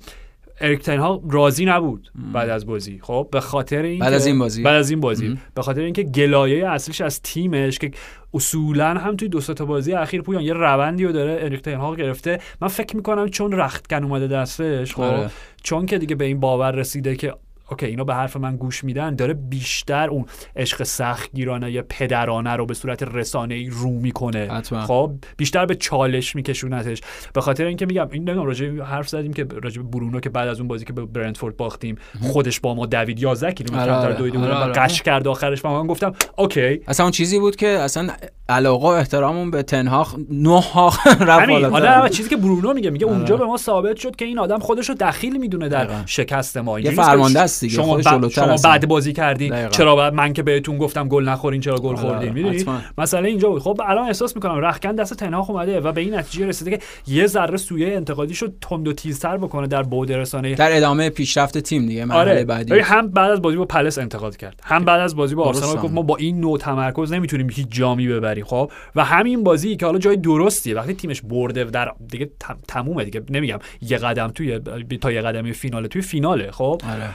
اریک 0.60 0.88
تن 0.88 1.02
هاخ 1.02 1.22
راضی 1.30 1.64
نبود 1.64 2.10
بعد 2.32 2.48
از 2.48 2.66
بازی 2.66 2.98
خب 3.02 3.28
به 3.32 3.40
خاطر 3.40 3.82
این 3.82 3.98
بعد 3.98 4.12
از 4.12 4.26
این 4.26 4.38
بازی؟ 4.38 4.62
بعد 4.62 4.76
از 4.76 4.90
این 4.90 5.00
بازی. 5.00 5.38
به 5.54 5.62
خاطر 5.62 5.80
اینکه 5.80 6.02
گلایه 6.02 6.68
اصلیش 6.68 7.00
از 7.00 7.22
تیمش 7.22 7.78
که 7.78 7.90
اصولا 8.34 8.94
هم 8.94 9.16
توی 9.16 9.28
دو 9.28 9.40
تا 9.40 9.64
بازی 9.64 9.92
اخیر 9.92 10.22
پویان 10.22 10.42
یه 10.42 10.52
روندی 10.52 11.04
رو 11.04 11.12
داره 11.12 11.38
اریک 11.42 11.68
تن 11.68 11.79
هاخ 11.79 11.95
گرفته 11.94 12.38
من 12.60 12.68
فکر 12.68 12.96
می‌کنم 12.96 13.28
چون 13.28 13.52
رختکن 13.52 14.04
اومده 14.04 14.26
دستش 14.26 14.94
خب 14.94 15.02
آره. 15.02 15.30
چون 15.62 15.86
که 15.86 15.98
دیگه 15.98 16.14
به 16.14 16.24
این 16.24 16.40
باور 16.40 16.70
رسیده 16.70 17.16
که 17.16 17.34
okay 17.72 17.86
اینا 17.87 18.05
به 18.05 18.14
حرف 18.14 18.37
من 18.37 18.57
گوش 18.57 18.85
میدن 18.85 19.14
داره 19.14 19.35
بیشتر 19.35 20.09
اون 20.09 20.27
عشق 20.57 20.83
سختگیرانه 20.83 21.70
یا 21.70 21.85
پدرانه 21.89 22.51
رو 22.51 22.66
به 22.66 22.75
صورت 22.75 23.03
رسانه 23.03 23.55
ای 23.55 23.66
رو 23.66 23.91
می‌کنه. 23.91 24.62
خب 24.62 25.12
بیشتر 25.37 25.66
به 25.66 25.75
چالش 25.75 26.37
میکشونتش 26.37 27.01
به 27.35 27.41
خاطر 27.41 27.64
اینکه 27.64 27.87
میگم 27.87 28.09
این 28.11 28.23
نمی‌دونم 28.23 28.47
راجع 28.47 28.83
حرف 28.83 29.09
زدیم 29.09 29.33
که 29.33 29.47
راجع 29.62 29.83
برونو 29.83 30.20
که 30.20 30.31
بعد 30.31 30.49
از 30.49 30.59
اون 30.59 30.68
بازی 30.68 30.85
که 30.85 30.93
به 30.93 31.07
برنتفورد 31.07 31.57
باختیم 31.57 31.97
خودش 32.20 32.61
با 32.61 32.75
ما 32.75 32.87
دوید 32.87 33.18
11 33.18 33.53
کیلومتر 33.53 33.91
آره، 33.91 34.14
کمتر 34.14 34.23
آره. 34.23 34.39
آره، 34.39 34.55
و 34.55 34.62
آره. 34.62 34.73
قش 34.73 35.03
کرد 35.03 35.29
آخرش 35.29 35.64
من 35.64 35.87
گفتم 35.87 36.12
اوکی 36.37 36.81
اصلا 36.87 37.05
اون 37.05 37.12
چیزی 37.12 37.39
بود 37.39 37.57
که 37.57 37.68
اصلا 37.68 38.09
علاقه 38.53 38.84
و 38.88 38.90
احترامون 38.90 39.50
به 39.50 39.62
تنهاخ 39.62 40.14
نه 40.30 40.61
ها 40.61 40.86
رفت 41.20 41.48
بالاتر. 41.48 42.00
آره 42.00 42.09
چیزی 42.11 42.28
که 42.28 42.36
برونو 42.36 42.72
میگه 42.74 42.90
میگه 42.90 43.07
اونجا 43.07 43.34
آره. 43.34 43.44
به 43.44 43.50
ما 43.50 43.57
ثابت 43.57 43.96
شد 43.96 44.16
که 44.16 44.24
این 44.24 44.38
آدم 44.38 44.59
خودش 44.59 44.88
رو 44.88 44.94
دخیل 44.94 45.36
می‌دونه 45.36 45.68
در. 45.68 45.88
شکست 46.07 46.57
ما 46.57 46.80
یه 46.80 46.90
فرمانده 46.90 47.40
است 47.40 47.61
دیگه، 47.61 47.74
شما 47.74 47.96
ب- 47.96 48.28
شما. 48.28 48.57
بعد 48.64 48.88
بازی 48.88 49.12
کردین. 49.12 49.68
چرا 49.68 49.96
بعد 49.96 50.14
من 50.14 50.32
که 50.32 50.42
بهتون 50.42 50.78
گفتم 50.78 51.09
گل 51.09 51.28
نخورین 51.28 51.61
چرا 51.61 51.76
گل 51.76 51.88
آره، 51.88 51.96
خوردین 51.96 52.32
می‌دونی. 52.32 52.64
مسئله 52.98 53.28
اینجا 53.28 53.48
بود 53.48 53.62
خب 53.62 53.80
الان 53.84 54.07
احساس 54.07 54.36
می‌کنم 54.36 54.59
رخکن 54.59 54.92
دست 54.92 55.14
تنها 55.14 55.46
اومده 55.48 55.80
و 55.80 55.92
به 55.92 56.00
این 56.00 56.14
نتیجه 56.14 56.46
رسیده 56.46 56.70
که 56.70 56.80
یه 57.07 57.26
ذره 57.26 57.57
سویه 57.57 57.96
انتقادیشو 57.96 58.48
تند 58.61 58.88
و 58.88 58.92
تیزتر 58.92 59.36
بکنه 59.36 59.66
در 59.66 59.82
بعد 59.82 60.12
رسانه 60.12 60.55
در 60.55 60.76
ادامه 60.76 61.11
پیشرفت 61.11 61.59
تیم 61.59 61.86
دیگه 61.86 62.12
آره 62.12 62.44
بعدی 62.44 62.78
هم 62.78 63.09
بعد 63.09 63.30
از 63.30 63.42
بازی 63.42 63.57
با 63.57 63.64
پلس 63.64 63.98
انتقاد 63.98 64.36
کرد 64.36 64.61
هم 64.64 64.84
بعد 64.84 65.00
از 65.00 65.16
بازی 65.16 65.34
با 65.34 65.44
آرسنال. 65.44 65.76
گفت 65.76 65.94
ما 65.94 66.03
با 66.03 66.16
این 66.16 66.40
نوع 66.40 66.59
تمرکز 66.59 67.12
نمی‌تونیم 67.12 67.48
هیچ 67.53 67.66
جامی 67.70 68.09
ببریم 68.09 68.41
خب 68.45 68.70
و 68.97 69.05
همین 69.05 69.45
بازی 69.45 69.76
که 69.76 69.86
حالا 69.86 69.99
جای 69.99 70.16
درستیه. 70.16 70.74
وقتی 70.74 70.95
تیمش 70.95 71.22
برده 71.22 71.64
در 71.64 71.93
دیگه 72.09 72.30
تم- 72.40 72.59
تمومه 72.68 73.05
دیگه. 73.05 73.22
نمیگم 73.30 73.59
یه 73.82 73.99
قدم 73.99 74.28
توی 74.28 74.59
تا 75.01 75.12
یه 75.12 75.20
قدم 75.22 75.53
فیناله 75.53 75.88
توی 75.88 76.03
فیناله 76.03 76.51
خب؟ 76.51 76.80
آره. 76.90 77.09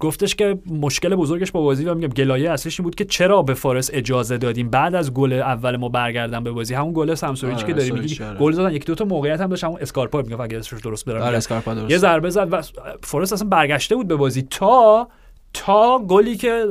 گفتش 0.00 0.34
که 0.34 0.58
مشکل 0.66 1.14
بزرگش 1.14 1.52
با 1.52 1.62
بازی 1.62 1.84
و 1.84 1.94
میگم 1.94 2.08
گلایه 2.08 2.50
اصلیش 2.50 2.80
این 2.80 2.84
بود 2.84 2.94
که 2.94 3.04
چرا 3.04 3.42
به 3.42 3.54
فارس 3.54 3.90
اجازه 3.92 4.38
دادیم؟ 4.38 4.70
بعد 4.70 4.94
از 4.94 5.14
گل 5.14 5.32
اول 5.32 5.76
ما 5.76 5.88
برگردن 5.88 6.44
به 6.44 6.50
بازی. 6.50 6.74
همون 6.74 6.92
گل 6.92 7.14
سمسوریچ 7.14 7.56
آره، 7.56 7.66
که 7.66 7.72
داری 7.72 7.90
میگی 7.90 8.08
سوریچ، 8.08 8.20
آره. 8.20 8.38
گل 8.38 8.52
زدن 8.52 8.72
یک 8.72 8.86
دو 8.86 8.94
تا 8.94 9.04
موقعیت 9.04 9.40
هم 9.40 9.50
داشت. 9.50 9.64
همون 9.64 9.78
اسکارپا 9.80 10.22
میگم 10.22 10.40
اگه 10.40 10.58
اسمش 10.58 10.80
درست 10.80 11.04
برم 11.04 11.16
آره 11.16 11.24
میگم. 11.24 11.36
اسکارپا 11.36 11.74
درست. 11.74 11.90
یه 11.90 11.98
ضربه 11.98 12.30
زد 12.30 12.48
و 12.52 12.62
فورست 13.02 13.32
اصلا 13.32 13.48
برگشته 13.48 13.96
بود 13.96 14.08
به 14.08 14.16
بازی 14.16 14.42
تا 14.42 15.08
تا 15.52 15.98
گلی 15.98 16.36
که 16.36 16.66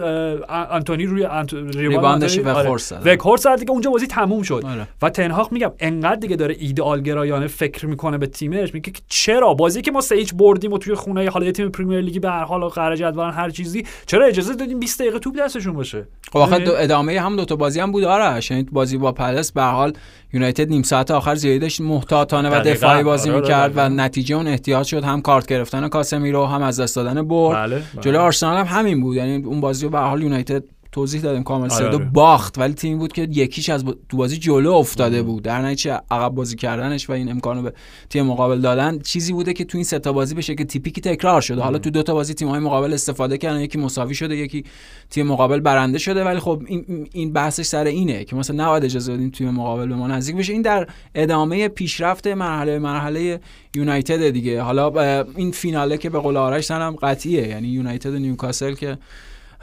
آنتونی 0.49 1.05
روی 1.05 1.25
آنت... 1.25 1.53
rebound 1.53 2.18
ش 2.18 2.37
آنتونی- 2.37 2.55
و 2.55 2.57
آره. 2.57 2.77
زد. 2.77 3.59
دیگه 3.59 3.71
اونجا 3.71 3.91
بازی 3.91 4.07
تموم 4.07 4.41
شد 4.41 4.63
آره. 4.65 4.87
و 5.01 5.09
تن 5.09 5.26
هاخ 5.26 5.51
میگم 5.51 5.71
انقدر 5.79 6.15
دیگه 6.15 6.35
داره 6.35 6.55
ایدئال 6.59 7.01
گرایانه 7.01 7.47
فکر 7.47 7.85
می‌کنه 7.85 8.17
به 8.17 8.27
تیمش 8.27 8.73
میگه 8.73 8.91
که 8.91 9.01
چرا 9.07 9.53
بازی 9.53 9.81
که 9.81 9.91
ما 9.91 10.01
سه 10.01 10.15
هیچ 10.15 10.33
بردیم 10.35 10.73
و 10.73 10.77
توی 10.77 10.95
خونه 10.95 11.29
حالا 11.29 11.51
تیم 11.51 11.69
Premier 11.69 12.01
League 12.01 12.17
ی 12.17 12.19
به 12.19 12.29
هر 12.29 12.43
حال 12.43 12.67
قرار 12.67 12.95
جدول 12.95 13.29
هر 13.29 13.49
چیزی 13.49 13.85
چرا 14.05 14.25
اجازه 14.25 14.55
دادیم 14.55 14.79
20 14.79 14.99
دقیقه 14.99 15.19
توپ 15.19 15.39
دستشون 15.39 15.73
باشه 15.73 16.07
خب 16.31 16.37
آخه؟ 16.37 16.59
دو 16.59 16.73
ادامه 16.75 17.19
هم 17.19 17.35
دو 17.35 17.45
تا 17.45 17.55
بازی 17.55 17.79
هم 17.79 17.91
بود 17.91 18.03
آرش 18.03 18.51
یعنی 18.51 18.63
بازی 18.63 18.97
با 18.97 19.11
پلس 19.11 19.51
به 19.51 19.61
هر 19.61 19.71
حال 19.71 19.93
یونایتد 20.33 20.69
نیم 20.69 20.81
ساعت 20.81 21.11
آخر 21.11 21.35
زیادی 21.35 21.59
داشت 21.59 21.81
محتاطانه 21.81 22.49
و. 22.49 22.61
دفاعی 22.63 23.03
بازی 23.03 23.29
آره، 23.29 23.37
آره، 23.37 23.41
می‌کرد 23.47 23.71
و 23.71 23.73
دقیقاً. 23.73 23.87
نتیجه 24.03 24.35
اون 24.35 24.47
احتیاط 24.47 24.85
شد 24.85 25.03
هم 25.03 25.21
کارت 25.21 25.47
گرفتن 25.47 25.87
کاسمیرو 25.87 26.45
هم 26.45 26.61
از 26.61 26.79
دست 26.79 26.95
دادن 26.95 27.27
برد 27.27 27.55
بله 27.57 27.83
جلوی 28.01 28.17
آرسنال 28.17 28.57
هم 28.57 28.77
همین 28.79 29.01
بود 29.01 29.15
یعنی 29.15 29.43
اون 29.45 29.61
بازی 29.61 29.85
رو 29.85 29.91
به 29.91 29.99
حال 29.99 30.21
یونایتد 30.21 30.63
توضیح 30.97 31.21
دادیم 31.21 31.43
کامل. 31.43 31.71
آره، 31.71 31.89
دو 31.89 31.97
آره. 31.97 32.05
باخت 32.05 32.57
ولی 32.57 32.73
تیمی 32.73 32.95
بود 32.95 33.13
که 33.13 33.21
یکیش 33.21 33.69
از 33.69 33.85
تو 34.09 34.17
بازی 34.17 34.37
جلو 34.37 34.73
افتاده 34.73 35.23
بود. 35.23 35.43
در 35.43 35.61
نتیجه 35.61 36.01
عقب 36.11 36.35
بازی 36.35 36.55
کردنش 36.55 37.09
و 37.09 37.13
این 37.13 37.31
امکانو 37.31 37.61
به 37.61 37.73
تیم 38.09 38.25
مقابل 38.25 38.61
دادن. 38.61 38.99
چیزی 38.99 39.33
بوده 39.33 39.53
که 39.53 39.65
تو 39.65 39.77
این 39.77 39.85
سه 39.85 39.99
تا 39.99 40.13
بازی 40.13 40.35
به 40.35 40.41
شکل 40.41 40.63
تیپیکی 40.63 41.01
تکرار 41.01 41.41
شده. 41.41 41.61
حالا 41.61 41.77
تو 41.77 41.89
دو 41.89 42.03
تا 42.03 42.13
بازی 42.13 42.33
تیم‌های 42.33 42.59
مقابل 42.59 42.93
استفاده 42.93 43.37
کردن. 43.37 43.61
یکی 43.61 43.77
مساوی 43.77 44.15
شده 44.15 44.35
یکی 44.35 44.63
تیم 45.09 45.27
مقابل 45.27 45.59
برنده 45.59 45.97
شده. 45.97 46.23
ولی 46.23 46.39
خب 46.39 46.63
این 46.67 47.07
این 47.11 47.33
بحثش 47.33 47.65
سر 47.65 47.85
اینه 47.85 48.23
که 48.23 48.35
مثلا 48.35 48.65
نباید 48.65 48.85
اجازه 48.85 49.13
بدیم 49.13 49.29
تیم 49.29 49.49
مقابل 49.49 49.87
به 49.87 49.95
ما 49.95 50.07
نزدیک 50.07 50.35
بشه. 50.35 50.53
این 50.53 50.61
در 50.61 50.87
ادامه 51.15 51.67
پیشرفت 51.67 52.27
مرحله 52.27 52.79
مرحله 52.79 53.39
یونایتد 53.75 54.29
دیگه. 54.29 54.61
حالا 54.61 55.21
این 55.35 55.51
فیناله 55.51 55.97
که 55.97 56.09
به 56.09 56.19
قول 56.19 56.37
آرش 56.37 56.65
سنم 56.65 56.95
قطعیه. 57.01 57.47
یعنی 57.47 57.67
یونایتد 57.67 58.13
و 58.13 58.19
نیوکاسل 58.19 58.73
که 58.73 58.97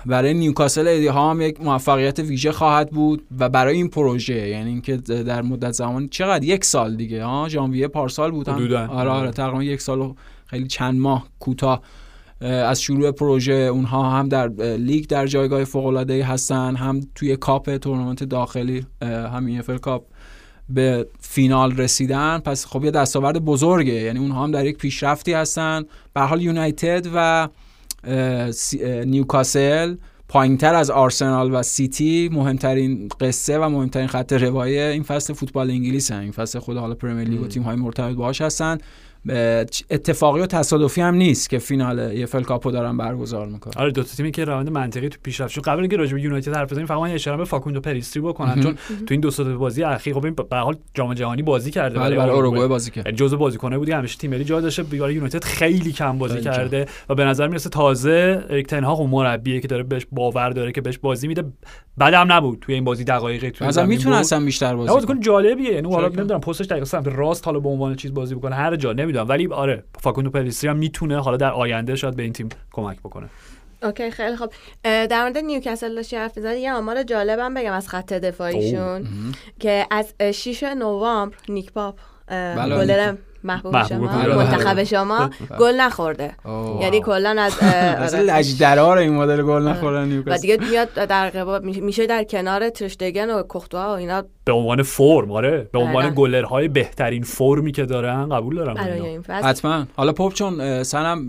برای 0.07 0.35
نیوکاسل 0.35 0.89
ادی 0.89 1.07
هاو 1.07 1.31
هم 1.31 1.41
یک 1.41 1.61
موفقیت 1.61 2.19
ویژه 2.19 2.53
خواهد 2.53 2.91
بود 2.91 3.23
و 3.39 3.49
برای 3.49 3.77
این 3.77 3.89
پروژه 3.89 4.49
یعنی 4.49 4.71
اینکه 4.71 4.97
در 4.97 5.43
مدت 5.43 5.73
زمان 5.73 6.09
چقدر؟ 6.09 6.45
یک 6.45 6.65
سال 6.65 6.97
دیگه 6.97 7.25
ها؟ 7.25 7.49
ژانویه 7.49 7.89
پارسال 7.89 8.31
بود 8.31 8.49
حدوداً. 8.49 8.87
آره 8.87 9.11
آره 9.11 9.31
تقریبا 9.31 9.63
یک 9.63 9.81
سال 9.81 10.01
و 10.01 10.15
خیلی 10.47 10.67
چند 10.67 11.01
ماه 11.01 11.29
کوتاه. 11.39 11.83
اه، 12.41 12.51
از 12.51 12.83
شروع 12.83 13.11
پروژه 13.11 13.53
اونها 13.53 14.11
هم 14.11 14.29
در 14.29 14.49
لیگ 14.77 15.07
در 15.07 15.27
جایگاه 15.27 15.65
فوق 15.65 15.87
العاده 15.87 16.25
هستن 16.25 16.77
هم 16.77 17.01
توی 17.15 17.37
کاپ 17.37 17.77
تورنمنت 17.77 18.25
داخلی 18.25 18.87
اه، 19.03 19.11
هم 19.11 19.47
EFL 19.47 19.77
Cup 19.77 20.05
به 20.69 21.07
فینال 21.21 21.77
رسیدن. 21.77 22.39
پس 22.39 22.67
خب 22.67 22.85
یه 22.85 22.91
دستاورد 22.91 23.45
بزرگه 23.45 23.93
یعنی 23.93 24.19
اونها 24.19 24.45
هم 24.45 24.51
در 24.51 24.67
یک 24.67 24.79
پیشرفتی 24.79 25.33
هستن. 25.33 25.83
به 26.15 26.21
حال 26.21 26.43
یونایتد 26.43 27.07
و 27.15 27.49
نیوکاسل 29.07 29.97
پایینتر 30.29 30.75
از 30.75 30.91
آرسنال 30.91 31.55
و 31.55 31.63
سیتی 31.63 32.31
مهمترین 32.33 33.09
قصه 33.21 33.59
و 33.59 33.69
مهمترین 33.69 34.07
خط 34.07 34.33
روایی 34.33 34.79
این 34.79 35.03
فصل 35.03 35.33
فوتبال 35.33 35.71
انگلیس 35.71 36.13
هم. 36.13 36.21
این 36.21 36.33
فصل 36.33 36.59
خود 36.59 36.77
حالا 36.77 36.95
پرمیر 36.95 37.29
لیگ 37.29 37.43
و 37.43 37.47
تیم 37.47 37.63
های 37.63 37.77
مرتبط 37.77 38.17
باهاش 38.17 38.41
هستن 38.41 38.79
اتفاقی 39.91 40.41
و 40.41 40.47
تصادفی 40.47 41.01
هم 41.01 41.15
نیست 41.15 41.51
که 41.51 41.59
فینال 41.59 41.99
EFL 41.99 42.43
Cup 42.43 42.64
و 42.64 42.71
دارن 42.71 42.97
برگزار 42.97 43.47
می‌کنن. 43.47 43.73
آره 43.77 43.91
دو 43.91 44.03
تا 44.03 44.09
تیمی 44.17 44.31
که 44.31 44.45
روند 44.45 44.71
منطقی 44.71 45.09
تو 45.09 45.31
شد 45.49 45.61
قبل 45.61 45.81
اینکه 45.81 45.97
راجع 45.97 46.15
به 46.15 46.23
یونایتد 46.23 46.55
حرف 46.55 46.73
بزنیم 46.73 46.87
فقط 46.87 46.99
اشاره 46.99 47.37
به 47.37 47.45
فاکوندو 47.45 47.81
پلیستری 47.81 48.23
بکنم. 48.23 48.63
چون 48.63 48.75
تو 48.75 49.07
این 49.11 49.21
دو 49.21 49.31
تا 49.31 49.45
بازی 49.45 49.83
اخیر 49.83 50.15
خب 50.15 50.25
این 50.25 50.35
به 50.35 50.45
هر 50.53 50.63
حال 50.63 50.77
جام 50.95 51.15
جهانی 51.15 51.43
بازی 51.43 51.71
کرده 51.71 51.99
بله 51.99 52.17
بله 52.17 52.33
اوروگوئه 52.33 52.67
بازی 52.67 52.91
کرد. 52.91 53.07
یعنی 53.07 53.19
جزء 53.19 53.37
بازیکنایی 53.37 53.79
بودی. 53.79 53.93
همیشه 53.93 54.19
تیم 54.19 54.31
ملی 54.31 54.45
جا 54.45 54.61
داشته. 54.61 54.83
برای 54.83 55.15
یونایتد 55.15 55.45
خیلی 55.45 55.93
کم 55.93 56.19
بازی. 56.19 56.41
کرده. 56.41 56.87
و 57.09 57.15
به 57.15 57.25
نظر 57.25 57.49
می‌رسه 57.49 57.71
تازه 57.71 58.45
اریک 58.51 58.67
تن‌هاخ 58.67 59.01
اون 59.01 59.11
مربیه 59.11 59.61
که 59.61 59.69
داره 59.69 59.83
بهش 59.83 60.07
باور 60.13 60.51
داره 60.51 60.73
که 60.73 60.81
بهش 60.81 60.99
بازی 60.99 61.29
میده. 61.29 61.45
بعدم 61.97 62.33
نبود 62.33 62.59
توی 62.61 62.75
این 62.75 62.85
بازی 62.85 63.05
دقایقی 63.05 63.51
توی 63.51 63.67
مثلا 63.67 63.87
می‌تونه. 63.87 64.17
اصلا 64.17 64.45
بیشتر 64.45 64.77
بازی 64.77 64.93
بازیکن. 64.93 65.21
جالبیه. 65.21 65.73
یعنی 65.73 65.93
حالا؟ 65.93 66.09
نمی‌دونم 66.09 66.41
پستش 66.41 66.67
دقیقاً 66.67 66.85
سمت 66.85 67.09
راست 67.09 67.47
حالا 67.47 67.61
به 67.61 67.69
عنوان 67.69 67.97
چیز 67.97 68.15
بازی 68.15 68.35
بکنه 68.35 68.55
هر 68.55 68.77
جا 68.77 68.93
نمی‌دونم. 68.93 69.29
ولی 69.29 69.47
آره 69.47 69.85
فاکوندو 70.01 70.31
پلیستری 70.31 70.71
هم 70.71 70.77
می‌تونه 70.77 71.23
حالا 71.23 71.37
در 71.37 71.51
آینده 71.51 71.97
شاید 71.97 72.17
به 72.17 72.23
این 72.23 72.33
تیم 72.33 72.49
کمک 72.73 72.99
بکنه. 72.99 73.29
اوکی 73.83 74.11
خیلی 74.11 74.37
خوب. 74.37 74.53
در 74.83 75.23
مورد 75.23 75.39
نیوکاسل 75.39 75.95
داشتی 75.95 76.17
حرف 76.17 76.37
می‌زدی 76.37 76.61
یه 76.61 76.73
آمار 76.73 77.03
جالبم 77.03 77.55
بگم 77.55 77.73
از 77.73 77.89
خط 77.89 78.13
دفاعیشون 78.13 79.07
که 79.61 79.87
از 79.91 80.15
اه، 80.21 80.33
6 80.33 80.63
نوامبر 80.63 81.37
نیک 81.49 81.73
پاپ 81.73 81.99
بله، 82.29 82.77
گلر 82.77 83.15
محبوب 83.45 83.73
محبوب 83.73 84.11
شما. 84.11 84.37
منتخب 84.37 84.85
شما 84.85 85.31
گل 85.59 85.75
نخورده. 85.81 86.33
اوه. 86.45 86.83
یعنی 86.83 87.01
کلا 87.01 87.37
از 87.39 88.15
آره. 88.15 88.23
لجدرار 88.33 88.99
این 88.99 89.15
مدل 89.15 89.43
گل 89.43 89.63
نخوردن 89.63 90.03
و 90.03 90.07
نیوکاسل. 90.07 90.43
دیگه 90.43 90.57
میاد 90.71 90.95
در 90.95 91.31
قبال 91.31 91.65
میشه 91.65 92.07
در 92.07 92.25
کنار 92.25 92.71
ترشتگن 92.71 93.31
و 93.31 93.43
کختوها 93.49 93.87
و 93.89 93.97
اینا. 93.97 94.23
به 94.45 94.53
عنوان 94.53 94.83
فرم 94.83 95.33
آره. 95.33 95.69
به 95.73 95.79
عنوان 95.79 96.05
دقیقاً. 96.05 96.23
گلرهای 96.23 96.69
بهترین 96.69 97.23
فرمی 97.23 97.73
که 97.73 97.85
دارن 97.85 98.29
قبول 98.29 98.55
دارم 98.55 98.77
حتما. 99.29 99.87
حالا 99.97 100.13
پاپ 100.13 100.33
چون 100.33 100.83
سنم 100.83 101.27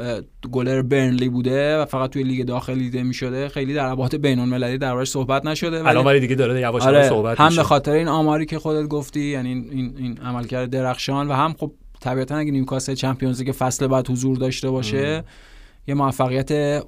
گلر 0.51 0.81
برنلی 0.81 1.29
بوده 1.29 1.77
و 1.77 1.85
فقط 1.85 2.09
توی 2.09 2.23
لیگ 2.23 2.45
داخلی 2.45 2.79
دیده 2.79 3.03
می‌شده. 3.03 3.49
خیلی 3.49 3.73
در 3.73 3.85
ابعاد 3.85 4.15
بین 4.15 4.39
المللی 4.39 4.77
دربارش 4.77 5.09
صحبت 5.09 5.45
نشده 5.45 5.79
ولی 5.79 5.89
الان 5.89 6.05
ولی 6.05 6.19
دیگه 6.19 6.35
داره 6.35 6.61
یواش 6.61 6.83
آره 6.83 7.09
صحبت 7.09 7.39
هم 7.39 7.55
به 7.55 7.63
خاطر 7.63 7.91
این 7.91 8.07
آماری 8.07 8.45
که 8.45 8.59
خودت 8.59 8.87
گفتی 8.87 9.21
یعنی 9.21 9.49
این 9.49 9.67
این, 9.71 9.95
این 9.97 10.17
عملکرد 10.17 10.69
درخشان 10.69 11.27
و 11.27 11.33
هم 11.33 11.55
خب 11.59 11.71
طبیعتا 12.05 12.35
اگه 12.35 12.51
نیوکاسل 12.51 12.93
Champions 12.93 13.41
League 13.41 13.51
فصل 13.51 13.87
بعد 13.87 14.09
حضور 14.09 14.37
داشته 14.37 14.69
باشه 14.69 15.23
یه 15.87 15.93
موفقیت 15.93 16.81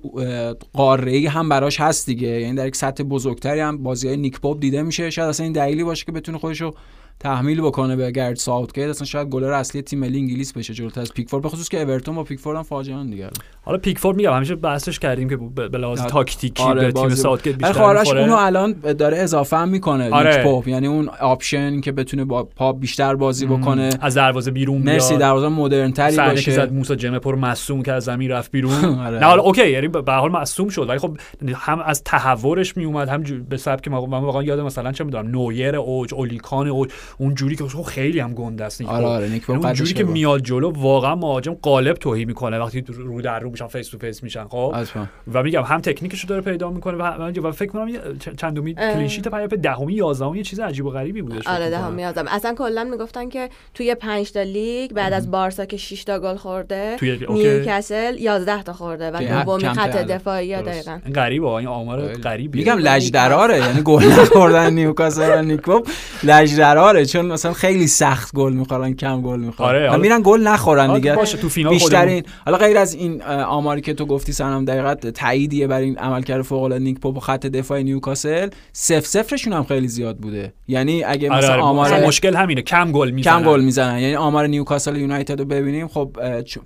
قاره 0.73 1.11
ای 1.11 1.25
هم 1.25 1.49
براش 1.49 1.81
هست 1.81 2.05
دیگه. 2.05 2.27
یعنی 2.27 2.55
در 2.55 2.67
یک 2.67 2.75
سطح 2.75 3.03
بزرگتری 3.03 3.59
هم 3.59 3.83
بازی 3.83 4.07
های 4.07 4.17
نیک 4.17 4.39
دیده 4.59 4.81
میشه. 4.81 5.09
شاید 5.09 5.29
اصلا 5.29 5.43
این 5.43 5.53
دلیلی 5.53 5.83
باشه 5.83 6.05
که 6.05 6.11
بتونه 6.11 6.37
خودشو 6.37 6.73
تحمیل 7.19 7.61
بکنه 7.61 7.95
به 7.95 8.11
گرت 8.11 8.35
ساوتگیت. 8.35 8.89
اصلا 8.89 9.05
شاید 9.05 9.27
گلر 9.27 9.51
اصلی 9.51 9.81
تیم 9.81 9.99
ملی 9.99 10.19
انگلیس 10.19 10.53
بشه 10.53 10.73
جلوتر 10.73 11.01
از 11.01 11.13
پیکفورد 11.13 11.43
به 11.43 11.49
خصوص 11.49 11.69
که 11.69 11.81
اورتون 11.81 12.15
با 12.15 12.23
پیکفورد 12.23 12.57
هم 12.57 12.63
فاجعه 12.63 13.03
دیگه. 13.03 13.29
حالا 13.61 13.77
پیکفورد 13.77 14.17
میگم 14.17 14.33
همیشه 14.33 14.55
بحثش 14.55 14.99
کردیم 14.99 15.29
که 15.29 15.37
به 15.69 15.77
لحاظ 15.77 15.99
آره، 15.99 16.09
تاکتیکی 16.09 16.63
آره، 16.63 16.85
به 16.85 16.91
تیم 16.91 17.09
ساوتگیت 17.09 17.55
بیشتر 17.55 17.93
می‌خوره. 17.93 18.21
اونو 18.21 18.35
الان 18.35 18.71
داره 18.71 19.17
اضافه 19.17 19.57
هم 19.57 19.69
می‌کنه 19.69 20.09
آره. 20.09 20.43
پاپ 20.43 20.67
یعنی 20.67 20.87
اون 20.87 21.09
option 21.21 21.81
که 21.81 21.91
بتونه 21.91 22.25
با 22.25 22.43
پا 22.43 22.73
بیشتر 22.73 23.15
بازی 23.15 23.45
بکنه. 23.45 23.89
از 24.01 24.15
دروازه 24.15 24.51
بیرون 24.51 24.81
مرسی 24.81 25.09
بیاد. 25.09 25.19
دروازه 25.19 25.47
مدرن 25.47 25.91
تری 25.91 26.11
صحنه 26.11 26.41
که 26.41 26.51
زد 26.51 26.59
باشه 26.59 26.73
موسی 26.73 26.95
جمپور 26.95 27.35
مصوم 27.35 27.83
که 27.83 27.93
از 27.93 28.03
زمین 28.03 28.31
رفت 28.31 28.51
بیرون. 28.51 28.85
آره. 29.07 29.19
نه 29.19 29.25
حالا 29.25 29.41
اوکی 29.41 29.69
یعنی 29.71 29.87
به 29.87 30.03
هر 30.07 30.19
حال 30.19 30.31
مصوم 30.31 30.69
شد. 30.69 30.89
ولی 30.89 30.99
خب 30.99 31.17
هم 31.55 31.79
از 31.79 32.03
تحورش 32.03 32.77
می 32.77 32.85
اومد 32.85 33.09
هم 33.09 33.23
به 33.49 33.57
سبک 33.57 33.87
ما 33.87 34.05
من 34.05 34.19
واقعا 34.19 34.43
یادم 34.43 34.65
مثلا 34.65 34.91
چه 34.91 35.03
می‌دونم 35.03 35.27
نویر 35.27 35.75
اوج 35.75 36.13
اولیکان 36.13 36.67
اوج. 36.67 36.89
اون 37.17 37.35
جوری 37.35 37.55
که 37.55 37.63
خب 37.63 37.81
خیلی 37.81 38.19
هم 38.19 38.33
گنده 38.33 38.63
است 38.63 38.81
نیک 38.81 38.89
آره 38.89 39.01
پاپ. 39.03 39.11
آره 39.11 39.29
نیک 39.29 39.49
یعنی 39.49 39.61
اون 39.63 39.73
جوری 39.73 39.89
قدش 39.89 39.97
که 39.97 40.03
میاد 40.03 40.41
جلو 40.41 40.71
واقعا 40.71 41.15
مهاجم 41.15 41.53
قالب 41.61 41.93
توهی 41.97 42.25
می‌کنه 42.25 42.59
وقتی 42.59 42.83
رو 42.87 43.21
در 43.21 43.39
رو 43.39 43.49
میشن 43.49 43.67
فیس 43.67 43.87
تو 43.89 43.97
فیس 43.97 44.23
میشن 44.23 44.43
خب 44.47 44.73
حتما. 44.75 45.07
و 45.33 45.43
میگم 45.43 45.61
هم 45.61 45.81
تکنیکشو 45.81 46.27
داره 46.27 46.41
پیدا 46.41 46.69
می‌کنه 46.69 46.97
و, 46.97 47.01
هم- 47.01 47.33
و 47.43 47.51
فکر 47.51 47.69
کنم 47.71 47.91
چندمی. 48.37 48.73
کلینشیت 48.75 49.27
پیاپ 49.27 49.53
دهمی 49.53 49.93
یازدهمی 49.93 50.37
یه 50.37 50.43
چیز 50.43 50.59
عجیب 50.59 50.85
و 50.85 50.89
غریبی 50.89 51.21
بودش 51.21 51.47
آره 51.47 51.59
فکر 51.59 51.69
ده 51.69 51.77
هم 51.77 51.81
می‌کنم. 51.83 51.95
میازم 51.95 52.25
اصلا 52.27 52.53
کلا 52.57 52.83
می‌گفتن 52.83 53.29
که 53.29 53.49
توی 53.73 53.95
پنج 53.95 54.31
تا 54.31 54.41
لیگ 54.41 54.91
بعد 54.91 55.13
از 55.13 55.31
بارسا 55.31 55.65
که 55.65 55.77
6 55.77 56.03
تا 56.03 56.19
گل 56.19 56.35
خورده. 56.35 56.95
نیوکاسل 57.29 58.15
11 58.19 58.63
تا 58.63 58.73
خورده 58.73 59.11
و 59.11 59.19
که 59.19 59.43
دومی 59.45 59.61
کمتر 59.63 59.91
خط. 59.91 59.97
دفاعی. 59.97 60.55
دقیقاً 60.55 60.99
غریبه 61.15 61.47
این 61.47 61.67
آمار 61.67 62.07
غریبی 62.13 62.59
میگم 62.59 62.77
لجدراره 62.77 63.57
یعنی 63.57 63.81
گل 63.81 64.03
نخوردن 64.05 64.73
نیوکاسل 64.73 65.39
و 65.39 65.41
نیکوپ 65.41 65.87
لجدراره 66.23 66.96
چون 67.05 67.25
مثلا 67.25 67.53
خیلی 67.53 67.87
سخت 67.87 68.35
گل 68.35 68.53
می‌خورن 68.53 68.93
کم 68.93 69.21
گل 69.21 69.39
می‌خورن. 69.39 69.69
آره، 69.69 69.97
میرن 69.97 70.21
گل 70.23 70.41
نخورن 70.41 70.89
آره، 70.89 70.99
دیگه. 70.99 71.15
باشه، 71.15 71.37
تو 71.37 71.49
فینال 71.49 71.73
بیشترین 71.73 72.23
حالا 72.45 72.57
غیر 72.57 72.77
از 72.77 72.93
این 72.93 73.23
آماری 73.23 73.81
که 73.81 73.93
تو 73.93 74.05
گفتی 74.05 74.31
سنم 74.31 74.65
دقیقا 74.65 74.95
تاییدیه 74.95 75.67
برای 75.67 75.85
این 75.85 75.97
عملکرد 75.97 76.41
فوق 76.41 76.63
العاده 76.63 76.83
نیک 76.83 76.99
پاپ 76.99 77.17
و 77.17 77.19
خط 77.19 77.45
دفاع 77.45 77.81
نیوکاسل 77.81 78.49
صفر 78.73 78.99
صفرشون 78.99 79.53
هم 79.53 79.63
خیلی 79.63 79.87
زیاد 79.87 80.17
بوده. 80.17 80.53
یعنی 80.67 81.03
اگه 81.03 81.29
آره 81.29 81.37
مثلا 81.37 81.53
آره. 81.53 81.61
آمار 81.61 82.05
مشکل 82.05 82.35
همینه. 82.35 82.61
کم 82.61 82.91
گل 82.91 83.11
می‌زنن. 83.11 83.43
کم 83.43 83.49
گل 83.49 83.61
می‌زنن. 83.61 83.99
یعنی 83.99 84.15
آمار 84.15 84.47
نیوکاسل 84.47 84.97
یونایتد 84.97 85.39
رو 85.39 85.45
ببینیم. 85.45 85.87
خب 85.87 86.17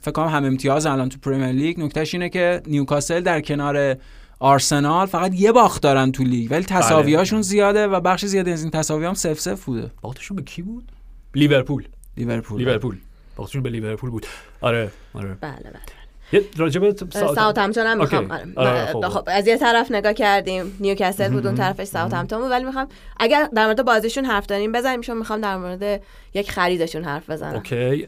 فکر 0.01 0.11
کنم 0.11 0.27
هم 0.27 0.45
امتیاز 0.45 0.86
الان 0.86 1.09
تو 1.09 1.17
پرمیر 1.21 1.47
لیگ. 1.47 1.79
نکتهش 1.79 2.13
اینه 2.13 2.29
که 2.29 2.61
نیوکاسل 2.67 3.21
در 3.21 3.41
کنار 3.41 3.95
آرسنال 4.41 5.05
فقط 5.05 5.31
یه 5.35 5.51
باخت 5.51 5.81
دارن 5.81 6.11
تو 6.11 6.23
لیگ 6.23 6.51
ولی 6.51 6.63
تساویاشون 6.63 7.41
زیاده 7.41 7.87
و 7.87 7.99
بخش 7.99 8.25
زیادی 8.25 8.51
از 8.51 8.61
این 8.61 8.71
تساوی 8.71 9.05
هم 9.05 9.13
صفر 9.13 9.39
صفر 9.39 9.65
بوده. 9.65 9.91
باختشون 10.01 10.37
به 10.37 10.43
کی 10.43 10.61
بود؟ 10.61 10.91
لیورپول. 11.35 11.87
لیورپول. 12.17 12.59
لیورپول. 12.59 12.97
باختشون 13.35 13.63
به 13.63 13.69
لیورپول 13.69 14.09
بود. 14.09 14.25
آره 14.61 14.91
آره. 15.13 15.37
بله 15.41 15.51
بله 15.63 15.81
یه 16.33 16.43
راجب 16.57 16.95
ساوتهمپتون 17.36 17.86
هم 17.85 17.97
می‌خوام. 17.97 18.31
آره. 18.31 18.45
آره، 18.55 18.93
من- 18.93 19.01
خب. 19.01 19.07
خب 19.07 19.23
از 19.27 19.47
یه 19.47 19.57
طرف 19.57 19.91
نگاه 19.91 20.13
کردیم 20.13 20.77
نیوکاسل 20.79 21.31
بود 21.31 21.45
اون 21.47 21.55
طرفش 21.55 21.83
ساوتهمپتون 21.84 22.41
بود. 22.41 22.51
ولی 22.51 22.63
می‌خوام 22.63 22.87
اگر 23.19 23.49
در 23.55 23.65
مورد 23.65 23.85
بازیشون 23.85 24.25
حرف 24.25 24.45
داریم 24.45 24.71
بزنیم 24.71 25.01
چون 25.01 25.17
می‌خوام 25.17 25.41
در 25.41 25.57
مورد 25.57 26.01
یک 26.33 26.51
خریدشون 26.51 27.03
حرف 27.03 27.29
بزنم. 27.29 27.53
اوکی. 27.53 28.07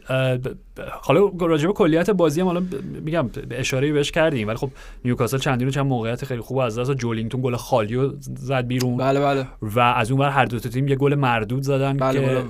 حالا 1.02 1.32
راجب 1.40 1.70
کلیت 1.70 2.10
بازی 2.10 2.40
هم 2.40 2.46
حالا 2.46 2.62
میگم 3.04 3.28
به 3.28 3.60
اشاره 3.60 3.92
بهش 3.92 4.10
کردیم 4.10 4.48
ولی 4.48 4.56
خب 4.56 4.70
نیوکاسل 5.04 5.38
چندین 5.38 5.68
و 5.68 5.70
چند 5.70 5.86
موقعیت 5.86 6.24
خیلی 6.24 6.40
خوب 6.40 6.58
از 6.58 6.78
دست. 6.78 6.92
جولینتون 6.92 7.40
گل 7.42 7.56
خالی 7.56 7.94
رو 7.94 8.12
زد 8.20 8.66
بیرون 8.66 8.96
بله 8.96 9.20
بله 9.20 9.46
و 9.62 9.80
از 9.80 10.10
اون 10.10 10.20
ور 10.20 10.28
هر 10.30 10.44
دو 10.44 10.58
تیم 10.58 10.88
یه 10.88 10.96
گل 10.96 11.14
مردود 11.14 11.62
زدن 11.62 11.96
بله، 11.96 12.20
که 12.20 12.44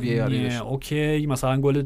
نه، 0.00 0.28
داشت. 0.28 0.62
اوکی 0.62 1.26
مثلا 1.26 1.60
گل 1.60 1.82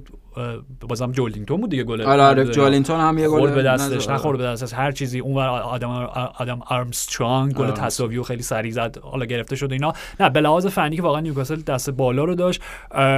بازم 0.88 1.12
جولینتون 1.12 1.60
بود 1.60 1.70
دیگه 1.70 1.84
گل 1.84 2.02
آره 2.02 2.22
آره 2.22 2.38
مردود. 2.38 2.54
جولینتون 2.54 3.00
هم 3.00 3.18
یه 3.18 3.28
گل 3.28 3.50
به 3.50 3.62
دستش. 3.62 4.08
نخورد 4.08 4.38
به 4.38 4.44
دستش 4.44 4.72
هر 4.72 4.92
چیزی 4.92 5.18
اون 5.18 5.34
ور 5.34 5.48
آدم 5.48 5.90
آدم 6.38 6.60
آرمسترانگ 6.66 7.54
گل 7.54 7.64
آره. 7.64 7.72
تساوی 7.72 8.16
و 8.16 8.22
خیلی 8.22 8.42
سریع 8.42 8.72
زد 8.72 8.98
حالا 9.02 9.24
گرفته 9.24 9.56
شد 9.56 9.72
اینا 9.72 9.92
نه 10.20 10.30
به 10.30 10.40
لحاظ 10.40 10.66
فنی 10.66 10.96
که 10.96 11.02
واقعا 11.02 11.20
نیوکاسل 11.20 11.56
دست 11.56 11.90
بالا 11.90 12.24
رو 12.24 12.34
داشت 12.34 12.62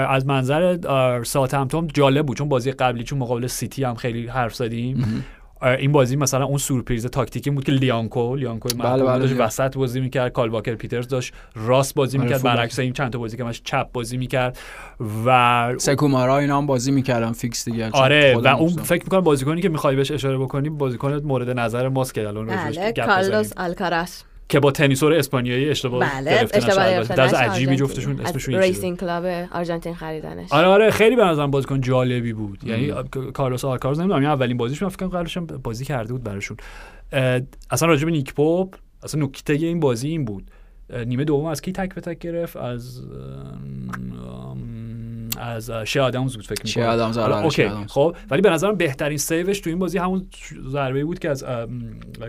از 0.09 0.27
منظر 0.27 0.79
ساوثهمپتون 1.23 1.89
جالب 1.95 2.27
بود 2.27 2.34
چون 2.35 2.49
بازی 2.49 2.73
قبلی 2.73 3.05
چون 3.05 3.19
مقابل 3.19 3.47
سیتی 3.47 3.85
هم 3.85 3.95
خیلی 3.95 4.27
حرف 4.27 4.55
زدیم 4.55 5.25
این 5.63 5.93
بازی 5.93 6.17
مثلا 6.17 6.45
اون 6.45 6.59
سورپریز 6.59 7.07
تاکتیکی 7.07 7.51
بود 7.51 7.65
که 7.65 7.73
لیانکو 7.73 8.35
لیانکو 8.37 8.69
بله، 8.69 9.05
بله، 9.05 9.19
داشت. 9.19 9.35
وسط 9.39 9.77
بازی 9.77 10.01
می‌کرد 10.01 10.33
کایل 10.33 10.49
واکر 10.49 10.75
پیترز 10.75 11.09
داشت 11.09 11.35
راست 11.55 11.95
بازی 11.95 12.19
آره، 12.19 12.27
می‌کرد 12.27 12.43
برعکس 12.43 12.79
این 12.79 12.93
چند 12.93 13.13
تا 13.13 13.19
بازی 13.19 13.37
که 13.37 13.45
همش 13.45 13.63
چپ 13.65 13.93
بازی 13.93 14.17
می‌کرد 14.17 14.59
و 15.27 15.75
سکو 15.79 16.19
مارا 16.19 16.39
اینا 16.39 16.59
هم 16.59 16.67
بازی 16.67 16.93
می‌کردن 16.93 17.33
فیکس 17.33 17.65
دیگه 17.65 17.91
آره 17.91 18.37
و 18.37 18.47
اون. 18.47 18.69
فکر 18.69 19.05
می‌کنم 19.05 19.21
بازیکنی 19.21 19.61
که 19.61 19.69
می‌خوای 19.69 19.97
بهش 19.97 20.11
اشاره 20.11 20.39
بکنی 20.39 20.71
بازیکن 20.71 21.15
مورد 21.15 21.51
نظر 21.59 21.89
ماست 21.89 22.15
که 22.15 22.29
الان 22.29 22.47
بله 22.47 22.93
کارلوس 22.93 23.53
بزنیم. 23.53 23.69
آلکاراس 23.71 24.25
که 24.49 24.61
با 24.61 24.71
تنیسور 24.71 25.13
اسپانیایی 25.13 25.71
اشتباه 25.71 26.01
بله 26.01 26.49
اشتباه 26.53 26.87
نشه 27.27 27.37
عجیبی. 27.37 27.77
جفتشون 27.77 28.21
از 28.21 28.27
اسمشون 28.27 28.55
ریسینگ 28.55 28.99
کلاب 28.99 29.25
آرژانتین 29.53 29.95
خریدنش. 29.95 30.53
آره 30.53 30.67
آره 30.67 30.91
خیلی 30.91 31.17
به 31.17 31.25
نظرم 31.25 31.51
بازیکن 31.51 31.81
جالبی 31.81 32.33
بود. 32.33 32.65
یعنی 32.65 32.93
کارلوس 33.35 33.65
آلکاراز 33.65 33.99
نمی‌دونم 33.99 34.21
این 34.21 34.31
اولین 34.31 34.57
بازیش 34.57 34.83
من 34.83 34.89
فکر 34.89 35.07
کنم 35.07 35.19
قبلش 35.19 35.39
بازی 35.39 35.85
کرده 35.85 36.13
بود 36.13 36.25
براشون. 36.25 36.57
اصلا 37.71 37.89
راجع 37.89 38.05
به 38.05 38.11
نیک 38.11 38.35
پاپ 38.35 38.75
اصلا 39.03 39.25
نکته 39.25 39.53
این 39.53 39.81
بازی 39.81 40.09
این 40.09 40.25
بود. 40.25 40.51
نیمه 41.07 41.25
دوم 41.25 41.45
از 41.45 41.63
کی 41.63 41.73
تک 41.73 41.95
به 41.95 42.01
تک 42.01 42.19
گرفت 42.19 42.57
از 42.57 43.03
از 45.39 45.71
چه 45.71 45.99
آدامز 45.99 46.37
بود 46.37 46.47
فکر 46.47 46.63
می‌کنم 46.65 46.85
آدامز، 46.85 47.19
اوکی. 47.19 47.69
خب 47.69 48.17
ولی 48.31 48.43
به 48.43 48.51
نظرم 48.51 48.77
بهترین 48.77 49.19
save 49.19 49.47
ش 49.47 49.61
تو 49.61 49.71
این 49.71 49.79
بازی 49.79 49.99
همون 49.99 50.27
ضربه 50.69 51.05
بود 51.05 51.19
که 51.19 51.31
از 51.31 51.45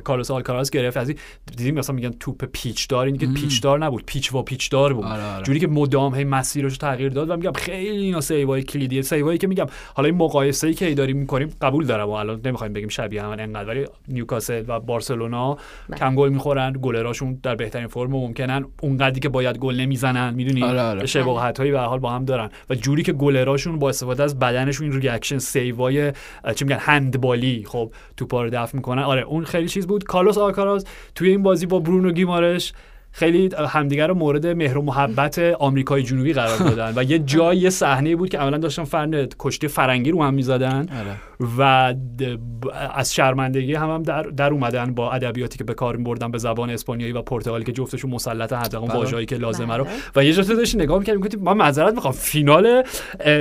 کارلوس 0.03 0.31
آلکاراز 0.31 0.71
گرفت 0.71 0.97
از 0.97 1.13
دیدیم 1.57 1.75
مثلا 1.75 1.95
میگن 1.95 2.11
توپ 2.19 2.45
پیچ 2.45 2.87
دار 2.87 3.05
این 3.05 3.17
که 3.17 3.27
پیچ 3.27 3.61
دار 3.61 3.79
نبود 3.79 4.03
پیچ 4.05 4.33
و 4.33 4.41
پیچ 4.41 4.71
دار 4.71 4.93
بود 4.93 5.05
آره، 5.05 5.23
آره. 5.23 5.43
جوری 5.43 5.59
که 5.59 5.67
مدام 5.67 6.15
هی 6.15 6.23
مسیرش 6.23 6.71
رو 6.71 6.77
تغییر 6.77 7.09
داد 7.09 7.29
و 7.29 7.35
میگم 7.35 7.51
خیلی 7.51 8.05
اینا 8.05 8.21
save 8.21 8.55
ای 8.55 8.63
کلیدیه 8.63 9.01
save 9.01 9.25
ایی 9.25 9.37
که 9.37 9.47
میگم 9.47 9.65
حالا 9.93 10.07
این 10.07 10.17
مقایسه 10.17 10.67
ای 10.67 10.73
که 10.73 10.85
ای 10.85 10.93
داریم 10.93 11.17
می‌کنیم 11.17 11.49
قبول 11.61 11.85
دارم 11.85 12.07
و 12.07 12.11
الان 12.11 12.41
نمی‌خوایم 12.45 12.73
بگیم 12.73 12.89
شبیه 12.89 13.23
هم 13.23 13.29
انقدر 13.29 13.69
ولی 13.69 13.85
نیوکاسل 14.07 14.63
و 14.67 14.79
بارسلونا. 14.79 15.57
کم 15.97 16.15
گل 16.15 16.29
می‌خورن 16.29 16.73
گلراشون 16.81 17.39
در 17.43 17.55
بهترین 17.55 17.87
فرم 17.87 18.13
ممکنن 18.45 18.65
اونقدری 18.81 19.19
که 19.19 19.29
باید 19.29 19.57
گل 19.57 19.75
نمی‌زنن 19.75 20.33
می‌دونی؟ 20.33 20.63
آره، 20.63 20.81
آره. 20.81 21.05
شباهت 21.05 21.59
هایی 21.59 21.71
به 21.71 21.79
حال 21.79 21.99
با 21.99 22.09
هم 22.09 22.25
دارن. 22.25 22.49
و 22.69 22.75
جوری 22.75 23.03
که 23.03 23.13
گلراشون 23.13 23.79
با 23.79 23.89
استفاده 23.89 24.23
از 24.23 24.39
بدنشون 24.39 24.91
این 24.91 25.01
reaction 25.01 25.37
save 25.37 25.96
ای 25.96 26.11
چی 26.55 26.65
میگن 26.65 26.77
هندبالی 26.79 27.63
خب 27.67 27.91
توپا 28.17 28.43
رو 28.43 28.49
دفع 28.49 28.75
می‌کنن. 28.75 29.03
آره 29.03 29.21
اون 29.21 29.45
خیلی 29.45 29.67
چیز 29.67 29.87
بود. 29.87 30.03
کارلوس 30.03 30.37
آلکاراز 30.37 30.85
توی 31.15 31.29
این 31.29 31.43
بازی 31.43 31.65
با 31.65 31.79
برونو 31.79 32.11
گیمارش 32.11 32.73
خیلی 33.11 33.49
همدیگر 33.67 34.07
رو 34.07 34.13
مورد 34.13 34.47
مهر 34.47 34.77
و 34.77 34.81
محبت 34.81 35.39
آمریکای 35.39 36.03
جنوبی 36.03 36.33
قرار 36.33 36.57
دادن. 36.57 36.93
و 36.95 37.03
یه 37.03 37.19
جای 37.19 37.57
یه 37.57 37.69
صحنه 37.69 38.15
بود 38.15 38.29
که 38.29 38.41
اولا 38.41 38.57
داشتن 38.57 38.83
فرن 38.83 39.27
کشتی 39.39 39.67
فرنگی 39.67 40.11
رو 40.11 40.23
هم 40.23 40.33
می‌زدن. 40.33 40.79
آره. 40.79 41.15
و 41.57 41.93
از 42.95 43.13
شرمندگی 43.13 43.73
هم, 43.73 43.89
هم 43.89 44.03
در, 44.03 44.23
در 44.23 44.51
اومدن 44.51 44.93
با 44.93 45.11
ادبیاتی 45.11 45.57
که 45.57 45.63
به 45.63 45.73
کار 45.73 45.95
می‌بردن 45.95 46.31
به 46.31 46.37
زبان 46.37 46.69
اسپانیایی 46.69 47.13
و 47.13 47.21
پرتغالی 47.21 47.63
که 47.63 47.71
جفتشون 47.71 48.11
مسلط 48.11 48.53
حداقل 48.53 48.77
اون 48.77 48.87
بله. 48.87 48.97
واژه‌ای 48.97 49.25
که 49.25 49.37
لازمه 49.37 49.77
رو 49.77 49.83
بله. 49.83 49.93
و 50.15 50.23
یه 50.25 50.33
جا 50.33 50.43
تو 50.43 50.55
داشتی 50.55 50.77
نگاه 50.77 50.99
می‌کردی 50.99 51.17
می‌گفتی 51.17 51.37
من 51.37 51.53
معذرت 51.53 51.93
می‌خوام 51.93 52.13
فینال 52.13 52.83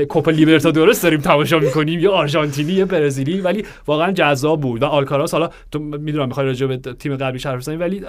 کوپا 0.09 0.31
لیبرتادورس 0.31 1.03
داریم 1.03 1.21
تماشا 1.21 1.59
می‌کنیم 1.59 2.01
یه 2.01 2.09
آرژانتینی 2.09 2.73
یه 2.73 2.85
برزیلی 2.85 3.41
ولی 3.41 3.65
واقعا 3.87 4.13
جذاب 4.13 4.61
بود 4.61 4.83
و 4.83 4.87
آلکاراس 4.87 5.35
حالا 5.35 5.49
تو 5.73 5.79
می‌دونم 5.79 6.29
می‌خوای 6.29 6.47
راجع 6.47 6.67
به 6.67 6.77
تیم 6.77 7.17
قبلی 7.17 7.41
حرف 7.45 7.59
بزنی 7.59 7.77
ولی 7.77 8.03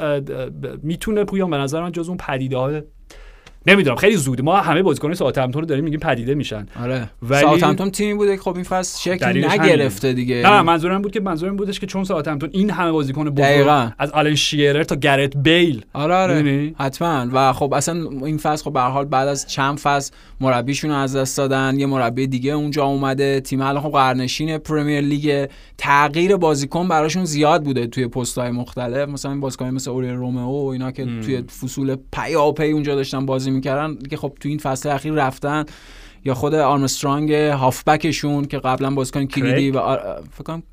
می‌تونه 0.84 1.24
پویان 1.24 1.50
به 1.50 1.58
نظر 1.58 1.82
من 1.82 1.92
جز 1.92 2.10
اون 2.10 2.18
پدیده‌های 2.18 2.82
نمی‌دونم 3.68 3.96
خیلی 3.96 4.16
زود. 4.16 4.42
ما 4.42 4.56
همه 4.56 4.84
بازیکن 4.84 5.14
ساوثهمپتون 5.14 5.62
رو 5.62 5.68
داریم 5.68 5.84
میگیم 5.84 6.00
پدیده 6.00 6.36
میشن. 6.36 6.66
آره. 6.82 7.10
ولی- 7.22 7.42
ساوثهمپتون 7.42 7.92
تیمی 7.92 8.14
بوده 8.14 8.36
که 8.36 8.42
خب 8.42 8.56
این 8.56 8.64
فصل 8.64 9.00
شکل 9.00 9.46
نگرفته 9.46 10.14
دیگه. 10.14 10.36
نه 10.36 10.62
منظورم 10.62 11.02
بود 11.02 11.12
که 11.12 11.20
منظورم 11.20 11.56
بودش 11.56 11.80
که 11.80 11.88
چون 11.88 12.04
ساوثهمپتون 12.04 12.50
این 12.54 12.70
همه 12.70 12.92
بازیکن 12.92 13.24
بزرگ 13.24 13.36
دقیقاً. 13.36 13.90
از 14.00 14.12
آلن 14.12 14.36
شیرر 14.36 14.84
تا 14.84 14.96
گرت 14.96 15.38
بیل. 15.38 15.86
آره 15.94 16.16
آره؟ 16.16 16.74
حتما. 16.80 17.28
و 17.34 17.54
خب 17.54 17.74
اصلا 17.74 18.10
این 18.26 18.38
فصل 18.38 18.64
خب 18.64 18.74
به 18.74 18.82
حال 18.82 19.06
بعد 19.06 19.28
از 19.28 19.48
چند 19.48 19.78
فصل 19.78 20.12
مربیشون 20.42 20.90
رو 20.92 20.98
از 20.98 21.16
دست 21.16 21.38
دادن. 21.38 21.80
یه 21.80 21.86
مربی 21.86 22.28
دیگه 22.28 22.52
اونجا 22.52 22.86
اومده. 22.86 23.40
تیم 23.40 23.62
الان 23.62 23.84
خب 23.84 23.90
قعرنشین 23.90 24.58
پرمیر 24.58 25.02
لیگ. 25.02 25.48
تغییر 25.78 26.38
بازیکن 26.38 26.88
براشون 26.88 27.26
زیاد 27.26 27.64
بوده 27.64 27.88
توی 27.88 28.08
پست‌های 28.08 28.52
مختلف. 28.52 29.10
مثلا 29.10 29.32
این 29.32 29.40
بازیکن 29.40 29.66
مثل 29.66 29.92
اوریول 29.92 30.12
رومئو 30.12 30.66
و 30.66 30.68
اینا 30.68 30.92
که 30.92 31.06
توی 31.06 31.42
فصول 31.42 31.96
پیاپی 32.14 32.72
اونجا 32.72 32.96
داشتن 32.96 33.26
بازی 33.26 33.55
می‌کردن 33.56 33.98
که 34.10 34.18
خب 34.18 34.34
توی 34.40 34.52
این 34.52 34.60
فصل 34.60 34.90
اخیر 34.90 35.14
رفتن 35.14 35.66
یا 36.26 36.34
خود 36.34 36.56
آرمسترانگ 36.56 37.34
هافبکشون 37.34 38.46
که 38.46 38.60
قبلا 38.60 38.92
بازیکن 38.92 39.26
کلیدی 39.26 39.72
و 39.72 39.78
آر... 39.78 40.22
فکر 40.32 40.44
کنم 40.44 40.64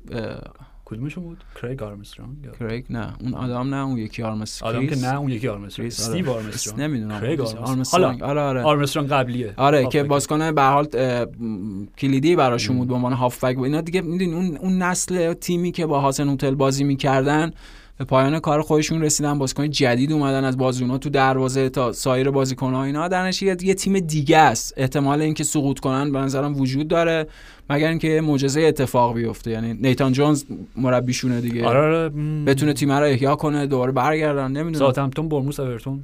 کدومشون 0.85 1.23
بود؟ 1.23 1.43
کریگ 1.61 1.83
آرمسترانگ 1.83 2.37
کریگ 2.59 2.85
نه 2.89 3.13
اون 3.19 3.33
آدم 3.33 3.73
نه 3.73 3.85
اون 3.85 3.97
یکی 3.97 4.23
آرمسترانگ 4.23 4.75
آدم 4.75 4.87
که 4.87 5.07
نه 5.07 5.19
اون 5.19 5.29
یکی 5.29 5.47
آرمسترانگ 5.47 5.91
آره. 5.91 6.05
استیو 6.05 6.29
آرمسترانگ. 6.29 6.81
نمی‌دونم. 6.81 7.19
کریگ 7.19 7.41
آرمسترانگ. 7.41 8.23
آره 8.23 8.41
آره. 8.41 8.61
آرمسترانگ 8.61 9.09
قبلیه. 9.09 9.53
آره 9.57 9.87
که. 9.87 10.03
بازیکن 10.03 10.51
به 10.51 10.61
حال 10.61 10.87
کلیدی 11.97 12.35
براشون 12.35 12.77
بود 12.77 12.87
به 12.87 12.93
عنوان 12.93 13.13
هافبک 13.13 13.59
اینا 13.59 13.81
دیگه 13.81 14.01
می‌دونی 14.01 14.33
اون 14.33 14.57
اون 14.57 14.81
نسل 14.81 15.33
تیمی 15.33 15.71
که 15.71 15.85
با 15.85 15.99
هاسن 15.99 16.29
هوتل 16.29 16.55
بازی 16.55 16.83
می‌کردن 16.83 17.51
به 17.97 18.05
پایان 18.05 18.39
کار 18.39 18.61
خودشون 18.61 19.01
رسیدن 19.01 19.39
بازیکن 19.39 19.69
جدید 19.69 20.11
اومدن 20.11 20.43
از 20.43 20.57
بازیونا 20.57 20.97
تو 20.97 21.09
دروازه 21.09 21.69
تا 21.69 21.91
سایر 21.91 22.29
بازیکن‌ها 22.29 22.83
اینا. 22.83 23.07
درنش 23.07 23.41
یه 23.41 23.57
یه 23.61 23.73
تیم 23.73 23.99
دیگه 23.99 24.37
است. 24.37 24.73
احتمال 24.77 25.21
اینکه 25.21 25.43
سقوط 25.43 25.79
کنن 25.79 26.11
به 26.11 26.19
نظرم 26.19 26.59
وجود 26.59 26.87
داره 26.87 27.27
مگر 27.69 27.87
اینکه 27.87 28.21
معجزه 28.21 28.61
اتفاق 28.61 29.15
بیفته. 29.15 29.51
یعنی 29.51 29.73
نیتان 29.73 30.11
جونز 30.11 30.43
مربیشونه 30.75 31.41
دیگه. 31.41 31.67
آره 31.67 31.79
آره. 31.79 32.09
بتونه 32.45 32.73
تیم 32.73 32.91
رو 32.91 33.05
احیا 33.05 33.35
کنه 33.35 33.67
دوباره 33.67 33.91
برگردن 33.91 34.47
نمی‌دونم. 34.47 34.79
ساوثهمپتون 34.79 35.29
برموس 35.29 35.59
اورتون. 35.59 36.03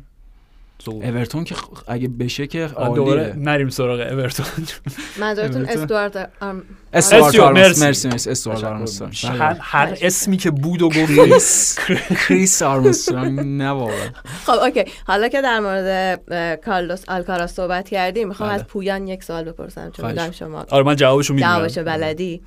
سقوط. 0.85 1.05
اورتون 1.05 1.43
که 1.43 1.55
اگه 1.87 2.07
بشه 2.07 2.47
که 2.47 2.69
آه، 2.75 2.95
دوباره 2.95 3.21
عالیه 3.21 3.35
نریم 3.35 3.69
سراغ 3.69 3.99
اورتون. 3.99 4.45
منظورتون. 5.19 5.65
استوارت 5.65 6.29
استوارت 6.93 7.57
مرسی. 7.57 8.07
مرسی 8.07 8.29
استوارت 8.29 8.63
آرمسترانگ. 8.63 9.15
هر, 9.59 9.97
اسمی 10.01 10.37
که 10.37 10.51
بود 10.51 10.81
و 10.81 10.89
گفت. 10.89 11.79
کریس. 12.27 12.61
آرمسترانگ 12.73 13.39
نه 13.39 13.69
واقعا. 13.69 14.09
خب 14.45 14.51
okay. 14.53 14.85
حالا 15.07 15.27
که 15.27 15.41
در 15.41 15.59
مورد 15.59 16.59
کارلوس 16.65 17.03
آلکاراس 17.09 17.53
صحبت 17.53 17.89
کردیم 17.89 18.27
می‌خوام 18.27 18.49
بله. 18.49 18.59
از 18.59 18.67
پویان 18.67 19.07
یک 19.07 19.23
سوال 19.23 19.43
بپرسم 19.43 19.91
چون. 19.91 20.05
می‌دونم 20.05 20.31
شما 20.31 20.65
آره 20.69 20.83
من 20.83 20.95
جوابشو 20.95 21.33
می‌دونم. 21.33 21.55
جوابشو 21.55 21.83
بلدی. 21.83 22.41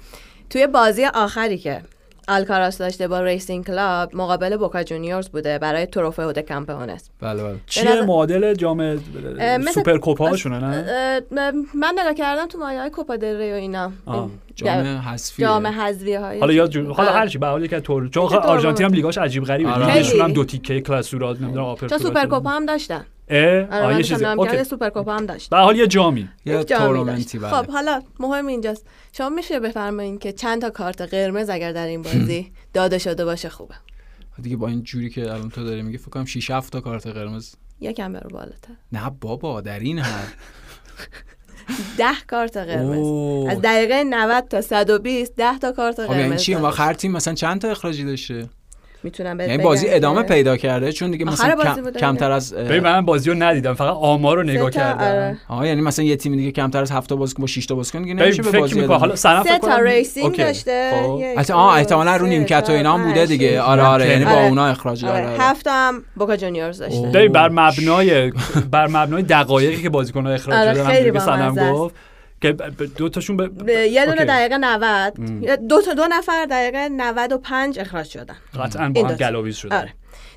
توی 0.51 0.67
بازی 0.67 1.05
آخری 1.05 1.59
که 1.59 1.83
آلکاراس 2.29 2.79
داشته 2.79 3.09
با 3.09 3.21
ریسینگ 3.21 3.67
کلاب 3.67 4.17
مقابل 4.17 4.57
بوکا 4.57 4.83
جونیورز 4.83 5.29
بوده 5.29 5.59
برای 5.59 5.87
تروفه 5.87 6.33
د 6.33 6.39
کامپیونس 6.49 7.11
بله 7.21 7.43
بله. 7.43 7.57
چیه 7.67 7.85
نظر- 7.93 8.05
معادل 8.05 8.55
جام 8.55 8.77
مثل- 8.97 9.71
سوپر 9.75 9.99
کوپا 9.99 10.29
هاشونه 10.29 10.59
نه 10.59 11.23
من 11.75 11.95
نگاه 11.99 12.15
کردم 12.15 12.47
تو 12.47 12.59
مایه 12.59 12.81
های 12.81 12.91
کوپا 12.91 13.17
دل 13.17 13.37
ری 13.37 13.53
و 13.53 13.55
اینا. 13.55 13.93
آه. 14.07 14.31
جام 14.57 14.69
حذفی 14.99 15.43
جام 15.43 15.67
حذفی 15.67 16.15
های 16.15 16.41
حالا 16.41 16.53
یا 16.53 16.67
جو... 16.67 16.93
حالا 16.93 17.09
آره. 17.11 17.19
هر 17.19 17.27
چی 17.29 17.39
به 17.39 17.47
حال 17.47 17.65
یک 17.65 17.73
از 17.73 17.83
طور 17.83 18.09
چون 18.09 18.23
آرژانتین 18.35 18.87
هم 18.87 18.93
لیگاش 18.93 19.19
عجیب 19.19 19.45
غریبه. 19.45 19.71
آره. 19.71 19.95
لیگشون 19.95 20.21
هم. 20.21 20.33
دو 20.33 20.45
تیکه 20.45 20.81
کلاسورا 20.81 21.29
نمی‌دونم 21.33 21.55
چون 21.55 21.63
آپرتورا 21.65 21.99
سوپر 22.01 22.27
کوپا 22.27 22.51
هم 22.51 22.67
داشتن. 22.67 23.05
اه؟ 23.33 23.83
آره 23.83 23.97
نگاه 23.97 24.23
okay 24.23 24.43
می‌کردم، 24.43 24.63
سوپر 24.65 24.91
کوپا 24.91 25.17
هم 25.17 25.27
داشت. 25.27 25.51
به 25.51 25.57
حال 25.57 25.77
یه 25.77 25.87
جامی. 25.87 26.29
یه 26.45 26.65
تورنمنتی. 26.65 27.39
بله. 27.39 27.51
خب 27.51 27.71
حالا 27.71 28.03
مهم 28.21 28.47
اینجاست. 28.47 28.87
شما 29.13 29.29
میشه 29.29 29.61
بفرمایید 29.61 30.21
که 30.21 30.33
چند 30.33 30.63
تا 30.63 30.71
کارت 30.71 31.01
قرمز 31.01 31.51
اگر 31.51 31.73
در 31.73 31.87
این 31.87 32.03
بازی 32.13 32.53
داده 32.73 32.99
شده 32.99 33.25
باشه 33.25 33.49
خوبه؟ 33.49 33.75
دیگه 34.43 34.57
با 34.57 34.69
این 34.69 34.83
جوری 34.83 35.11
که 35.11 35.23
الان 35.23 35.51
تو 35.51 35.65
داری 35.65 35.83
میگی 35.83 35.99
فکر 35.99 36.11
کنم 36.11 36.25
6 36.25 36.51
7 36.51 36.73
تا 36.73 36.81
کارت 36.81 37.07
قرمز. 37.07 37.55
یکم 37.81 38.13
برو 38.13 38.31
بالاتر. 38.31 38.75
نه 38.93 39.11
بابا 39.21 39.61
در 39.61 39.79
این 39.79 39.99
حد. 39.99 40.33
ده 41.99 42.15
کارت 42.27 42.57
قرمز. 42.57 42.97
اوه. 42.97 43.51
از 43.53 43.61
دقیقه 43.61 44.05
90 44.05 44.49
تا 44.49 44.61
120 44.61 45.37
ده 45.37 45.59
تا 45.59 45.73
کارت 45.73 46.07
خب 46.07 46.11
یعنی 46.11 46.23
قرمز 46.23 46.43
چی؟ 46.43 46.53
داده 46.53 46.63
ما 46.65 46.71
هر 46.71 46.95
تیم 46.95 47.13
مثلا 47.13 47.35
چند 47.35 47.61
تا 47.61 47.69
اخراجی 47.69 48.05
داشته؟ 48.05 48.49
می‌تونم 49.05 49.37
بهت 49.37 49.49
یعنی 49.49 49.63
بازی 49.63 49.87
ادامه 49.89 50.23
پیدا 50.23 50.57
کرده 50.57 50.93
چون 50.93 51.11
دیگه 51.11 51.25
مثلا 51.25 51.55
بازی 51.57 51.69
کم- 51.69 51.83
بوده 51.83 52.01
کمتر 52.01 52.31
از 52.31 52.55
ببین 52.55 52.81
من 52.81 53.05
بازی 53.05 53.31
رو 53.31 53.37
ندیدم 53.43 53.75
فقط 53.75 53.95
آمار 53.95 54.37
رو 54.37 54.43
نگاه 54.43 54.71
کردم 54.71 55.05
آره. 55.05 55.37
آها 55.49 55.67
یعنی 55.67 55.81
مثلا 55.81 56.05
یه 56.05 56.17
تیم 56.17 56.37
دیگه 56.37 56.51
کمتر 56.51 56.83
از 56.83 56.93
7 56.93 57.09
تا 57.09 57.17
بازیکن 57.17 57.41
با 57.41 57.47
6 57.47 57.67
تا 57.67 57.75
بازیکن 57.75 58.03
دیگه 58.03 58.15
ببین 58.15 58.25
نمیشه 58.25 58.43
به 58.43 58.59
بازی 58.59 58.81
حالا 58.81 59.17
سه 59.17 59.59
تا 59.63 59.79
ریسینگ. 59.79 60.37
داشته 60.37 60.91
خب. 60.95 61.19
یک، 61.21 61.27
البته 61.37 61.55
آه 61.55 61.73
دو، 61.73 61.79
احتمالا 61.79 62.17
رو 62.17 62.27
نیمکت 62.27 62.71
و 62.71 62.73
اینا 62.73 62.95
هم 62.95 63.09
بوده 63.09 63.27
دیگه 63.27 63.61
آره 63.61 63.83
آره 63.83 64.09
یعنی 64.09 64.25
با 64.25 64.31
آره. 64.31 64.47
اونا 64.47 64.67
اخراج 64.67 65.05
آره. 65.05 65.15
آره 65.15 65.27
آره. 65.29 65.43
هفت 65.43 65.65
تا 65.65 65.71
هم 65.73 66.03
بوکا 66.17 66.37
جونیورز 66.37 66.79
داشته. 66.79 67.07
ببین 67.07 67.33
بر 67.33 67.49
مبنای 67.49 68.33
بر 68.71 68.87
مبنای 68.87 69.23
دقایقی 69.23 69.83
که 69.83 69.89
بازیکن‌ها 69.91 70.33
اخراج 70.33 70.57
آره، 70.57 70.75
شدن 70.75 71.17
است. 71.43 71.59
گفت 71.73 71.95
که 72.43 72.53
ب- 72.53 72.83
ب- 72.83 72.97
دو 72.97 73.09
تاشون 73.09 73.37
به 73.37 73.49
به 73.49 73.73
یه 73.89 74.05
دونه. 74.07 74.25
دقیقه 74.25 74.59
90 74.59 75.43
یا 75.43 75.57
دو 75.57 75.83
تا 75.83 75.95
دو 75.95 76.07
نفر 76.11 76.47
دقیقه 76.51 76.89
95 76.89 77.79
اخراج 77.79 78.07
شدن 78.07 78.37
قطعا 78.65 78.89
با 78.89 79.09
هم. 79.09 79.15
گلاویز 79.17 79.57
شدن 79.57 79.77
آره 79.77 79.93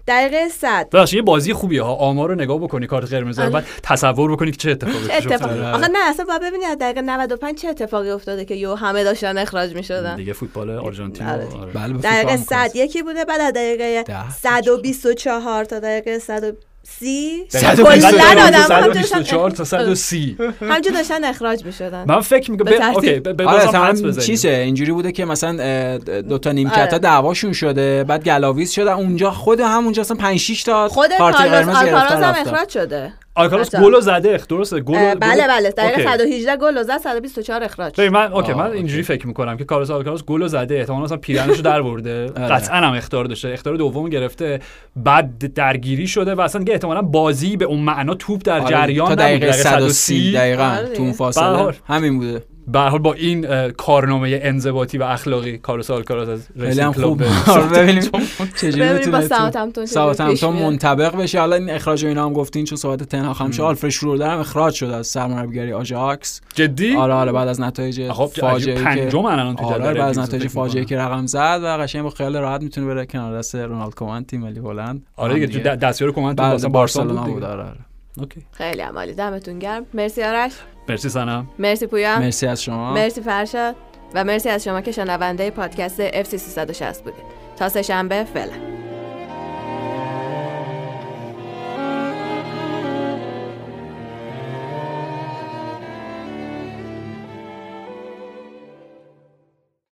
دقیقه 0.08 0.50
100 0.50 0.90
ببخشید 0.94 1.16
یه 1.18 1.22
بازی 1.22 1.54
خوبیه 1.54 1.82
ها 1.84 1.94
آمار 1.96 2.30
رو 2.30 2.36
نگاه 2.36 2.58
بکنی 2.60 2.88
کارت 2.88 3.14
قرمز 3.14 3.38
رو 3.40 3.44
آره. 3.44 3.54
بعد 3.54 3.66
تصور 3.84 4.32
بکنی 4.32 4.52
که 4.52 4.58
چه 4.58 4.72
اتفاقی 4.72 5.12
اتفاق 5.12 5.34
افتاده. 5.34 5.68
آخه 5.68 5.88
نه 5.88 6.00
اصلا 6.10 6.26
باید 6.26 6.42
ببینید 6.42 6.68
از 6.68 6.78
دقیقه 6.78 7.02
95 7.02 7.56
چه 7.62 7.68
اتفاقی 7.68 8.10
افتاده 8.10 8.46
که 8.46 8.56
یو 8.56 8.76
همه 8.76 9.04
داشتن 9.04 9.38
اخراج 9.38 9.76
می‌شدن 9.76 10.16
دیگه 10.16 10.34
فوتبال 10.34 10.70
آرژانتین 10.70 11.28
آره. 11.28 11.46
و- 11.46 11.58
آره. 11.58 11.72
بله 11.72 11.94
دقیقه 11.94 12.38
فوتبال 12.38 12.68
100 12.68 12.76
یکی 12.76 13.04
بوده 13.04 13.26
بعد 13.26 13.42
از 13.42 13.54
دقیقه 13.54 14.04
ده. 14.04 14.32
124 14.32 15.64
تا 15.66 15.80
دقیقه 15.80 16.20
100 16.20 16.44
و- 16.44 16.52
سی 16.88 17.46
کلا 17.52 18.46
آدم 18.48 18.62
124 18.68 19.52
تا 19.52 19.64
130 19.64 20.38
همجور 20.62 20.94
داشتن 20.94 21.24
اخراج 21.24 21.66
می‌شدن 21.66 22.06
من 22.08 22.22
فکر 22.22 22.52
می‌کنم. 22.52 22.74
okay 22.96 23.20
ب- 23.20 23.42
ب- 23.42 23.42
آره. 23.42 24.14
چیزه 24.22 24.50
اینجوری 24.50 24.92
بوده 24.92 25.12
که 25.12 25.26
مثلا 25.26 25.98
دو 26.22 26.38
تا 26.38 26.52
نیمکت 26.52 26.78
آره. 26.78 27.00
دعواشون 27.00 27.54
شده 27.54 28.04
بعد 28.04 28.24
گلاویز 28.24 28.72
شده 28.72 28.92
اونجا 28.92 29.32
خود 29.32 29.60
همونجا 29.60 30.02
اصلا 30.02 30.18
5 30.18 30.40
6 30.40 30.64
تا 30.64 30.88
خود 30.88 31.10
کارت 31.18 31.36
کارلوس 31.36 31.76
قرمز 31.76 31.86
گرفتن 31.86 32.24
هم. 32.24 32.36
اخراج 32.48 32.70
شده 32.70 33.14
آلکاراس 33.36 33.76
حتی. 33.76 33.84
گل 33.86 34.00
زده 34.00 34.38
درسته 34.50 34.80
گل 34.80 35.16
بله 35.16 35.48
بله 35.48 35.70
دقیقه 35.70 35.94
okay. 36.12 36.24
118 36.24 36.58
گل 36.58 36.78
و 36.78 36.84
زد 36.84 36.98
124 36.98 37.64
اخراج 37.64 37.94
ببین 38.02 38.12
من 38.12 38.34
okay 38.34 38.54
من. 38.54 38.72
اینجوری 38.72 39.04
فکر 39.04 39.28
می‌کنم 39.28 39.58
که 39.58 39.64
کارلوس 39.66 39.92
آلکاراس 39.92 40.24
گل 40.24 40.48
زده 40.48 40.76
احتمالاً 40.76 41.04
مثلا 41.04 41.18
پیرهنشو 41.18 41.62
درآورده 41.62 42.12
آره. 42.38 42.48
قطعا 42.48 42.78
هم 42.78 42.94
اخطار 42.94 43.26
داشته 43.26 43.50
اخطار 43.50 43.76
دوم 43.76 44.10
گرفته 44.10 44.60
بعد 44.96 45.54
درگیری 45.54 46.08
شده 46.08 46.36
و 46.36 46.42
اصلا 46.42 46.60
دیگه 46.60 46.74
احتمالاً 46.74 47.02
بازی 47.02 47.58
به 47.58 47.66
اون 47.66 47.80
معنا 47.80 48.14
توپ 48.14 48.42
در 48.44 48.60
آره، 48.60 48.70
جریان 48.70 49.08
تا 49.08 49.14
نبود. 49.14 49.26
دقیقه 49.26 49.52
130 49.52 50.32
دقیقاً 50.34 50.64
آره 50.64 50.82
تو 50.88 51.02
اون 51.02 51.06
دیگه. 51.06 51.12
فاصله. 51.18 51.74
همین 51.88 52.18
بوده 52.20 52.44
به 52.68 52.80
حال 52.80 53.00
با 53.00 53.14
این 53.14 53.72
کارنامه 53.72 54.40
انضباطی 54.44 54.98
و 54.98 55.04
اخلاقی 55.04 55.58
آلکاراس 55.90 56.30
از 56.30 56.80
هم 56.80 56.94
کلوب 56.94 57.24
آره، 57.48 57.64
ببینیم. 57.68 58.12
چجوری 58.58 58.82
ببینیم 58.82 59.12
با 59.12 59.20
می‌تونه 59.20 59.72
تو- 59.72 59.86
ساوثهمپتون. 59.86 60.54
منطبق 60.56 61.16
بشه 61.16 61.40
حالا 61.40 61.56
این 61.56 61.70
اخراج 61.70 62.04
و 62.04 62.08
اینا 62.08 62.26
هم 62.26 62.34
گفتین 62.34 62.66
چون 62.66 62.78
صحبت 62.78 63.04
تن 63.04 63.16
هاخ 63.16 63.34
هم 63.34 63.52
شد. 63.52 63.62
آلفرد 63.62 63.90
شرودر 63.90 64.34
هم 64.34 64.40
اخراج 64.40 64.74
شد 64.74 64.86
از 64.86 65.08
سرمربیگری 65.08 65.74
آژاکس. 65.74 66.42
جدی؟ 66.54 66.96
آره 66.96 67.14
آره 67.14 67.32
بعد 67.32 67.48
از 67.48 67.62
نتایج 67.62 68.12
خب 68.12 68.26
فاجعه 68.26 68.84
پنجم 68.84 69.26
الان 69.26 69.56
تو 69.56 69.66
آره 69.66 69.84
جدول 69.84 69.94
بعد 69.94 70.10
از 70.10 70.20
نتایج 70.20 70.48
فاجعه. 70.48 70.86
که 70.86 70.98
رقم 70.98 71.26
زد 71.26 71.60
و 71.64 71.78
قشنگ 71.82 72.02
با 72.04 72.10
خیال 72.10 72.36
راحت 72.38 72.62
می‌تونه 72.64 72.88
بره 72.88 73.06
کنار 73.06 73.38
دست 73.38 73.56
رونالد 73.56 73.96
کومن 73.96 74.24
تیم 74.26 74.42
ملی 74.42 74.60
هلند. 74.60 75.06
آره 75.16 75.46
دیگه 75.46 75.60
دستیار 75.60 76.12
کومن 76.12 76.58
تو 76.62 76.70
بارسلونا 76.70 77.24
بود. 77.24 77.44
آره 77.44 77.64
آره. 77.64 77.80
okay 78.18 78.46
خیلی 78.52 78.82
عالی 78.82 79.14
دمتون 79.14 79.60
گرم. 79.60 79.86
مرسی 79.94 80.24
آرش. 80.24 80.52
مرسی 80.90 81.10
سنم 81.10 81.48
مرسی 81.60 81.88
پویا. 81.88 82.20
مرسی 82.20 82.48
از 82.48 82.64
شما. 82.64 82.94
مرسی 82.94 83.22
فرشاد 83.22 83.76
و 84.14 84.24
مرسی 84.24 84.50
از 84.50 84.64
شما 84.64 84.82
که 84.82 84.92
شنونده 84.92 85.50
پادکست 85.50 86.24
FC 86.24 86.36
360 86.36 87.04
بودید. 87.04 87.24
تا 87.58 87.70
سه 87.70 87.82
شنبه 87.82 88.24
فعلا. 88.24 88.85